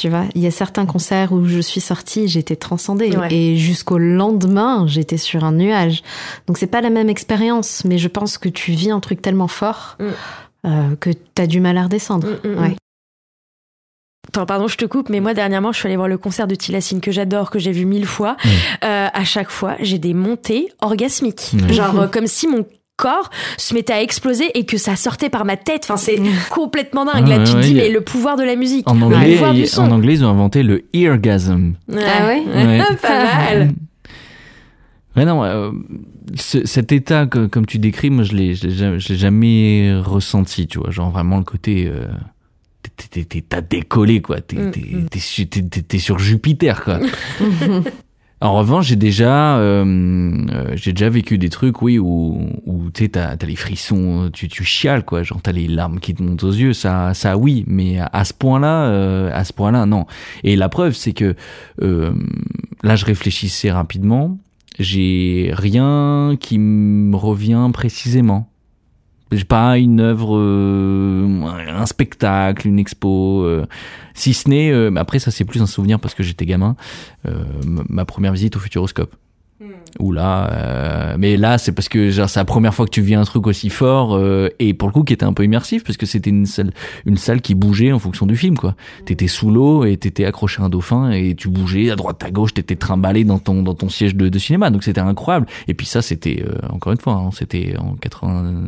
Tu 0.00 0.08
vois, 0.08 0.24
il 0.34 0.40
y 0.40 0.46
a 0.46 0.50
certains 0.50 0.86
concerts 0.86 1.32
où 1.32 1.44
je 1.44 1.60
suis 1.60 1.82
sortie, 1.82 2.26
j'étais 2.26 2.56
transcendée. 2.56 3.14
Ouais. 3.14 3.28
Et 3.34 3.56
jusqu'au 3.58 3.98
lendemain, 3.98 4.86
j'étais 4.86 5.18
sur 5.18 5.44
un 5.44 5.52
nuage. 5.52 6.02
Donc 6.46 6.56
c'est 6.56 6.66
pas 6.66 6.80
la 6.80 6.88
même 6.88 7.10
expérience, 7.10 7.84
mais 7.84 7.98
je 7.98 8.08
pense 8.08 8.38
que 8.38 8.48
tu 8.48 8.72
vis 8.72 8.90
un 8.90 9.00
truc 9.00 9.20
tellement 9.20 9.48
fort 9.48 9.98
Mm. 9.98 10.04
euh, 10.66 10.96
que 10.96 11.10
t'as 11.34 11.46
du 11.46 11.60
mal 11.60 11.76
à 11.76 11.82
redescendre. 11.84 12.26
Mm, 12.44 12.48
mm, 12.48 12.58
Ouais. 12.62 12.76
Attends, 14.28 14.46
pardon, 14.46 14.68
je 14.68 14.76
te 14.76 14.84
coupe, 14.84 15.08
mais 15.08 15.18
moi 15.20 15.34
dernièrement, 15.34 15.72
je 15.72 15.78
suis 15.78 15.86
allée 15.88 15.96
voir 15.96 16.06
le 16.08 16.16
concert 16.18 16.46
de 16.46 16.54
Tilassine 16.54 17.00
que 17.00 17.10
j'adore, 17.10 17.50
que 17.50 17.58
j'ai 17.58 17.72
vu 17.72 17.84
mille 17.84 18.06
fois. 18.06 18.36
Euh, 18.84 19.08
à 19.12 19.24
chaque 19.24 19.50
fois, 19.50 19.76
j'ai 19.80 19.98
des 19.98 20.14
montées 20.14 20.72
orgasmiques, 20.80 21.50
genre 21.70 21.98
euh, 22.00 22.06
comme 22.06 22.26
si 22.26 22.46
mon 22.46 22.64
corps 23.00 23.30
se 23.56 23.74
mettait 23.74 23.92
à 23.94 24.02
exploser 24.02 24.50
et 24.58 24.64
que 24.66 24.76
ça 24.76 24.94
sortait 24.96 25.30
par 25.30 25.44
ma 25.44 25.56
tête. 25.56 25.82
Enfin, 25.84 25.96
c'est 25.96 26.18
complètement 26.50 27.04
dingue. 27.04 27.26
Là, 27.28 27.38
Ouais, 27.38 27.44
tu 27.44 27.52
te 27.54 27.58
dis, 27.60 27.70
il 27.70 27.76
mais 27.76 27.88
le 27.90 28.00
pouvoir 28.02 28.36
de 28.36 28.42
la 28.44 28.56
musique, 28.56 28.88
En 28.88 28.94
le 28.94 29.02
anglais, 29.04 29.38
en 29.78 29.90
anglais, 29.90 30.14
ils 30.14 30.24
ont 30.24 30.28
inventé 30.30 30.62
le 30.62 30.84
eargasm. 30.92 31.72
Ah 31.92 32.26
ouais? 32.26 32.42
Ouais. 32.46 32.80
Pas 33.02 33.24
mal. 33.24 33.70
Ouais, 35.16 35.24
non, 35.24 35.42
euh, 35.42 35.72
ce- 36.36 36.64
cet 36.64 36.92
état 36.92 37.26
que, 37.26 37.46
comme 37.46 37.66
tu 37.66 37.78
décris, 37.80 38.10
moi 38.10 38.22
je 38.22 38.32
l'ai, 38.32 38.54
je 38.54 38.68
l'ai 38.68 38.72
ja- 38.72 38.96
je 38.96 39.08
l'ai 39.08 39.16
jamais 39.18 39.92
ressenti, 40.00 40.68
tu 40.68 40.78
vois, 40.78 40.92
genre 40.92 41.10
vraiment 41.10 41.38
le 41.38 41.42
côté, 41.42 41.88
euh, 41.88 42.06
t'es- 42.96 43.08
t'es- 43.10 43.24
t'es- 43.24 43.44
t'as 43.46 43.60
décollé 43.60 44.22
quoi, 44.22 44.40
t'es, 44.40 44.54
Mm, 44.56 44.70
t'es, 44.70 44.80
t'es 45.10 45.18
su- 45.18 45.48
t'es- 45.48 45.62
t'es- 45.62 45.82
t'es 45.82 45.98
sur 45.98 46.20
Jupiter 46.20 46.84
quoi. 46.84 47.00
En 48.42 48.54
revanche, 48.54 48.86
j'ai 48.86 48.96
déjà, 48.96 49.58
euh, 49.58 49.84
euh, 49.84 50.72
j'ai 50.74 50.92
déjà 50.94 51.10
vécu 51.10 51.36
des 51.36 51.50
trucs, 51.50 51.82
oui, 51.82 51.98
où, 51.98 52.48
où 52.64 52.90
tu 52.90 53.10
t'as, 53.10 53.36
les 53.36 53.54
frissons, 53.54 54.30
tu, 54.32 54.48
tu 54.48 54.64
chiales, 54.64 55.04
quoi, 55.04 55.22
genre 55.22 55.42
t'as 55.42 55.52
les 55.52 55.68
larmes 55.68 56.00
qui 56.00 56.14
te 56.14 56.22
montent 56.22 56.44
aux 56.44 56.52
yeux, 56.52 56.72
ça, 56.72 57.12
ça, 57.12 57.36
oui, 57.36 57.64
mais 57.66 57.98
à, 57.98 58.24
ce 58.24 58.32
point-là, 58.32 58.86
euh, 58.86 59.30
à 59.34 59.44
ce 59.44 59.52
point-là, 59.52 59.84
non. 59.84 60.06
Et 60.42 60.56
la 60.56 60.70
preuve, 60.70 60.94
c'est 60.94 61.12
que 61.12 61.34
là, 61.78 62.96
je 62.96 63.04
réfléchissais 63.04 63.70
rapidement, 63.70 64.38
j'ai 64.78 65.50
rien 65.52 66.36
qui 66.40 66.58
me 66.58 67.16
revient 67.16 67.68
précisément. 67.74 68.48
J'ai 69.32 69.44
pas 69.44 69.78
une 69.78 70.00
œuvre, 70.00 70.36
euh, 70.36 71.44
un 71.68 71.86
spectacle, 71.86 72.66
une 72.66 72.80
expo, 72.80 73.44
euh, 73.44 73.64
si 74.14 74.34
ce 74.34 74.48
n'est, 74.48 74.72
euh, 74.72 74.92
après 74.96 75.20
ça 75.20 75.30
c'est 75.30 75.44
plus 75.44 75.62
un 75.62 75.66
souvenir 75.66 76.00
parce 76.00 76.14
que 76.14 76.22
j'étais 76.24 76.46
gamin, 76.46 76.74
ma 77.64 78.04
première 78.04 78.32
visite 78.32 78.56
au 78.56 78.58
Futuroscope. 78.58 79.14
Où 79.98 80.12
là, 80.12 80.50
euh, 80.52 81.16
mais 81.18 81.36
là 81.36 81.58
c'est 81.58 81.72
parce 81.72 81.90
que 81.90 82.10
c'est 82.10 82.36
la 82.36 82.44
première 82.46 82.74
fois 82.74 82.86
que 82.86 82.90
tu 82.90 83.02
vis 83.02 83.14
un 83.14 83.24
truc 83.24 83.46
aussi 83.46 83.68
fort 83.68 84.16
euh, 84.16 84.48
et 84.58 84.72
pour 84.72 84.88
le 84.88 84.92
coup 84.92 85.04
qui 85.04 85.12
était 85.12 85.24
un 85.24 85.34
peu 85.34 85.44
immersif 85.44 85.84
parce 85.84 85.98
que 85.98 86.06
c'était 86.06 86.30
une 86.30 86.46
salle, 86.46 86.72
une 87.04 87.18
salle 87.18 87.42
qui 87.42 87.54
bougeait 87.54 87.92
en 87.92 87.98
fonction 87.98 88.24
du 88.24 88.36
film 88.36 88.56
quoi. 88.56 88.74
T'étais 89.04 89.28
sous 89.28 89.50
l'eau 89.50 89.84
et 89.84 89.98
t'étais 89.98 90.24
accroché 90.24 90.62
à 90.62 90.64
un 90.64 90.68
dauphin 90.70 91.10
et 91.10 91.34
tu 91.34 91.48
bougeais 91.48 91.90
à 91.90 91.96
droite 91.96 92.22
à 92.24 92.30
gauche, 92.30 92.54
t'étais 92.54 92.76
trimballé 92.76 93.24
dans 93.24 93.38
ton 93.38 93.62
dans 93.62 93.74
ton 93.74 93.90
siège 93.90 94.14
de, 94.14 94.30
de 94.30 94.38
cinéma 94.38 94.70
donc 94.70 94.82
c'était 94.82 95.02
incroyable. 95.02 95.46
Et 95.68 95.74
puis 95.74 95.86
ça 95.86 96.00
c'était 96.00 96.42
euh, 96.46 96.54
encore 96.70 96.92
une 96.92 97.00
fois, 97.00 97.14
hein, 97.14 97.30
c'était 97.32 97.74
en 97.76 97.96
80 97.96 98.64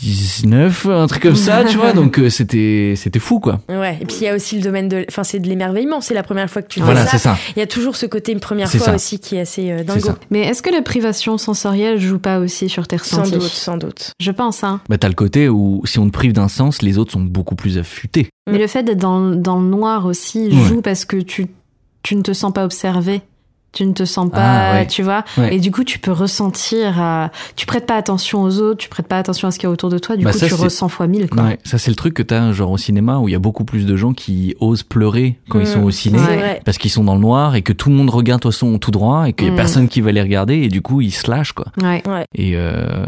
19, 0.00 0.86
un 0.86 1.06
truc 1.06 1.22
comme 1.22 1.36
ça, 1.36 1.64
tu 1.64 1.76
vois. 1.76 1.92
Donc 1.92 2.18
euh, 2.18 2.30
c'était 2.30 2.94
c'était 2.96 3.18
fou 3.18 3.40
quoi. 3.40 3.60
Ouais, 3.68 3.98
et 4.00 4.04
puis 4.06 4.16
il 4.20 4.24
y 4.24 4.28
a 4.28 4.34
aussi 4.34 4.56
le 4.56 4.62
domaine 4.62 4.88
de, 4.88 5.04
enfin 5.08 5.24
c'est 5.24 5.38
de 5.40 5.48
l'émerveillement, 5.48 6.00
c'est 6.00 6.14
la 6.14 6.22
première 6.22 6.48
fois 6.50 6.62
que 6.62 6.68
tu 6.68 6.80
Voilà, 6.80 7.04
fais 7.04 7.16
c'est 7.16 7.22
ça. 7.22 7.36
Il 7.56 7.58
y 7.58 7.62
a 7.62 7.66
toujours 7.66 7.96
ce 7.96 8.06
côté 8.06 8.32
une 8.32 8.40
première 8.40 8.70
fois 8.70 8.80
ça. 8.80 8.94
aussi 8.94 9.18
qui 9.18 9.36
est 9.36 9.40
assez 9.40 9.70
euh, 9.70 9.82
dingo. 9.84 10.10
Mais 10.30 10.40
est-ce 10.40 10.62
que 10.62 10.70
la 10.70 10.82
privation 10.82 11.38
sensorielle 11.38 11.98
joue 11.98 12.18
pas 12.18 12.38
aussi 12.38 12.68
sur 12.68 12.86
tes 12.86 12.98
Sans 12.98 13.18
ressentis? 13.20 13.32
doute, 13.38 13.42
sans 13.42 13.76
doute. 13.76 14.12
Je 14.20 14.30
pense, 14.30 14.62
hein. 14.64 14.80
Bah 14.88 14.98
t'as 14.98 15.08
le 15.08 15.14
côté 15.14 15.48
où 15.48 15.82
si 15.84 15.98
on 15.98 16.06
te 16.06 16.12
prive 16.12 16.32
d'un 16.32 16.48
sens, 16.48 16.82
les 16.82 16.98
autres 16.98 17.12
sont 17.12 17.20
beaucoup 17.20 17.54
plus 17.56 17.78
affûtés. 17.78 18.28
Mais 18.50 18.58
le 18.58 18.66
fait 18.66 18.82
d'être 18.82 18.98
dans, 18.98 19.20
dans 19.20 19.60
le 19.60 19.68
noir 19.68 20.06
aussi 20.06 20.48
Ouais. 20.48 20.64
joue 20.68 20.80
parce 20.82 21.04
que 21.04 21.16
tu, 21.16 21.46
tu 22.02 22.16
ne 22.16 22.22
te 22.22 22.32
sens 22.32 22.52
pas 22.52 22.64
observé. 22.64 23.20
Tu 23.70 23.84
ne 23.84 23.92
te 23.92 24.04
sens 24.06 24.30
pas, 24.30 24.38
Ah, 24.40 24.72
ouais. 24.76 24.86
tu 24.86 25.02
vois. 25.02 25.24
Ouais. 25.36 25.54
Et 25.54 25.60
du 25.60 25.70
coup, 25.70 25.84
tu 25.84 25.98
peux 25.98 26.10
ressentir. 26.10 27.00
euh, 27.00 27.28
tu 27.54 27.66
prêtes 27.66 27.86
pas 27.86 27.96
attention 27.96 28.42
aux 28.42 28.58
autres, 28.60 28.78
tu 28.78 28.88
prêtes 28.88 29.06
pas 29.06 29.18
attention 29.18 29.46
à 29.46 29.50
ce 29.50 29.58
qu'il 29.58 29.66
y 29.66 29.70
a 29.70 29.70
autour 29.70 29.90
de 29.90 29.98
toi. 29.98 30.16
Du 30.16 30.24
Bah, 30.24 30.32
coup, 30.32 30.38
ça, 30.38 30.46
tu 30.46 30.54
ressens 30.54 30.88
fois 30.88 31.06
mille, 31.06 31.28
quoi. 31.28 31.42
Ouais, 31.42 31.58
ça 31.64 31.76
c'est 31.78 31.90
le 31.90 31.94
truc 31.94 32.14
que 32.14 32.22
t'as 32.22 32.50
genre 32.52 32.70
au 32.70 32.78
cinéma 32.78 33.18
où 33.18 33.28
il 33.28 33.32
y 33.32 33.34
a 33.34 33.38
beaucoup 33.38 33.64
plus 33.64 33.84
de 33.84 33.94
gens 33.94 34.14
qui 34.14 34.54
osent 34.60 34.82
pleurer 34.84 35.38
quand 35.50 35.60
ils 35.60 35.66
sont 35.66 35.82
au 35.82 35.90
ciné 35.90 36.18
Mmh. 36.18 36.60
Parce 36.64 36.78
qu'ils 36.78 36.90
sont 36.90 37.04
dans 37.04 37.14
le 37.14 37.20
noir 37.20 37.54
et 37.56 37.62
que 37.62 37.72
tout 37.74 37.90
le 37.90 37.94
monde 37.94 38.08
regarde 38.10 38.40
de 38.40 38.44
toute 38.44 38.52
façon 38.54 38.78
tout 38.78 38.90
droit 38.90 39.28
et 39.28 39.32
qu'il 39.34 39.46
y 39.46 39.50
a 39.50 39.52
Mm. 39.52 39.56
personne 39.56 39.88
qui 39.88 40.00
va 40.00 40.12
les 40.12 40.22
regarder 40.22 40.54
et 40.56 40.68
du 40.68 40.80
coup 40.82 41.00
ils 41.02 41.12
se 41.12 41.30
lâchent 41.30 41.52
quoi. 41.52 41.66
Ouais. 41.82 42.02
Ouais. 42.08 42.24
Et 42.34 42.52
euh, 42.56 43.04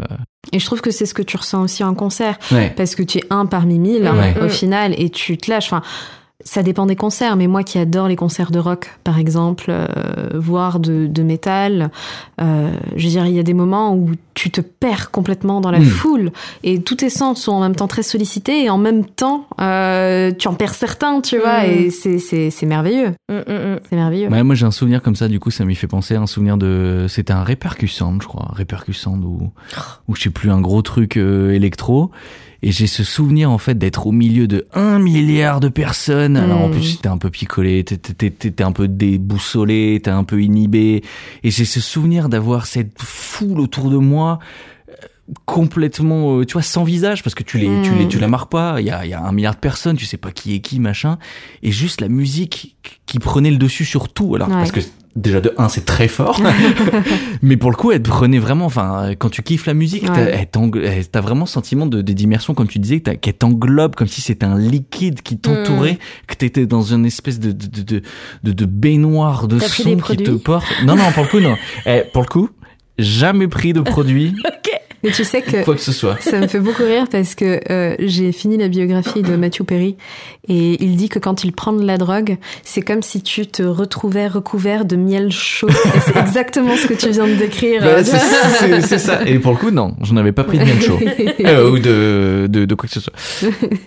Et 0.52 0.58
je 0.58 0.66
trouve 0.66 0.80
que 0.82 0.90
c'est 0.90 1.06
ce 1.06 1.14
que 1.14 1.22
tu 1.22 1.36
ressens 1.38 1.62
aussi 1.62 1.82
en 1.84 1.94
concert. 1.94 2.38
ouais. 2.52 2.72
Parce 2.76 2.94
que 2.94 3.02
tu 3.02 3.18
es 3.18 3.24
un 3.30 3.46
parmi 3.46 3.78
mille 3.78 4.02
Ouais. 4.12 4.34
au 4.42 4.48
final 4.48 4.94
et 4.98 5.08
tu 5.11 5.36
te 5.38 5.50
lâches. 5.50 5.66
Enfin, 5.72 5.82
ça 6.45 6.62
dépend 6.62 6.86
des 6.86 6.97
concerts, 6.97 7.36
mais 7.36 7.47
moi 7.47 7.62
qui 7.62 7.78
adore 7.78 8.09
les 8.09 8.16
concerts 8.16 8.51
de 8.51 8.59
rock, 8.59 8.91
par 9.05 9.18
exemple, 9.18 9.66
euh, 9.68 9.86
voire 10.34 10.80
de, 10.80 11.07
de 11.07 11.22
métal, 11.22 11.91
euh, 12.41 12.70
je 12.97 13.05
veux 13.05 13.11
dire, 13.11 13.26
il 13.26 13.34
y 13.34 13.38
a 13.38 13.43
des 13.43 13.55
moments 13.55 13.95
où 13.95 14.11
tu 14.34 14.51
te 14.51 14.61
perds 14.62 15.11
complètement 15.11 15.61
dans 15.61 15.70
la 15.70 15.80
Mm. 15.80 15.84
foule 15.84 16.32
et 16.64 16.80
tous 16.82 16.95
tes 16.97 17.11
sens 17.11 17.43
sont 17.43 17.53
en 17.53 17.61
même 17.61 17.76
temps 17.76 17.88
très 17.88 18.03
sollicités 18.03 18.64
et 18.64 18.70
en 18.70 18.78
même 18.78 19.05
temps, 19.05 19.47
euh, 19.61 20.30
tu 20.32 20.49
en 20.49 20.55
perds 20.55 20.74
certains, 20.74 21.20
tu 21.20 21.38
vois, 21.38 21.61
Mm. 21.62 21.70
et 21.70 21.91
c'est, 21.91 22.18
c'est, 22.18 22.51
c'est 22.51 22.66
merveilleux. 22.66 23.12
C'est 23.28 23.97
merveilleux. 23.97 24.28
Ouais, 24.28 24.43
moi 24.43 24.55
j'ai 24.55 24.66
un 24.66 24.70
souvenir 24.70 25.03
comme 25.03 25.16
ça, 25.16 25.28
du 25.28 25.41
coup 25.41 25.51
ça 25.51 25.64
m'y 25.64 25.74
fait 25.74 25.86
penser 25.88 26.14
à 26.14 26.20
un 26.20 26.26
souvenir 26.26 26.57
de. 26.57 27.07
C'était 27.09 27.32
un 27.32 27.43
répercussant, 27.45 28.14
je 28.20 28.26
crois. 28.26 28.49
Répercussant 28.55 29.16
ou, 29.18 29.51
ou 30.09 30.14
je 30.16 30.22
sais 30.22 30.30
plus, 30.30 30.51
un 30.51 30.61
gros 30.61 30.82
truc 30.82 31.16
euh, 31.16 31.51
électro. 31.53 32.11
Et 32.62 32.72
j'ai 32.72 32.86
ce 32.86 33.04
souvenir 33.04 33.50
en 33.50 33.56
fait 33.58 33.76
d'être 33.78 34.06
au 34.06 34.12
milieu 34.12 34.46
de 34.46 34.66
un 34.74 34.98
milliard 34.98 35.61
de 35.61 35.68
personnes. 35.68 36.36
Alors 36.36 36.61
en 36.62 36.68
Mm. 36.68 36.72
plus 36.72 37.00
t'es 37.00 37.08
un 37.08 37.16
peu 37.18 37.30
picolé, 37.30 37.84
t'es- 37.84 37.96
t'es 37.96 38.30
t'es- 38.30 38.50
t'es 38.50 38.62
un 38.64 38.72
peu 38.72 38.86
déboussolé, 38.88 40.00
t'es 40.02 40.11
un 40.11 40.24
peu 40.24 40.42
inhibé. 40.42 41.02
Et 41.42 41.50
j'ai 41.50 41.64
ce 41.64 41.80
souvenir 41.80 42.28
d'avoir 42.28 42.66
cette 42.66 43.00
foule 43.00 43.61
autour 43.61 43.88
de 43.90 43.96
moi 43.96 44.38
euh, 44.90 44.92
complètement 45.46 46.38
euh, 46.38 46.44
tu 46.44 46.54
vois 46.54 46.62
sans 46.62 46.84
visage 46.84 47.22
parce 47.22 47.34
que 47.34 47.42
tu 47.42 47.56
les 47.58 47.82
tu 47.82 47.94
les 47.94 48.08
tu 48.08 48.18
la 48.18 48.28
marques 48.28 48.50
pas 48.50 48.80
il 48.80 48.86
y 48.86 48.90
a 48.90 49.04
il 49.06 49.11
y 49.11 49.14
a 49.14 49.22
un 49.22 49.32
milliard 49.32 49.54
de 49.54 49.61
personnes 49.61 49.96
tu 49.96 50.04
sais 50.04 50.16
pas 50.16 50.32
qui 50.32 50.54
est 50.54 50.61
qui 50.61 50.80
machin 50.80 51.18
et 51.62 51.70
juste 51.72 52.00
la 52.00 52.08
musique 52.08 52.76
qui 53.06 53.18
prenait 53.18 53.50
le 53.50 53.56
dessus 53.58 53.84
sur 53.84 54.08
tout 54.12 54.34
alors 54.34 54.48
Ouais. 54.48 54.54
parce 54.54 54.72
que 54.72 54.80
déjà 55.16 55.40
de 55.40 55.52
un 55.58 55.68
c'est 55.68 55.84
très 55.84 56.08
fort. 56.08 56.40
Mais 57.42 57.56
pour 57.56 57.70
le 57.70 57.76
coup 57.76 57.90
elle 57.92 58.02
prenait 58.02 58.38
vraiment 58.38 58.66
enfin 58.66 59.12
quand 59.18 59.28
tu 59.30 59.42
kiffes 59.42 59.66
la 59.66 59.74
musique 59.74 60.04
t'as- 60.06 60.24
Ouais. 60.24 60.48
t'as 61.11 61.20
vraiment 61.20 61.46
ce 61.46 61.52
sentiment 61.54 61.86
de 61.86 62.00
d'immersion 62.02 62.54
comme 62.54 62.68
tu 62.68 62.78
disais 62.78 63.00
qu'elle 63.00 63.34
t'englobe 63.34 63.94
comme 63.96 64.08
si 64.08 64.20
c'était 64.20 64.46
un 64.46 64.58
liquide 64.58 65.22
qui 65.22 65.38
t'entourait 65.38 65.98
que 66.26 66.34
t'étais 66.34 66.66
dans 66.66 66.82
une 66.82 67.06
espèce 67.06 67.40
de 67.40 67.52
de 67.52 67.66
de 67.66 67.82
de, 67.82 68.02
de, 68.44 68.52
de 68.52 68.64
baignoire 68.66 69.48
de 69.48 69.58
son 69.58 69.96
qui 69.96 70.16
te 70.18 70.30
porte. 70.30 70.66
Non 70.84 70.96
non 70.96 71.11
pour 71.12 71.24
le 71.24 71.28
coup 71.28 71.40
non. 71.40 71.56
Eh, 71.86 72.02
pour 72.12 72.22
le 72.22 72.28
coup 72.28 72.50
jamais 72.98 73.48
pris 73.48 73.72
de 73.72 73.80
produit 73.80 74.34
Mais 75.03 75.11
tu 75.12 75.24
sais 75.24 75.40
que 75.42 75.64
quoi 75.64 75.74
que 75.74 75.80
ce 75.80 75.92
soit 75.92 76.16
Ça 76.20 76.38
me 76.40 76.46
fait 76.46 76.61
beaucoup 76.61 76.82
rire 76.82 77.07
parce 77.11 77.34
que 77.34 77.61
euh, 77.70 77.94
j'ai 78.01 78.32
fini 78.32 78.57
la 78.59 78.68
biographie 78.68 79.22
de 79.22 79.34
Matthew 79.36 79.62
Perry 79.64 79.96
et 80.48 80.82
il 80.84 80.96
dit 80.96 81.09
que 81.09 81.18
quand 81.18 81.42
il 81.44 81.53
prend 81.53 81.72
de 81.72 81.84
la 81.86 81.96
drogue, 81.96 82.36
c'est 82.64 82.82
comme 82.82 83.03
si 83.03 83.22
tu 83.22 83.46
te 83.46 83.62
retrouvais 83.62 84.26
recouvert 84.28 84.84
de 84.84 84.96
miel 84.96 85.30
chaud. 85.32 85.68
Et 85.70 86.01
c'est 86.05 86.18
exactement 86.18 86.76
ce 86.76 86.86
que 86.86 86.94
tu 86.94 87.09
viens 87.11 87.26
de 87.26 87.34
décrire. 87.34 87.82
Bah, 87.82 88.05
c'est- 88.05 88.98
ça. 88.98 89.26
Et 89.26 89.38
pour 89.38 89.53
le 89.53 89.59
coup, 89.59 89.70
non, 89.70 89.94
je 90.03 90.12
n'avais 90.12 90.32
pas 90.32 90.44
pris 90.44 90.59
de 90.59 90.64
miel 90.64 90.80
chaud. 90.82 90.98
Euh, 91.40 91.70
ou 91.70 91.78
de, 91.78 92.46
de, 92.51 92.64
de 92.66 92.74
quoi 92.74 92.86
que 92.88 92.94
ce 92.94 93.01
soit. 93.01 93.12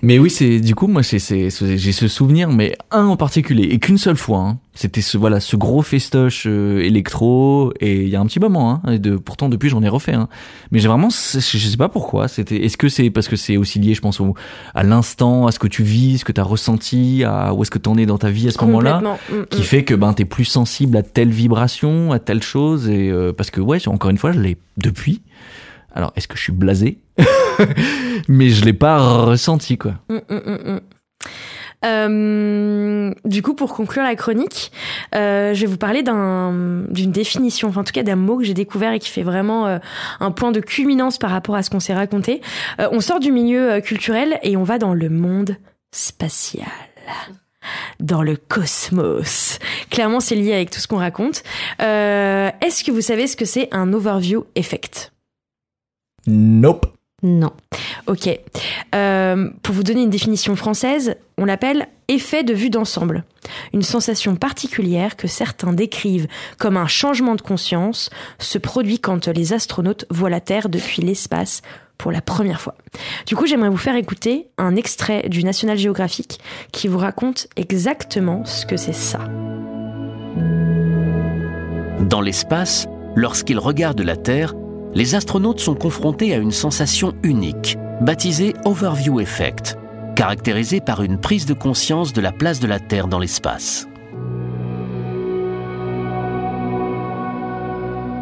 Mais 0.01 0.17
oui, 0.17 0.29
c'est 0.31 0.59
du 0.59 0.73
coup, 0.75 0.87
moi, 0.87 1.01
j'ai 1.03 1.19
ce 1.19 2.07
souvenir, 2.07 2.49
mais 2.49 2.73
un 2.91 3.05
en 3.05 3.15
particulier, 3.17 3.67
et 3.71 3.79
qu'une 3.79 3.97
seule 3.99 4.17
fois. 4.17 4.39
hein. 4.39 4.57
C'était 4.75 5.01
ce 5.01 5.19
voilà 5.19 5.39
ce 5.39 5.55
gros 5.55 5.83
festoche 5.83 6.45
euh, 6.47 6.79
électro 6.79 7.73
et 7.79 8.01
il 8.01 8.09
y 8.09 8.15
a 8.15 8.19
un 8.19 8.25
petit 8.25 8.39
moment 8.39 8.81
hein, 8.83 8.91
et 8.91 8.97
de 8.97 9.17
pourtant 9.17 9.47
depuis 9.47 9.69
j'en 9.69 9.83
ai 9.83 9.87
refait 9.87 10.13
hein. 10.13 10.29
mais 10.71 10.79
j'ai 10.79 10.87
vraiment 10.87 11.09
je 11.11 11.39
sais 11.39 11.77
pas 11.77 11.89
pourquoi 11.89 12.27
c'était 12.27 12.65
est-ce 12.65 12.75
que 12.75 12.89
c'est 12.89 13.11
parce 13.11 13.27
que 13.27 13.35
c'est 13.35 13.55
aussi 13.55 13.77
lié 13.77 13.93
je 13.93 14.01
pense 14.01 14.19
au, 14.19 14.33
à 14.73 14.81
l'instant 14.81 15.45
à 15.45 15.51
ce 15.51 15.59
que 15.59 15.67
tu 15.67 15.83
vis 15.83 16.17
ce 16.17 16.25
que 16.25 16.31
tu 16.31 16.41
as 16.41 16.43
ressenti 16.43 17.23
à 17.23 17.53
où 17.53 17.61
est-ce 17.61 17.69
que 17.69 17.77
tu 17.77 17.87
en 17.87 17.99
es 17.99 18.07
dans 18.07 18.17
ta 18.17 18.31
vie 18.31 18.47
à 18.47 18.51
ce 18.51 18.59
moment-là. 18.65 18.99
Mm, 19.01 19.45
qui 19.51 19.61
mm. 19.61 19.63
fait 19.63 19.83
que 19.83 19.93
ben 19.93 20.11
t'es 20.13 20.25
plus 20.25 20.45
sensible 20.45 20.97
à 20.97 21.03
telle 21.03 21.29
vibration 21.29 22.11
à 22.11 22.17
telle 22.17 22.41
chose 22.41 22.89
et 22.89 23.11
euh, 23.11 23.31
parce 23.31 23.51
que 23.51 23.61
ouais 23.61 23.77
encore 23.87 24.09
une 24.09 24.17
fois 24.17 24.31
je 24.31 24.39
l'ai 24.39 24.57
depuis 24.77 25.21
alors 25.93 26.13
est-ce 26.15 26.27
que 26.27 26.35
je 26.35 26.41
suis 26.41 26.51
blasé? 26.51 26.97
Mais 28.27 28.49
je 28.49 28.65
l'ai 28.65 28.73
pas 28.73 29.25
ressenti 29.25 29.77
quoi 29.77 29.93
mm. 30.09 30.79
Euh, 31.85 33.11
du 33.25 33.41
coup, 33.41 33.53
pour 33.53 33.73
conclure 33.73 34.03
la 34.03 34.15
chronique, 34.15 34.71
euh, 35.15 35.53
je 35.53 35.61
vais 35.61 35.67
vous 35.67 35.77
parler 35.77 36.03
d'un- 36.03 36.83
d'une 36.89 37.11
définition, 37.11 37.69
enfin 37.69 37.81
en 37.81 37.83
tout 37.83 37.91
cas 37.93 38.03
d'un 38.03 38.15
mot 38.15 38.37
que 38.37 38.43
j'ai 38.43 38.53
découvert 38.53 38.93
et 38.93 38.99
qui 38.99 39.09
fait 39.09 39.23
vraiment 39.23 39.67
euh, 39.67 39.79
un 40.19 40.31
point 40.31 40.51
de 40.51 40.59
culminance 40.59 41.17
par 41.17 41.29
rapport 41.31 41.55
à 41.55 41.63
ce 41.63 41.69
qu'on 41.69 41.79
s'est 41.79 41.93
raconté. 41.93 42.41
On 42.79 42.99
sort 42.99 43.19
du 43.19 43.31
milieu 43.31 43.79
culturel 43.81 44.39
et 44.43 44.55
on 44.57 44.63
va 44.63 44.77
dans 44.77 44.93
le 44.93 45.09
monde 45.09 45.57
spatial. 45.91 46.67
Dans 47.99 48.21
le 48.23 48.35
cosmos. 48.35 49.59
Clairement, 49.89 50.19
c'est 50.19 50.35
lié 50.35 50.53
avec 50.53 50.69
tout 50.69 50.79
ce 50.79 50.87
qu'on 50.87 50.97
raconte. 50.97 51.43
Est-ce 51.79 52.83
que 52.83 52.91
vous 52.91 53.01
savez 53.01 53.27
ce 53.27 53.37
que 53.37 53.45
c'est 53.45 53.69
un 53.73 53.93
overview 53.93 54.45
effect? 54.55 55.13
Nope 56.27 56.87
Non. 57.23 57.51
Ok. 58.07 58.29
Euh, 58.93 59.49
pour 59.63 59.73
vous 59.73 59.83
donner 59.83 60.03
une 60.03 60.09
définition 60.09 60.55
française, 60.55 61.15
on 61.37 61.45
l'appelle 61.45 61.87
effet 62.09 62.43
de 62.43 62.53
vue 62.53 62.69
d'ensemble. 62.69 63.23
Une 63.73 63.81
sensation 63.81 64.35
particulière 64.35 65.15
que 65.15 65.27
certains 65.27 65.73
décrivent 65.73 66.27
comme 66.57 66.77
un 66.77 66.87
changement 66.87 67.35
de 67.35 67.41
conscience 67.41 68.09
se 68.39 68.57
produit 68.57 68.99
quand 68.99 69.27
les 69.27 69.53
astronautes 69.53 70.05
voient 70.09 70.29
la 70.29 70.41
Terre 70.41 70.69
depuis 70.69 71.01
l'espace 71.01 71.61
pour 71.97 72.11
la 72.11 72.21
première 72.21 72.59
fois. 72.59 72.75
Du 73.25 73.35
coup, 73.35 73.45
j'aimerais 73.45 73.69
vous 73.69 73.77
faire 73.77 73.95
écouter 73.95 74.47
un 74.57 74.75
extrait 74.75 75.29
du 75.29 75.45
National 75.45 75.77
Geographic 75.77 76.39
qui 76.73 76.89
vous 76.89 76.97
raconte 76.97 77.47
exactement 77.55 78.43
ce 78.43 78.65
que 78.65 78.75
c'est 78.75 78.93
ça. 78.93 79.19
Dans 82.01 82.21
l'espace, 82.21 82.87
lorsqu'ils 83.15 83.59
regardent 83.59 84.01
la 84.01 84.17
Terre, 84.17 84.53
les 84.95 85.15
astronautes 85.15 85.59
sont 85.59 85.75
confrontés 85.75 86.33
à 86.33 86.37
une 86.37 86.51
sensation 86.51 87.13
unique, 87.23 87.77
baptisée 88.01 88.53
Overview 88.65 89.19
Effect, 89.19 89.77
caractérisée 90.15 90.81
par 90.81 91.01
une 91.01 91.17
prise 91.17 91.45
de 91.45 91.53
conscience 91.53 92.13
de 92.13 92.21
la 92.21 92.31
place 92.31 92.59
de 92.59 92.67
la 92.67 92.79
Terre 92.79 93.07
dans 93.07 93.19
l'espace. 93.19 93.87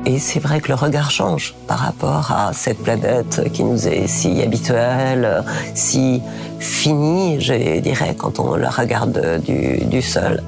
Et 0.05 0.17
c'est 0.17 0.39
vrai 0.39 0.61
que 0.61 0.69
le 0.69 0.76
regard 0.76 1.11
change 1.11 1.53
par 1.67 1.80
rapport 1.80 2.32
à 2.32 2.53
cette 2.53 2.80
planète 2.80 3.51
qui 3.53 3.63
nous 3.63 3.88
est 3.88 4.07
si 4.07 4.41
habituelle, 4.41 5.43
si 5.76 6.22
finie, 6.59 7.39
je 7.39 7.80
dirais, 7.80 8.15
quand 8.17 8.39
on 8.39 8.55
la 8.55 8.72
regarde 8.72 9.41
du, 9.45 10.01
sol. 10.01 10.41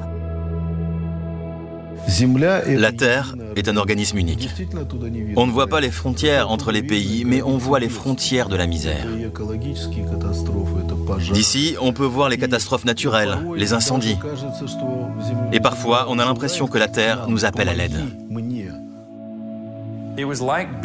La 2.68 2.92
Terre 2.92 3.36
est 3.56 3.68
un 3.68 3.78
organisme 3.78 4.18
unique. 4.18 4.50
On 5.36 5.48
ne 5.48 5.52
voit 5.52 5.68
pas 5.68 5.80
les 5.80 5.92
frontières 5.92 6.50
entre 6.50 6.72
les 6.72 6.84
pays, 6.84 7.24
mais 7.26 7.42
on 7.42 7.58
voit 7.58 7.80
les 7.80 7.90
frontières 7.90 8.50
de 8.50 8.56
la 8.56 8.68
misère. 8.68 9.08
D'ici, 11.34 11.76
on 11.82 11.94
peut 11.94 12.06
voir 12.06 12.30
les 12.30 12.38
catastrophes 12.38 12.86
naturelles, 12.86 13.38
les 13.56 13.74
incendies. 13.74 14.18
Et 15.52 15.60
parfois, 15.60 16.08
on 16.10 16.20
a 16.20 16.26
l'impression 16.26 16.68
que 16.68 16.78
la 16.78 16.88
Terre 16.88 17.28
nous 17.28 17.46
appelle 17.46 17.70
à 17.70 17.74
l'aide. 17.74 18.00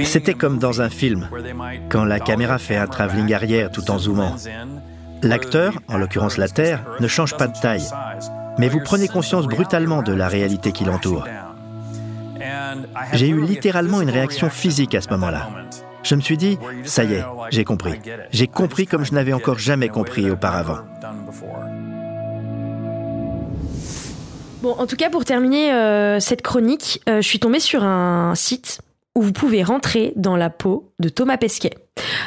C'était 0.05 0.35
comme 0.35 0.59
dans 0.59 0.81
un 0.81 0.89
film, 0.89 1.29
quand 1.91 2.05
la 2.05 2.21
caméra 2.21 2.59
fait 2.59 2.77
un 2.77 2.87
travelling 2.87 3.35
arrière 3.35 3.71
tout 3.71 3.91
en 3.91 3.99
zoomant. 3.99 4.37
L'acteur, 5.23 5.75
en 5.89 5.99
l'occurrence 5.99 6.37
la 6.37 6.49
Terre, 6.49 6.85
ne 7.01 7.09
change 7.09 7.37
pas 7.37 7.49
de 7.49 7.59
taille, 7.59 7.85
mais 8.59 8.69
vous 8.69 8.81
prenez 8.81 9.09
conscience 9.09 9.47
brutalement 9.47 10.03
de 10.03 10.13
la 10.13 10.29
réalité 10.29 10.73
qui 10.73 10.85
l'entoure. 10.85 11.27
J'ai 13.13 13.29
eu 13.29 13.45
littéralement 13.45 14.01
une 14.01 14.11
réaction 14.11 14.51
physique 14.51 14.95
à 14.95 15.01
ce 15.01 15.09
moment-là. 15.11 15.49
Je 16.03 16.15
me 16.15 16.21
suis 16.21 16.37
dit, 16.37 16.59
ça 16.85 17.05
y 17.05 17.15
est, 17.15 17.25
j'ai 17.51 17.65
compris. 17.65 18.01
J'ai 18.31 18.47
compris 18.47 18.87
comme 18.87 19.05
je 19.05 19.13
n'avais 19.13 19.33
encore 19.33 19.59
jamais 19.59 19.89
compris 19.89 20.31
auparavant. 20.31 20.79
Bon, 24.63 24.73
en 24.73 24.87
tout 24.87 24.97
cas, 24.97 25.09
pour 25.09 25.25
terminer 25.25 25.73
euh, 25.73 26.19
cette 26.19 26.43
chronique, 26.43 27.01
euh, 27.09 27.21
je 27.21 27.29
suis 27.29 27.39
tombée 27.39 27.61
sur 27.61 27.85
un 27.85 28.35
site 28.35 28.81
où 29.19 29.23
vous 29.23 29.33
pouvez 29.33 29.65
rentrer 29.65 30.13
dans 30.15 30.37
la 30.37 30.49
peau 30.49 30.93
de 31.01 31.09
Thomas 31.09 31.37
Pesquet. 31.37 31.75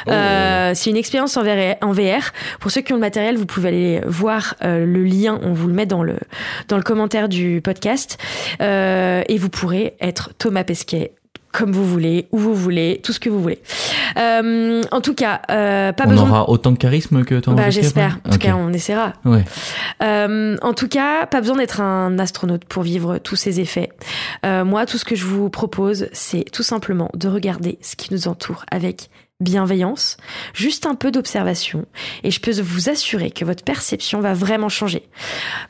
Euh, 0.08 0.72
c'est 0.74 0.90
une 0.90 0.98
expérience 0.98 1.38
en 1.38 1.42
VR, 1.42 1.76
en 1.80 1.92
VR. 1.92 2.32
Pour 2.60 2.70
ceux 2.70 2.82
qui 2.82 2.92
ont 2.92 2.96
le 2.96 3.00
matériel, 3.00 3.38
vous 3.38 3.46
pouvez 3.46 3.68
aller 3.68 4.00
voir 4.06 4.56
euh, 4.62 4.84
le 4.84 5.02
lien. 5.02 5.40
On 5.42 5.54
vous 5.54 5.68
le 5.68 5.72
met 5.72 5.86
dans 5.86 6.02
le 6.02 6.16
dans 6.68 6.76
le 6.76 6.82
commentaire 6.82 7.30
du 7.30 7.62
podcast 7.62 8.18
Euh, 8.60 9.22
et 9.26 9.38
vous 9.38 9.48
pourrez 9.48 9.96
être 10.00 10.32
Thomas 10.36 10.64
Pesquet 10.64 11.12
comme 11.52 11.70
vous 11.72 11.84
voulez, 11.86 12.28
où 12.32 12.38
vous 12.38 12.54
voulez, 12.54 13.00
tout 13.02 13.12
ce 13.12 13.20
que 13.20 13.28
vous 13.28 13.40
voulez. 13.40 13.60
Euh, 14.18 14.82
en 14.90 15.00
tout 15.00 15.14
cas, 15.14 15.42
euh, 15.50 15.92
pas 15.92 16.04
on 16.06 16.10
besoin. 16.10 16.28
aura 16.30 16.48
autant 16.50 16.72
de 16.72 16.78
charisme 16.78 17.24
que 17.24 17.38
toi 17.40 17.54
Bah, 17.54 17.70
j'espère. 17.70 18.18
En 18.26 18.30
tout 18.30 18.38
cas, 18.38 18.54
on 18.56 18.72
essaiera. 18.72 19.12
Ouais. 19.24 19.44
Euh, 20.02 20.56
en 20.62 20.72
tout 20.72 20.88
cas, 20.88 21.26
pas 21.26 21.40
besoin 21.40 21.56
d'être 21.56 21.80
un 21.80 22.18
astronaute 22.18 22.64
pour 22.64 22.82
vivre 22.82 23.18
tous 23.18 23.36
ces 23.36 23.60
effets. 23.60 23.90
Euh, 24.44 24.64
moi, 24.64 24.86
tout 24.86 24.98
ce 24.98 25.04
que 25.04 25.14
je 25.14 25.26
vous 25.26 25.50
propose, 25.50 26.08
c'est 26.12 26.44
tout 26.52 26.62
simplement 26.62 27.10
de 27.14 27.28
regarder 27.28 27.78
ce 27.82 27.96
qui 27.96 28.12
nous 28.12 28.28
entoure 28.28 28.64
avec 28.70 29.10
bienveillance, 29.42 30.16
juste 30.54 30.86
un 30.86 30.94
peu 30.94 31.10
d'observation, 31.10 31.86
et 32.22 32.30
je 32.30 32.40
peux 32.40 32.60
vous 32.60 32.88
assurer 32.88 33.30
que 33.30 33.44
votre 33.44 33.64
perception 33.64 34.20
va 34.20 34.34
vraiment 34.34 34.68
changer. 34.68 35.02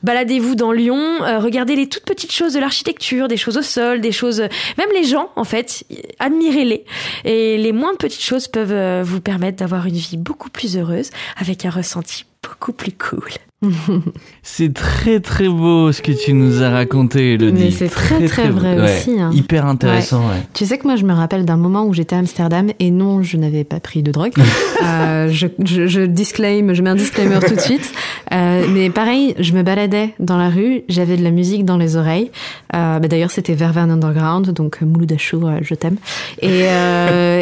Baladez-vous 0.03 0.55
dans 0.55 0.73
Lyon, 0.73 1.23
euh, 1.23 1.39
regardez 1.39 1.77
les 1.77 1.89
toutes 1.89 2.05
petites 2.05 2.33
choses 2.33 2.55
de 2.55 2.61
l'architecture, 2.61 3.29
des 3.29 3.37
choses 3.37 3.57
au 3.57 3.63
sol, 3.63 4.01
des 4.01 4.13
choses, 4.13 4.41
même 4.79 4.91
les 4.95 5.05
gens 5.05 5.31
en 5.37 5.45
fait, 5.45 5.85
admirez-les. 6.19 6.85
Et 7.25 7.59
les 7.59 7.73
moindres 7.73 7.99
petites 7.99 8.23
choses 8.23 8.49
peuvent 8.49 8.73
euh, 8.73 9.03
vous 9.05 9.21
permettre 9.21 9.59
d'avoir 9.59 9.87
une 9.87 9.97
vie 9.97 10.17
beaucoup 10.17 10.51
plus 10.51 10.77
heureuse, 10.77 11.11
avec 11.37 11.65
un 11.65 11.71
ressenti 11.71 12.25
beaucoup 12.43 12.73
plus 12.73 12.93
cool. 12.93 13.31
C'est 14.43 14.75
très 14.75 15.21
très 15.21 15.49
beau 15.49 15.93
ce 15.93 16.03
que 16.03 16.13
tu 16.13 16.33
nous 16.35 16.63
as 16.63 16.71
raconté, 16.71 17.35
Elodie. 17.35 17.65
Mais 17.65 17.71
c'est 17.71 17.89
très, 17.89 18.27
très 18.27 18.49
vrai 18.51 18.83
aussi, 18.83 19.21
hein. 19.21 19.31
Hyper 19.33 19.67
intéressant, 19.67 20.21
ouais. 20.29 20.43
Tu 20.53 20.67
sais 20.67 20.79
que 20.79 20.87
moi, 20.87 20.97
je 20.97 21.05
me 21.05 21.13
rappelle 21.13 21.45
d'un 21.45 21.57
moment 21.57 21.85
où 21.85 21.95
j'étais 21.95 22.17
à 22.17 22.19
Amsterdam 22.19 22.71
et 22.79 22.91
non, 22.91 23.23
je 23.23 23.37
n'avais 23.37 23.65
pas 23.65 23.81
pris 23.81 24.03
de 24.03 24.11
drogue. 24.11 24.33
Euh, 24.83 25.29
je, 25.31 25.47
je, 25.65 25.87
je 25.87 26.01
disclaim, 26.01 26.73
je 26.73 26.83
mets 26.83 26.91
un 26.91 26.97
disclaimer 26.97 27.39
tout 27.39 27.55
de 27.55 27.61
suite. 27.61 27.93
Euh, 28.33 28.67
mais 28.69 28.91
pareil, 28.91 29.37
je 29.39 29.53
me 29.53 29.63
baladais 29.63 30.13
dans 30.19 30.37
la 30.37 30.49
rue, 30.49 30.83
j'avais 30.89 31.17
de 31.17 31.23
la 31.23 31.31
musique 31.31 31.65
dans 31.65 31.77
les 31.77 31.95
oreilles. 31.95 32.33
Euh, 32.75 32.99
bah 32.99 33.07
D'ailleurs, 33.07 33.31
c'était 33.31 33.55
Vervan 33.55 33.91
Underground, 33.91 34.51
donc 34.51 34.81
Mouloud 34.81 35.13
Achour, 35.13 35.47
euh, 35.47 35.59
je 35.63 35.75
t'aime. 35.77 35.99
Et, 36.41 36.65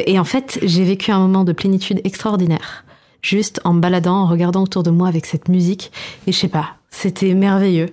et 0.07 0.19
en 0.19 0.25
fait, 0.25 0.59
j'ai 0.63 0.85
vécu 0.85 1.13
un 1.13 1.19
moment 1.19 1.45
de 1.45 1.53
plénitude 1.53 2.03
extraordinaire. 2.05 2.85
Juste 3.23 3.61
en 3.65 3.75
me 3.75 3.81
baladant, 3.81 4.15
en 4.23 4.27
regardant 4.27 4.63
autour 4.63 4.83
de 4.83 4.91
moi 4.91 5.09
avec 5.09 5.27
cette 5.27 5.49
musique. 5.49 5.93
Et 6.27 6.33
je 6.33 6.39
sais 6.39 6.49
pas, 6.49 6.71
c'était 6.91 7.35
merveilleux. 7.35 7.87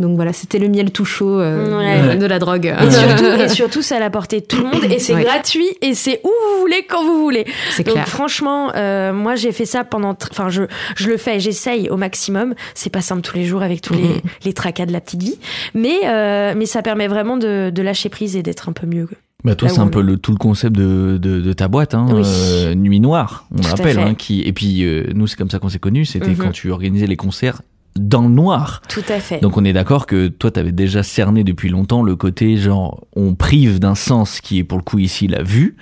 Donc 0.00 0.16
voilà, 0.16 0.32
c'était 0.32 0.58
le 0.58 0.68
miel 0.68 0.90
tout 0.90 1.04
chaud 1.04 1.38
euh, 1.38 1.78
Ouais. 2.08 2.16
de 2.16 2.26
la 2.26 2.40
drogue. 2.40 2.66
Et 2.66 2.90
surtout, 2.90 3.24
et 3.40 3.48
surtout, 3.48 3.80
c'est 3.82 3.94
à 3.94 4.00
la 4.00 4.10
portée 4.10 4.40
de 4.40 4.44
tout 4.44 4.56
le 4.56 4.64
monde 4.64 4.82
et 4.90 4.98
c'est 4.98 5.14
Ouais. 5.14 5.22
gratuit 5.22 5.68
et 5.82 5.94
c'est 5.94 6.20
où 6.24 6.28
vous 6.28 6.60
voulez 6.62 6.84
quand 6.88 7.04
vous 7.04 7.20
voulez. 7.22 7.46
C'est 7.70 7.84
Donc 7.84 7.94
clair. 7.94 8.08
franchement, 8.08 8.72
euh, 8.74 9.12
moi 9.12 9.36
j'ai 9.36 9.52
fait 9.52 9.66
ça 9.66 9.84
pendant, 9.84 10.16
enfin 10.32 10.48
je 10.48 10.64
je 10.96 11.08
le 11.08 11.16
fais, 11.16 11.38
j'essaye 11.38 11.88
au 11.90 11.96
maximum. 11.96 12.54
C'est 12.74 12.90
pas 12.90 13.02
simple 13.02 13.22
tous 13.22 13.36
les 13.36 13.44
jours 13.44 13.62
avec 13.62 13.82
tous 13.82 13.94
les 13.94 14.02
Mhm. 14.02 14.20
les 14.44 14.52
tracas 14.52 14.86
de 14.86 14.92
la 14.92 15.00
petite 15.00 15.22
vie, 15.22 15.38
mais 15.74 16.00
euh, 16.06 16.54
mais 16.56 16.66
ça 16.66 16.82
permet 16.82 17.06
vraiment 17.06 17.36
de 17.36 17.70
de 17.72 17.82
lâcher 17.82 18.08
prise 18.08 18.34
et 18.34 18.42
d'être 18.42 18.68
un 18.68 18.72
peu 18.72 18.88
mieux. 18.88 19.08
Bah 19.44 19.54
toi 19.54 19.68
Là 19.68 19.74
c'est 19.74 19.80
un 19.80 19.88
peu 19.88 20.00
le 20.00 20.16
tout 20.16 20.32
le 20.32 20.38
concept 20.38 20.74
de, 20.74 21.18
de, 21.20 21.40
de 21.40 21.52
ta 21.52 21.68
boîte 21.68 21.94
hein, 21.94 22.06
Oui. 22.10 22.22
euh, 22.24 22.74
Nuit 22.74 23.00
Noire 23.00 23.46
on 23.52 23.60
l'appelle 23.68 23.98
hein, 23.98 24.14
qui 24.14 24.40
et 24.42 24.52
puis 24.54 24.82
euh, 24.84 25.10
nous 25.14 25.26
c'est 25.26 25.36
comme 25.36 25.50
ça 25.50 25.58
qu'on 25.58 25.68
s'est 25.68 25.78
connus 25.78 26.06
c'était 26.06 26.30
Mhm. 26.30 26.36
quand 26.38 26.50
tu 26.52 26.70
organisais 26.70 27.06
les 27.06 27.16
concerts 27.16 27.60
dans 27.96 28.22
le 28.22 28.28
noir 28.30 28.80
Tout 28.88 29.02
à 29.08 29.20
fait. 29.20 29.40
donc 29.40 29.56
on 29.56 29.64
est 29.64 29.72
d'accord 29.74 30.06
que 30.06 30.28
toi 30.28 30.50
t'avais 30.50 30.72
déjà 30.72 31.02
cerné 31.02 31.44
depuis 31.44 31.68
longtemps 31.68 32.02
le 32.02 32.16
côté 32.16 32.56
genre 32.56 33.06
on 33.14 33.34
prive 33.34 33.78
d'un 33.78 33.94
sens 33.94 34.40
qui 34.40 34.58
est 34.58 34.64
pour 34.64 34.78
le 34.78 34.82
coup 34.82 34.98
ici 34.98 35.26
la 35.28 35.42
vue 35.42 35.76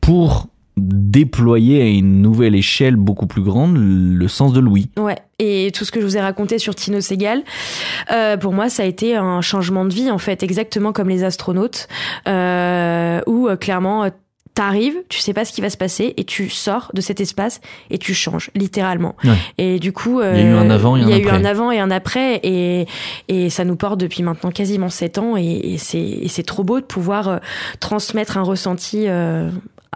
pour 0.00 0.48
déployer 0.76 1.80
à 1.82 1.86
une 1.86 2.20
nouvelle 2.20 2.54
échelle 2.54 2.96
beaucoup 2.96 3.26
plus 3.26 3.42
grande 3.42 3.76
le 3.78 4.28
sens 4.28 4.52
de 4.52 4.60
l'ouïe 4.60 4.90
Ouais, 4.98 5.16
et 5.38 5.70
tout 5.74 5.84
ce 5.84 5.90
que 5.92 6.00
je 6.00 6.06
vous 6.06 6.16
ai 6.16 6.20
raconté 6.20 6.58
sur 6.58 6.74
Tino 6.74 7.00
Segal, 7.00 7.42
euh, 8.12 8.36
pour 8.36 8.52
moi, 8.52 8.68
ça 8.68 8.82
a 8.82 8.86
été 8.86 9.16
un 9.16 9.40
changement 9.40 9.84
de 9.84 9.94
vie, 9.94 10.10
en 10.10 10.18
fait, 10.18 10.42
exactement 10.42 10.92
comme 10.92 11.08
les 11.08 11.24
astronautes, 11.24 11.88
euh, 12.28 13.20
où 13.26 13.48
euh, 13.48 13.56
clairement, 13.56 14.04
euh, 14.04 14.10
t'arrives, 14.54 14.96
tu 15.10 15.18
sais 15.20 15.34
pas 15.34 15.44
ce 15.44 15.52
qui 15.52 15.60
va 15.60 15.68
se 15.68 15.76
passer 15.76 16.14
et 16.16 16.24
tu 16.24 16.48
sors 16.48 16.90
de 16.94 17.02
cet 17.02 17.20
espace 17.20 17.60
et 17.90 17.98
tu 17.98 18.14
changes 18.14 18.50
littéralement. 18.54 19.14
Ouais. 19.24 19.34
Et 19.58 19.78
du 19.78 19.92
coup, 19.92 20.20
euh, 20.20 20.32
Il 20.34 20.40
y 20.40 20.46
a 20.46 20.50
eu 20.50 20.54
un 20.54 20.70
avant 20.70 20.96
et 20.96 21.02
un 21.02 21.04
il 21.04 21.10
y 21.10 21.12
a 21.12 21.18
eu 21.18 21.26
après. 21.26 21.36
un 21.36 21.44
avant 21.44 21.70
et 21.70 21.78
un 21.78 21.90
après 21.90 22.40
et 22.42 22.86
et 23.28 23.50
ça 23.50 23.64
nous 23.66 23.76
porte 23.76 24.00
depuis 24.00 24.22
maintenant 24.22 24.50
quasiment 24.50 24.88
sept 24.88 25.18
ans 25.18 25.36
et, 25.36 25.44
et 25.44 25.76
c'est 25.78 26.00
et 26.00 26.28
c'est 26.28 26.42
trop 26.42 26.64
beau 26.64 26.80
de 26.80 26.86
pouvoir 26.86 27.28
euh, 27.28 27.36
transmettre 27.80 28.38
un 28.38 28.42
ressenti 28.42 29.04
euh, 29.08 29.50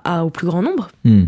à, 0.05 0.25
au 0.25 0.31
plus 0.31 0.47
grand 0.47 0.63
nombre. 0.63 0.89
Hmm. 1.05 1.25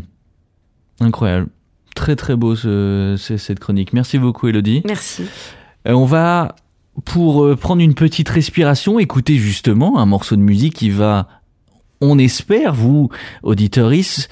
Incroyable. 1.01 1.49
Très 1.95 2.17
très 2.17 2.37
beau 2.37 2.57
ce- 2.57 3.17
ce- 3.19 3.37
cette 3.37 3.59
chronique. 3.61 3.93
Merci 3.93 4.19
beaucoup 4.19 4.49
Elodie. 4.49 4.83
Merci. 4.87 5.25
Euh, 5.89 5.93
on 5.93 6.05
va, 6.05 6.55
pour 7.05 7.45
euh, 7.45 7.57
prendre 7.57 7.83
une 7.83 7.95
petite 7.95 8.29
respiration, 8.29 8.99
écouter 8.99 9.37
justement 9.37 9.99
un 9.99 10.07
morceau 10.07 10.37
de 10.37 10.41
musique 10.43 10.75
qui 10.75 10.91
va, 10.91 11.29
on 12.01 12.19
espère, 12.19 12.73
vous, 12.75 13.11
auditeuris, 13.43 14.27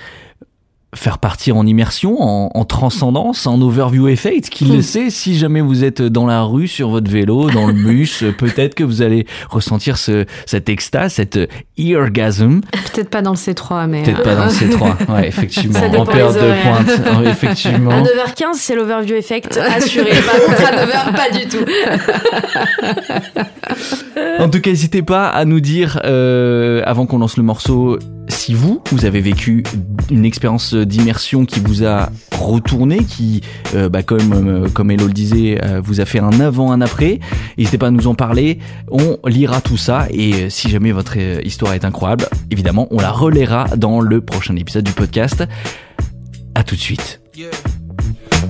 faire 0.95 1.19
partir 1.19 1.57
en 1.57 1.67
immersion, 1.67 2.21
en, 2.21 2.51
en 2.53 2.65
transcendance, 2.65 3.47
en 3.47 3.61
overview 3.61 4.09
effect. 4.09 4.49
Qui 4.51 4.65
le 4.65 4.83
sait, 4.83 5.11
si 5.11 5.39
jamais 5.39 5.61
vous 5.61 5.85
êtes 5.85 6.03
dans 6.03 6.27
la 6.27 6.43
rue, 6.43 6.67
sur 6.67 6.89
votre 6.91 7.11
vélo, 7.11 7.51
dans 7.51 7.67
le 7.67 7.73
bus, 7.73 8.23
euh, 8.23 8.33
peut-être 8.39 8.75
que 8.75 8.85
vous 8.85 9.03
allez 9.03 9.27
ressentir 9.49 9.99
ce, 9.99 10.25
cette 10.47 10.69
extase, 10.69 11.15
cette 11.15 11.37
euh, 11.37 11.47
eargasm. 11.79 12.61
Peut-être 12.93 13.11
pas 13.11 13.23
dans 13.23 13.31
le 13.33 13.37
C3, 13.37 13.87
mais. 13.87 14.03
Peut-être 14.03 14.21
euh, 14.21 14.25
pas 14.25 14.35
dans 14.35 14.45
le 14.47 14.51
C3. 14.51 14.97
Ouais, 15.11 15.29
effectivement. 15.29 15.79
Ça 15.79 15.87
En 15.87 16.05
période 16.05 16.35
de 16.35 16.63
pointe. 16.63 17.21
Ouais, 17.21 17.31
effectivement. 17.31 17.91
À 17.91 18.03
9h15, 18.03 18.55
c'est 18.55 18.75
l'overview 18.75 19.17
effect 19.17 19.57
assuré. 19.57 20.11
Par 20.11 20.41
contre, 20.45 20.67
à 20.67 20.87
9h, 20.87 21.15
pas 21.15 21.31
du 21.37 21.49
tout. 21.49 21.65
En 24.39 24.49
tout 24.49 24.61
cas, 24.61 24.71
n'hésitez 24.71 25.03
pas 25.03 25.29
à 25.29 25.45
nous 25.45 25.61
dire, 25.61 26.01
euh, 26.05 26.83
avant 26.85 27.07
qu'on 27.07 27.19
lance 27.19 27.37
le 27.37 27.43
morceau, 27.43 27.99
si 28.29 28.55
vous, 28.55 28.81
vous 28.91 29.05
avez 29.05 29.21
vécu 29.21 29.65
une 30.11 30.25
expérience 30.25 30.75
d'immersion 30.85 31.45
qui 31.45 31.61
vous 31.61 31.85
a 31.85 32.11
retourné, 32.33 33.05
qui, 33.05 33.43
euh, 33.75 33.89
bah, 33.89 34.03
comme, 34.03 34.33
euh, 34.33 34.69
comme 34.69 34.91
Hello 34.91 35.07
le 35.07 35.13
disait, 35.13 35.61
euh, 35.63 35.81
vous 35.83 36.01
a 36.01 36.05
fait 36.05 36.19
un 36.19 36.41
avant, 36.41 36.73
un 36.73 36.81
après. 36.81 37.21
N'hésitez 37.59 37.79
pas 37.79 37.89
à 37.89 37.91
nous 37.91 38.07
en 38.07 38.15
parler. 38.15 38.59
On 38.91 39.19
lira 39.27 39.61
tout 39.61 39.77
ça. 39.77 40.07
Et 40.11 40.35
euh, 40.35 40.51
si 40.51 40.69
jamais 40.71 40.93
votre 40.93 41.15
euh, 41.19 41.41
histoire 41.45 41.75
est 41.75 41.85
incroyable, 41.85 42.27
évidemment, 42.51 42.89
on 42.91 43.01
la 43.01 43.11
relaiera 43.11 43.67
dans 43.77 44.01
le 44.01 44.21
prochain 44.21 44.57
épisode 44.57 44.85
du 44.85 44.93
podcast. 44.93 45.45
À 46.55 46.65
tout 46.65 46.75
de 46.75 46.81
suite. 46.81 47.21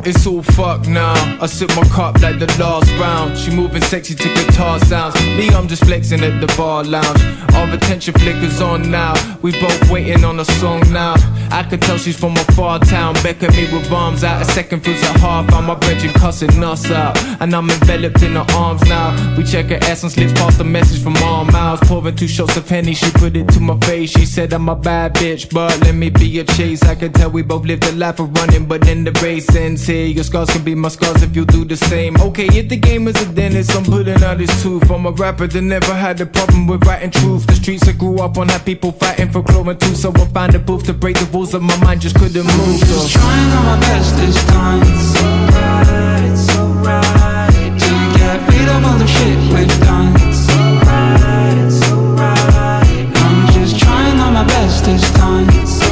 It's 0.04 0.26
all 0.26 0.42
fucked 0.42 0.88
now. 0.88 1.14
I 1.40 1.46
sip 1.46 1.70
my 1.76 1.84
cup 1.88 2.20
like 2.20 2.38
the 2.38 2.46
last 2.58 2.90
round. 2.98 3.36
She 3.36 3.50
moving 3.50 3.82
sexy 3.82 4.14
to 4.14 4.28
guitar 4.34 4.78
sounds. 4.80 5.14
Me, 5.36 5.48
I'm 5.48 5.68
just 5.68 5.84
flexing 5.84 6.20
at 6.22 6.40
the 6.40 6.46
bar 6.56 6.84
lounge. 6.84 7.20
Our 7.54 7.74
attention 7.74 8.14
flickers 8.14 8.60
on 8.60 8.90
now. 8.90 9.14
We 9.42 9.52
both 9.52 9.90
waiting 9.90 10.24
on 10.24 10.40
a 10.40 10.44
song 10.44 10.80
now. 10.92 11.14
I 11.52 11.64
can 11.64 11.80
tell 11.80 11.98
she's 11.98 12.18
from 12.18 12.36
a 12.36 12.44
far 12.54 12.78
town. 12.78 13.14
Beck 13.22 13.42
at 13.42 13.50
me 13.56 13.64
with 13.72 13.90
bombs 13.90 14.24
out. 14.24 14.40
A 14.40 14.44
second 14.44 14.80
feels 14.84 15.02
like 15.02 15.16
half. 15.16 15.52
I'm 15.52 15.66
my 15.66 15.74
brethren 15.74 16.12
cussing 16.14 16.62
us 16.62 16.90
out. 16.90 17.18
And 17.40 17.54
I'm 17.54 17.68
enveloped 17.68 18.22
in 18.22 18.34
her 18.34 18.46
arms 18.54 18.82
now. 18.84 19.36
We 19.36 19.44
check 19.44 19.66
her 19.66 19.78
ass 19.82 20.02
and 20.02 20.12
slips 20.12 20.32
past 20.34 20.60
a 20.60 20.64
message 20.64 21.02
from 21.02 21.16
our 21.16 21.44
mouths. 21.44 21.86
Pouring 21.88 22.16
two 22.16 22.28
shots 22.28 22.56
of 22.56 22.68
Henny, 22.68 22.94
she 22.94 23.10
put 23.10 23.36
it 23.36 23.48
to 23.48 23.60
my 23.60 23.78
face. 23.80 24.10
She 24.10 24.24
said 24.24 24.52
I'm 24.52 24.68
a 24.68 24.76
bad 24.76 25.14
bitch, 25.14 25.52
but 25.52 25.78
let 25.80 25.94
me 25.94 26.10
be 26.10 26.38
a 26.38 26.44
chase. 26.44 26.82
I 26.84 26.94
can 26.94 27.12
tell 27.12 27.30
we 27.30 27.42
both 27.42 27.66
live 27.66 27.80
the 27.80 27.92
life 27.92 28.20
of 28.20 28.32
running, 28.36 28.66
but 28.66 28.82
then 28.82 29.04
the 29.04 29.12
race 29.22 29.54
ends 29.54 29.79
here. 29.86 30.06
Your 30.06 30.24
scars 30.24 30.50
can 30.50 30.64
be 30.64 30.74
my 30.74 30.88
scars 30.88 31.22
if 31.22 31.34
you 31.36 31.44
do 31.44 31.64
the 31.64 31.76
same. 31.76 32.16
Okay, 32.20 32.46
if 32.46 32.68
the 32.68 32.76
game 32.76 33.08
is 33.08 33.20
a 33.20 33.32
dentist, 33.32 33.74
I'm 33.76 33.84
pulling 33.84 34.22
out 34.22 34.40
his 34.40 34.50
tooth. 34.62 34.90
I'm 34.90 35.06
a 35.06 35.10
rapper 35.12 35.46
that 35.46 35.62
never 35.62 35.94
had 35.94 36.20
a 36.20 36.26
problem 36.26 36.66
with 36.66 36.84
writing 36.86 37.10
truth. 37.10 37.46
The 37.46 37.54
streets 37.54 37.86
I 37.88 37.92
grew 37.92 38.18
up 38.18 38.38
on 38.38 38.48
had 38.48 38.64
people 38.64 38.92
fighting 38.92 39.30
for 39.30 39.42
chlorine 39.42 39.78
too, 39.78 39.94
so 39.94 40.12
I 40.14 40.24
found 40.26 40.54
a 40.54 40.58
booth 40.58 40.84
to 40.86 40.92
break 40.92 41.18
the 41.18 41.26
rules 41.26 41.54
of 41.54 41.62
my 41.62 41.76
mind, 41.84 42.00
just 42.00 42.16
couldn't 42.16 42.44
move. 42.44 42.80
So. 42.80 43.08
Trying 43.08 43.52
on 43.52 43.64
my 43.66 43.80
best 43.80 44.16
this 44.16 44.44
time. 44.46 44.82
It's 44.82 45.22
alright, 45.22 46.24
it's 46.30 46.56
alright. 46.56 47.80
To 47.80 47.92
get 48.18 48.38
rid 48.50 48.68
of 48.68 48.84
all 48.84 48.98
the 48.98 49.06
shit 49.06 49.38
we've 49.52 49.80
done. 49.80 50.14
It's 50.28 50.48
alright, 50.50 51.58
it's 51.58 51.92
alright. 51.92 53.16
I'm 53.16 53.52
just 53.52 53.78
trying 53.78 54.18
on 54.20 54.32
my 54.34 54.44
best 54.44 54.84
this 54.84 55.10
time. 55.12 55.89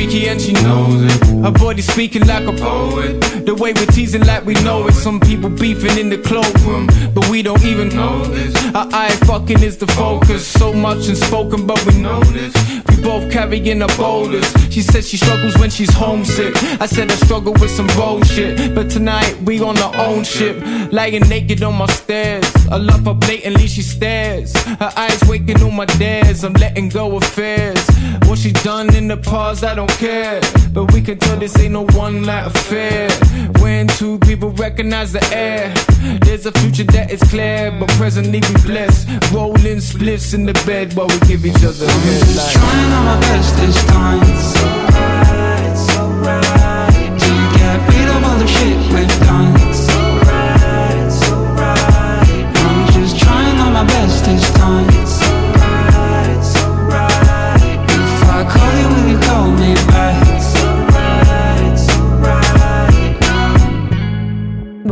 Freaky 0.00 0.28
and 0.28 0.40
she 0.40 0.52
knows 0.52 1.02
it. 1.02 1.26
Her 1.44 1.50
body 1.50 1.82
speaking 1.82 2.26
like 2.26 2.46
a 2.46 2.52
poet. 2.52 3.20
The 3.44 3.54
way 3.54 3.72
we're 3.72 3.86
teasing 3.86 4.24
like 4.24 4.44
we 4.46 4.54
know 4.54 4.86
it. 4.86 4.94
Some 4.94 5.20
people 5.20 5.50
beefing 5.50 5.98
in 5.98 6.08
the 6.08 6.18
cloakroom, 6.18 6.86
but 7.14 7.28
we 7.28 7.42
don't 7.42 7.62
even 7.64 7.88
know 7.88 8.24
this. 8.24 8.54
Our 8.74 8.88
eye 8.92 9.16
fucking 9.26 9.62
is 9.62 9.76
the 9.76 9.86
focus. 9.88 10.46
So 10.46 10.72
much 10.72 11.08
unspoken, 11.08 11.66
but 11.66 11.84
we 11.86 12.00
know 12.00 12.20
this. 12.24 12.54
We 12.88 13.02
both 13.02 13.30
carrying 13.30 13.82
our 13.82 13.94
boulders. 13.96 14.46
She 14.70 14.82
says 14.82 15.08
she 15.08 15.16
struggles 15.16 15.56
when 15.58 15.70
she's 15.70 15.92
homesick. 15.92 16.54
I 16.80 16.86
said 16.86 17.10
I 17.10 17.16
struggle 17.16 17.52
with 17.54 17.70
some 17.70 17.88
bullshit. 17.88 18.74
But 18.74 18.90
tonight 18.90 19.36
we 19.42 19.60
on 19.60 19.76
our 19.78 19.94
own 19.96 20.24
ship. 20.24 20.56
Lying 20.92 21.28
naked 21.28 21.62
on 21.62 21.76
my 21.76 21.86
stairs. 21.86 22.46
I 22.70 22.76
love 22.76 23.04
her 23.04 23.14
blatantly, 23.14 23.66
she 23.66 23.82
stares. 23.82 24.52
Her 24.82 24.92
eyes 24.96 25.20
waking 25.28 25.62
on 25.62 25.74
my 25.74 25.86
dares. 25.86 26.44
I'm 26.44 26.54
letting 26.54 26.88
go 26.88 27.16
of 27.16 27.24
fears. 27.24 27.84
What 28.30 28.38
she 28.38 28.52
done 28.52 28.94
in 28.94 29.08
the 29.08 29.16
past, 29.16 29.64
I 29.64 29.74
don't 29.74 29.90
care. 29.98 30.40
But 30.72 30.92
we 30.92 31.02
can 31.02 31.18
tell 31.18 31.36
this 31.36 31.58
ain't 31.58 31.72
no 31.72 31.84
one 31.98 32.22
night 32.22 32.46
affair. 32.46 33.10
When 33.58 33.88
two 33.88 34.20
people 34.20 34.50
recognize 34.52 35.10
the 35.10 35.24
air, 35.34 35.74
there's 36.20 36.46
a 36.46 36.52
future 36.52 36.84
that 36.92 37.10
is 37.10 37.20
clear. 37.24 37.76
But 37.76 37.88
presently 37.98 38.38
we 38.38 38.54
blessed. 38.62 39.08
Rolling 39.32 39.78
spliffs 39.78 40.32
in 40.32 40.46
the 40.46 40.52
bed 40.64 40.94
while 40.94 41.08
we 41.08 41.18
give 41.26 41.44
each 41.44 41.64
other 41.64 41.90
head 41.90 42.36
like. 42.36 42.52
Trying 42.52 42.90
my 43.04 43.20
best 43.20 43.56
this 43.56 43.84
time. 43.86 44.22
It's 44.22 44.62
alright, 44.62 45.66
it's 45.72 45.96
alright. 45.98 47.18
To 47.18 47.30
get 47.58 47.78
rid 47.90 48.08
of 48.14 48.22
all 48.22 48.38
the 48.38 48.46
shit 48.46 48.78
we've 48.94 49.26
done. 49.26 49.69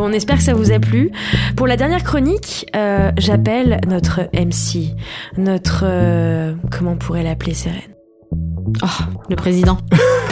On 0.09 0.13
espère 0.13 0.37
que 0.37 0.43
ça 0.43 0.55
vous 0.55 0.73
a 0.73 0.79
plu. 0.79 1.11
Pour 1.57 1.67
la 1.67 1.77
dernière 1.77 2.03
chronique, 2.03 2.67
euh, 2.75 3.13
j'appelle 3.19 3.81
notre 3.89 4.23
MC, 4.33 4.95
notre 5.37 5.83
euh, 5.85 6.55
comment 6.71 6.93
on 6.93 6.97
pourrait 6.97 7.23
l'appeler, 7.23 7.55
Sérène 7.55 7.95
Oh, 8.83 8.87
le 9.29 9.37
président. 9.37 9.79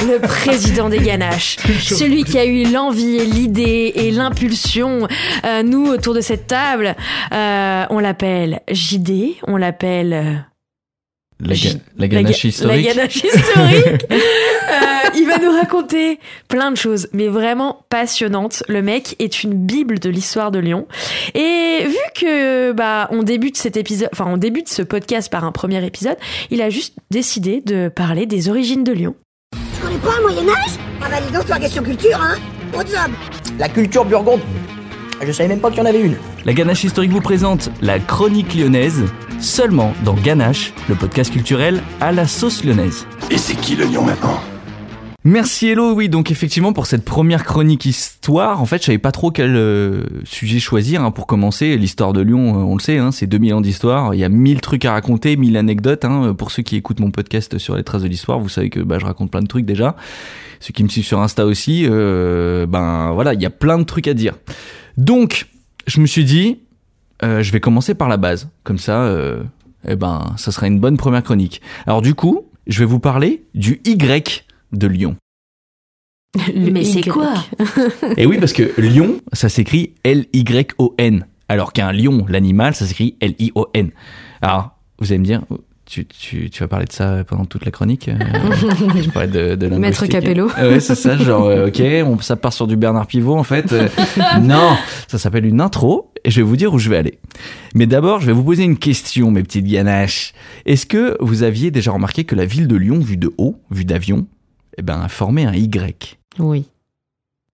Le 0.07 0.20
président 0.20 0.91
des 0.91 0.99
ganaches, 0.99 1.57
celui 1.81 2.24
qui 2.24 2.39
a 2.39 2.45
eu 2.45 2.70
l'envie, 2.70 3.16
et 3.16 3.24
l'idée 3.24 3.93
et 3.95 4.11
l'impulsion. 4.11 5.09
Euh, 5.47 5.62
nous, 5.62 5.87
autour 5.87 6.12
de 6.12 6.20
cette 6.20 6.47
table, 6.47 6.95
on 7.33 7.99
l'appelle 7.99 8.61
JD, 8.70 9.39
on 9.47 9.57
l'appelle 9.57 10.45
La, 11.39 11.55
ga- 11.55 11.70
la 11.99 12.09
ganache 12.09 12.43
ga- 12.43 12.49
historique. 12.49 12.87
La 12.87 12.95
ganache 12.95 13.16
historique. 13.16 14.03
Euh, 14.68 15.11
il 15.16 15.26
va 15.28 15.39
nous 15.39 15.53
raconter 15.53 16.18
plein 16.49 16.72
de 16.72 16.76
choses, 16.76 17.09
mais 17.12 17.28
vraiment 17.28 17.84
passionnantes. 17.89 18.64
Le 18.68 18.82
mec 18.82 19.14
est 19.20 19.45
une 19.45 19.55
bible 19.55 20.01
de 20.01 20.11
l'histoire 20.11 20.51
de 20.51 20.59
Lyon. 20.59 20.89
Et 21.34 21.84
vu 21.87 21.97
que 22.20 22.72
bah 22.72 23.07
on 23.12 23.22
débute 23.22 23.57
cet 23.57 23.76
épisode, 23.76 24.09
enfin 24.12 24.26
on 24.28 24.37
débute 24.37 24.68
ce 24.68 24.82
podcast 24.82 25.30
par 25.30 25.45
un 25.45 25.53
premier 25.53 25.84
épisode, 25.87 26.16
il 26.51 26.61
a 26.62 26.68
juste 26.68 26.95
décidé 27.12 27.61
de 27.64 27.89
parler 27.89 28.26
des 28.26 28.49
origines 28.49 28.82
de 28.82 28.93
Lyon. 28.93 29.14
Tu 29.53 29.80
connais 29.82 29.99
pas 29.99 30.16
le 30.18 30.22
Moyen-Âge 30.24 30.72
Ah 31.01 31.07
bah 31.11 31.16
dis 31.24 31.32
donc, 31.32 31.47
toi, 31.47 31.59
question 31.61 31.82
culture, 31.84 32.20
hein 32.20 32.34
What's 32.74 32.93
up 32.93 33.11
La 33.61 33.68
culture 33.68 34.05
burgonde. 34.05 34.41
Je 35.25 35.33
savais 35.33 35.49
même 35.49 35.61
pas 35.61 35.71
qu'il 35.71 35.79
y 35.79 35.83
en 35.83 35.87
avait 35.87 36.01
une. 36.01 36.17
La 36.45 36.53
Ganache 36.53 36.85
historique 36.85 37.11
vous 37.11 37.21
présente 37.21 37.71
la 37.81 37.99
chronique 37.99 38.55
lyonnaise, 38.55 39.05
seulement 39.41 39.93
dans 40.05 40.14
Ganache, 40.14 40.73
le 40.89 40.95
podcast 40.95 41.33
culturel 41.33 41.83
à 42.01 42.12
la 42.12 42.27
sauce 42.27 42.64
lyonnaise. 42.64 43.07
Et 43.31 43.39
c'est 43.39 43.57
qui 43.57 43.77
le 43.77 43.87
lion 43.87 44.03
maintenant? 44.03 44.41
Merci 45.29 45.66
Hello, 45.66 45.93
oui 45.93 46.09
donc 46.09 46.31
effectivement 46.31 46.72
pour 46.72 46.87
cette 46.87 47.05
première 47.05 47.43
chronique 47.43 47.85
histoire, 47.85 48.62
en 48.62 48.64
fait 48.64 48.81
je 48.81 48.87
savais 48.87 48.99
pas 48.99 49.11
trop 49.11 49.33
quel 49.33 49.57
euh, 49.57 50.05
sujet 50.22 50.61
choisir 50.61 51.03
hein, 51.03 51.11
pour 51.11 51.27
commencer. 51.27 51.77
L'histoire 51.77 52.12
de 52.12 52.20
Lyon, 52.20 52.61
euh, 52.61 52.62
on 52.62 52.77
le 52.77 52.81
sait, 52.81 52.99
hein, 52.99 53.11
c'est 53.11 53.27
2000 53.27 53.55
ans 53.55 53.61
d'histoire, 53.61 54.14
il 54.14 54.20
y 54.20 54.24
a 54.24 54.29
1000 54.29 54.61
trucs 54.61 54.85
à 54.85 54.93
raconter, 54.93 55.37
1000 55.37 55.57
anecdotes. 55.57 56.05
Hein. 56.05 56.33
Pour 56.35 56.53
ceux 56.53 56.62
qui 56.62 56.77
écoutent 56.77 57.01
mon 57.01 57.11
podcast 57.11 57.59
sur 57.59 57.75
les 57.75 57.83
traces 57.83 58.03
de 58.03 58.07
l'histoire, 58.07 58.38
vous 58.38 58.49
savez 58.49 58.71
que 58.71 58.79
bah, 58.79 59.01
je 59.01 59.05
raconte 59.05 59.33
plein 59.33 59.42
de 59.42 59.49
trucs 59.49 59.67
déjà. 59.67 59.96
Ceux 60.61 60.72
qui 60.72 60.84
me 60.84 60.88
suivent 60.88 61.05
sur 61.05 61.21
Insta 61.21 61.45
aussi, 61.45 61.88
euh, 61.91 62.67
ben 62.67 63.11
voilà, 63.11 63.34
il 63.34 63.42
y 63.42 63.46
a 63.46 63.51
plein 63.51 63.79
de 63.79 63.84
trucs 63.84 64.07
à 64.07 64.14
dire. 64.14 64.34
Donc 64.96 65.49
je 65.88 66.01
me 66.01 66.07
suis 66.07 66.25
dit, 66.25 66.61
euh, 67.25 67.42
je 67.42 67.51
vais 67.51 67.59
commencer 67.59 67.96
par 67.96 68.09
la 68.09 68.17
base, 68.17 68.49
comme 68.63 68.79
ça, 68.79 69.03
euh, 69.03 69.42
eh 69.88 69.96
ben 69.96 70.34
ça 70.37 70.53
sera 70.53 70.68
une 70.68 70.79
bonne 70.79 70.96
première 70.96 71.25
chronique. 71.25 71.63
Alors 71.84 72.01
du 72.01 72.14
coup, 72.14 72.46
je 72.68 72.79
vais 72.79 72.84
vous 72.84 73.01
parler 73.01 73.42
du 73.57 73.80
Y 73.84 74.46
de 74.72 74.87
Lyon. 74.87 75.17
Mais 76.55 76.84
c'est 76.84 77.09
quoi 77.09 77.34
Et 78.17 78.26
oui, 78.26 78.38
parce 78.38 78.53
que 78.53 78.79
lion, 78.80 79.21
ça 79.33 79.49
s'écrit 79.49 79.95
L-Y-O-N. 80.05 81.26
Alors 81.49 81.72
qu'un 81.72 81.93
lion, 81.93 82.26
l'animal, 82.29 82.75
ça 82.75 82.87
s'écrit 82.87 83.17
L-I-O-N. 83.21 83.91
Alors, 84.43 84.76
vous 84.99 85.13
allez 85.13 85.18
me 85.18 85.25
dire, 85.25 85.43
tu, 85.87 86.05
tu, 86.05 86.51
tu 86.51 86.61
vas 86.63 86.68
parler 86.68 86.87
de 86.87 86.93
ça 86.93 87.22
pendant 87.25 87.45
toute 87.45 87.64
la 87.64 87.71
chronique 87.71 88.09
euh, 88.09 88.17
Je 89.01 89.09
parlais 89.11 89.29
de, 89.29 89.55
de 89.55 89.68
Maître. 89.68 90.07
Capello. 90.07 90.51
Ah 90.57 90.68
Ouais, 90.68 90.80
c'est 90.80 90.97
ça, 90.97 91.17
genre, 91.17 91.47
euh, 91.47 91.68
ok, 91.68 91.80
on, 92.05 92.18
ça 92.18 92.34
part 92.34 92.53
sur 92.53 92.67
du 92.67 92.76
Bernard 92.76 93.07
Pivot, 93.07 93.37
en 93.37 93.45
fait. 93.45 93.72
Euh, 93.72 93.88
non, 94.41 94.76
ça 95.07 95.18
s'appelle 95.18 95.47
une 95.47 95.61
intro, 95.61 96.13
et 96.25 96.30
je 96.30 96.41
vais 96.41 96.43
vous 96.43 96.57
dire 96.57 96.75
où 96.75 96.79
je 96.79 96.91
vais 96.91 96.97
aller. 96.97 97.18
Mais 97.75 97.87
d'abord, 97.87 98.21
je 98.21 98.26
vais 98.26 98.33
vous 98.33 98.43
poser 98.43 98.64
une 98.64 98.79
question, 98.79 99.30
mes 99.30 99.45
petites 99.45 99.67
ganaches. 99.67 100.34
Est-ce 100.67 100.87
que 100.87 101.17
vous 101.21 101.45
aviez 101.45 101.71
déjà 101.71 101.93
remarqué 101.93 102.25
que 102.25 102.34
la 102.34 102.47
ville 102.47 102.67
de 102.67 102.76
Lyon, 102.76 102.99
vue 102.99 103.17
de 103.17 103.33
haut, 103.38 103.61
vue 103.71 103.84
d'avion, 103.84 104.26
eh 104.79 104.83
ben, 104.83 105.07
formait 105.09 105.45
un 105.45 105.55
Y 105.55 106.19
Oui. 106.39 106.67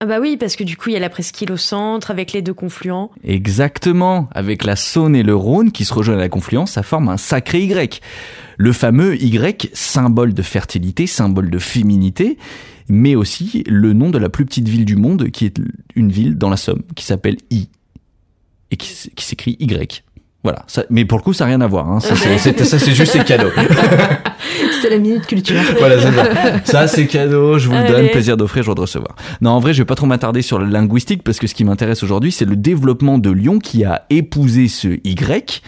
Ah 0.01 0.07
bah 0.07 0.19
oui, 0.21 0.37
parce 0.37 0.57
que 0.57 0.65
du 0.65 0.77
coup, 0.77 0.89
il 0.89 0.95
y 0.95 0.97
a 0.97 0.99
la 0.99 1.09
presqu'île 1.09 1.53
au 1.53 1.57
centre 1.57 2.11
avec 2.11 2.33
les 2.33 2.43
deux 2.43 2.55
confluents. 2.55 3.13
Exactement, 3.23 4.29
avec 4.33 4.65
la 4.65 4.75
Saône 4.75 5.15
et 5.15 5.23
le 5.23 5.37
Rhône 5.37 5.71
qui 5.71 5.85
se 5.85 5.95
rejoignent 5.95 6.19
à 6.19 6.23
la 6.23 6.29
confluence, 6.29 6.73
ça 6.73 6.83
forme 6.83 7.09
un 7.09 7.17
sacré 7.17 7.63
Y. 7.63 8.01
Le 8.59 8.73
fameux 8.73 9.15
Y, 9.23 9.71
symbole 9.73 10.35
de 10.35 10.43
fertilité, 10.43 11.07
symbole 11.07 11.51
de 11.51 11.59
féminité, 11.61 12.37
mais 12.89 13.15
aussi 13.15 13.63
le 13.69 13.93
nom 13.93 14.11
de 14.11 14.19
la 14.19 14.29
plus 14.29 14.45
petite 14.45 14.69
ville 14.69 14.85
du 14.85 14.97
monde, 14.97 15.31
qui 15.31 15.45
est 15.45 15.61
une 15.95 16.11
ville 16.11 16.37
dans 16.37 16.51
la 16.51 16.57
Somme, 16.57 16.83
qui 16.97 17.05
s'appelle 17.05 17.37
I, 17.53 17.69
et 18.73 18.77
qui, 18.77 19.09
qui 19.15 19.25
s'écrit 19.25 19.57
Y. 19.61 20.03
Voilà, 20.45 20.65
ça, 20.67 20.85
mais 20.91 21.05
pour 21.05 21.19
le 21.19 21.23
coup, 21.23 21.33
ça 21.33 21.45
n'a 21.45 21.51
rien 21.51 21.61
à 21.61 21.67
voir. 21.69 21.89
Hein. 21.89 22.01
Ça, 22.01 22.17
c'est- 22.17 22.37
c'est- 22.39 22.65
ça, 22.65 22.79
c'est 22.79 22.95
juste 22.95 23.17
des 23.17 23.25
cadeaux. 23.25 23.51
C'est 24.83 24.91
la 24.91 24.99
minute 24.99 25.27
culture. 25.27 25.55
Voilà, 25.79 25.97
c'est 26.01 26.11
ça. 26.13 26.65
Ça, 26.65 26.89
c'est 26.89 27.07
cadeau, 27.07 27.57
je 27.57 27.69
vous 27.69 27.75
le 27.75 27.87
donne, 27.87 28.09
plaisir 28.09 28.37
d'offrir, 28.37 28.65
joie 28.65 28.75
de 28.75 28.81
recevoir. 28.81 29.15
Non, 29.41 29.51
en 29.51 29.61
vrai, 29.61 29.73
je 29.73 29.79
vais 29.81 29.85
pas 29.87 29.95
trop 29.95 30.07
m'attarder 30.07 30.43
sur 30.43 30.59
la 30.59 30.67
linguistique 30.67 31.23
parce 31.23 31.39
que 31.39 31.47
ce 31.47 31.55
qui 31.55 31.63
m'intéresse 31.65 32.03
aujourd'hui, 32.03 32.33
c'est 32.33 32.45
le 32.45 32.57
développement 32.57 33.19
de 33.19 33.31
Lyon 33.31 33.61
qui 33.61 33.85
a 33.85 34.07
épousé 34.11 34.67
ce 34.67 34.89
Y, 35.05 35.63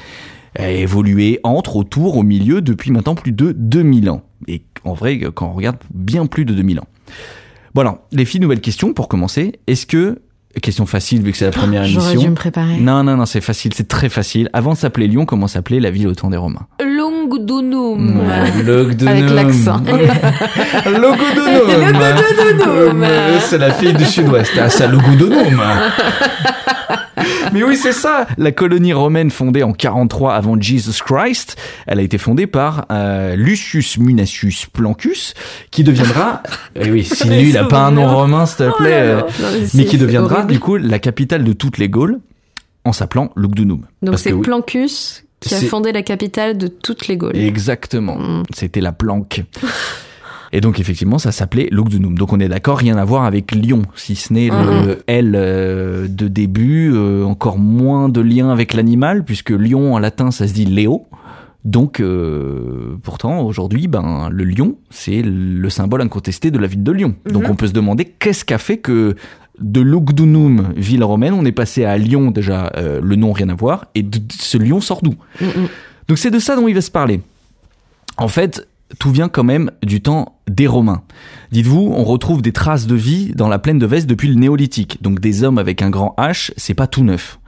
a 0.59 0.69
évolué 0.69 1.39
entre, 1.45 1.77
autour, 1.77 2.17
au 2.17 2.25
milieu 2.25 2.61
depuis 2.61 2.91
maintenant 2.91 3.15
plus 3.15 3.31
de 3.31 3.53
2000 3.57 4.11
ans. 4.11 4.23
Et 4.49 4.63
en 4.85 4.95
vrai, 4.95 5.21
quand 5.33 5.47
on 5.47 5.53
regarde, 5.53 5.77
bien 5.95 6.27
plus 6.27 6.45
de 6.45 6.53
2000 6.53 6.81
ans. 6.81 6.89
Bon 7.75 7.83
alors, 7.83 7.99
les 8.11 8.25
filles, 8.25 8.41
nouvelle 8.41 8.61
question 8.61 8.93
pour 8.93 9.07
commencer. 9.07 9.61
Est-ce 9.69 9.87
que, 9.87 10.19
question 10.61 10.87
facile 10.87 11.23
vu 11.23 11.33
que 11.33 11.39
c'est 11.39 11.45
la 11.45 11.51
première 11.51 11.83
émission. 11.83 12.01
J'aurais 12.01 12.17
dû 12.17 12.29
me 12.29 12.35
préparer. 12.35 12.79
Non, 12.79 13.03
non, 13.03 13.17
non, 13.17 13.27
c'est 13.27 13.41
facile, 13.41 13.73
c'est 13.75 13.89
très 13.89 14.09
facile. 14.09 14.49
Avant 14.53 14.73
de 14.73 14.79
s'appeler 14.79 15.09
Lyon, 15.09 15.27
comment 15.27 15.49
s'appelait 15.49 15.81
la 15.81 15.91
ville 15.91 16.09
au 16.09 16.15
temps 16.15 16.31
des 16.31 16.37
Romains? 16.37 16.67
Ouais, 18.29 18.63
Lugdunum. 18.65 19.09
Avec 19.09 19.31
l'accent. 19.31 19.81
Euh, 22.67 23.39
C'est 23.41 23.59
la 23.59 23.73
fille 23.73 23.93
du 23.95 24.05
sud-ouest. 24.05 24.53
Ah, 24.61 24.69
ça, 24.69 24.87
Lugdunum. 24.87 25.61
Mais 27.53 27.63
oui, 27.63 27.77
c'est 27.77 27.93
ça. 27.93 28.27
La 28.37 28.51
colonie 28.53 28.93
romaine 28.93 29.31
fondée 29.31 29.63
en 29.63 29.73
43 29.73 30.35
avant 30.35 30.61
Jesus 30.61 31.03
Christ, 31.05 31.57
elle 31.87 32.01
a 32.01 32.03
été 32.03 32.19
fondée 32.19 32.47
par 32.47 32.87
euh, 32.91 33.37
Lucius 33.37 33.97
Munacius 33.99 34.67
Plancus, 34.67 35.35
qui 35.71 35.85
deviendra. 35.85 36.43
Eh 36.75 36.91
oui, 36.91 37.05
si 37.05 37.29
lui, 37.29 37.51
il 37.51 37.59
a 37.59 37.65
pas 37.65 37.79
un 37.87 37.93
nom 37.93 38.09
romain, 38.09 38.47
s'il 38.47 38.67
te 38.67 38.77
plaît. 38.77 38.93
euh, 39.01 39.21
Non, 39.41 39.49
mais 39.75 39.85
qui 39.85 39.99
deviendra 39.99 40.37
horrible. 40.39 40.53
du 40.53 40.59
coup 40.61 40.77
la 40.77 40.99
capitale 40.99 41.45
de 41.45 41.53
toutes 41.53 41.79
les 41.79 41.89
Gaules, 41.89 42.19
en 42.85 42.93
s'appelant 42.93 43.31
Lugdunum. 43.37 43.83
Donc 44.03 44.19
c'est 44.19 44.31
que 44.31 44.35
oui, 44.37 44.43
Plancus 44.43 45.25
qui 45.49 45.55
a 45.55 45.61
fondé 45.61 45.93
la 45.93 46.03
capitale 46.03 46.57
de 46.59 46.67
toutes 46.69 47.09
les 47.09 47.17
Gaules. 47.17 47.37
Exactement. 47.37 48.19
Mm. 48.19 48.43
C'était 48.55 48.81
la 48.81 48.93
planque. 48.93 49.43
Et 50.53 50.61
donc 50.61 50.79
effectivement, 50.79 51.19
ça 51.19 51.33
s'appelait 51.33 51.69
Lugdunum. 51.73 52.17
Donc 52.17 52.33
on 52.33 52.39
est 52.39 52.49
d'accord, 52.49 52.79
rien 52.79 52.97
à 52.97 53.05
voir 53.05 53.25
avec 53.25 53.53
Lyon, 53.53 53.83
si 53.97 54.15
ce 54.15 54.33
n'est 54.33 54.51
Mm, 54.51 54.87
le 54.87 55.03
L 55.09 55.33
euh, 55.35 56.07
de 56.07 56.29
début, 56.29 56.93
euh, 56.95 57.25
encore 57.25 57.59
moins 57.59 58.09
de 58.09 58.21
lien 58.21 58.51
avec 58.51 58.73
l'animal, 58.75 59.25
puisque 59.25 59.51
lion 59.51 59.95
en 59.95 59.99
latin 59.99 60.31
ça 60.31 60.47
se 60.47 60.53
dit 60.53 60.65
Léo. 60.65 61.07
Donc 61.65 61.99
euh, 61.99 62.97
pourtant 63.03 63.41
aujourd'hui, 63.41 63.89
ben 63.89 64.29
le 64.31 64.45
lion, 64.45 64.77
c'est 64.91 65.23
le 65.25 65.71
symbole 65.71 66.03
incontesté 66.03 66.51
de 66.51 66.59
la 66.59 66.67
ville 66.69 66.83
de 66.85 66.93
Lyon. 66.93 67.15
Donc 67.29 67.45
Mhm. 67.45 67.51
on 67.51 67.55
peut 67.57 67.67
se 67.67 67.73
demander 67.73 68.05
qu'est-ce 68.05 68.45
qu'a 68.45 68.59
fait 68.59 68.77
que 68.77 69.17
de 69.61 69.81
Lugdunum, 69.81 70.73
ville 70.77 71.05
romaine, 71.05 71.35
on 71.35 71.45
est 71.45 71.53
passé 71.53 71.85
à 71.85 71.97
Lyon 71.97 72.31
déjà, 72.31 72.73
euh, 72.77 73.01
le 73.03 73.17
nom 73.17 73.33
rien 73.33 73.49
à 73.49 73.55
voir, 73.55 73.87
et 73.95 74.03
de, 74.03 74.19
de 74.19 74.33
ce 74.33 74.59
lion 74.59 74.81
sort 74.81 75.01
d'où 75.03 75.15
Mm, 75.41 75.47
mm. 75.47 75.69
donc 76.09 76.19
c'est 76.19 76.31
de 76.31 76.39
ça 76.39 76.57
dont 76.57 76.69
il 76.69 76.75
va 76.75 76.81
se 76.81 76.91
parler. 76.91 77.21
En 78.17 78.29
fait, 78.29 78.67
tout 78.99 79.11
vient 79.11 79.29
quand 79.29 79.45
même 79.45 79.71
du 79.83 80.01
temps 80.01 80.39
des 80.49 80.67
Romains. 80.67 81.03
Dites-vous, 81.51 81.93
on 81.97 82.05
retrouve 82.05 82.43
des 82.43 82.53
traces 82.53 82.87
de 82.87 82.95
vie 82.95 83.33
dans 83.35 83.49
la 83.49 83.59
plaine 83.59 83.79
de 83.79 83.87
Vest 83.87 84.07
depuis 84.07 84.29
le 84.29 84.35
néolithique. 84.35 85.03
Donc 85.03 85.21
des 85.21 85.43
hommes 85.43 85.59
avec 85.59 85.83
un 85.83 85.91
grand 85.91 86.15
H, 86.19 86.53
c'est 86.57 86.75
pas 86.75 86.87
tout 86.87 87.05
neuf. 87.05 87.39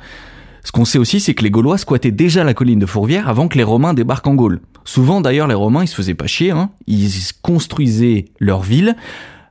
Ce 0.65 0.73
qu'on 0.73 0.85
sait 0.85 0.99
aussi, 0.99 1.21
c'est 1.21 1.35
que 1.35 1.45
les 1.45 1.51
Gaulois 1.51 1.79
squattaient 1.79 2.11
déjà 2.11 2.43
la 2.43 2.53
colline 2.53 2.81
de 2.81 2.87
Fourvière 2.87 3.29
avant 3.29 3.47
que 3.47 3.57
les 3.57 3.63
Romains 3.63 3.95
débarquent 3.95 4.27
en 4.27 4.35
Gaule. 4.35 4.61
Souvent, 4.85 5.21
d'ailleurs, 5.21 5.47
les 5.47 5.55
Romains, 5.55 5.85
ils 5.85 5.89
se 5.89 5.95
faisaient 5.95 6.15
pas 6.15 6.27
chier. 6.27 6.51
Hein. 6.51 6.71
Ils 6.89 7.09
construisaient 7.43 8.25
leur 8.41 8.63
ville 8.63 8.97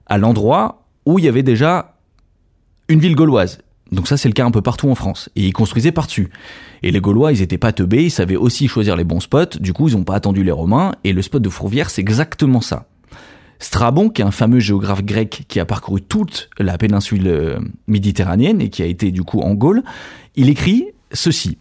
à 0.08 0.18
l'endroit 0.18 0.86
où 1.06 1.18
il 1.18 1.26
y 1.26 1.30
avait 1.30 1.44
déjà 1.44 1.95
une 2.90 3.00
ville 3.00 3.16
gauloise. 3.16 3.60
Donc 3.92 4.08
ça, 4.08 4.18
c'est 4.18 4.30
le 4.30 4.34
cas 4.34 4.46
un 4.46 4.52
peu 4.52 4.62
partout 4.62 4.90
en 4.90 4.96
France. 4.96 5.30
Et 5.36 5.46
ils 5.46 5.54
construisaient 5.54 5.92
par-dessus. 5.92 6.30
Et 6.82 6.92
les 6.92 7.00
Gaulois, 7.00 7.32
ils 7.32 7.42
étaient 7.42 7.58
pas 7.58 7.72
teubés, 7.72 8.06
ils 8.06 8.12
savaient 8.12 8.36
aussi 8.36 8.68
choisir 8.68 8.96
les 8.96 9.04
bons 9.04 9.20
spots. 9.20 9.60
Du 9.60 9.74
coup, 9.74 9.88
ils 9.88 9.96
ont 9.96 10.04
pas 10.04 10.16
attendu 10.16 10.44
les 10.44 10.52
Romains. 10.52 10.94
Et 11.04 11.14
le 11.14 11.22
spot 11.22 11.42
de 11.42 11.50
Fourvière, 11.50 11.90
c'est 11.90 12.02
exactement 12.02 12.62
ça. 12.62 12.88
Strabon, 13.60 14.10
qui 14.10 14.22
est 14.22 14.26
un 14.26 14.32
fameux 14.32 14.60
géographe 14.60 15.04
grec 15.04 15.46
qui 15.48 15.60
a 15.60 15.66
parcouru 15.66 16.02
toute 16.02 16.50
la 16.60 16.78
péninsule 16.78 17.28
euh, 17.28 17.60
méditerranéenne 17.88 18.60
et 18.60 18.70
qui 18.70 18.84
a 18.84 18.86
été 18.86 19.12
du 19.12 19.24
coup 19.24 19.40
en 19.40 19.54
Gaule, 19.54 19.84
il 20.36 20.50
écrit 20.50 20.88
ceci. 21.14 21.58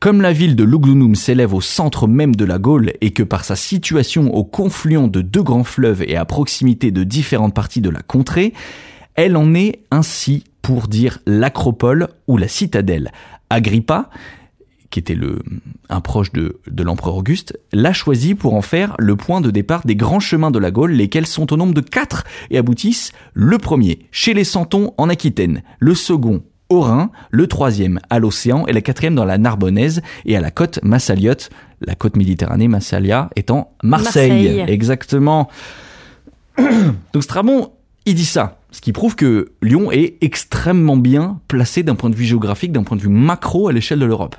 Comme 0.00 0.22
la 0.22 0.32
ville 0.32 0.56
de 0.56 0.64
Lugdunum 0.64 1.14
s'élève 1.14 1.54
au 1.54 1.60
centre 1.60 2.06
même 2.06 2.34
de 2.34 2.44
la 2.44 2.58
Gaule 2.58 2.92
et 3.00 3.10
que 3.12 3.22
par 3.22 3.44
sa 3.44 3.56
situation 3.56 4.34
au 4.34 4.44
confluent 4.44 5.08
de 5.08 5.22
deux 5.22 5.42
grands 5.42 5.64
fleuves 5.64 6.02
et 6.02 6.16
à 6.16 6.24
proximité 6.24 6.90
de 6.90 7.04
différentes 7.04 7.54
parties 7.54 7.82
de 7.82 7.90
la 7.90 8.00
contrée, 8.00 8.52
elle 9.14 9.36
en 9.36 9.54
est 9.54 9.80
ainsi 9.90 10.44
pour 10.62 10.88
dire 10.88 11.18
l'acropole 11.26 12.08
ou 12.26 12.36
la 12.36 12.48
citadelle. 12.48 13.12
Agrippa, 13.48 14.10
qui 14.90 14.98
était 14.98 15.14
le, 15.14 15.40
un 15.88 16.00
proche 16.00 16.32
de, 16.32 16.60
de 16.68 16.82
l'empereur 16.82 17.16
Auguste, 17.16 17.58
l'a 17.72 17.92
choisi 17.92 18.34
pour 18.34 18.54
en 18.54 18.62
faire 18.62 18.94
le 18.98 19.16
point 19.16 19.40
de 19.40 19.50
départ 19.50 19.86
des 19.86 19.96
grands 19.96 20.20
chemins 20.20 20.50
de 20.50 20.58
la 20.58 20.70
Gaule, 20.70 20.92
lesquels 20.92 21.26
sont 21.26 21.52
au 21.52 21.56
nombre 21.56 21.74
de 21.74 21.80
quatre 21.80 22.24
et 22.50 22.58
aboutissent 22.58 23.12
le 23.32 23.58
premier 23.58 24.00
chez 24.10 24.34
les 24.34 24.44
Santons 24.44 24.94
en 24.98 25.08
Aquitaine, 25.08 25.62
le 25.78 25.94
second 25.94 26.42
au 26.70 26.80
Rhin, 26.80 27.10
le 27.30 27.46
troisième 27.48 28.00
à 28.10 28.18
l'océan 28.20 28.66
et 28.66 28.72
la 28.72 28.80
quatrième 28.80 29.16
dans 29.16 29.24
la 29.24 29.38
Narbonnaise 29.38 30.02
et 30.24 30.36
à 30.36 30.40
la 30.40 30.52
côte 30.52 30.78
Massaliote, 30.82 31.50
la 31.80 31.96
côte 31.96 32.16
Méditerranée 32.16 32.68
Massalia 32.68 33.28
étant 33.36 33.72
Marseille. 33.82 34.30
Marseille. 34.30 34.64
Exactement. 34.68 35.48
Donc 37.12 37.22
Strabon, 37.22 37.72
il 38.06 38.14
dit 38.14 38.24
ça, 38.24 38.59
ce 38.72 38.80
qui 38.80 38.92
prouve 38.92 39.16
que 39.16 39.52
Lyon 39.62 39.90
est 39.90 40.16
extrêmement 40.20 40.96
bien 40.96 41.40
placé 41.48 41.82
d'un 41.82 41.94
point 41.94 42.10
de 42.10 42.14
vue 42.14 42.24
géographique, 42.24 42.72
d'un 42.72 42.82
point 42.84 42.96
de 42.96 43.02
vue 43.02 43.08
macro 43.08 43.68
à 43.68 43.72
l'échelle 43.72 43.98
de 43.98 44.04
l'Europe. 44.04 44.36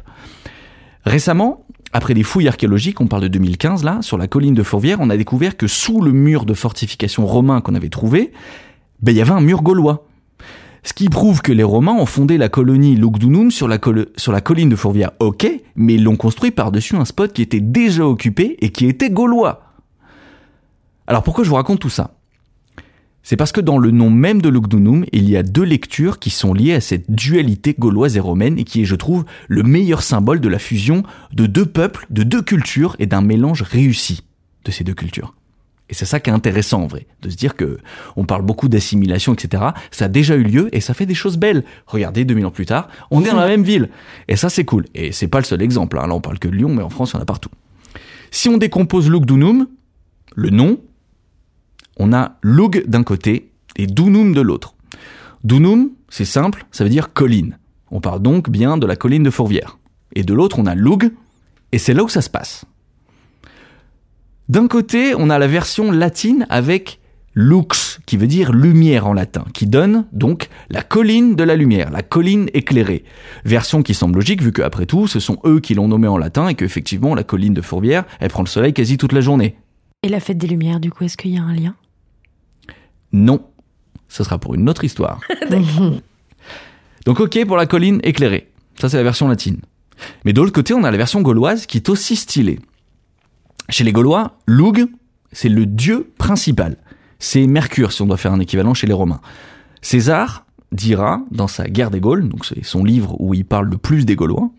Récemment, 1.05 1.65
après 1.93 2.13
des 2.13 2.23
fouilles 2.23 2.47
archéologiques, 2.47 3.01
on 3.01 3.07
parle 3.07 3.23
de 3.23 3.27
2015 3.27 3.83
là, 3.83 4.01
sur 4.01 4.17
la 4.17 4.27
colline 4.27 4.53
de 4.53 4.63
Fourvière, 4.63 4.99
on 5.01 5.09
a 5.09 5.17
découvert 5.17 5.57
que 5.57 5.67
sous 5.67 6.01
le 6.01 6.11
mur 6.11 6.45
de 6.45 6.53
fortification 6.53 7.25
romain 7.25 7.59
qu'on 7.61 7.75
avait 7.75 7.89
trouvé, 7.89 8.31
ben, 9.01 9.11
il 9.11 9.17
y 9.17 9.21
avait 9.21 9.31
un 9.31 9.41
mur 9.41 9.61
gaulois. 9.63 10.07
Ce 10.83 10.93
qui 10.93 11.09
prouve 11.09 11.41
que 11.43 11.51
les 11.51 11.61
Romains 11.63 11.93
ont 11.93 12.07
fondé 12.07 12.39
la 12.39 12.49
colonie 12.49 12.95
Lugdunum 12.95 13.51
sur 13.51 13.67
la, 13.67 13.77
col- 13.77 14.07
sur 14.15 14.31
la 14.31 14.41
colline 14.41 14.69
de 14.69 14.75
Fourvière, 14.75 15.11
ok, 15.19 15.47
mais 15.75 15.93
ils 15.95 16.03
l'ont 16.03 16.15
construit 16.15 16.49
par-dessus 16.49 16.95
un 16.95 17.05
spot 17.05 17.33
qui 17.33 17.43
était 17.43 17.59
déjà 17.59 18.07
occupé 18.07 18.57
et 18.61 18.69
qui 18.69 18.87
était 18.87 19.11
gaulois. 19.11 19.61
Alors 21.05 21.21
pourquoi 21.23 21.43
je 21.43 21.49
vous 21.49 21.55
raconte 21.55 21.79
tout 21.79 21.89
ça? 21.89 22.15
C'est 23.23 23.37
parce 23.37 23.51
que 23.51 23.61
dans 23.61 23.77
le 23.77 23.91
nom 23.91 24.09
même 24.09 24.41
de 24.41 24.49
Lugdunum, 24.49 25.05
il 25.11 25.29
y 25.29 25.37
a 25.37 25.43
deux 25.43 25.63
lectures 25.63 26.17
qui 26.19 26.31
sont 26.31 26.53
liées 26.53 26.73
à 26.73 26.81
cette 26.81 27.11
dualité 27.11 27.75
gauloise 27.77 28.17
et 28.17 28.19
romaine 28.19 28.57
et 28.57 28.63
qui 28.63 28.81
est, 28.81 28.85
je 28.85 28.95
trouve, 28.95 29.25
le 29.47 29.63
meilleur 29.63 30.01
symbole 30.01 30.41
de 30.41 30.49
la 30.49 30.59
fusion 30.59 31.03
de 31.31 31.45
deux 31.45 31.65
peuples, 31.65 32.05
de 32.09 32.23
deux 32.23 32.41
cultures 32.41 32.95
et 32.99 33.05
d'un 33.05 33.21
mélange 33.21 33.61
réussi 33.61 34.23
de 34.65 34.71
ces 34.71 34.83
deux 34.83 34.95
cultures. 34.95 35.35
Et 35.89 35.93
c'est 35.93 36.05
ça 36.05 36.21
qui 36.21 36.29
est 36.29 36.33
intéressant 36.33 36.83
en 36.83 36.87
vrai, 36.87 37.05
de 37.21 37.29
se 37.29 37.35
dire 37.35 37.55
que 37.55 37.77
on 38.15 38.23
parle 38.23 38.43
beaucoup 38.43 38.69
d'assimilation, 38.69 39.33
etc. 39.33 39.63
Ça 39.91 40.05
a 40.05 40.07
déjà 40.07 40.35
eu 40.35 40.43
lieu 40.43 40.69
et 40.75 40.79
ça 40.79 40.93
fait 40.93 41.05
des 41.05 41.13
choses 41.13 41.37
belles. 41.37 41.63
Regardez, 41.85 42.23
2000 42.23 42.45
ans 42.45 42.51
plus 42.51 42.65
tard, 42.65 42.87
on 43.11 43.21
est 43.23 43.29
dans 43.29 43.35
la 43.35 43.47
même 43.47 43.63
ville. 43.63 43.89
Et 44.29 44.37
ça 44.37 44.49
c'est 44.49 44.63
cool. 44.63 44.85
Et 44.95 45.11
c'est 45.11 45.27
pas 45.27 45.39
le 45.39 45.43
seul 45.45 45.61
exemple. 45.61 45.99
hein. 45.99 46.07
Là 46.07 46.15
on 46.15 46.21
parle 46.21 46.39
que 46.39 46.47
de 46.47 46.55
Lyon, 46.55 46.73
mais 46.73 46.81
en 46.81 46.89
France 46.89 47.11
il 47.11 47.17
y 47.17 47.19
en 47.19 47.21
a 47.21 47.25
partout. 47.25 47.49
Si 48.31 48.47
on 48.47 48.57
décompose 48.57 49.09
Lugdunum, 49.09 49.67
le 50.33 50.49
nom, 50.49 50.79
on 51.97 52.13
a 52.13 52.37
Lug 52.41 52.85
d'un 52.87 53.03
côté 53.03 53.51
et 53.75 53.87
Dunum 53.87 54.33
de 54.33 54.41
l'autre. 54.41 54.75
Dunum, 55.43 55.91
c'est 56.09 56.25
simple, 56.25 56.65
ça 56.71 56.83
veut 56.83 56.89
dire 56.89 57.13
colline. 57.13 57.57
On 57.89 58.01
parle 58.01 58.21
donc 58.21 58.49
bien 58.49 58.77
de 58.77 58.85
la 58.85 58.95
colline 58.95 59.23
de 59.23 59.29
Fourvière. 59.29 59.77
Et 60.15 60.23
de 60.23 60.33
l'autre, 60.33 60.59
on 60.59 60.65
a 60.65 60.75
Lug, 60.75 61.11
et 61.71 61.77
c'est 61.77 61.93
là 61.93 62.03
où 62.03 62.09
ça 62.09 62.21
se 62.21 62.29
passe. 62.29 62.65
D'un 64.49 64.67
côté, 64.67 65.13
on 65.17 65.29
a 65.29 65.39
la 65.39 65.47
version 65.47 65.91
latine 65.91 66.45
avec 66.49 66.99
lux, 67.33 67.99
qui 68.05 68.17
veut 68.17 68.27
dire 68.27 68.51
lumière 68.51 69.07
en 69.07 69.13
latin, 69.13 69.45
qui 69.53 69.65
donne 69.65 70.05
donc 70.11 70.49
la 70.69 70.81
colline 70.81 71.35
de 71.35 71.43
la 71.43 71.55
lumière, 71.55 71.89
la 71.91 72.01
colline 72.01 72.49
éclairée. 72.53 73.05
Version 73.45 73.83
qui 73.83 73.93
semble 73.93 74.15
logique 74.15 74.41
vu 74.41 74.51
qu'après 74.51 74.85
tout, 74.85 75.07
ce 75.07 75.21
sont 75.21 75.37
eux 75.45 75.61
qui 75.61 75.73
l'ont 75.73 75.87
nommé 75.87 76.07
en 76.07 76.17
latin 76.17 76.49
et 76.49 76.55
qu'effectivement 76.55 77.15
la 77.15 77.23
colline 77.23 77.53
de 77.53 77.61
Fourvière, 77.61 78.03
elle 78.19 78.29
prend 78.29 78.43
le 78.43 78.49
soleil 78.49 78.73
quasi 78.73 78.97
toute 78.97 79.13
la 79.13 79.21
journée. 79.21 79.55
Et 80.03 80.09
la 80.09 80.19
fête 80.19 80.37
des 80.37 80.47
Lumières, 80.47 80.79
du 80.79 80.91
coup, 80.91 81.03
est-ce 81.03 81.15
qu'il 81.15 81.31
y 81.31 81.37
a 81.37 81.43
un 81.43 81.53
lien? 81.53 81.75
Non, 83.13 83.41
ce 84.07 84.23
sera 84.23 84.37
pour 84.37 84.55
une 84.55 84.69
autre 84.69 84.83
histoire. 84.83 85.19
Donc 87.05 87.19
ok 87.19 87.45
pour 87.45 87.57
la 87.57 87.65
colline 87.65 87.99
éclairée. 88.03 88.49
Ça 88.79 88.89
c'est 88.89 88.97
la 88.97 89.03
version 89.03 89.27
latine. 89.27 89.61
Mais 90.25 90.33
de 90.33 90.41
l'autre 90.41 90.53
côté, 90.53 90.73
on 90.73 90.83
a 90.83 90.91
la 90.91 90.97
version 90.97 91.21
gauloise 91.21 91.65
qui 91.65 91.77
est 91.77 91.89
aussi 91.89 92.15
stylée. 92.15 92.59
Chez 93.69 93.83
les 93.83 93.91
Gaulois, 93.91 94.37
Lug, 94.47 94.87
c'est 95.31 95.49
le 95.49 95.65
dieu 95.65 96.11
principal. 96.17 96.77
C'est 97.19 97.45
Mercure 97.45 97.91
si 97.91 98.01
on 98.01 98.07
doit 98.07 98.17
faire 98.17 98.33
un 98.33 98.39
équivalent 98.39 98.73
chez 98.73 98.87
les 98.87 98.93
Romains. 98.93 99.21
César 99.81 100.45
dira 100.71 101.21
dans 101.31 101.47
sa 101.47 101.67
Guerre 101.67 101.91
des 101.91 101.99
Gaules, 101.99 102.27
donc 102.27 102.45
c'est 102.45 102.63
son 102.63 102.83
livre 102.83 103.15
où 103.19 103.33
il 103.33 103.45
parle 103.45 103.69
le 103.69 103.77
plus 103.77 104.05
des 104.05 104.15
Gaulois, 104.15 104.49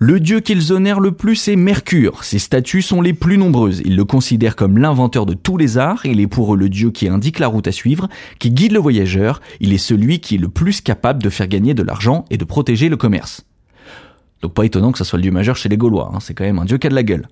le 0.00 0.20
dieu 0.20 0.38
qu'ils 0.40 0.72
honorent 0.72 1.00
le 1.00 1.12
plus 1.12 1.48
est 1.48 1.56
Mercure. 1.56 2.22
Ses 2.22 2.38
statues 2.38 2.82
sont 2.82 3.00
les 3.00 3.12
plus 3.14 3.36
nombreuses. 3.36 3.82
Ils 3.84 3.96
le 3.96 4.04
considèrent 4.04 4.54
comme 4.54 4.78
l'inventeur 4.78 5.26
de 5.26 5.34
tous 5.34 5.56
les 5.56 5.76
arts. 5.76 6.06
Il 6.06 6.20
est 6.20 6.28
pour 6.28 6.54
eux 6.54 6.56
le 6.56 6.68
dieu 6.68 6.90
qui 6.92 7.08
indique 7.08 7.40
la 7.40 7.48
route 7.48 7.66
à 7.66 7.72
suivre, 7.72 8.08
qui 8.38 8.50
guide 8.50 8.72
le 8.72 8.78
voyageur. 8.78 9.40
Il 9.60 9.72
est 9.72 9.78
celui 9.78 10.20
qui 10.20 10.36
est 10.36 10.38
le 10.38 10.48
plus 10.48 10.80
capable 10.80 11.20
de 11.22 11.30
faire 11.30 11.48
gagner 11.48 11.74
de 11.74 11.82
l'argent 11.82 12.24
et 12.30 12.36
de 12.36 12.44
protéger 12.44 12.88
le 12.88 12.96
commerce. 12.96 13.44
Donc 14.40 14.54
pas 14.54 14.64
étonnant 14.64 14.92
que 14.92 14.98
ça 14.98 15.04
soit 15.04 15.16
le 15.16 15.22
dieu 15.24 15.32
majeur 15.32 15.56
chez 15.56 15.68
les 15.68 15.76
Gaulois. 15.76 16.12
hein. 16.14 16.18
C'est 16.20 16.32
quand 16.34 16.44
même 16.44 16.60
un 16.60 16.64
dieu 16.64 16.78
qui 16.78 16.86
a 16.86 16.90
de 16.90 16.94
la 16.94 17.02
gueule. 17.02 17.26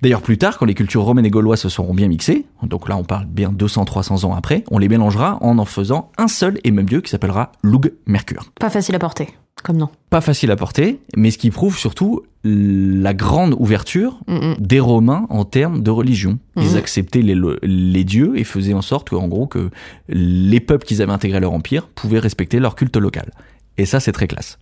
D'ailleurs, 0.00 0.22
plus 0.22 0.38
tard, 0.38 0.58
quand 0.58 0.64
les 0.66 0.74
cultures 0.74 1.02
romaines 1.02 1.26
et 1.26 1.30
gauloises 1.30 1.60
se 1.60 1.68
seront 1.68 1.94
bien 1.94 2.08
mixées, 2.08 2.46
donc 2.64 2.88
là 2.88 2.96
on 2.96 3.04
parle 3.04 3.26
bien 3.26 3.52
200-300 3.52 4.24
ans 4.24 4.34
après, 4.34 4.64
on 4.70 4.78
les 4.78 4.88
mélangera 4.88 5.38
en 5.42 5.58
en 5.58 5.64
faisant 5.64 6.10
un 6.18 6.26
seul 6.26 6.58
et 6.64 6.72
même 6.72 6.86
dieu 6.86 7.02
qui 7.02 7.10
s'appellera 7.10 7.52
Lug 7.62 7.92
Mercure. 8.06 8.50
Pas 8.58 8.68
facile 8.70 8.96
à 8.96 8.98
porter, 8.98 9.28
comme 9.62 9.76
nom. 9.76 9.88
Pas 10.10 10.20
facile 10.20 10.50
à 10.50 10.56
porter, 10.56 10.98
mais 11.16 11.30
ce 11.30 11.38
qui 11.38 11.50
prouve 11.50 11.78
surtout 11.78 12.22
la 12.44 13.14
grande 13.14 13.54
ouverture 13.58 14.18
Mm, 14.26 14.54
des 14.58 14.80
Romains 14.80 15.26
en 15.30 15.44
termes 15.44 15.82
de 15.82 15.90
religion. 15.90 16.38
Ils 16.56 16.70
Mhm. 16.70 16.76
acceptaient 16.76 17.22
les, 17.22 17.36
les 17.62 18.04
dieux 18.04 18.36
et 18.36 18.42
faisaient 18.44 18.72
en 18.74 18.82
sorte 18.82 19.10
que, 19.10 19.14
en 19.14 19.28
gros, 19.28 19.46
que 19.46 19.70
les 20.08 20.58
peuples 20.58 20.84
qu'ils 20.84 21.00
avaient 21.02 21.12
intégrés 21.12 21.36
à 21.36 21.40
leur 21.40 21.52
empire 21.52 21.86
pouvaient 21.88 22.18
respecter 22.18 22.58
leur 22.58 22.74
culte 22.74 22.96
local. 22.96 23.30
Et 23.78 23.86
ça, 23.86 24.00
c'est 24.00 24.10
très 24.12 24.26
classe. 24.26 24.58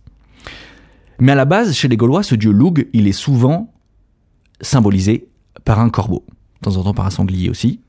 Mais 1.19 1.31
à 1.31 1.35
la 1.35 1.45
base, 1.45 1.73
chez 1.73 1.87
les 1.87 1.97
Gaulois, 1.97 2.21
ce 2.21 2.35
dieu 2.35 2.51
Lug, 2.51 2.87
il 2.93 3.07
est 3.07 3.11
souvent 3.11 3.73
symbolisé 4.61 5.27
par 5.65 5.79
un 5.79 5.89
corbeau. 5.89 6.23
De 6.61 6.69
temps 6.69 6.77
en 6.77 6.83
temps 6.83 6.93
par 6.93 7.07
un 7.07 7.09
sanglier 7.11 7.49
aussi. 7.49 7.79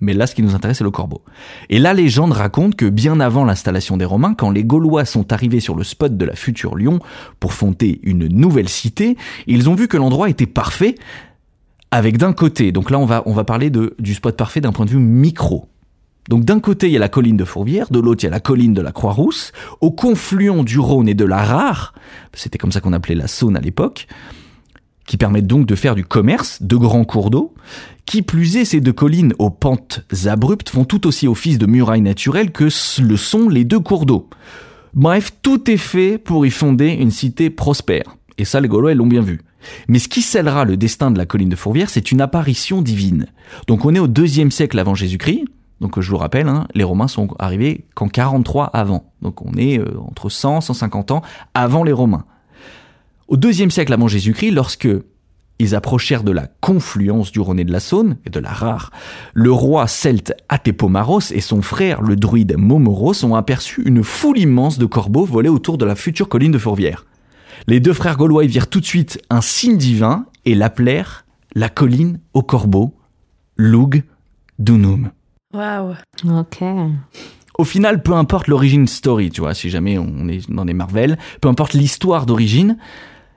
Mais 0.00 0.14
là, 0.14 0.26
ce 0.26 0.34
qui 0.34 0.42
nous 0.42 0.54
intéresse, 0.54 0.78
c'est 0.78 0.84
le 0.84 0.90
corbeau. 0.90 1.22
Et 1.70 1.78
la 1.78 1.94
légende 1.94 2.32
raconte 2.32 2.76
que 2.76 2.86
bien 2.86 3.20
avant 3.20 3.44
l'installation 3.44 3.96
des 3.96 4.04
Romains, 4.04 4.34
quand 4.34 4.50
les 4.50 4.64
Gaulois 4.64 5.04
sont 5.04 5.32
arrivés 5.32 5.60
sur 5.60 5.74
le 5.74 5.84
spot 5.84 6.16
de 6.16 6.24
la 6.24 6.34
future 6.34 6.76
Lyon 6.76 7.00
pour 7.40 7.52
fonder 7.52 8.00
une 8.02 8.28
nouvelle 8.28 8.68
cité, 8.68 9.16
ils 9.46 9.68
ont 9.68 9.74
vu 9.74 9.88
que 9.88 9.96
l'endroit 9.96 10.28
était 10.28 10.46
parfait, 10.46 10.94
avec 11.90 12.18
d'un 12.18 12.32
côté, 12.32 12.70
donc 12.72 12.90
là 12.90 12.98
on 12.98 13.06
va, 13.06 13.22
on 13.26 13.32
va 13.32 13.44
parler 13.44 13.70
de, 13.70 13.94
du 13.98 14.14
spot 14.14 14.36
parfait 14.36 14.60
d'un 14.60 14.72
point 14.72 14.84
de 14.84 14.90
vue 14.90 14.98
micro. 14.98 15.68
Donc 16.28 16.44
d'un 16.44 16.60
côté, 16.60 16.88
il 16.88 16.92
y 16.92 16.96
a 16.96 17.00
la 17.00 17.08
colline 17.08 17.38
de 17.38 17.44
Fourvière, 17.44 17.90
de 17.90 17.98
l'autre, 17.98 18.22
il 18.22 18.26
y 18.26 18.28
a 18.28 18.30
la 18.30 18.40
colline 18.40 18.74
de 18.74 18.82
la 18.82 18.92
Croix-Rousse, 18.92 19.52
au 19.80 19.90
confluent 19.90 20.62
du 20.62 20.78
Rhône 20.78 21.08
et 21.08 21.14
de 21.14 21.24
la 21.24 21.42
Rare, 21.42 21.94
c'était 22.34 22.58
comme 22.58 22.72
ça 22.72 22.80
qu'on 22.80 22.92
appelait 22.92 23.14
la 23.14 23.26
Saône 23.26 23.56
à 23.56 23.60
l'époque, 23.60 24.06
qui 25.08 25.16
permettent 25.16 25.46
donc 25.46 25.66
de 25.66 25.74
faire 25.74 25.94
du 25.94 26.04
commerce, 26.04 26.62
de 26.62 26.76
grands 26.76 27.04
cours 27.04 27.30
d'eau. 27.30 27.54
Qui 28.04 28.20
plus 28.20 28.58
est, 28.58 28.66
ces 28.66 28.80
deux 28.80 28.92
collines 28.92 29.32
aux 29.38 29.48
pentes 29.48 30.04
abruptes 30.26 30.68
font 30.68 30.84
tout 30.84 31.06
aussi 31.06 31.26
office 31.26 31.58
de 31.58 31.64
murailles 31.64 32.02
naturelles 32.02 32.52
que 32.52 32.68
le 33.02 33.16
sont 33.16 33.48
les 33.48 33.64
deux 33.64 33.80
cours 33.80 34.04
d'eau. 34.04 34.28
Bref, 34.92 35.32
tout 35.40 35.70
est 35.70 35.78
fait 35.78 36.18
pour 36.18 36.44
y 36.44 36.50
fonder 36.50 36.88
une 36.88 37.10
cité 37.10 37.48
prospère. 37.48 38.16
Et 38.36 38.44
ça, 38.44 38.60
les 38.60 38.68
Gaulois 38.68 38.94
l'ont 38.94 39.06
bien 39.06 39.22
vu. 39.22 39.40
Mais 39.88 39.98
ce 39.98 40.08
qui 40.08 40.20
scellera 40.20 40.66
le 40.66 40.76
destin 40.76 41.10
de 41.10 41.18
la 41.18 41.24
colline 41.24 41.48
de 41.48 41.56
Fourvière, 41.56 41.88
c'est 41.88 42.12
une 42.12 42.20
apparition 42.20 42.82
divine. 42.82 43.26
Donc 43.66 43.86
on 43.86 43.94
est 43.94 43.98
au 43.98 44.08
deuxième 44.08 44.50
siècle 44.50 44.78
avant 44.78 44.94
Jésus-Christ. 44.94 45.44
Donc 45.80 45.98
je 45.98 46.10
vous 46.10 46.18
rappelle, 46.18 46.48
hein, 46.48 46.66
les 46.74 46.84
Romains 46.84 47.08
sont 47.08 47.28
arrivés 47.38 47.86
qu'en 47.94 48.08
43 48.08 48.66
avant. 48.66 49.10
Donc 49.22 49.40
on 49.40 49.54
est 49.54 49.78
euh, 49.78 49.98
entre 50.06 50.28
100 50.28 50.60
150 50.60 51.12
ans 51.12 51.22
avant 51.54 51.82
les 51.82 51.92
Romains. 51.92 52.26
Au 53.28 53.36
deuxième 53.36 53.70
siècle 53.70 53.92
avant 53.92 54.08
Jésus-Christ, 54.08 54.52
lorsque 54.52 54.88
ils 55.58 55.74
approchèrent 55.74 56.22
de 56.22 56.32
la 56.32 56.46
confluence 56.46 57.30
du 57.30 57.40
Rhône 57.40 57.60
et 57.60 57.64
de 57.64 57.72
la 57.72 57.80
Saône, 57.80 58.16
et 58.24 58.30
de 58.30 58.40
la 58.40 58.50
Rare, 58.50 58.90
le 59.34 59.52
roi 59.52 59.86
celte 59.86 60.32
Atepomaros 60.48 61.30
et 61.32 61.42
son 61.42 61.60
frère, 61.60 62.00
le 62.00 62.16
druide 62.16 62.56
Momoros, 62.56 63.24
ont 63.24 63.34
aperçu 63.34 63.82
une 63.84 64.02
foule 64.02 64.38
immense 64.38 64.78
de 64.78 64.86
corbeaux 64.86 65.26
volés 65.26 65.50
autour 65.50 65.76
de 65.76 65.84
la 65.84 65.94
future 65.94 66.30
colline 66.30 66.52
de 66.52 66.58
Fourvière. 66.58 67.04
Les 67.66 67.80
deux 67.80 67.92
frères 67.92 68.16
gaulois 68.16 68.44
y 68.44 68.48
virent 68.48 68.70
tout 68.70 68.80
de 68.80 68.86
suite 68.86 69.20
un 69.28 69.42
signe 69.42 69.76
divin 69.76 70.24
et 70.46 70.54
l'appelèrent 70.54 71.26
la 71.54 71.68
colline 71.68 72.20
aux 72.32 72.42
corbeaux, 72.42 72.94
Lug 73.58 74.04
Dunum. 74.58 75.10
Waouh. 75.52 75.96
Ok. 76.24 76.62
Au 77.58 77.64
final, 77.64 78.02
peu 78.02 78.14
importe 78.14 78.46
l'origine 78.46 78.86
story, 78.86 79.28
tu 79.30 79.42
vois, 79.42 79.52
si 79.52 79.68
jamais 79.68 79.98
on 79.98 80.28
est 80.28 80.50
dans 80.50 80.64
des 80.64 80.72
Marvel, 80.72 81.18
peu 81.42 81.48
importe 81.48 81.74
l'histoire 81.74 82.24
d'origine, 82.24 82.78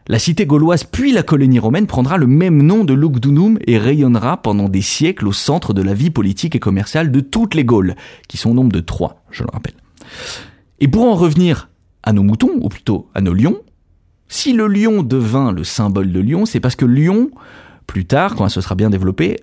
la 0.07 0.19
cité 0.19 0.45
gauloise 0.45 0.83
puis 0.83 1.11
la 1.11 1.23
colonie 1.23 1.59
romaine 1.59 1.87
prendra 1.87 2.17
le 2.17 2.27
même 2.27 2.61
nom 2.61 2.83
de 2.83 2.93
Lugdunum 2.93 3.59
et 3.67 3.77
rayonnera 3.77 4.41
pendant 4.41 4.69
des 4.69 4.81
siècles 4.81 5.27
au 5.27 5.33
centre 5.33 5.73
de 5.73 5.81
la 5.81 5.93
vie 5.93 6.09
politique 6.09 6.55
et 6.55 6.59
commerciale 6.59 7.11
de 7.11 7.19
toutes 7.19 7.55
les 7.55 7.65
Gaules, 7.65 7.95
qui 8.27 8.37
sont 8.37 8.51
au 8.51 8.53
nombre 8.53 8.71
de 8.71 8.79
trois, 8.79 9.23
je 9.31 9.43
le 9.43 9.49
rappelle. 9.51 9.75
Et 10.79 10.87
pour 10.87 11.05
en 11.05 11.15
revenir 11.15 11.69
à 12.03 12.13
nos 12.13 12.23
moutons, 12.23 12.51
ou 12.61 12.69
plutôt 12.69 13.09
à 13.13 13.21
nos 13.21 13.33
lions, 13.33 13.59
si 14.27 14.53
le 14.53 14.67
lion 14.67 15.03
devint 15.03 15.51
le 15.51 15.65
symbole 15.65 16.11
de 16.11 16.19
Lyon, 16.21 16.45
c'est 16.45 16.61
parce 16.61 16.77
que 16.77 16.85
Lyon, 16.85 17.31
plus 17.85 18.05
tard, 18.05 18.35
quand 18.35 18.45
elle 18.45 18.51
se 18.51 18.61
sera 18.61 18.75
bien 18.75 18.89
développée, 18.89 19.41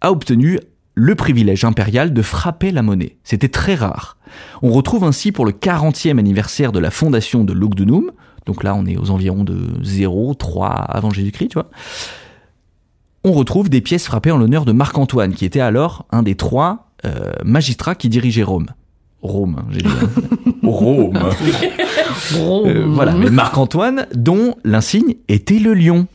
a 0.00 0.12
obtenu 0.12 0.60
le 0.94 1.14
privilège 1.16 1.64
impérial 1.64 2.12
de 2.12 2.22
frapper 2.22 2.70
la 2.70 2.82
monnaie. 2.82 3.16
C'était 3.24 3.48
très 3.48 3.74
rare. 3.74 4.16
On 4.62 4.70
retrouve 4.70 5.02
ainsi 5.02 5.32
pour 5.32 5.44
le 5.44 5.50
40e 5.50 6.18
anniversaire 6.18 6.70
de 6.70 6.78
la 6.78 6.92
fondation 6.92 7.42
de 7.42 7.52
Lugdunum, 7.52 8.12
donc 8.46 8.64
là 8.64 8.74
on 8.74 8.86
est 8.86 8.96
aux 8.96 9.10
environs 9.10 9.44
de 9.44 9.58
0, 9.82 10.34
3 10.34 10.68
avant 10.68 11.10
Jésus-Christ, 11.10 11.48
tu 11.48 11.54
vois, 11.54 11.70
on 13.24 13.32
retrouve 13.32 13.68
des 13.70 13.80
pièces 13.80 14.04
frappées 14.06 14.30
en 14.32 14.38
l'honneur 14.38 14.64
de 14.64 14.72
Marc-Antoine, 14.72 15.34
qui 15.34 15.44
était 15.44 15.60
alors 15.60 16.06
un 16.10 16.22
des 16.22 16.34
trois 16.34 16.90
euh, 17.04 17.32
magistrats 17.44 17.94
qui 17.94 18.08
dirigeaient 18.08 18.42
Rome. 18.42 18.66
Rome, 19.22 19.56
hein, 19.60 19.66
j'ai 19.70 19.82
dit. 19.82 19.88
hein. 21.16 21.28
Rome. 22.36 22.66
Euh, 22.66 22.86
voilà, 22.88 23.14
mais 23.14 23.30
Marc-Antoine, 23.30 24.06
dont 24.14 24.56
l'insigne 24.64 25.14
était 25.28 25.60
le 25.60 25.74
lion. 25.74 26.08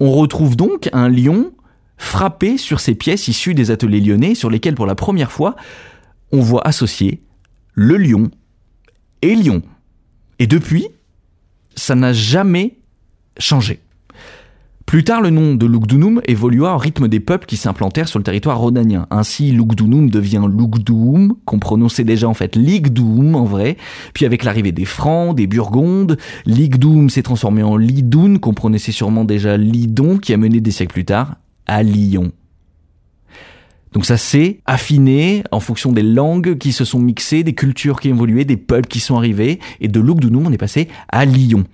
On 0.00 0.12
retrouve 0.12 0.56
donc 0.56 0.90
un 0.92 1.08
lion 1.08 1.52
frappé 1.96 2.58
sur 2.58 2.80
ces 2.80 2.94
pièces 2.94 3.28
issues 3.28 3.54
des 3.54 3.70
ateliers 3.70 4.00
lyonnais, 4.00 4.34
sur 4.34 4.50
lesquelles 4.50 4.74
pour 4.74 4.86
la 4.86 4.94
première 4.94 5.32
fois, 5.32 5.56
on 6.32 6.40
voit 6.40 6.66
associer 6.66 7.22
le 7.74 7.96
lion 7.96 8.30
et 9.22 9.34
lion. 9.34 9.62
Et 10.38 10.46
depuis, 10.46 10.88
ça 11.74 11.94
n'a 11.94 12.12
jamais 12.12 12.76
changé. 13.38 13.80
Plus 14.86 15.04
tard, 15.04 15.22
le 15.22 15.30
nom 15.30 15.54
de 15.54 15.64
Lugdunum 15.64 16.20
évolua 16.26 16.74
en 16.74 16.76
rythme 16.76 17.08
des 17.08 17.20
peuples 17.20 17.46
qui 17.46 17.56
s'implantèrent 17.56 18.08
sur 18.08 18.18
le 18.18 18.24
territoire 18.24 18.58
rhodanien. 18.58 19.06
Ainsi, 19.10 19.50
Lugdunum 19.50 20.10
devient 20.10 20.44
Lugdum, 20.46 21.34
qu'on 21.46 21.58
prononçait 21.58 22.04
déjà 22.04 22.28
en 22.28 22.34
fait 22.34 22.56
Ligdum 22.56 23.34
en 23.34 23.44
vrai. 23.44 23.78
Puis 24.12 24.26
avec 24.26 24.44
l'arrivée 24.44 24.72
des 24.72 24.84
Francs, 24.84 25.34
des 25.34 25.46
Burgondes, 25.46 26.18
Ligdum 26.44 27.08
s'est 27.08 27.22
transformé 27.22 27.62
en 27.62 27.76
Lidoun, 27.76 28.38
qu'on 28.38 28.52
prononçait 28.52 28.92
sûrement 28.92 29.24
déjà 29.24 29.56
Lidon, 29.56 30.18
qui 30.18 30.34
a 30.34 30.36
mené 30.36 30.60
des 30.60 30.70
siècles 30.70 30.92
plus 30.92 31.06
tard 31.06 31.36
à 31.66 31.82
Lyon. 31.82 32.32
Donc 33.92 34.06
ça 34.06 34.16
s'est 34.16 34.60
affiné 34.66 35.44
en 35.50 35.60
fonction 35.60 35.92
des 35.92 36.02
langues 36.02 36.56
qui 36.56 36.72
se 36.72 36.84
sont 36.84 36.98
mixées, 36.98 37.42
des 37.42 37.54
cultures 37.54 38.00
qui 38.00 38.08
ont 38.08 38.14
évolué, 38.14 38.44
des 38.44 38.56
peuples 38.56 38.88
qui 38.88 39.00
sont 39.00 39.16
arrivés, 39.16 39.60
et 39.80 39.88
de 39.88 40.00
Lugdunum 40.00 40.46
on 40.46 40.52
est 40.52 40.58
passé 40.58 40.88
à 41.08 41.24
Lyon. 41.24 41.64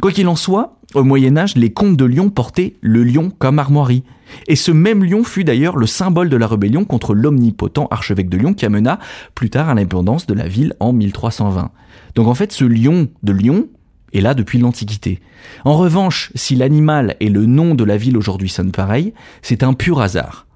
Quoi 0.00 0.10
qu'il 0.10 0.26
en 0.26 0.36
soit, 0.36 0.78
au 0.94 1.04
Moyen 1.04 1.36
Âge, 1.36 1.54
les 1.54 1.70
comtes 1.70 1.96
de 1.96 2.04
Lyon 2.04 2.30
portaient 2.30 2.74
le 2.80 3.04
lion 3.04 3.30
comme 3.30 3.58
armoirie. 3.58 4.04
Et 4.48 4.56
ce 4.56 4.72
même 4.72 5.04
lion 5.04 5.22
fut 5.22 5.44
d'ailleurs 5.44 5.76
le 5.76 5.86
symbole 5.86 6.30
de 6.30 6.36
la 6.36 6.46
rébellion 6.46 6.84
contre 6.84 7.14
l'omnipotent 7.14 7.88
archevêque 7.90 8.30
de 8.30 8.38
Lyon 8.38 8.54
qui 8.54 8.64
amena 8.64 8.98
plus 9.34 9.50
tard 9.50 9.68
à 9.68 9.74
l'indépendance 9.74 10.26
de 10.26 10.34
la 10.34 10.48
ville 10.48 10.74
en 10.80 10.92
1320. 10.92 11.70
Donc 12.14 12.26
en 12.26 12.34
fait, 12.34 12.52
ce 12.52 12.64
lion 12.64 13.08
de 13.22 13.32
Lyon 13.32 13.68
est 14.12 14.22
là 14.22 14.34
depuis 14.34 14.58
l'Antiquité. 14.58 15.20
En 15.64 15.76
revanche, 15.76 16.32
si 16.34 16.56
l'animal 16.56 17.16
et 17.20 17.28
le 17.28 17.46
nom 17.46 17.74
de 17.74 17.84
la 17.84 17.96
ville 17.96 18.16
aujourd'hui 18.16 18.48
sonnent 18.48 18.72
pareil, 18.72 19.12
c'est 19.42 19.62
un 19.62 19.74
pur 19.74 20.00
hasard. 20.00 20.46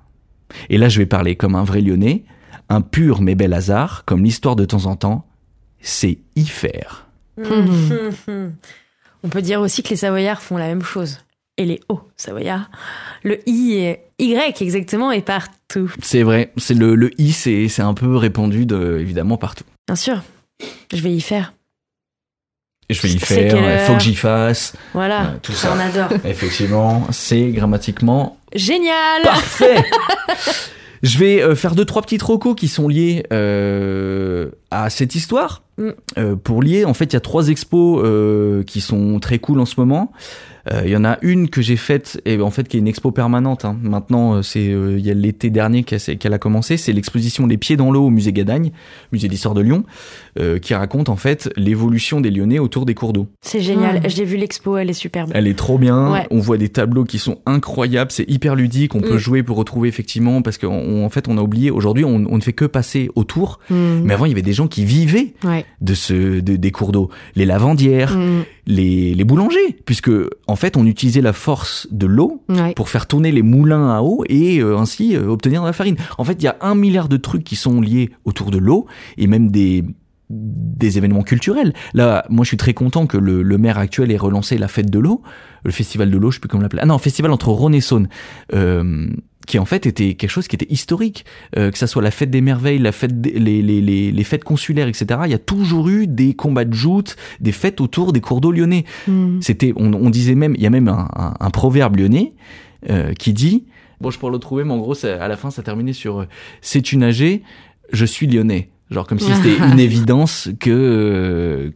Et 0.71 0.79
là, 0.79 0.89
je 0.89 0.99
vais 0.99 1.07
parler 1.07 1.37
comme 1.37 1.55
un 1.55 1.65
vrai 1.65 1.81
lyonnais, 1.81 2.25
un 2.69 2.81
pur 2.81 3.23
mais 3.23 3.35
bel 3.35 3.53
hasard, 3.53 4.05
comme 4.05 4.25
l'histoire 4.25 4.57
de 4.57 4.65
temps 4.65 4.87
en 4.87 4.97
temps, 4.97 5.27
c'est 5.81 6.19
y 6.35 6.45
faire. 6.45 7.07
On 7.39 9.29
peut 9.29 9.43
dire 9.43 9.61
aussi 9.61 9.83
que 9.83 9.91
les 9.91 9.97
Savoyards 9.97 10.43
font 10.43 10.57
la 10.57 10.69
même 10.69 10.83
chose. 10.83 11.21
Et 11.59 11.65
les 11.65 11.81
hauts 11.89 12.03
Savoyards. 12.17 12.71
Le 13.23 13.39
I 13.49 13.77
et 13.79 14.01
Y 14.19 14.61
exactement 14.63 15.11
est 15.11 15.23
par 15.23 15.49
partout. 15.49 15.93
C'est 16.03 16.23
vrai, 16.23 16.53
c'est 16.57 16.75
le, 16.75 16.95
le 16.95 17.11
i, 17.21 17.33
c'est 17.33 17.69
c'est 17.69 17.83
un 17.83 17.95
peu 17.95 18.17
répandu 18.17 18.67
de, 18.67 18.99
évidemment 19.01 19.37
partout. 19.37 19.65
Bien 19.87 19.97
sûr. 19.97 20.23
Je 20.93 21.01
vais 21.03 21.13
y 21.13 21.21
faire. 21.21 21.53
Je 22.89 23.03
vais 23.03 23.09
y 23.09 23.19
faire, 23.19 23.57
il 23.57 23.87
faut 23.87 23.95
que 23.95 24.03
j'y 24.03 24.15
fasse. 24.15 24.75
Voilà. 24.95 25.23
Euh, 25.23 25.39
tout 25.43 25.53
ça, 25.53 25.75
on 25.75 25.81
adore. 25.81 26.17
Effectivement, 26.25 27.07
c'est 27.11 27.49
grammatiquement 27.49 28.39
Génial. 28.55 29.23
Parfait 29.25 29.85
Je 31.03 31.19
vais 31.19 31.43
euh, 31.43 31.55
faire 31.55 31.75
deux 31.75 31.85
trois 31.85 32.03
petites 32.03 32.23
recos 32.23 32.55
qui 32.57 32.69
sont 32.69 32.89
liés 32.89 33.27
euh, 33.33 34.51
à 34.85 34.91
cette 34.91 35.15
histoire. 35.15 35.63
Mm. 35.79 35.89
Euh, 36.19 36.37
pour 36.37 36.63
lier, 36.63 36.85
en 36.85 36.95
fait, 36.95 37.05
il 37.07 37.13
y 37.15 37.17
a 37.17 37.21
trois 37.21 37.49
expos 37.49 38.01
euh, 38.05 38.63
qui 38.63 38.81
sont 38.81 39.19
très 39.21 39.39
cool 39.39 39.61
en 39.61 39.67
ce 39.67 39.75
moment. 39.79 40.13
Euh, 40.73 40.83
Il 40.85 40.91
y 40.91 40.97
en 40.97 41.05
a 41.05 41.19
une 41.23 41.49
que 41.49 41.63
j'ai 41.63 41.77
faite, 41.77 42.21
et 42.25 42.41
en 42.41 42.51
fait 42.51 42.67
qui 42.67 42.77
est 42.77 42.81
une 42.81 42.89
expo 42.89 43.13
permanente. 43.13 43.65
hein. 43.65 43.77
Maintenant, 43.83 44.43
c'est 44.43 44.69
euh, 44.73 44.97
il 44.99 45.07
y 45.07 45.11
a 45.13 45.15
l'été 45.15 45.49
dernier 45.51 45.85
qu'elle 45.85 46.33
a 46.35 46.39
commencé. 46.39 46.77
C'est 46.77 46.93
l'exposition 46.93 47.47
Les 47.47 47.57
Pieds 47.57 47.77
dans 47.77 47.93
l'eau 47.93 48.07
au 48.07 48.11
musée 48.11 48.33
Gadagne, 48.33 48.73
musée 49.13 49.29
d'histoire 49.29 49.55
de 49.55 49.61
Lyon, 49.61 49.85
euh, 50.41 50.59
qui 50.59 50.75
raconte 50.75 51.09
en 51.09 51.15
fait 51.15 51.51
l'évolution 51.57 52.21
des 52.21 52.33
Lyonnais 52.33 52.59
autour 52.59 52.85
des 52.85 52.95
cours 52.95 53.13
d'eau. 53.13 53.29
C'est 53.43 53.61
génial. 53.61 53.99
Mm. 54.01 54.09
J'ai 54.09 54.25
vu 54.25 54.37
l'expo, 54.39 54.77
elle 54.77 54.91
est 54.91 54.95
superbe. 54.95 55.31
Elle 55.35 55.47
est 55.47 55.57
trop 55.57 55.79
bien. 55.79 56.11
Ouais. 56.13 56.27
On 56.33 56.41
voit 56.41 56.59
des 56.59 56.69
tableaux 56.71 57.05
qui 57.05 57.19
sont 57.21 57.39
incroyables. 57.47 58.11
C'est 58.11 58.29
hyper 58.29 58.57
ludique. 58.57 58.95
On 58.97 59.01
peut 59.01 59.15
Mm. 59.15 59.19
jouer 59.19 59.43
pour 59.45 59.59
retrouver 59.59 59.89
effectivement 59.89 60.43
parce 60.43 60.59
qu'en 60.59 61.05
en 61.05 61.11
fait 61.11 61.29
on 61.29 61.39
a 61.39 61.43
oublié. 61.43 61.71
Aujourd'hui 61.71 62.05
on, 62.05 62.25
on 62.29 62.37
ne 62.39 62.43
fait 62.43 62.55
que 62.55 62.65
passer 62.65 63.09
autour. 63.15 63.61
Mm. 63.71 64.01
Mais 64.03 64.15
avant 64.15 64.25
il 64.25 64.31
y 64.31 64.33
avait 64.33 64.43
des 64.43 64.53
gens 64.55 64.66
qui 64.67 64.85
vivaient 64.85 65.35
Ouais. 65.45 65.65
de 65.81 65.95
ce 65.95 66.41
de- 66.41 66.57
des 66.57 66.71
cours 66.71 66.93
d'eau. 66.93 67.11
Les 67.35 67.47
lavandières, 67.47 68.17
Mm. 68.17 68.45
les, 68.67 69.15
les 69.15 69.25
boulangers, 69.25 69.77
puisque 69.85 70.11
en 70.47 70.57
fait 70.57 70.77
on 70.77 70.87
utilisait 70.87 71.21
la 71.21 71.33
force 71.33 71.87
de 71.91 72.07
l'eau 72.07 72.43
Ouais. 72.49 72.73
pour 72.75 72.89
faire 72.89 73.07
tourner 73.07 73.33
les 73.33 73.43
moulins 73.43 73.91
à 73.95 74.03
eau 74.03 74.25
et 74.29 74.59
euh, 74.61 74.77
ainsi 74.79 75.17
euh, 75.17 75.29
obtenir 75.29 75.63
de 75.63 75.67
la 75.67 75.73
farine. 75.73 75.97
En 76.19 76.25
fait 76.25 76.35
il 76.41 76.45
y 76.45 76.49
a 76.49 76.57
un 76.61 76.75
milliard 76.75 77.09
de 77.09 77.17
trucs 77.17 77.45
qui 77.45 77.57
sont 77.57 77.81
liés 77.81 78.11
autour 78.25 78.51
de 78.51 78.59
l'eau 78.59 78.87
et 79.19 79.27
même 79.27 79.51
des 79.51 79.85
des 80.29 80.99
événements 80.99 81.23
culturels. 81.23 81.73
Là, 81.95 82.27
moi, 82.31 82.43
je 82.45 82.49
suis 82.49 82.57
très 82.57 82.75
content 82.75 83.07
que 83.07 83.17
le, 83.17 83.45
le 83.45 83.59
maire 83.59 83.79
actuel 83.79 84.11
ait 84.11 84.17
relancé 84.17 84.59
la 84.59 84.67
fête 84.67 84.91
de 84.91 84.99
l'eau, 84.99 85.23
le 85.67 85.73
festival 85.73 86.11
de 86.11 86.17
l'eau, 86.17 86.31
je 86.31 86.37
sais 86.37 86.41
plus 86.41 86.49
comment 86.49 86.63
l'appeler. 86.63 86.81
Ah 86.83 86.87
non, 86.87 86.99
festival 86.99 87.31
entre 87.33 87.49
Rhône 87.49 87.75
et 87.75 87.81
Saône, 87.81 88.09
euh, 88.55 89.09
qui 89.47 89.59
en 89.59 89.65
fait 89.65 89.87
était 89.87 90.15
quelque 90.15 90.31
chose 90.31 90.49
qui 90.49 90.57
était 90.57 90.67
historique. 90.73 91.25
Euh, 91.57 91.71
que 91.71 91.79
ça 91.79 91.87
soit 91.87 92.03
la 92.03 92.11
fête 92.11 92.31
des 92.31 92.41
merveilles, 92.41 92.79
la 92.79 92.93
fête, 92.93 93.21
des- 93.21 93.39
les, 93.39 93.63
les, 93.63 93.81
les, 93.81 94.11
les 94.11 94.25
fêtes 94.25 94.43
consulaires, 94.45 94.89
etc. 94.89 95.21
Il 95.27 95.31
y 95.31 95.35
a 95.35 95.39
toujours 95.39 95.89
eu 95.89 96.07
des 96.07 96.35
combats 96.35 96.65
de 96.65 96.75
joutes, 96.75 97.17
des 97.41 97.53
fêtes 97.53 97.81
autour 97.81 98.13
des 98.13 98.21
cours 98.21 98.41
d'eau 98.41 98.51
lyonnais. 98.53 98.85
Mm. 99.07 99.41
C'était, 99.41 99.73
on, 99.77 99.93
on 99.93 100.11
disait 100.11 100.35
même, 100.35 100.55
il 100.57 100.63
y 100.63 100.67
a 100.67 100.71
même 100.71 100.89
un, 100.89 101.09
un, 101.15 101.35
un 101.39 101.51
proverbe 101.51 101.97
lyonnais 101.97 102.33
euh, 102.91 103.13
qui 103.13 103.33
dit, 103.33 103.65
bon, 104.01 104.11
je 104.11 104.19
pourrais 104.19 104.33
le 104.33 104.39
trouver, 104.39 104.65
mais 104.65 104.73
en 104.73 104.79
gros, 104.79 104.95
ça- 104.95 105.23
à 105.23 105.29
la 105.29 105.37
fin, 105.37 105.51
ça 105.51 105.63
terminait 105.63 105.93
sur 105.93 106.21
euh, 106.21 106.27
"sais-tu 106.61 106.97
nager 106.97 107.43
Je 107.93 108.05
suis 108.05 108.27
lyonnais." 108.27 108.71
Genre 108.91 109.07
comme 109.07 109.19
si 109.19 109.33
c'était 109.33 109.57
une 109.73 109.81
évidence 109.81 110.49
que 110.61 110.71
euh, 110.71 111.71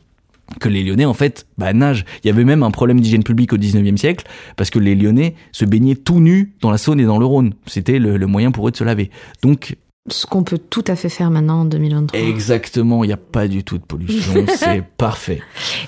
que 0.59 0.69
les 0.69 0.83
Lyonnais 0.83 1.05
en 1.05 1.15
fait 1.15 1.47
bah, 1.59 1.73
nagent. 1.73 2.05
Il 2.25 2.27
y 2.27 2.31
avait 2.31 2.45
même 2.45 2.63
un 2.63 2.71
problème 2.71 3.01
d'hygiène 3.01 3.23
publique 3.25 3.53
au 3.53 3.57
19e 3.59 3.97
siècle 3.97 4.27
parce 4.57 4.71
que 4.71 4.79
les 4.79 4.95
Lyonnais 4.95 5.35
se 5.53 5.65
baignaient 5.65 5.95
tout 5.97 6.21
nus 6.21 6.55
dans 6.61 6.71
la 6.71 6.79
Saône 6.79 7.01
et 7.01 7.05
dans 7.05 7.19
le 7.19 7.27
Rhône. 7.27 7.55
C'était 7.67 7.99
le, 7.99 8.17
le 8.17 8.27
moyen 8.27 8.51
pour 8.51 8.67
eux 8.67 8.71
de 8.71 8.77
se 8.77 8.85
laver. 8.85 9.11
Donc 9.43 9.77
Ce 10.09 10.27
qu'on 10.27 10.43
peut 10.43 10.59
tout 10.59 10.85
à 10.89 10.97
fait 10.97 11.09
faire 11.11 11.31
maintenant 11.31 11.61
en 11.61 11.65
2023. 11.67 12.19
exactement, 12.19 13.05
il 13.05 13.09
n'y 13.09 13.13
a 13.13 13.17
pas 13.19 13.47
du 13.49 13.63
tout 13.65 13.79
de 13.79 13.85
pollution, 13.85 14.45
c'est 14.57 14.83
parfait. 14.97 15.41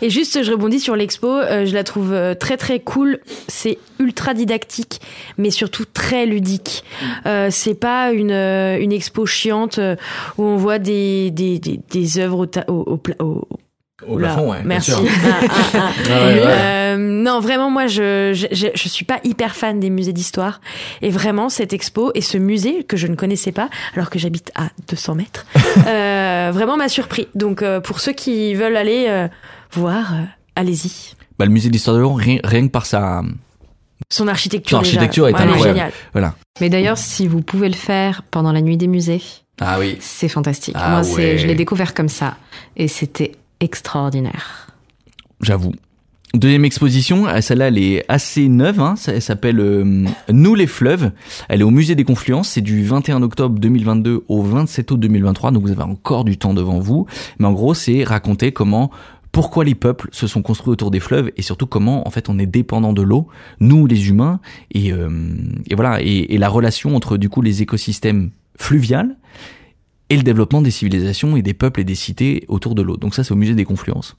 Et 0.03 0.11
juste, 0.11 0.43
je 0.45 0.53
rebondis 0.53 0.81
sur 0.81 0.95
l'expo, 0.97 1.27
euh, 1.29 1.65
je 1.67 1.73
la 1.75 1.83
trouve 1.83 2.13
euh, 2.13 2.35
très 2.35 2.57
très 2.57 2.79
cool. 2.79 3.19
C'est 3.49 3.79
ultra 3.99 4.35
didactique, 4.35 5.01
mais 5.39 5.51
surtout 5.51 5.85
très 5.93 6.27
ludique. 6.27 6.85
Euh, 7.27 7.49
c'est 7.51 7.75
pas 7.75 8.13
une, 8.13 8.31
euh, 8.31 8.79
une 8.79 8.93
expo 8.93 9.25
chiante 9.27 9.79
euh, 9.79 9.97
où 10.39 10.45
on 10.45 10.57
voit 10.57 10.79
des, 10.79 11.31
des, 11.31 11.59
des, 11.59 11.81
des 11.91 12.19
œuvres 12.19 12.39
au, 12.41 12.47
ta- 12.47 12.65
au, 12.71 12.99
au, 13.21 13.25
au- 13.25 13.49
Au 14.07 14.15
Oula, 14.15 14.29
plafond, 14.29 14.51
ouais. 14.51 14.59
bien 14.61 14.69
Merci. 14.69 14.91
sûr. 14.93 15.01
Ah, 15.25 15.29
ah, 15.43 15.57
ah. 15.75 15.91
Ah 16.11 16.27
ouais, 16.27 16.35
ouais. 16.35 16.43
Euh, 16.47 16.97
non, 16.99 17.41
vraiment, 17.41 17.71
moi, 17.71 17.87
je, 17.87 18.33
je, 18.35 18.47
je, 18.55 18.67
je 18.75 18.89
suis 18.89 19.05
pas 19.05 19.21
hyper 19.25 19.55
fan 19.55 19.81
des 19.81 19.91
musées 19.91 20.13
d'histoire. 20.13 20.61
Et 21.01 21.11
vraiment, 21.11 21.49
cette 21.49 21.73
expo 21.73 22.11
et 22.15 22.21
ce 22.21 22.39
musée 22.39 22.85
que 22.85 22.97
je 22.97 23.07
ne 23.07 23.15
connaissais 23.15 23.53
pas, 23.53 23.69
alors 23.95 24.11
que 24.11 24.19
j'habite 24.19 24.51
à 24.55 24.69
200 24.89 25.15
mètres, 25.15 25.47
euh, 25.87 26.51
vraiment 26.53 26.77
m'a 26.77 26.89
surpris. 26.89 27.29
Donc, 27.35 27.63
euh, 27.63 27.81
pour 27.81 28.01
ceux 28.01 28.13
qui 28.13 28.55
veulent 28.55 28.77
aller 28.77 29.07
euh, 29.09 29.29
voir, 29.73 30.13
euh, 30.15 30.25
allez-y. 30.57 31.15
Bah, 31.39 31.47
le 31.47 31.51
musée 31.53 31.71
d'histoire 31.71 31.97
de 31.97 32.03
Lyon, 32.03 32.15
rien, 32.15 32.39
rien 32.45 32.67
que 32.67 32.73
par 32.73 32.87
sa, 32.87 33.23
Son 34.11 34.29
architecture, 34.29 34.79
son 34.79 34.83
déjà. 34.83 34.97
architecture 34.99 35.29
est 35.29 35.33
Ouais, 35.33 35.39
elle 35.43 35.49
incroyable. 35.49 35.79
géniale. 35.79 35.93
Voilà. 36.13 36.35
Mais 36.61 36.69
d'ailleurs, 36.69 36.99
si 36.99 37.27
vous 37.27 37.41
pouvez 37.41 37.69
le 37.69 37.75
faire 37.75 38.23
pendant 38.31 38.53
la 38.53 38.61
nuit 38.61 38.77
des 38.77 38.87
musées, 38.87 39.23
Ah 39.61 39.79
oui. 39.79 39.97
c'est 40.01 40.29
fantastique. 40.29 40.75
Ah 40.79 40.91
Moi, 41.03 41.15
ouais. 41.17 41.39
je 41.39 41.47
l'ai 41.47 41.55
découvert 41.55 41.95
comme 41.95 42.09
ça 42.11 42.37
et 42.77 42.87
c'était 42.89 43.33
extraordinaire. 43.63 44.67
J'avoue. 45.41 45.73
Deuxième 46.35 46.65
exposition, 46.65 47.27
ah, 47.27 47.43
celle-là 47.43 47.69
elle 47.69 47.79
est 47.79 48.05
assez 48.09 48.49
neuve, 48.49 48.81
hein, 48.81 48.95
elle 49.07 49.21
s'appelle 49.21 49.61
euh, 49.61 50.07
Nous 50.31 50.55
les 50.55 50.67
fleuves, 50.67 51.13
elle 51.51 51.61
est 51.61 51.65
au 51.65 51.71
musée 51.71 51.95
des 51.95 52.05
Confluences, 52.05 52.49
c'est 52.49 52.63
du 52.63 52.83
21 52.83 53.23
octobre 53.23 53.59
2022 53.59 54.25
au 54.29 54.43
27 54.43 54.91
août 54.93 55.01
2023, 55.01 55.51
donc 55.51 55.63
vous 55.63 55.73
avez 55.73 55.83
encore 55.83 56.25
du 56.25 56.39
temps 56.39 56.55
devant 56.55 56.79
vous, 56.79 57.07
mais 57.39 57.47
en 57.47 57.53
gros 57.53 57.75
c'est 57.75 58.03
raconter 58.03 58.51
comment, 58.51 58.91
pourquoi 59.31 59.63
les 59.65 59.75
peuples 59.75 60.09
se 60.11 60.27
sont 60.27 60.41
construits 60.41 60.73
autour 60.73 60.91
des 60.91 61.01
fleuves 61.01 61.31
et 61.37 61.43
surtout 61.43 61.67
comment 61.67 62.09
en 62.09 62.11
fait 62.11 62.31
on 62.31 62.39
est 62.39 62.47
dépendant 62.47 62.95
de 62.95 63.03
l'eau, 63.03 63.29
nous 63.61 63.87
les 63.87 64.09
humains, 64.09 64.41
et, 64.71 64.91
euh, 64.91 65.11
voilà, 65.75 66.01
et, 66.01 66.35
et 66.35 66.39
la 66.39 66.49
relation 66.49 66.97
entre 66.97 67.19
du 67.19 67.29
coup 67.29 67.43
les 67.43 67.61
écosystèmes 67.61 68.31
fluviales 68.57 69.17
et 70.13 70.17
le 70.17 70.23
développement 70.23 70.61
des 70.61 70.71
civilisations 70.71 71.37
et 71.37 71.43
des 71.43 71.55
peuples 71.55 71.81
et 71.81 71.85
des 71.85 71.95
cités 71.95 72.45
autour 72.49 72.75
de 72.75 72.83
l'eau. 72.83 72.99
Donc 72.99 73.15
ça 73.15 73.25
c'est 73.25 73.33
au 73.33 73.37
musée 73.37 73.55
des 73.55 73.65
Confluences. 73.65 74.17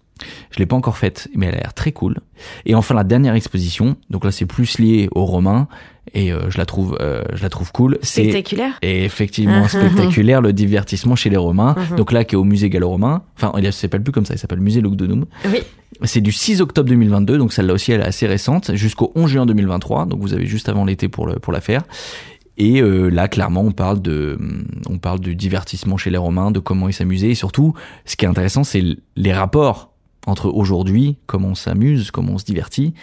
Je 0.50 0.58
l'ai 0.58 0.66
pas 0.66 0.76
encore 0.76 0.98
faite, 0.98 1.28
mais 1.36 1.48
elle 1.48 1.56
a 1.56 1.60
l'air 1.60 1.74
très 1.74 1.92
cool. 1.92 2.18
Et 2.66 2.74
enfin 2.74 2.96
la 2.96 3.04
dernière 3.04 3.36
exposition, 3.36 3.96
donc 4.10 4.26
là 4.26 4.32
c'est 4.32 4.48
plus 4.48 4.80
lié 4.80 5.08
aux 5.14 5.26
Romains 5.26 5.68
et 6.16 6.32
euh, 6.32 6.50
je 6.50 6.58
la 6.58 6.66
trouve, 6.66 6.98
euh, 7.00 7.24
je 7.34 7.44
la 7.44 7.50
trouve 7.50 7.72
cool. 7.72 8.00
C'est 8.02 8.24
Spectaculaire. 8.24 8.74
et 8.82 9.06
effectivement 9.06 9.68
spectaculaire 9.68 10.42
le 10.42 10.52
divertissement 10.52 11.16
chez 11.16 11.30
les 11.30 11.38
Romains. 11.38 11.76
Mhm. 11.92 11.98
Donc 11.98 12.12
là 12.12 12.24
qui 12.24 12.34
est 12.34 12.38
au 12.38 12.44
musée 12.44 12.70
gallo-romain. 12.72 13.22
Enfin 13.36 13.52
il 13.60 13.72
s'appelle 13.72 14.02
plus 14.02 14.12
comme 14.12 14.26
ça, 14.26 14.34
il 14.34 14.40
s'appelle 14.40 14.62
musée 14.62 14.82
Lugdunum. 14.82 15.26
Oui. 15.46 15.60
C'est 16.06 16.22
du 16.22 16.32
6 16.32 16.60
octobre 16.62 16.90
2022, 16.90 17.38
donc 17.38 17.54
celle-là 17.54 17.74
aussi 17.74 17.92
elle 17.92 18.02
est 18.02 18.06
assez 18.06 18.26
récente, 18.26 18.74
jusqu'au 18.74 19.12
11 19.16 19.30
juin 19.30 19.46
2023. 19.46 20.08
Donc 20.08 20.22
vous 20.22 20.34
avez 20.34 20.48
juste 20.48 20.68
avant 20.70 20.86
l'été 20.86 21.08
pour 21.08 21.28
le 21.28 21.36
pour 21.36 21.54
la 21.54 21.62
faire. 21.62 21.84
Et 22.58 22.82
euh, 22.82 23.10
là, 23.10 23.28
clairement, 23.28 23.62
on 23.62 23.72
parle 23.72 24.02
de, 24.02 24.38
on 24.88 25.00
parle 25.00 25.20
du 25.20 25.36
divertissement 25.36 25.98
chez 25.98 26.12
les 26.12 26.18
Romains, 26.18 26.52
de 26.52 26.60
comment 26.60 26.88
ils 26.88 26.94
s'amusaient, 26.94 27.30
et 27.30 27.36
surtout, 27.36 27.74
ce 28.06 28.16
qui 28.16 28.26
est 28.26 28.28
intéressant, 28.28 28.64
c'est 28.64 28.84
les 29.16 29.34
rapports 29.34 29.92
entre 30.28 30.50
aujourd'hui, 30.50 31.18
comment 31.26 31.50
on 31.50 31.56
s'amuse, 31.56 32.12
comment 32.12 32.34
on 32.34 32.38
se 32.38 32.46
divertit, 32.46 32.94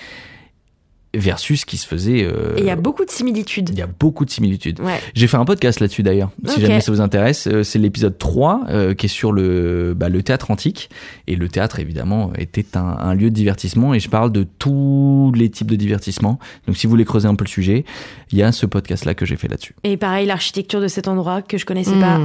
versus 1.14 1.62
ce 1.62 1.66
qui 1.66 1.76
se 1.76 1.86
faisait. 1.86 2.22
euh, 2.24 2.56
Et 2.56 2.60
il 2.60 2.66
y 2.66 2.70
a 2.70 2.76
beaucoup 2.76 3.04
de 3.04 3.10
similitudes. 3.10 3.70
il 3.72 3.78
y 3.78 3.82
a 3.82 3.86
beaucoup 3.88 4.24
de 4.24 4.30
similitudes. 4.30 4.78
Ouais. 4.80 5.00
J'ai 5.14 5.26
fait 5.26 5.36
un 5.36 5.44
podcast 5.44 5.80
là-dessus 5.80 6.02
d'ailleurs, 6.04 6.30
si 6.46 6.60
jamais 6.60 6.80
ça 6.80 6.92
vous 6.92 7.00
intéresse. 7.00 7.48
Euh, 7.48 7.62
C'est 7.64 7.78
l'épisode 7.80 8.16
3 8.16 8.62
euh, 8.68 8.94
qui 8.94 9.06
est 9.06 9.08
sur 9.08 9.32
le, 9.32 9.94
bah, 9.96 10.08
le 10.08 10.22
théâtre 10.22 10.50
antique. 10.50 10.88
Et 11.26 11.34
le 11.36 11.48
théâtre, 11.48 11.80
évidemment, 11.80 12.30
était 12.38 12.76
un, 12.76 12.80
un 12.98 13.14
lieu 13.14 13.30
de 13.30 13.34
divertissement. 13.34 13.92
Et 13.92 13.98
je 14.00 14.08
parle 14.08 14.30
de 14.30 14.44
tous 14.44 15.32
les 15.34 15.50
types 15.50 15.70
de 15.70 15.76
divertissement. 15.76 16.38
Donc 16.68 16.76
si 16.76 16.86
vous 16.86 16.90
voulez 16.90 17.04
creuser 17.04 17.26
un 17.28 17.34
peu 17.34 17.44
le 17.44 17.50
sujet, 17.50 17.84
il 18.30 18.38
y 18.38 18.42
a 18.42 18.52
ce 18.52 18.66
podcast-là 18.66 19.14
que 19.14 19.26
j'ai 19.26 19.36
fait 19.36 19.48
là-dessus. 19.48 19.74
Et 19.82 19.96
pareil, 19.96 20.26
l'architecture 20.26 20.80
de 20.80 20.88
cet 20.88 21.08
endroit 21.08 21.42
que 21.42 21.58
je 21.58 21.66
connaissais 21.66 21.98
pas. 21.98 22.20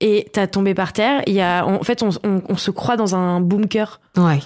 Et 0.00 0.28
t'as 0.32 0.46
tombé 0.46 0.72
par 0.72 0.94
terre. 0.94 1.22
Il 1.26 1.34
y 1.34 1.42
a, 1.42 1.66
en 1.66 1.82
fait, 1.82 2.02
on, 2.02 2.08
on- 2.24 2.42
on 2.48 2.56
se 2.56 2.70
croit 2.70 2.96
dans 2.96 3.14
un 3.14 3.40
bunker. 3.42 4.00
Ouais. 4.16 4.38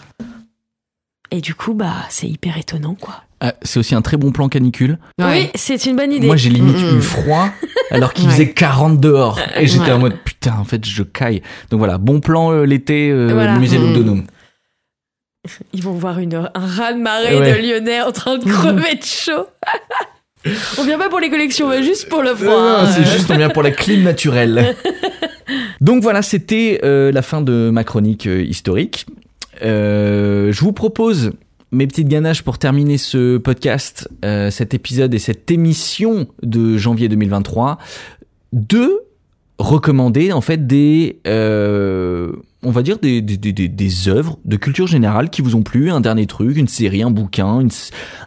Et 1.31 1.41
du 1.41 1.55
coup, 1.55 1.75
bah, 1.75 1.95
c'est 2.11 2.29
hyper 2.29 2.59
étonnant, 2.59 2.97
quoi. 3.01 3.23
Ah, 3.47 3.55
C'est 3.63 3.79
aussi 3.79 3.95
un 3.95 4.01
très 4.03 4.17
bon 4.17 4.33
plan 4.33 4.49
canicule. 4.49 4.99
Oui, 5.21 5.51
c'est 5.55 5.85
une 5.87 5.97
bonne 5.97 6.13
idée. 6.13 6.27
Moi, 6.27 6.37
j'ai 6.37 6.49
limite 6.51 6.77
Mm, 6.79 6.95
mm. 6.95 6.99
eu 6.99 7.01
froid 7.03 7.49
alors 7.91 8.13
qu'il 8.15 8.25
Ouais. 8.29 8.31
faisait 8.33 8.51
40 8.53 9.01
dehors. 9.01 9.39
Et 9.57 9.67
j'étais 9.67 9.87
Ouais. 9.87 9.93
en 9.93 9.99
mode 9.99 10.17
putain, 10.25 10.55
en 10.59 10.65
fait, 10.65 10.85
je 10.87 11.03
caille. 11.03 11.43
Donc 11.71 11.79
voilà, 11.79 11.99
bon 11.99 12.21
plan 12.21 12.53
euh, 12.53 12.65
l'été, 12.65 13.11
euh, 13.11 13.29
Voilà. 13.33 13.59
musée 13.59 13.79
Mm. 13.79 13.83
Lugdunum. 13.87 14.25
Ils 15.75 15.83
vont 15.83 15.93
voir 15.93 16.19
une, 16.21 16.35
un 16.35 16.51
raz-de-marée 16.55 17.39
Ouais. 17.39 17.53
de 17.53 17.59
Lyonnais 17.69 18.01
en 18.01 18.13
train 18.13 18.39
de 18.39 18.45
crever 18.45 18.95
de 18.95 19.05
chaud. 19.05 19.47
on 20.79 20.85
vient 20.85 20.97
pas 20.99 21.11
pour 21.11 21.21
les 21.21 21.29
collections, 21.29 21.69
mais 21.69 21.83
juste 21.83 22.09
pour 22.09 22.23
le 22.23 22.35
froid. 22.35 22.49
Non, 22.49 22.77
hein. 22.79 22.91
c'est 22.91 23.05
juste 23.05 23.31
on 23.31 23.37
vient 23.37 23.51
pour 23.51 23.63
la 23.63 23.71
clim 23.71 24.03
naturelle. 24.03 24.75
Donc 25.83 26.03
voilà, 26.03 26.23
c'était 26.23 26.81
euh, 26.83 27.13
la 27.13 27.21
fin 27.21 27.43
de 27.43 27.69
ma 27.71 27.85
chronique 27.85 28.27
euh, 28.27 28.43
historique. 28.43 29.05
Euh, 29.63 30.51
je 30.51 30.61
vous 30.61 30.73
propose 30.73 31.33
mes 31.75 31.87
petites 31.87 32.09
ganaches 32.09 32.43
pour 32.43 32.59
terminer 32.59 32.99
ce 32.99 33.37
podcast, 33.37 34.09
euh, 34.25 34.51
cet 34.51 34.75
épisode 34.75 35.13
et 35.13 35.19
cette 35.19 35.51
émission 35.51 36.29
de 36.43 36.79
janvier 36.79 37.09
2023, 37.09 37.79
de 38.53 39.03
recommander 39.59 40.33
en 40.33 40.41
fait 40.41 40.67
des, 40.67 41.21
euh, 41.27 42.33
on 42.63 42.71
va 42.71 42.83
dire 42.83 42.99
des, 42.99 43.21
des, 43.21 43.37
des, 43.37 44.09
œuvres 44.09 44.39
de 44.45 44.57
culture 44.57 44.87
générale 44.87 45.31
qui 45.31 45.43
vous 45.43 45.57
ont 45.57 45.63
plu, 45.63 45.91
un 45.91 46.01
dernier 46.01 46.27
truc, 46.27 46.57
une 46.57 46.69
série, 46.69 47.03
un 47.03 47.11
bouquin, 47.11 47.61
une 47.61 47.71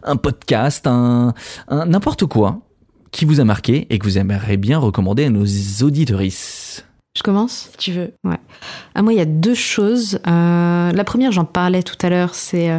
un 0.04 0.16
podcast, 0.18 0.86
un, 0.88 1.34
n'importe 1.70 2.26
quoi 2.26 2.62
qui 3.12 3.26
vous 3.26 3.40
a 3.40 3.46
marqué 3.46 3.88
et 3.90 3.98
que 3.98 4.06
vous 4.06 4.18
aimeriez 4.18 4.58
bien 4.58 4.78
recommander 4.78 5.26
à 5.26 5.30
nos 5.30 5.46
auditorices. 5.82 6.86
Je 7.18 7.24
commence 7.24 7.70
Si 7.72 7.78
tu 7.78 7.92
veux. 7.94 8.14
Ouais. 8.24 8.38
Ah, 8.94 9.02
moi, 9.02 9.12
il 9.12 9.18
y 9.18 9.22
a 9.22 9.26
deux 9.26 9.56
choses. 9.56 10.20
Euh, 10.28 10.92
la 10.92 11.04
première, 11.04 11.32
j'en 11.32 11.46
parlais 11.46 11.82
tout 11.82 11.96
à 12.04 12.10
l'heure, 12.10 12.36
c'est 12.36 12.70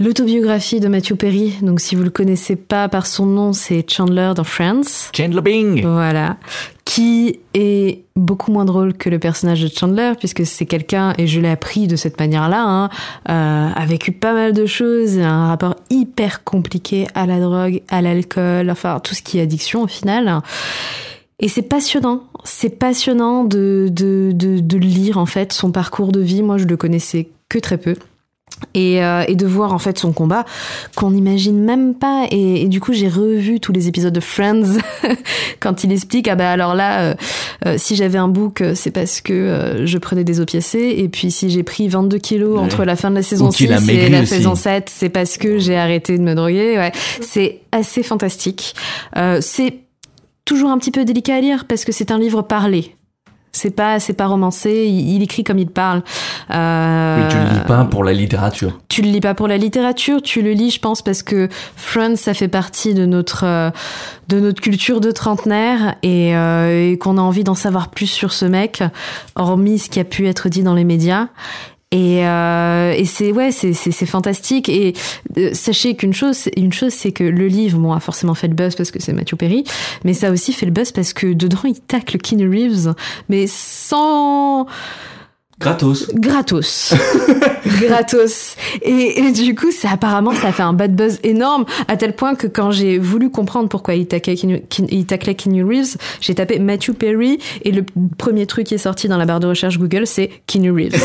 l'autobiographie 0.00 0.80
de 0.80 0.88
Matthew 0.88 1.14
Perry. 1.14 1.54
Donc, 1.62 1.80
si 1.80 1.94
vous 1.94 2.02
le 2.02 2.10
connaissez 2.10 2.56
pas 2.56 2.88
par 2.88 3.06
son 3.06 3.26
nom, 3.26 3.52
c'est 3.52 3.84
Chandler 3.90 4.32
dans 4.34 4.44
Friends. 4.44 5.10
Chandler 5.14 5.40
Bing 5.40 5.82
Voilà. 5.82 6.36
Qui 6.84 7.40
est 7.54 8.02
beaucoup 8.16 8.52
moins 8.52 8.64
drôle 8.64 8.94
que 8.94 9.08
le 9.08 9.18
personnage 9.18 9.62
de 9.62 9.68
Chandler, 9.68 10.12
puisque 10.18 10.44
c'est 10.44 10.66
quelqu'un, 10.66 11.14
et 11.18 11.26
je 11.26 11.40
l'ai 11.40 11.48
appris 11.48 11.86
de 11.86 11.96
cette 11.96 12.18
manière-là, 12.18 12.64
hein, 12.64 12.90
euh, 13.28 13.68
a 13.74 13.86
vécu 13.86 14.12
pas 14.12 14.32
mal 14.32 14.52
de 14.52 14.66
choses, 14.66 15.18
un 15.18 15.48
rapport 15.48 15.76
hyper 15.90 16.44
compliqué 16.44 17.06
à 17.14 17.26
la 17.26 17.40
drogue, 17.40 17.82
à 17.88 18.02
l'alcool, 18.02 18.70
enfin, 18.70 19.00
tout 19.00 19.14
ce 19.14 19.22
qui 19.22 19.38
est 19.38 19.42
addiction 19.42 19.82
au 19.82 19.86
final. 19.86 20.42
Et 21.38 21.48
c'est 21.48 21.62
passionnant, 21.62 22.24
c'est 22.44 22.78
passionnant 22.78 23.44
de, 23.44 23.88
de, 23.90 24.30
de, 24.32 24.60
de 24.60 24.78
lire 24.78 25.18
en 25.18 25.26
fait 25.26 25.52
son 25.52 25.72
parcours 25.72 26.12
de 26.12 26.20
vie. 26.20 26.42
Moi, 26.42 26.56
je 26.56 26.64
le 26.64 26.76
connaissais 26.76 27.28
que 27.48 27.58
très 27.58 27.78
peu. 27.78 27.96
Et, 28.74 29.04
euh, 29.04 29.24
et 29.28 29.34
de 29.36 29.46
voir 29.46 29.72
en 29.72 29.78
fait 29.78 29.98
son 29.98 30.12
combat 30.12 30.44
qu'on 30.96 31.10
n'imagine 31.10 31.62
même 31.62 31.94
pas. 31.94 32.26
Et, 32.30 32.62
et 32.62 32.68
du 32.68 32.80
coup 32.80 32.92
j'ai 32.92 33.08
revu 33.08 33.60
tous 33.60 33.72
les 33.72 33.88
épisodes 33.88 34.12
de 34.12 34.20
Friends 34.20 34.78
quand 35.60 35.84
il 35.84 35.92
explique 35.92 36.28
ah 36.28 36.34
bah 36.34 36.50
alors 36.50 36.74
là 36.74 37.00
euh, 37.02 37.14
euh, 37.66 37.74
si 37.78 37.96
j'avais 37.96 38.18
un 38.18 38.28
book 38.28 38.60
euh, 38.60 38.74
c'est 38.74 38.90
parce 38.90 39.20
que 39.20 39.82
je 39.84 39.98
prenais 39.98 40.24
des 40.24 40.40
opiacés. 40.40 40.94
Et 40.98 41.08
puis 41.08 41.30
si 41.30 41.50
j'ai 41.50 41.62
pris 41.62 41.88
22 41.88 42.18
kilos 42.18 42.52
Ouais. 42.58 42.64
entre 42.64 42.84
la 42.84 42.96
fin 42.96 43.10
de 43.10 43.16
la 43.16 43.22
saison 43.22 43.48
Ou 43.48 43.50
qu'il 43.50 43.68
6 43.68 43.72
a 43.90 43.92
et 43.92 44.08
la 44.08 44.20
aussi. 44.20 44.28
saison 44.28 44.54
7 44.54 44.88
c'est 44.90 45.08
parce 45.08 45.36
que 45.38 45.58
j'ai 45.58 45.76
arrêté 45.76 46.16
de 46.18 46.22
me 46.22 46.34
droguer. 46.34 46.76
Ouais. 46.78 46.92
C'est 47.20 47.60
assez 47.72 48.02
fantastique. 48.02 48.74
C'est 49.40 49.74
toujours 50.44 50.70
un 50.70 50.78
petit 50.78 50.90
peu 50.90 51.04
délicat 51.04 51.36
à 51.36 51.40
lire 51.40 51.64
parce 51.68 51.84
que 51.84 51.92
c'est 51.92 52.10
un 52.10 52.18
livre 52.18 52.42
parlé 52.42 52.94
c'est 53.52 53.70
pas 53.70 54.00
c'est 54.00 54.14
pas 54.14 54.26
romancé 54.26 54.86
il, 54.86 55.14
il 55.16 55.22
écrit 55.22 55.44
comme 55.44 55.58
il 55.58 55.68
parle 55.68 56.02
euh, 56.50 57.16
Mais 57.18 57.28
tu 57.28 57.36
le 57.36 57.54
lis 57.58 57.66
pas 57.66 57.84
pour 57.84 58.02
la 58.02 58.12
littérature. 58.12 58.80
tu 58.88 59.02
le 59.02 59.08
lis 59.08 59.20
pas 59.20 59.34
pour 59.34 59.48
la 59.48 59.58
littérature, 59.58 60.22
tu 60.22 60.42
le 60.42 60.52
lis, 60.52 60.70
je 60.70 60.80
pense, 60.80 61.02
parce 61.02 61.22
que 61.22 61.48
Friends, 61.76 62.16
ça 62.16 62.34
fait 62.34 62.48
partie 62.48 62.94
de 62.94 63.06
notre 63.06 63.44
euh, 63.44 63.70
de 64.28 64.40
notre 64.40 64.60
culture 64.60 65.00
de 65.00 65.10
trentenaire 65.10 65.96
et, 66.02 66.34
euh, 66.36 66.92
et 66.92 66.98
qu'on 66.98 67.18
a 67.18 67.20
envie 67.20 67.44
d'en 67.44 67.54
savoir 67.54 67.88
plus 67.88 68.06
sur 68.06 68.32
ce 68.32 68.44
mec, 68.46 68.82
hormis 69.36 69.78
ce 69.78 69.90
qui 69.90 70.00
a 70.00 70.04
pu 70.04 70.26
être 70.26 70.48
dit 70.48 70.62
dans 70.62 70.74
les 70.74 70.84
médias. 70.84 71.28
Et, 71.92 72.26
euh, 72.26 72.92
et 72.92 73.04
c'est 73.04 73.32
ouais, 73.32 73.52
c'est 73.52 73.74
c'est 73.74 74.06
fantastique. 74.06 74.68
Et 74.70 74.94
euh, 75.36 75.50
sachez 75.52 75.94
qu'une 75.94 76.14
chose, 76.14 76.48
une 76.56 76.72
chose, 76.72 76.92
c'est 76.92 77.12
que 77.12 77.22
le 77.22 77.46
livre, 77.46 77.78
bon, 77.78 77.92
a 77.92 78.00
forcément 78.00 78.34
fait 78.34 78.48
le 78.48 78.54
buzz 78.54 78.74
parce 78.74 78.90
que 78.90 79.00
c'est 79.00 79.12
Matthew 79.12 79.36
Perry, 79.36 79.64
mais 80.04 80.14
ça 80.14 80.28
a 80.28 80.30
aussi 80.30 80.54
fait 80.54 80.66
le 80.66 80.72
buzz 80.72 80.90
parce 80.90 81.12
que 81.12 81.34
dedans 81.34 81.58
il 81.64 81.78
tacle 81.80 82.16
Keanu 82.18 82.48
Reeves, 82.48 82.94
mais 83.28 83.46
sans 83.46 84.66
Gratos. 85.62 86.10
gratos. 86.14 86.92
Gratos. 87.80 88.56
Et, 88.82 89.30
du 89.30 89.54
coup 89.54 89.70
ça 89.70 89.90
apparemment 89.92 90.34
ça 90.34 90.48
a 90.48 90.52
fait 90.52 90.64
un 90.64 90.72
bad 90.72 90.96
buzz 90.96 91.20
énorme 91.22 91.64
à 91.86 91.96
tel 91.96 92.14
point 92.14 92.34
que 92.34 92.48
quand 92.48 92.72
j'ai 92.72 92.98
voulu 92.98 93.30
comprendre 93.30 93.68
pourquoi 93.68 93.94
il 93.94 94.06
taclait 94.06 94.34
Keanu, 94.34 95.64
Reeves 95.64 95.96
j'ai 96.20 96.34
tapé 96.34 96.58
Matthew 96.58 96.92
Perry 96.92 97.38
et 97.64 97.70
le 97.70 97.84
premier 98.18 98.46
truc 98.46 98.66
qui 98.66 98.74
est 98.74 98.78
sorti 98.78 99.06
dans 99.06 99.18
la 99.18 99.24
barre 99.24 99.38
de 99.38 99.46
recherche 99.46 99.78
Google 99.78 100.06
c'est 100.06 100.30
Keanu 100.46 100.72
Reeves. 100.72 101.00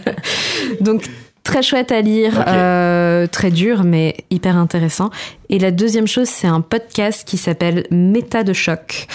Donc 0.80 1.04
très 1.42 1.62
chouette 1.62 1.92
à 1.92 2.00
lire, 2.00 2.44
euh, 2.46 3.26
très 3.26 3.50
dur 3.50 3.84
mais 3.84 4.16
hyper 4.30 4.56
intéressant. 4.56 5.10
Et 5.48 5.58
la 5.58 5.70
deuxième 5.70 6.06
chose, 6.06 6.28
c'est 6.28 6.46
un 6.46 6.60
podcast 6.60 7.26
qui 7.26 7.36
s'appelle 7.36 7.86
Méta 7.90 8.42
de 8.42 8.52
choc 8.52 9.06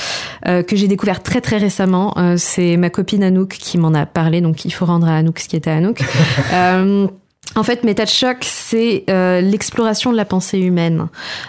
euh, 0.45 0.61
que 0.61 0.75
j'ai 0.75 0.87
découvert 0.87 1.23
très 1.23 1.41
très 1.41 1.57
récemment. 1.57 2.13
Euh, 2.17 2.35
c'est 2.37 2.77
ma 2.77 2.89
copine 2.89 3.23
Anouk 3.23 3.49
qui 3.49 3.77
m'en 3.77 3.93
a 3.93 4.05
parlé, 4.05 4.41
donc 4.41 4.65
il 4.65 4.71
faut 4.71 4.85
rendre 4.85 5.07
à 5.07 5.17
Anouk 5.17 5.39
ce 5.39 5.47
qui 5.47 5.55
était 5.55 5.71
à 5.71 5.77
Anouk. 5.77 6.01
En 7.57 7.63
fait, 7.63 7.83
Méta 7.83 8.05
de 8.05 8.09
c'est 8.43 9.03
euh, 9.09 9.41
l'exploration 9.41 10.11
de 10.11 10.17
la 10.17 10.25
pensée 10.25 10.59
humaine. 10.59 11.07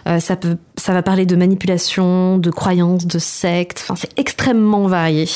Euh, 0.09 0.20
ça 0.20 0.36
peut, 0.36 0.56
ça 0.76 0.94
va 0.94 1.02
parler 1.02 1.26
de 1.26 1.36
manipulation, 1.36 2.39
de 2.39 2.51
croyances, 2.51 3.06
de 3.06 3.18
sectes. 3.18 3.80
Enfin, 3.85 3.94
c'est 3.94 4.18
extrêmement 4.18 4.86
varié. 4.86 5.28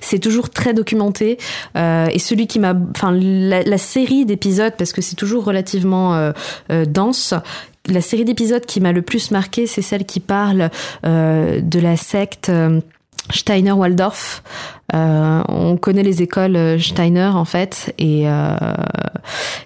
C'est 0.00 0.20
toujours 0.20 0.48
très 0.48 0.72
documenté. 0.72 1.36
Euh, 1.76 2.06
et 2.12 2.20
celui 2.20 2.46
qui 2.46 2.60
m'a, 2.60 2.74
enfin, 2.94 3.10
la, 3.12 3.64
la 3.64 3.78
série 3.78 4.24
d'épisodes, 4.24 4.74
parce 4.78 4.92
que 4.92 5.02
c'est 5.02 5.16
toujours 5.16 5.44
relativement 5.44 6.14
euh, 6.14 6.32
euh, 6.70 6.84
dense. 6.84 7.34
La 7.88 8.00
série 8.00 8.24
d'épisodes 8.24 8.64
qui 8.64 8.80
m'a 8.80 8.92
le 8.92 9.02
plus 9.02 9.32
marqué, 9.32 9.66
c'est 9.66 9.82
celle 9.82 10.04
qui 10.04 10.20
parle 10.20 10.70
euh, 11.04 11.60
de 11.60 11.80
la 11.80 11.96
secte. 11.96 12.50
euh, 12.50 12.80
Steiner-Waldorf. 13.32 14.42
Euh, 14.94 15.42
on 15.48 15.76
connaît 15.76 16.02
les 16.02 16.20
écoles 16.22 16.56
euh, 16.56 16.78
Steiner 16.78 17.30
en 17.32 17.44
fait, 17.44 17.94
et, 17.98 18.28
euh, 18.28 18.56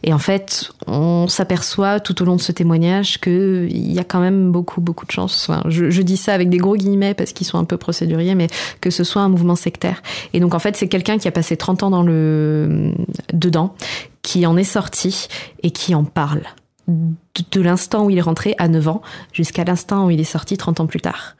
et 0.02 0.12
en 0.12 0.18
fait, 0.18 0.70
on 0.86 1.28
s'aperçoit 1.28 1.98
tout 1.98 2.20
au 2.20 2.26
long 2.26 2.36
de 2.36 2.42
ce 2.42 2.52
témoignage 2.52 3.18
que 3.20 3.66
il 3.70 3.92
y 3.92 3.98
a 3.98 4.04
quand 4.04 4.20
même 4.20 4.52
beaucoup 4.52 4.82
beaucoup 4.82 5.06
de 5.06 5.10
chances. 5.10 5.48
Enfin, 5.48 5.62
je, 5.68 5.88
je 5.88 6.02
dis 6.02 6.18
ça 6.18 6.34
avec 6.34 6.50
des 6.50 6.58
gros 6.58 6.76
guillemets 6.76 7.14
parce 7.14 7.32
qu'ils 7.32 7.46
sont 7.46 7.58
un 7.58 7.64
peu 7.64 7.78
procéduriers, 7.78 8.34
mais 8.34 8.48
que 8.82 8.90
ce 8.90 9.02
soit 9.02 9.22
un 9.22 9.30
mouvement 9.30 9.56
sectaire. 9.56 10.02
Et 10.34 10.40
donc 10.40 10.54
en 10.54 10.58
fait, 10.58 10.76
c'est 10.76 10.88
quelqu'un 10.88 11.16
qui 11.16 11.26
a 11.26 11.32
passé 11.32 11.56
30 11.56 11.84
ans 11.84 11.90
dans 11.90 12.02
le 12.02 12.92
dedans, 13.32 13.74
qui 14.20 14.44
en 14.46 14.58
est 14.58 14.64
sorti 14.64 15.28
et 15.62 15.70
qui 15.70 15.94
en 15.94 16.04
parle 16.04 16.42
de 16.86 17.60
l'instant 17.60 18.04
où 18.04 18.10
il 18.10 18.18
est 18.18 18.22
rentré 18.22 18.54
à 18.58 18.68
9 18.68 18.88
ans 18.88 19.02
jusqu'à 19.32 19.64
l'instant 19.64 20.06
où 20.06 20.10
il 20.10 20.20
est 20.20 20.24
sorti 20.24 20.56
30 20.56 20.80
ans 20.80 20.86
plus 20.86 21.00
tard. 21.00 21.36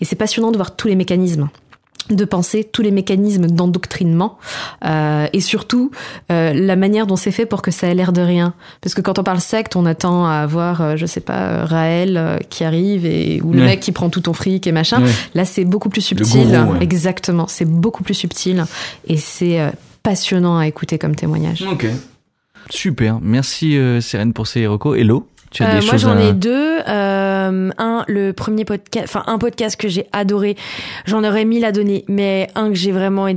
Et 0.00 0.04
c'est 0.04 0.16
passionnant 0.16 0.52
de 0.52 0.56
voir 0.56 0.76
tous 0.76 0.88
les 0.88 0.94
mécanismes 0.94 1.48
de 2.10 2.24
penser 2.26 2.64
tous 2.64 2.82
les 2.82 2.90
mécanismes 2.90 3.46
d'endoctrinement 3.46 4.38
euh, 4.84 5.26
et 5.32 5.40
surtout 5.40 5.90
euh, 6.30 6.52
la 6.52 6.76
manière 6.76 7.06
dont 7.06 7.16
c'est 7.16 7.30
fait 7.30 7.46
pour 7.46 7.62
que 7.62 7.70
ça 7.70 7.86
ait 7.86 7.94
l'air 7.94 8.12
de 8.12 8.20
rien 8.20 8.52
parce 8.82 8.94
que 8.94 9.00
quand 9.00 9.18
on 9.18 9.22
parle 9.22 9.40
secte 9.40 9.74
on 9.74 9.86
attend 9.86 10.26
à 10.26 10.34
avoir 10.34 10.82
euh, 10.82 10.96
je 10.96 11.06
sais 11.06 11.20
pas 11.20 11.38
euh, 11.46 11.64
Raël 11.64 12.16
euh, 12.18 12.38
qui 12.50 12.62
arrive 12.64 13.06
et 13.06 13.40
ou 13.42 13.52
le 13.52 13.60
Ouais. 13.60 13.66
mec 13.66 13.80
qui 13.80 13.90
prend 13.92 14.10
tout 14.10 14.20
ton 14.20 14.34
fric 14.34 14.66
et 14.66 14.72
machin 14.72 15.02
Ouais. 15.02 15.10
là 15.34 15.44
c'est 15.46 15.64
beaucoup 15.64 15.88
plus 15.88 16.02
subtil 16.02 16.46
gourou, 16.50 16.72
ouais. 16.74 16.78
exactement 16.82 17.46
c'est 17.48 17.64
beaucoup 17.64 18.02
plus 18.04 18.14
subtil 18.14 18.64
et 19.06 19.16
c'est 19.16 19.58
euh, 19.60 19.70
passionnant 20.02 20.58
à 20.58 20.66
écouter 20.66 20.98
comme 20.98 21.14
témoignage 21.16 21.64
Ok. 21.70 21.86
Super. 22.70 23.18
Merci 23.22 23.76
euh, 23.76 24.00
Sérène 24.00 24.32
pour 24.32 24.46
ces 24.46 24.66
recos. 24.66 24.98
Hello, 24.98 25.26
tu 25.50 25.62
as 25.62 25.68
Euh, 25.76 25.80
des 25.80 25.86
moi 25.86 25.96
j'en 25.98 26.16
à... 26.16 26.22
ai 26.22 26.32
deux. 26.32 26.78
Euh, 27.50 27.70
un, 27.78 28.04
le 28.08 28.32
premier 28.32 28.64
podcast, 28.64 29.06
enfin 29.08 29.24
un 29.26 29.38
podcast 29.38 29.80
que 29.80 29.88
j'ai 29.88 30.06
adoré. 30.12 30.56
J'en 31.06 31.24
aurais 31.24 31.44
mille 31.44 31.64
à 31.64 31.72
donner, 31.72 32.04
mais 32.08 32.48
un 32.54 32.68
que 32.68 32.74
j'ai 32.74 32.92
vraiment 32.92 33.26
euh, 33.26 33.32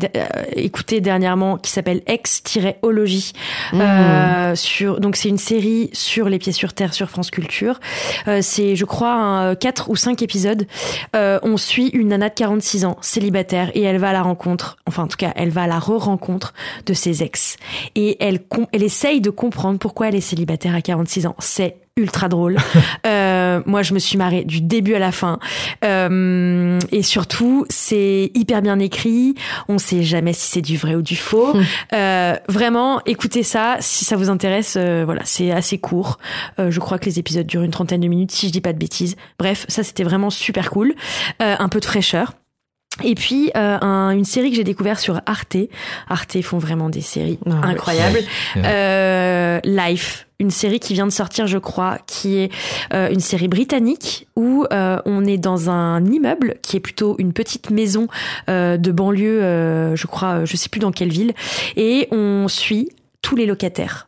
écouté 0.55 1.01
dernièrement 1.01 1.57
qui 1.57 1.71
s'appelle 1.71 2.01
Ex-Ologie. 2.07 3.33
Mmh. 3.73 3.81
Euh, 3.81 4.55
sur 4.55 4.99
donc 4.99 5.15
c'est 5.15 5.29
une 5.29 5.37
série 5.37 5.89
sur 5.93 6.29
les 6.29 6.39
pieds 6.39 6.51
sur 6.51 6.73
terre 6.73 6.93
sur 6.93 7.09
France 7.09 7.31
Culture. 7.31 7.79
Euh, 8.27 8.39
c'est 8.41 8.75
je 8.75 8.85
crois 8.85 9.13
un, 9.13 9.55
quatre 9.55 9.89
ou 9.89 9.95
cinq 9.95 10.21
épisodes. 10.21 10.67
Euh, 11.15 11.39
on 11.43 11.57
suit 11.57 11.89
une 11.89 12.09
nana 12.09 12.29
de 12.29 12.33
46 12.33 12.85
ans, 12.85 12.97
célibataire, 13.01 13.71
et 13.73 13.81
elle 13.81 13.97
va 13.97 14.09
à 14.09 14.13
la 14.13 14.21
rencontre, 14.21 14.77
enfin 14.85 15.03
en 15.03 15.07
tout 15.07 15.17
cas 15.17 15.31
elle 15.35 15.49
va 15.49 15.63
à 15.63 15.67
la 15.67 15.79
re-rencontre 15.79 16.53
de 16.85 16.93
ses 16.93 17.23
ex. 17.23 17.57
Et 17.95 18.17
elle, 18.19 18.39
elle 18.71 18.83
essaye 18.83 19.21
de 19.21 19.29
comprendre 19.29 19.79
pourquoi 19.79 20.09
elle 20.09 20.15
est 20.15 20.21
célibataire 20.21 20.75
à 20.75 20.81
46 20.81 21.27
ans. 21.27 21.35
C'est 21.39 21.77
ultra 21.97 22.29
drôle. 22.29 22.57
Euh, 23.05 23.61
moi, 23.65 23.83
je 23.83 23.93
me 23.93 23.99
suis 23.99 24.17
marrée 24.17 24.43
du 24.43 24.59
début 24.59 24.93
à 24.95 24.99
la 24.99 25.11
fin. 25.13 25.39
Euh, 25.85 26.77
et 26.91 27.03
surtout, 27.03 27.65
c'est 27.69 28.31
hyper 28.33 28.61
bien 28.61 28.79
écrit. 28.79 29.35
On 29.69 29.77
sait 29.77 30.03
jamais 30.03 30.33
si 30.33 30.51
c'est 30.51 30.61
du 30.61 30.77
vrai 30.77 30.95
ou 30.95 31.01
du 31.01 31.15
faux. 31.15 31.53
Euh, 31.93 32.35
vraiment, 32.49 33.01
écoutez 33.05 33.43
ça 33.43 33.77
si 33.79 34.03
ça 34.03 34.15
vous 34.17 34.29
intéresse. 34.29 34.75
euh, 34.77 35.03
voilà, 35.05 35.21
c'est 35.23 35.51
assez 35.51 35.77
court. 35.77 36.17
Euh, 36.59 36.69
je 36.69 36.79
crois 36.79 36.99
que 36.99 37.05
les 37.05 37.17
épisodes 37.19 37.47
durent 37.47 37.63
une 37.63 37.71
trentaine 37.71 38.01
de 38.01 38.07
minutes, 38.07 38.31
si 38.31 38.47
je 38.47 38.51
dis 38.51 38.61
pas 38.61 38.73
de 38.73 38.79
bêtises. 38.79 39.15
Bref, 39.39 39.65
ça 39.69 39.83
c'était 39.83 40.03
vraiment 40.03 40.29
super 40.29 40.69
cool. 40.69 40.93
Euh, 41.41 41.55
un 41.57 41.69
peu 41.69 41.79
de 41.79 41.85
fraîcheur. 41.85 42.33
Et 43.03 43.15
puis 43.15 43.51
euh, 43.55 43.77
un- 43.81 44.11
une 44.11 44.25
série 44.25 44.49
que 44.49 44.55
j'ai 44.55 44.63
découvert 44.63 44.99
sur 44.99 45.21
Arte. 45.25 45.57
Arte 46.09 46.41
font 46.41 46.57
vraiment 46.57 46.89
des 46.89 47.01
séries 47.01 47.37
Ah 47.45 47.67
incroyables. 47.67 48.19
Euh, 48.57 49.59
Life, 49.63 50.27
une 50.39 50.51
série 50.51 50.79
qui 50.79 50.93
vient 50.93 51.05
de 51.05 51.11
sortir, 51.11 51.47
je 51.47 51.57
crois, 51.57 51.97
qui 52.07 52.37
est 52.37 52.51
euh, 52.93 53.09
une 53.09 53.19
série 53.19 53.47
britannique 53.47 54.27
où 54.35 54.65
euh, 54.71 54.97
on 55.05 55.25
est 55.25 55.37
dans 55.37 55.69
un 55.69 56.03
immeuble 56.05 56.55
qui 56.61 56.77
est 56.77 56.79
plutôt 56.79 57.15
une 57.19 57.33
petite 57.33 57.69
maison 57.69 58.07
euh, 58.49 58.77
de 58.77 58.91
banlieue, 58.91 59.43
euh, 59.43 59.95
je 59.95 60.07
crois, 60.07 60.45
je 60.45 60.55
sais 60.57 60.69
plus 60.69 60.79
dans 60.79 60.91
quelle 60.91 61.11
ville, 61.11 61.33
et 61.75 62.07
on 62.11 62.47
suit 62.47 62.89
tous 63.21 63.35
les 63.35 63.45
locataires. 63.45 64.07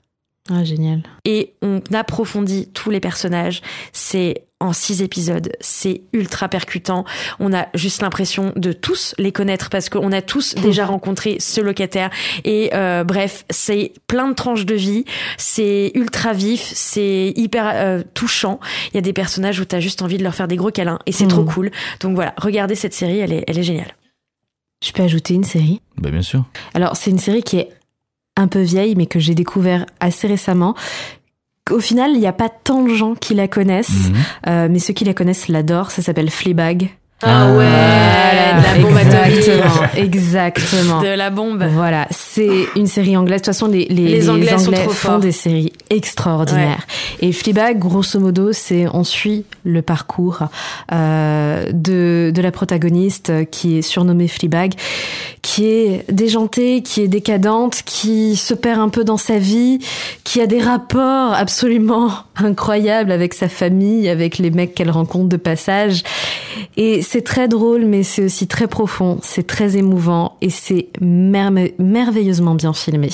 Ah, 0.51 0.63
génial. 0.63 1.03
Et 1.25 1.53
on 1.61 1.81
approfondit 1.93 2.69
tous 2.73 2.89
les 2.89 2.99
personnages. 2.99 3.61
C'est 3.93 4.43
en 4.61 4.73
six 4.73 5.01
épisodes. 5.01 5.51
C'est 5.61 6.01
ultra 6.11 6.49
percutant. 6.49 7.05
On 7.39 7.53
a 7.53 7.67
juste 7.75 8.01
l'impression 8.01 8.51
de 8.57 8.73
tous 8.73 9.15
les 9.17 9.31
connaître 9.31 9.69
parce 9.69 9.87
qu'on 9.89 10.11
a 10.11 10.21
tous 10.21 10.55
déjà 10.55 10.85
rencontré 10.85 11.37
ce 11.39 11.61
locataire. 11.61 12.09
Et 12.43 12.71
euh, 12.73 13.03
bref, 13.05 13.45
c'est 13.49 13.93
plein 14.07 14.27
de 14.27 14.33
tranches 14.33 14.65
de 14.65 14.75
vie. 14.75 15.05
C'est 15.37 15.91
ultra 15.93 16.33
vif. 16.33 16.71
C'est 16.75 17.31
hyper 17.37 17.71
euh, 17.73 18.03
touchant. 18.13 18.59
Il 18.91 18.95
y 18.95 18.97
a 18.97 19.01
des 19.01 19.13
personnages 19.13 19.59
où 19.61 19.65
t'as 19.65 19.79
juste 19.79 20.01
envie 20.01 20.17
de 20.17 20.23
leur 20.23 20.35
faire 20.35 20.47
des 20.49 20.57
gros 20.57 20.71
câlins. 20.71 20.99
Et 21.05 21.11
c'est 21.13 21.25
Mm. 21.25 21.29
trop 21.29 21.45
cool. 21.45 21.71
Donc 22.01 22.15
voilà, 22.15 22.33
regardez 22.37 22.75
cette 22.75 22.93
série. 22.93 23.19
Elle 23.19 23.31
est, 23.33 23.43
elle 23.47 23.57
est 23.59 23.63
géniale. 23.63 23.95
Je 24.83 24.91
peux 24.93 25.03
ajouter 25.03 25.33
une 25.33 25.43
série? 25.43 25.81
Bah, 25.97 26.09
bien 26.09 26.21
sûr. 26.21 26.45
Alors, 26.73 26.95
c'est 26.95 27.11
une 27.11 27.19
série 27.19 27.43
qui 27.43 27.57
est 27.57 27.69
un 28.39 28.47
peu 28.47 28.61
vieille, 28.61 28.95
mais 28.95 29.05
que 29.05 29.19
j'ai 29.19 29.35
découvert 29.35 29.85
assez 29.99 30.27
récemment. 30.27 30.75
Au 31.69 31.79
final, 31.79 32.11
il 32.13 32.19
n'y 32.19 32.25
a 32.27 32.33
pas 32.33 32.49
tant 32.49 32.83
de 32.83 32.93
gens 32.93 33.13
qui 33.13 33.35
la 33.35 33.47
connaissent, 33.47 34.09
Mhm. 34.09 34.15
euh, 34.47 34.67
mais 34.71 34.79
ceux 34.79 34.93
qui 34.93 35.05
la 35.05 35.13
connaissent 35.13 35.47
l'adorent. 35.49 35.91
Ça 35.91 36.01
s'appelle 36.01 36.31
Fleabag. 36.31 36.89
Ah 37.21 37.47
ouais, 37.51 37.65
Voilà, 37.65 38.61
de 38.61 38.63
la 38.63 38.83
bombe 38.87 38.97
exactement, 38.97 39.85
exactement. 39.95 41.01
De 41.01 41.07
la 41.07 41.29
bombe. 41.29 41.63
Voilà, 41.73 42.07
c'est 42.11 42.67
une 42.77 42.87
série 42.87 43.17
anglaise. 43.17 43.41
De 43.41 43.45
toute 43.45 43.53
façon, 43.53 43.67
les, 43.67 43.85
les, 43.85 44.05
Les 44.07 44.29
Anglais 44.29 44.57
sont 44.57 44.71
trop 44.71 44.83
font 44.89 45.09
forts. 45.11 45.19
des 45.19 45.33
séries 45.33 45.73
extraordinaires. 45.89 46.85
Et 47.19 47.33
Fleabag, 47.33 47.77
grosso 47.77 48.19
modo, 48.19 48.53
c'est 48.53 48.85
on 48.93 49.03
suit 49.03 49.43
le 49.65 49.81
parcours 49.81 50.43
euh, 50.93 51.65
de, 51.73 52.31
de 52.33 52.41
la 52.41 52.51
protagoniste 52.51 53.49
qui 53.51 53.77
est 53.77 53.81
surnommée 53.81 54.29
Fleabag, 54.29 54.73
qui 55.41 55.65
est 55.65 56.05
déjantée, 56.11 56.81
qui 56.83 57.01
est 57.01 57.07
décadente, 57.09 57.81
qui 57.85 58.37
se 58.37 58.53
perd 58.53 58.79
un 58.79 58.89
peu 58.89 59.03
dans 59.03 59.17
sa 59.17 59.39
vie, 59.39 59.79
qui 60.23 60.39
a 60.41 60.47
des 60.47 60.61
rapports 60.61 61.33
absolument 61.33 62.11
incroyables 62.37 63.11
avec 63.11 63.33
sa 63.33 63.49
famille, 63.49 64.07
avec 64.07 64.37
les 64.37 64.51
mecs 64.51 64.73
qu'elle 64.73 64.91
rencontre 64.91 65.27
de 65.27 65.37
passage. 65.37 66.03
Et 66.77 67.01
c'est 67.11 67.23
très 67.23 67.47
drôle, 67.47 67.85
mais 67.85 68.03
c'est 68.03 68.23
aussi 68.25 68.45
très 68.47 68.67
profond, 68.67 69.17
c'est 69.23 69.47
très 69.47 69.77
émouvant 69.77 70.37
et 70.41 70.51
c'est 70.51 70.89
merme- 71.01 71.69
merveilleusement 71.79 72.53
bien 72.53 72.71
filmé. 72.71 73.07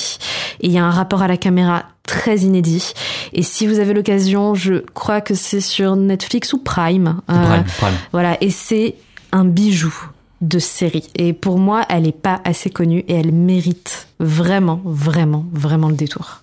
Et 0.60 0.68
il 0.68 0.72
y 0.74 0.78
a 0.78 0.84
un 0.84 0.90
rapport 0.92 1.22
à 1.22 1.30
la 1.30 1.38
caméra 1.38 1.84
très 2.06 2.40
inédit. 2.40 2.92
Et 3.32 3.42
si 3.42 3.66
vous 3.68 3.80
avez 3.80 3.94
l'occasion, 3.94 4.54
je 4.54 4.84
crois 4.94 5.22
que 5.22 5.34
c'est 5.34 5.62
sur 5.62 5.96
Netflix 5.96 6.52
ou 6.52 6.58
Prime. 6.58 7.22
euh, 7.30 7.48
Prime, 7.48 7.64
Prime. 7.78 7.94
Voilà, 8.12 8.38
et 8.42 8.50
c'est 8.50 8.96
un 9.32 9.46
bijou 9.46 9.94
de 10.42 10.60
série. 10.60 11.08
Et 11.16 11.32
pour 11.32 11.58
moi, 11.58 11.86
elle 11.88 12.04
n'est 12.04 12.12
pas 12.12 12.42
assez 12.44 12.70
connue 12.70 13.06
et 13.08 13.14
elle 13.14 13.32
mérite 13.32 14.10
vraiment, 14.20 14.82
vraiment, 14.84 15.46
vraiment 15.54 15.88
le 15.88 15.96
détour. 15.96 16.42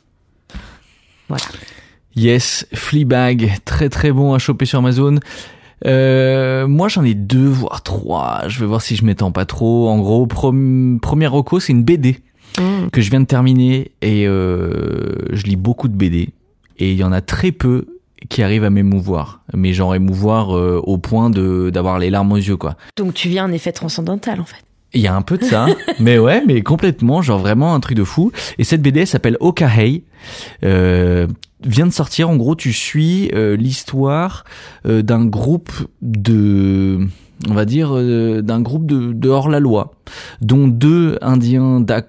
Voilà. 1.28 1.44
Yes, 2.16 2.66
Fleabag, 2.72 3.52
très 3.66 3.90
très 3.90 4.10
bon 4.10 4.32
à 4.32 4.38
choper 4.38 4.64
sur 4.64 4.78
Amazon. 4.78 5.18
Euh, 5.86 6.66
moi 6.66 6.88
j'en 6.88 7.04
ai 7.04 7.14
deux 7.14 7.46
voire 7.46 7.82
trois. 7.82 8.42
Je 8.48 8.60
vais 8.60 8.66
voir 8.66 8.82
si 8.82 8.96
je 8.96 9.04
m'étends 9.04 9.32
pas 9.32 9.44
trop. 9.44 9.88
En 9.88 9.98
gros, 9.98 10.26
première 10.26 11.32
reco, 11.32 11.60
c'est 11.60 11.72
une 11.72 11.84
BD 11.84 12.18
Mm. 12.58 12.90
que 12.90 13.00
je 13.00 13.10
viens 13.10 13.20
de 13.20 13.26
terminer 13.26 13.92
et 14.02 14.26
euh, 14.26 15.14
je 15.30 15.44
lis 15.44 15.56
beaucoup 15.56 15.88
de 15.88 15.94
BD 15.94 16.30
et 16.78 16.92
il 16.92 16.96
y 16.98 17.04
en 17.04 17.12
a 17.12 17.20
très 17.20 17.52
peu 17.52 17.86
qui 18.28 18.42
arrivent 18.42 18.64
à 18.64 18.70
m'émouvoir. 18.70 19.42
Mais 19.54 19.72
genre 19.72 19.94
émouvoir 19.94 20.56
euh, 20.56 20.80
au 20.84 20.98
point 20.98 21.30
de 21.30 21.70
d'avoir 21.70 21.98
les 21.98 22.10
larmes 22.10 22.32
aux 22.32 22.36
yeux 22.36 22.56
quoi. 22.56 22.76
Donc 22.96 23.14
tu 23.14 23.28
viens 23.28 23.44
un 23.44 23.52
effet 23.52 23.72
transcendantal 23.72 24.40
en 24.40 24.44
fait. 24.44 24.62
Il 24.94 25.00
y 25.00 25.06
a 25.06 25.14
un 25.14 25.22
peu 25.22 25.38
de 25.38 25.44
ça, 25.44 25.66
mais 26.00 26.18
ouais, 26.18 26.42
mais 26.46 26.62
complètement, 26.62 27.22
genre 27.22 27.38
vraiment 27.38 27.74
un 27.74 27.80
truc 27.80 27.96
de 27.96 28.04
fou. 28.04 28.30
Et 28.58 28.64
cette 28.64 28.82
BD 28.82 29.00
elle 29.00 29.06
s'appelle 29.06 29.36
Okahei. 29.40 30.04
Euh, 30.64 31.26
vient 31.64 31.86
de 31.86 31.92
sortir. 31.92 32.28
En 32.28 32.36
gros, 32.36 32.54
tu 32.56 32.72
suis 32.72 33.30
euh, 33.34 33.56
l'histoire 33.56 34.44
euh, 34.86 35.02
d'un 35.02 35.24
groupe 35.24 35.70
de, 36.02 37.06
on 37.48 37.54
va 37.54 37.64
dire, 37.64 37.90
euh, 37.92 38.42
d'un 38.42 38.60
groupe 38.60 38.86
de, 38.86 39.12
de 39.12 39.28
hors 39.28 39.48
la 39.48 39.60
loi, 39.60 39.94
dont 40.40 40.68
deux 40.68 41.18
Indiens 41.22 41.80
d'A- 41.80 42.02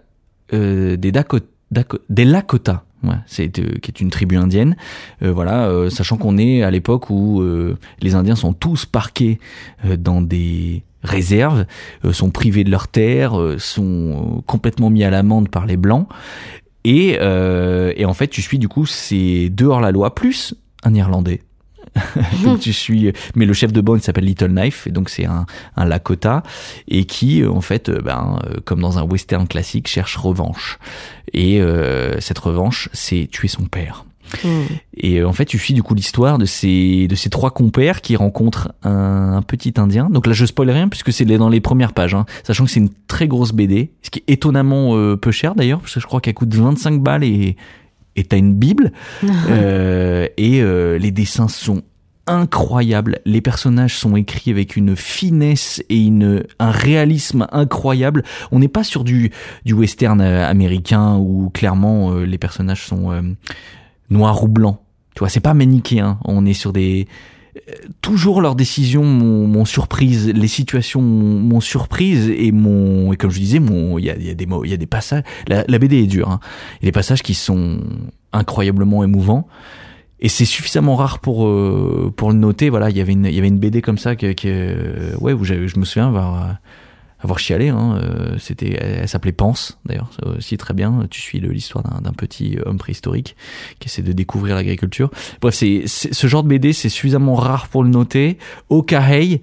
euh, 0.53 0.97
des 0.97 1.11
Dakota, 1.11 1.45
Dako- 1.73 1.99
des 2.09 2.25
Lakota. 2.25 2.83
Ouais, 3.03 3.15
c'est 3.27 3.59
euh, 3.59 3.79
qui 3.81 3.91
est 3.91 3.99
une 4.01 4.09
tribu 4.09 4.37
indienne. 4.37 4.75
Euh, 5.23 5.31
voilà, 5.33 5.65
euh, 5.67 5.89
sachant 5.89 6.15
qu'on 6.17 6.37
est 6.37 6.63
à 6.63 6.71
l'époque 6.71 7.09
où 7.09 7.41
euh, 7.41 7.77
les 8.01 8.15
Indiens 8.15 8.35
sont 8.35 8.53
tous 8.53 8.85
parqués 8.85 9.39
euh, 9.85 9.97
dans 9.97 10.21
des 10.21 10.83
réserves, 11.03 11.65
euh, 12.05 12.13
sont 12.13 12.31
privés 12.31 12.63
de 12.63 12.71
leurs 12.71 12.87
terres, 12.87 13.39
euh, 13.39 13.57
sont 13.57 14.37
euh, 14.37 14.41
complètement 14.45 14.89
mis 14.89 15.03
à 15.03 15.09
l'amende 15.09 15.49
par 15.49 15.65
les 15.65 15.77
blancs. 15.77 16.07
Et, 16.85 17.11
et 17.13 18.05
en 18.05 18.13
fait, 18.13 18.27
tu 18.27 18.41
suis 18.41 18.59
du 18.59 18.67
coup 18.67 18.85
ces 18.85 19.49
deux 19.49 19.67
hors 19.67 19.79
la 19.79 19.91
loi 19.91 20.13
plus 20.15 20.53
un 20.83 20.93
Irlandais. 20.93 21.41
donc 22.43 22.59
tu 22.59 22.73
suis, 22.73 23.13
mais 23.35 23.45
le 23.45 23.53
chef 23.53 23.71
de 23.71 23.79
bande 23.79 24.01
s'appelle 24.01 24.25
Little 24.25 24.47
Knife, 24.47 24.87
et 24.87 24.91
donc 24.91 25.09
c'est 25.09 25.25
un, 25.25 25.45
un 25.77 25.85
Lakota 25.85 26.43
et 26.89 27.05
qui 27.05 27.45
en 27.45 27.61
fait, 27.61 27.89
ben, 27.89 28.39
comme 28.65 28.81
dans 28.81 28.97
un 28.99 29.03
western 29.03 29.47
classique, 29.47 29.87
cherche 29.87 30.17
revanche. 30.17 30.77
Et 31.33 31.61
euh, 31.61 32.19
cette 32.19 32.39
revanche, 32.39 32.89
c'est 32.93 33.27
tuer 33.31 33.47
son 33.47 33.65
père. 33.65 34.05
Et 34.97 35.19
euh, 35.19 35.27
en 35.27 35.33
fait, 35.33 35.45
tu 35.45 35.57
suis 35.57 35.73
du 35.73 35.83
coup 35.83 35.93
l'histoire 35.93 36.37
de 36.37 36.45
ces 36.45 37.07
de 37.07 37.15
ces 37.15 37.29
trois 37.29 37.51
compères 37.51 38.01
qui 38.01 38.15
rencontrent 38.15 38.73
un, 38.83 39.33
un 39.33 39.41
petit 39.41 39.73
Indien. 39.77 40.09
Donc 40.09 40.27
là, 40.27 40.33
je 40.33 40.45
spoil 40.45 40.69
rien 40.69 40.87
puisque 40.87 41.11
c'est 41.11 41.25
dans 41.25 41.49
les 41.49 41.61
premières 41.61 41.93
pages, 41.93 42.15
hein, 42.15 42.25
sachant 42.43 42.65
que 42.65 42.71
c'est 42.71 42.79
une 42.79 42.91
très 43.07 43.27
grosse 43.27 43.53
BD, 43.53 43.91
ce 44.01 44.09
qui 44.09 44.19
est 44.19 44.33
étonnamment 44.33 44.95
euh, 44.95 45.15
peu 45.15 45.31
cher 45.31 45.55
d'ailleurs, 45.55 45.79
parce 45.79 45.93
que 45.93 45.99
je 45.99 46.07
crois 46.07 46.21
qu'elle 46.21 46.33
coûte 46.33 46.53
25 46.53 47.01
balles 47.01 47.23
et 47.23 47.55
et 48.15 48.23
t'as 48.23 48.37
une 48.37 48.53
bible. 48.53 48.91
Euh, 49.49 50.27
et 50.37 50.61
euh, 50.61 50.97
les 50.97 51.11
dessins 51.11 51.47
sont 51.47 51.81
incroyables. 52.27 53.19
Les 53.25 53.41
personnages 53.41 53.95
sont 53.95 54.15
écrits 54.15 54.51
avec 54.51 54.75
une 54.75 54.95
finesse 54.95 55.83
et 55.89 55.97
une, 55.97 56.45
un 56.59 56.71
réalisme 56.71 57.47
incroyable. 57.51 58.23
On 58.51 58.59
n'est 58.59 58.67
pas 58.67 58.83
sur 58.83 59.03
du, 59.03 59.31
du 59.65 59.73
western 59.73 60.21
américain 60.21 61.17
où 61.17 61.49
clairement 61.53 62.13
les 62.13 62.37
personnages 62.37 62.85
sont 62.85 63.11
noirs 64.13 64.43
ou 64.43 64.47
blancs. 64.47 64.79
Tu 65.15 65.19
vois, 65.19 65.29
c'est 65.29 65.39
pas 65.39 65.53
manichéen. 65.53 66.19
On 66.25 66.45
est 66.45 66.53
sur 66.53 66.73
des 66.73 67.07
euh, 67.55 67.73
toujours 68.01 68.41
leurs 68.41 68.55
décisions 68.55 69.03
m'ont 69.03 69.65
surprise, 69.65 70.27
les 70.27 70.47
situations 70.47 71.01
m'ont 71.01 71.61
surprise 71.61 72.29
et 72.29 72.51
mon 72.51 73.13
et 73.13 73.17
comme 73.17 73.29
je 73.29 73.39
disais, 73.39 73.59
il 73.59 74.03
y 74.03 74.09
a, 74.09 74.33
des 74.33 74.45
mots, 74.47 74.65
il 74.65 74.71
y 74.71 74.73
a 74.73 74.77
des 74.77 74.87
passages. 74.87 75.23
La, 75.47 75.63
BD 75.77 75.97
est 75.97 76.07
dure. 76.07 76.29
Hein. 76.29 76.39
Il 76.81 76.85
y 76.85 76.87
a 76.87 76.89
des 76.89 76.93
passages 76.93 77.21
qui 77.21 77.35
sont 77.35 77.79
incroyablement 78.31 79.03
émouvants. 79.03 79.47
Et 80.19 80.29
c'est 80.29 80.45
suffisamment 80.45 80.95
rare 80.95 81.19
pour 81.19 81.45
euh, 81.45 82.11
pour 82.15 82.31
le 82.31 82.37
noter. 82.37 82.69
Voilà, 82.69 82.89
il 82.89 82.97
y 82.97 83.01
avait 83.01 83.11
une 83.11 83.25
il 83.25 83.35
y 83.35 83.39
avait 83.39 83.49
une 83.49 83.59
BD 83.59 83.81
comme 83.81 83.97
ça 83.97 84.15
que, 84.15 84.33
euh, 84.45 85.15
ouais 85.19 85.33
où 85.33 85.43
je 85.43 85.77
me 85.77 85.85
souviens 85.85 86.07
avoir 86.07 86.57
avoir 87.23 87.39
chialé. 87.39 87.69
Hein. 87.69 87.99
Euh, 88.03 88.37
C'était 88.37 88.77
elle, 88.79 88.99
elle 89.01 89.07
s'appelait 89.07 89.31
Pense 89.31 89.79
d'ailleurs 89.85 90.09
c'est 90.15 90.25
aussi 90.37 90.57
très 90.57 90.73
bien. 90.73 91.07
Tu 91.09 91.21
suis 91.21 91.39
l'histoire 91.39 91.83
d'un 91.83 92.01
d'un 92.01 92.11
petit 92.13 92.57
homme 92.65 92.77
préhistorique 92.77 93.35
qui 93.79 93.87
essaie 93.87 94.01
de 94.01 94.11
découvrir 94.13 94.55
l'agriculture. 94.55 95.09
Bref, 95.41 95.53
c'est 95.55 95.83
c'est- 95.87 96.13
ce 96.13 96.27
genre 96.27 96.43
de 96.43 96.49
BD 96.49 96.73
c'est 96.73 96.89
suffisamment 96.89 97.35
rare 97.35 97.67
pour 97.69 97.83
le 97.83 97.89
noter. 97.89 98.37
Okahei, 98.69 99.41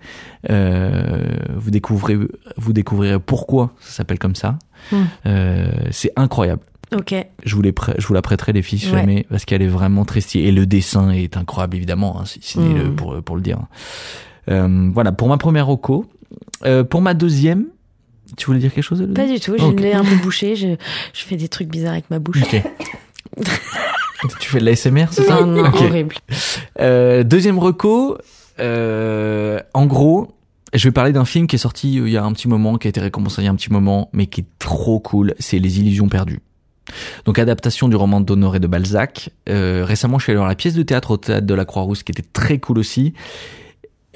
euh, 0.51 1.25
vous 1.57 1.71
découvrez 1.71 2.17
vous 2.57 2.73
découvrirez 2.73 3.19
pourquoi 3.19 3.73
ça 3.81 3.91
s'appelle 3.93 4.19
comme 4.19 4.35
ça. 4.35 4.59
Hmm. 4.93 5.05
Euh, 5.27 5.71
c'est 5.91 6.13
incroyable. 6.17 6.63
Ok. 6.97 7.15
Je 7.45 7.55
vous, 7.55 7.63
les 7.63 7.73
je 7.99 8.07
vous 8.07 8.15
la 8.15 8.23
prêterai 8.23 8.53
les 8.53 8.61
Ouais. 8.61 8.77
jamais 8.79 9.25
parce 9.31 9.45
qu'elle 9.45 9.63
est 9.63 9.69
vraiment 9.69 10.05
très 10.05 10.21
stylée 10.21 10.49
et 10.49 10.53
le 10.53 10.67
dessin 10.67 11.11
est 11.11 11.37
incroyable 11.37 11.77
évidemment 11.77 12.21
hein, 12.21 12.25
si, 12.25 12.41
si 12.43 12.59
Mm. 12.59 12.75
le- 12.79 12.93
pour 12.95 13.23
pour 13.23 13.37
le 13.37 13.43
dire. 13.43 13.59
Euh, 14.51 14.91
voilà 14.93 15.13
pour 15.13 15.29
ma 15.29 15.37
première 15.39 15.67
roco. 15.67 16.07
Euh, 16.65 16.85
pour 16.85 17.03
ma 17.03 17.15
deuxième, 17.15 17.67
tu 18.37 18.47
voulais 18.47 18.59
dire 18.61 18.73
quelque 18.73 18.85
chose 18.85 19.07
Pas 19.15 19.27
du 19.27 19.41
tout, 19.41 19.55
j'ai 19.59 19.65
Ok. 19.65 19.77
le 19.81 19.87
nez 19.87 19.93
un 19.95 20.05
peu 20.05 20.17
bouché, 20.17 20.57
je, 20.57 20.69
je 21.13 21.23
fais 21.25 21.37
des 21.37 21.49
trucs 21.49 21.69
bizarres 21.69 21.93
avec 21.93 22.11
ma 22.11 22.19
bouche. 22.19 22.43
Ok. 22.43 22.63
tu 24.41 24.49
fais 24.51 24.61
de 24.61 24.65
l'ASMR, 24.65 25.07
c'est 25.11 25.25
ça? 25.25 25.41
Non, 25.41 25.47
non, 25.47 25.69
Ok. 25.69 25.81
horrible. 25.81 26.15
Euh, 26.81 27.23
deuxième 27.25 27.59
reco, 27.59 28.19
euh, 28.59 29.61
en 29.75 29.87
gros, 29.87 30.35
je 30.75 30.87
vais 30.89 30.93
parler 30.93 31.13
d'un 31.13 31.25
film 31.25 31.47
qui 31.47 31.57
est 31.57 31.61
sorti 31.61 31.95
il 31.95 32.09
y 32.09 32.17
a 32.17 32.25
un 32.25 32.33
petit 32.33 32.49
moment, 32.49 32.77
qui 32.79 32.87
a 32.87 32.91
été 32.91 33.01
récompensé 33.01 33.43
il 33.43 33.47
y 33.47 33.49
a 33.49 33.51
un 33.51 33.57
petit 33.57 33.73
moment, 33.73 34.11
mais 34.13 34.27
qui 34.27 34.43
est 34.43 34.47
trop 34.59 35.01
cool. 35.01 35.35
C'est 35.39 35.59
Les 35.59 35.81
Illusions 35.81 36.09
perdues. 36.09 36.41
Donc 37.25 37.39
adaptation 37.39 37.89
du 37.89 37.97
roman 37.97 38.21
d'Honoré 38.21 38.59
de 38.59 38.67
Balzac. 38.67 39.31
Euh, 39.49 39.85
récemment, 39.87 40.19
je 40.19 40.25
suis 40.25 40.31
allé 40.33 40.39
voir 40.39 40.49
la 40.49 40.55
pièce 40.57 40.75
de 40.75 40.83
théâtre 40.83 41.13
au 41.13 41.17
théâtre 41.17 41.47
de 41.47 41.55
la 41.55 41.65
Croix-Rousse, 41.65 42.03
qui 42.03 42.13
était 42.13 42.25
très 42.33 42.59
cool 42.59 42.79
aussi, 42.79 43.15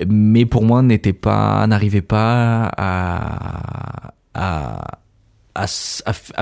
mais 0.07 0.47
pour 0.47 0.65
moi 0.65 0.83
n'était 0.83 1.13
pas, 1.13 1.67
n'arrivait 1.67 2.03
pas 2.03 2.71
à, 2.77 4.13
à 4.35 4.99
à, 5.57 5.67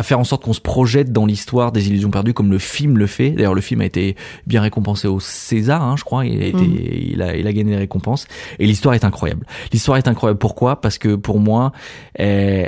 faire 0.02 0.18
en 0.18 0.24
sorte 0.24 0.42
qu'on 0.44 0.52
se 0.54 0.60
projette 0.60 1.12
dans 1.12 1.26
l'histoire 1.26 1.70
des 1.70 1.88
illusions 1.88 2.10
perdues 2.10 2.32
comme 2.32 2.50
le 2.50 2.58
film 2.58 2.96
le 2.96 3.06
fait. 3.06 3.30
D'ailleurs, 3.30 3.54
le 3.54 3.60
film 3.60 3.82
a 3.82 3.84
été 3.84 4.16
bien 4.46 4.62
récompensé 4.62 5.06
au 5.06 5.20
César, 5.20 5.82
hein, 5.82 5.96
je 5.98 6.04
crois. 6.04 6.24
Il 6.24 6.42
a, 6.42 6.46
été, 6.46 6.56
Mhm. 6.56 6.78
il, 7.12 7.22
a, 7.22 7.36
il 7.36 7.46
a 7.46 7.52
gagné 7.52 7.72
des 7.72 7.76
récompenses. 7.76 8.26
Et 8.58 8.66
l'histoire 8.66 8.94
est 8.94 9.04
incroyable. 9.04 9.46
L'histoire 9.72 9.98
est 9.98 10.08
incroyable. 10.08 10.38
Pourquoi? 10.38 10.80
Parce 10.80 10.96
que 10.96 11.14
pour 11.14 11.40
moi, 11.40 11.72
euh, 12.20 12.64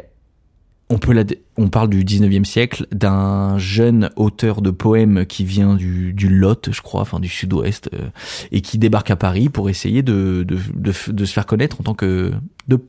on 1.57 1.69
parle 1.69 1.89
du 1.89 2.05
19e 2.05 2.45
siècle 2.45 2.87
d'un 2.93 3.59
jeune 3.59 4.11
auteur 4.17 4.63
de 4.63 4.71
poèmes 4.71 5.27
qui 5.27 5.45
vient 5.45 5.75
du, 5.75 6.29
Lot, 6.29 6.71
je 6.73 6.81
crois, 6.83 7.03
enfin 7.03 7.21
du 7.21 7.29
sud-ouest, 7.29 7.91
euh, 7.93 8.09
et 8.53 8.61
qui 8.61 8.79
débarque 8.79 9.11
à 9.11 9.17
Paris 9.17 9.49
pour 9.49 9.71
essayer 9.71 10.03
de, 10.03 10.47
se 10.93 11.33
faire 11.33 11.47
connaître 11.47 11.81
en 11.81 11.85
tant 11.85 11.95
que 11.95 12.33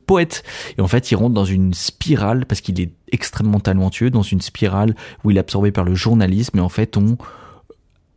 poète. 0.06 0.42
Et 0.78 0.80
en 0.80 0.88
fait, 0.88 1.10
il 1.10 1.16
rentre 1.16 1.34
dans 1.34 1.44
une 1.44 1.74
spirale 1.74 2.46
parce 2.46 2.60
qu'il 2.60 2.80
est 2.80 2.92
extrêmement 3.12 3.60
talentueux, 3.60 4.10
dans 4.10 4.22
une 4.22 4.40
spirale 4.40 4.94
où 5.24 5.30
il 5.30 5.36
est 5.36 5.40
absorbé 5.40 5.70
par 5.70 5.84
le 5.84 5.94
journalisme. 5.94 6.58
Et 6.58 6.62
en 6.62 6.68
fait, 6.68 6.96
on, 6.96 7.16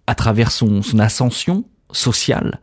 à 0.08 0.16
travers 0.16 0.52
son, 0.52 0.82
son 0.82 1.00
ascension 1.00 1.66
sociale 1.92 2.60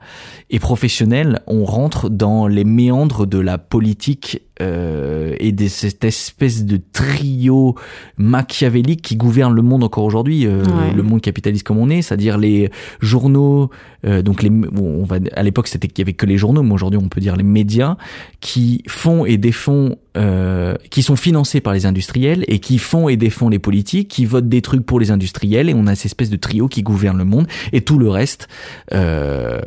et 0.50 0.58
professionnelle, 0.58 1.40
on 1.46 1.64
rentre 1.64 2.08
dans 2.08 2.46
les 2.46 2.64
méandres 2.64 3.26
de 3.26 3.38
la 3.38 3.58
politique 3.58 4.42
euh, 4.62 5.34
et 5.38 5.52
de 5.52 5.68
cette 5.68 6.04
espèce 6.04 6.64
de 6.64 6.80
trio 6.92 7.74
machiavélique 8.16 9.02
qui 9.02 9.16
gouverne 9.16 9.54
le 9.54 9.62
monde 9.62 9.84
encore 9.84 10.04
aujourd'hui, 10.04 10.46
euh, 10.46 10.62
Ouais. 10.64 10.92
le 10.94 11.02
monde 11.02 11.20
capitaliste 11.20 11.64
comme 11.66 11.78
on 11.78 11.90
est, 11.90 12.02
c'est-à-dire 12.02 12.38
les 12.38 12.70
journaux, 13.00 13.70
euh, 14.06 14.22
donc 14.22 14.42
les, 14.42 14.50
bon, 14.50 15.00
on 15.00 15.04
va, 15.04 15.16
à 15.34 15.42
l'époque 15.42 15.68
c'était 15.68 15.88
qu'il 15.88 15.98
y 16.00 16.04
avait 16.04 16.12
que 16.14 16.26
les 16.26 16.38
journaux, 16.38 16.62
mais 16.62 16.72
aujourd'hui 16.72 16.98
on 17.02 17.08
peut 17.08 17.20
dire 17.20 17.36
les 17.36 17.42
médias 17.44 17.96
qui 18.40 18.82
font 18.88 19.24
et 19.26 19.36
défont, 19.36 19.96
euh, 20.16 20.74
qui 20.90 21.02
sont 21.02 21.16
financés 21.16 21.60
par 21.60 21.72
les 21.72 21.84
industriels 21.86 22.44
et 22.48 22.58
qui 22.58 22.78
font 22.78 23.08
et 23.08 23.16
défont 23.16 23.48
les 23.48 23.58
politiques, 23.58 24.08
qui 24.08 24.24
votent 24.24 24.48
des 24.48 24.62
trucs 24.62 24.84
pour 24.86 25.00
les 25.00 25.10
industriels 25.10 25.68
et 25.68 25.74
on 25.74 25.86
a 25.86 25.94
cette 25.94 26.06
espèce 26.06 26.30
de 26.30 26.36
trio 26.36 26.68
qui 26.68 26.82
gouverne 26.82 27.18
le 27.18 27.24
monde 27.24 27.46
et 27.72 27.82
tout 27.82 27.98
le 27.98 28.08
reste, 28.08 28.48
euh, 28.92 29.60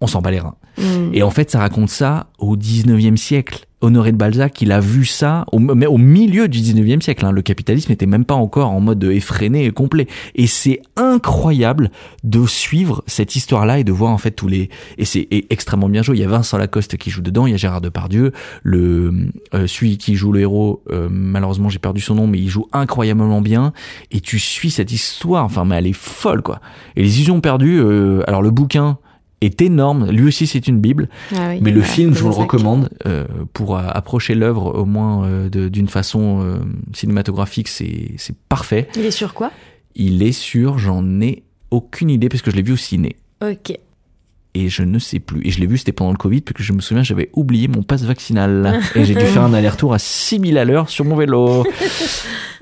on 0.00 0.06
s'en 0.06 0.20
bat 0.20 0.30
les 0.30 0.40
reins. 0.40 0.56
Mm. 0.78 1.14
Et 1.14 1.22
en 1.22 1.30
fait, 1.30 1.50
ça 1.50 1.60
raconte 1.60 1.88
ça 1.88 2.26
au 2.38 2.56
19e 2.56 3.16
siècle. 3.16 3.64
Honoré 3.84 4.12
de 4.12 4.16
Balzac, 4.16 4.62
il 4.62 4.72
a 4.72 4.80
vu 4.80 5.04
ça 5.04 5.44
au, 5.52 5.58
mais 5.58 5.84
au 5.84 5.98
milieu 5.98 6.48
du 6.48 6.60
19e 6.60 7.02
siècle. 7.02 7.26
hein. 7.26 7.32
Le 7.32 7.42
capitalisme 7.42 7.92
n'était 7.92 8.06
même 8.06 8.24
pas 8.24 8.34
encore 8.34 8.70
en 8.70 8.80
mode 8.80 9.04
effréné 9.04 9.66
et 9.66 9.70
complet. 9.72 10.06
Et 10.34 10.46
c'est 10.46 10.80
incroyable 10.96 11.90
de 12.22 12.46
suivre 12.46 13.04
cette 13.06 13.36
histoire-là 13.36 13.80
et 13.80 13.84
de 13.84 13.92
voir 13.92 14.10
en 14.10 14.16
fait 14.16 14.30
tous 14.30 14.48
les... 14.48 14.70
Et 14.96 15.04
c'est 15.04 15.28
extrêmement 15.50 15.90
bien 15.90 16.02
joué. 16.02 16.16
Il 16.16 16.20
y 16.20 16.24
a 16.24 16.28
Vincent 16.28 16.56
Lacoste 16.56 16.96
qui 16.96 17.10
joue 17.10 17.20
dedans, 17.20 17.46
il 17.46 17.50
y 17.50 17.54
a 17.54 17.58
Gérard 17.58 17.82
Depardieu, 17.82 18.32
le 18.62 19.12
euh, 19.52 19.66
celui 19.66 19.98
qui 19.98 20.14
joue 20.14 20.32
le 20.32 20.40
héros, 20.40 20.82
euh, 20.90 21.08
malheureusement 21.10 21.68
j'ai 21.68 21.78
perdu 21.78 22.00
son 22.00 22.14
nom, 22.14 22.26
mais 22.26 22.38
il 22.38 22.48
joue 22.48 22.66
incroyablement 22.72 23.42
bien. 23.42 23.74
Et 24.10 24.20
tu 24.20 24.38
suis 24.38 24.70
cette 24.70 24.92
histoire, 24.92 25.44
enfin 25.44 25.66
mais 25.66 25.76
elle 25.76 25.86
est 25.86 25.92
folle 25.92 26.40
quoi. 26.40 26.60
Et 26.96 27.02
les 27.02 27.16
illusions 27.16 27.42
perdues, 27.42 27.80
euh, 27.80 28.22
alors 28.26 28.40
le 28.40 28.50
bouquin 28.50 28.96
est 29.44 29.62
énorme. 29.62 30.10
Lui 30.10 30.26
aussi, 30.28 30.46
c'est 30.46 30.66
une 30.68 30.80
bible. 30.80 31.08
Ah 31.34 31.48
oui, 31.50 31.58
mais 31.60 31.70
le 31.70 31.82
film, 31.82 32.14
je 32.14 32.20
vous 32.22 32.28
le 32.28 32.34
recommande 32.34 32.88
euh, 33.06 33.24
pour 33.52 33.76
approcher 33.78 34.34
l'œuvre 34.34 34.74
au 34.74 34.84
moins 34.84 35.26
euh, 35.26 35.68
d'une 35.68 35.88
façon 35.88 36.40
euh, 36.42 36.56
cinématographique. 36.92 37.68
C'est 37.68 38.12
c'est 38.16 38.36
parfait. 38.48 38.88
Il 38.96 39.04
est 39.04 39.10
sur 39.10 39.34
quoi? 39.34 39.50
Il 39.94 40.22
est 40.22 40.32
sur, 40.32 40.78
j'en 40.78 41.20
ai 41.20 41.42
aucune 41.70 42.10
idée 42.10 42.28
parce 42.28 42.42
que 42.42 42.50
je 42.50 42.56
l'ai 42.56 42.62
vu 42.62 42.72
au 42.72 42.76
ciné 42.76 43.16
Ok. 43.42 43.78
et 44.54 44.68
je 44.68 44.82
ne 44.82 44.98
sais 44.98 45.20
plus. 45.20 45.46
Et 45.46 45.50
je 45.50 45.60
l'ai 45.60 45.66
vu, 45.66 45.78
c'était 45.78 45.92
pendant 45.92 46.10
le 46.12 46.16
Covid, 46.16 46.40
parce 46.40 46.56
que 46.56 46.62
je 46.62 46.72
me 46.72 46.80
souviens, 46.80 47.02
j'avais 47.02 47.30
oublié 47.32 47.68
mon 47.68 47.82
passe 47.82 48.02
vaccinal. 48.02 48.80
et 48.96 49.04
j'ai 49.04 49.14
dû 49.14 49.24
faire 49.24 49.42
un 49.42 49.54
aller-retour 49.54 49.94
à 49.94 49.98
6000 49.98 50.58
à 50.58 50.64
l'heure 50.64 50.88
sur 50.88 51.04
mon 51.04 51.16
vélo. 51.16 51.64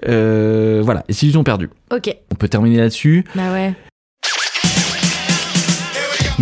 Voilà, 0.04 1.04
et 1.08 1.12
s'ils 1.12 1.38
ont 1.38 1.44
perdu. 1.44 1.70
Ok. 1.92 2.12
On 2.32 2.34
peut 2.34 2.48
terminer 2.48 2.78
là-dessus. 2.78 3.24
Bah 3.36 3.52
ouais. 3.52 3.72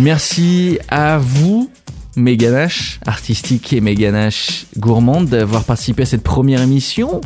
Merci 0.01 0.79
à 0.89 1.19
vous, 1.19 1.69
Méganache 2.17 2.99
artistique 3.05 3.71
et 3.73 3.79
Méganache 3.81 4.65
gourmande, 4.77 5.27
d'avoir 5.27 5.63
participé 5.63 6.03
à 6.03 6.05
cette 6.05 6.23
première 6.23 6.61
émission 6.61 7.21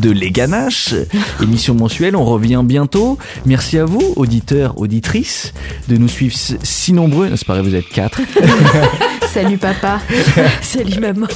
de 0.00 0.10
Les 0.10 0.30
Ganaches, 0.30 0.94
émission 1.42 1.74
mensuelle. 1.74 2.16
On 2.16 2.24
revient 2.24 2.62
bientôt. 2.64 3.18
Merci 3.44 3.78
à 3.78 3.84
vous, 3.84 4.14
auditeurs, 4.16 4.78
auditrices, 4.78 5.52
de 5.88 5.96
nous 5.96 6.08
suivre 6.08 6.34
si- 6.62 6.92
nombreux. 6.92 7.30
C'est 7.36 7.46
pas 7.46 7.54
vrai, 7.54 7.62
vous 7.62 7.74
êtes 7.74 7.88
quatre. 7.88 8.20
Salut 9.32 9.56
papa. 9.56 9.98
Salut 10.62 10.98
maman. 11.00 11.26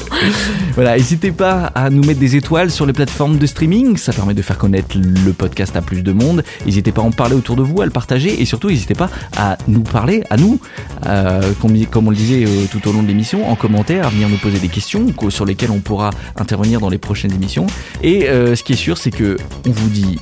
Voilà, 0.75 0.97
n'hésitez 0.97 1.33
pas 1.33 1.65
à 1.75 1.89
nous 1.91 2.03
mettre 2.05 2.21
des 2.21 2.37
étoiles 2.37 2.71
sur 2.71 2.85
les 2.87 2.93
plateformes 2.93 3.39
de 3.39 3.47
streaming, 3.47 3.97
ça 3.97 4.13
permet 4.13 4.35
de 4.35 4.43
faire 4.43 4.59
connaître 4.59 4.97
le 4.99 5.33
podcast 5.33 5.77
à 5.77 5.83
plus 5.83 6.03
de 6.03 6.13
monde. 6.13 6.45
N'hésitez 6.67 6.93
pas 6.93 7.01
à 7.03 7.05
en 7.05 7.11
parler 7.11 7.35
autour 7.35 7.57
de 7.57 7.63
vous, 7.63 7.81
à 7.81 7.85
le 7.87 7.91
partager 7.91 8.41
et 8.41 8.45
surtout 8.45 8.69
n'hésitez 8.69 8.95
pas 8.95 9.09
à 9.37 9.57
nous 9.69 9.81
parler, 9.81 10.23
à 10.31 10.37
nous, 10.37 10.61
euh, 11.07 11.53
comme, 11.61 11.87
comme 11.87 12.07
on 12.09 12.11
le 12.11 12.17
disait 12.17 12.45
euh, 12.47 12.67
tout 12.71 12.86
au 12.87 12.93
long 12.93 13.03
de 13.03 13.09
l'émission, 13.09 13.49
en 13.51 13.55
commentaire, 13.57 14.07
à 14.07 14.11
venir 14.11 14.29
nous 14.29 14.37
poser 14.39 14.59
des 14.59 14.69
questions 14.69 15.07
sur 15.31 15.45
lesquelles 15.45 15.71
on 15.71 15.81
pourra 15.81 16.11
intervenir 16.37 16.81
dans 16.81 16.89
les 16.89 16.99
prochaines 16.99 17.33
émissions. 17.33 17.67
Et 18.03 18.29
euh, 18.29 18.55
ce 18.57 18.63
qui 18.63 18.73
est 18.75 18.77
sûr, 18.77 18.99
c'est 18.99 19.11
que 19.11 19.37
on 19.67 19.71
vous 19.71 19.89
dit 19.89 20.19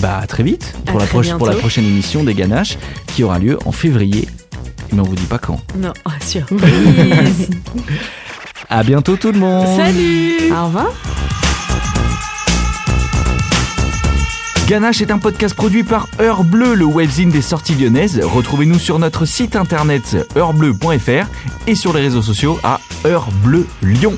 bah 0.00 0.18
à 0.22 0.26
très 0.26 0.42
vite 0.42 0.74
À 0.86 0.90
pour 0.92 1.00
la, 1.00 1.06
très 1.06 1.18
proche- 1.18 1.36
pour 1.36 1.46
la 1.46 1.52
bientôt. 1.52 1.60
prochaine 1.60 1.84
émission 1.84 2.24
des 2.24 2.34
Ganaches 2.34 2.78
qui 3.08 3.22
aura 3.24 3.38
lieu 3.38 3.58
en 3.66 3.72
février. 3.72 4.28
Mais 4.92 5.00
on 5.00 5.04
vous 5.04 5.14
dit 5.14 5.26
pas 5.26 5.38
quand. 5.38 5.60
Non, 5.78 5.92
oh, 6.06 6.10
surprise. 6.20 7.48
À 8.72 8.84
bientôt 8.84 9.16
tout 9.16 9.32
le 9.32 9.38
monde. 9.38 9.66
Salut. 9.76 10.52
Au 10.52 10.66
revoir. 10.66 10.92
Ganache 14.70 15.00
est 15.00 15.10
un 15.10 15.18
podcast 15.18 15.56
produit 15.56 15.82
par 15.82 16.06
Heure 16.20 16.44
Bleu, 16.44 16.74
le 16.74 16.84
webzine 16.84 17.30
des 17.30 17.42
sorties 17.42 17.74
lyonnaises. 17.74 18.20
Retrouvez-nous 18.22 18.78
sur 18.78 19.00
notre 19.00 19.24
site 19.24 19.56
internet 19.56 20.16
heurbleu.fr 20.36 21.26
et 21.66 21.74
sur 21.74 21.92
les 21.92 22.00
réseaux 22.00 22.22
sociaux 22.22 22.56
à 22.62 22.78
Heure 23.04 23.30
Bleu 23.42 23.66
Lyon. 23.82 24.16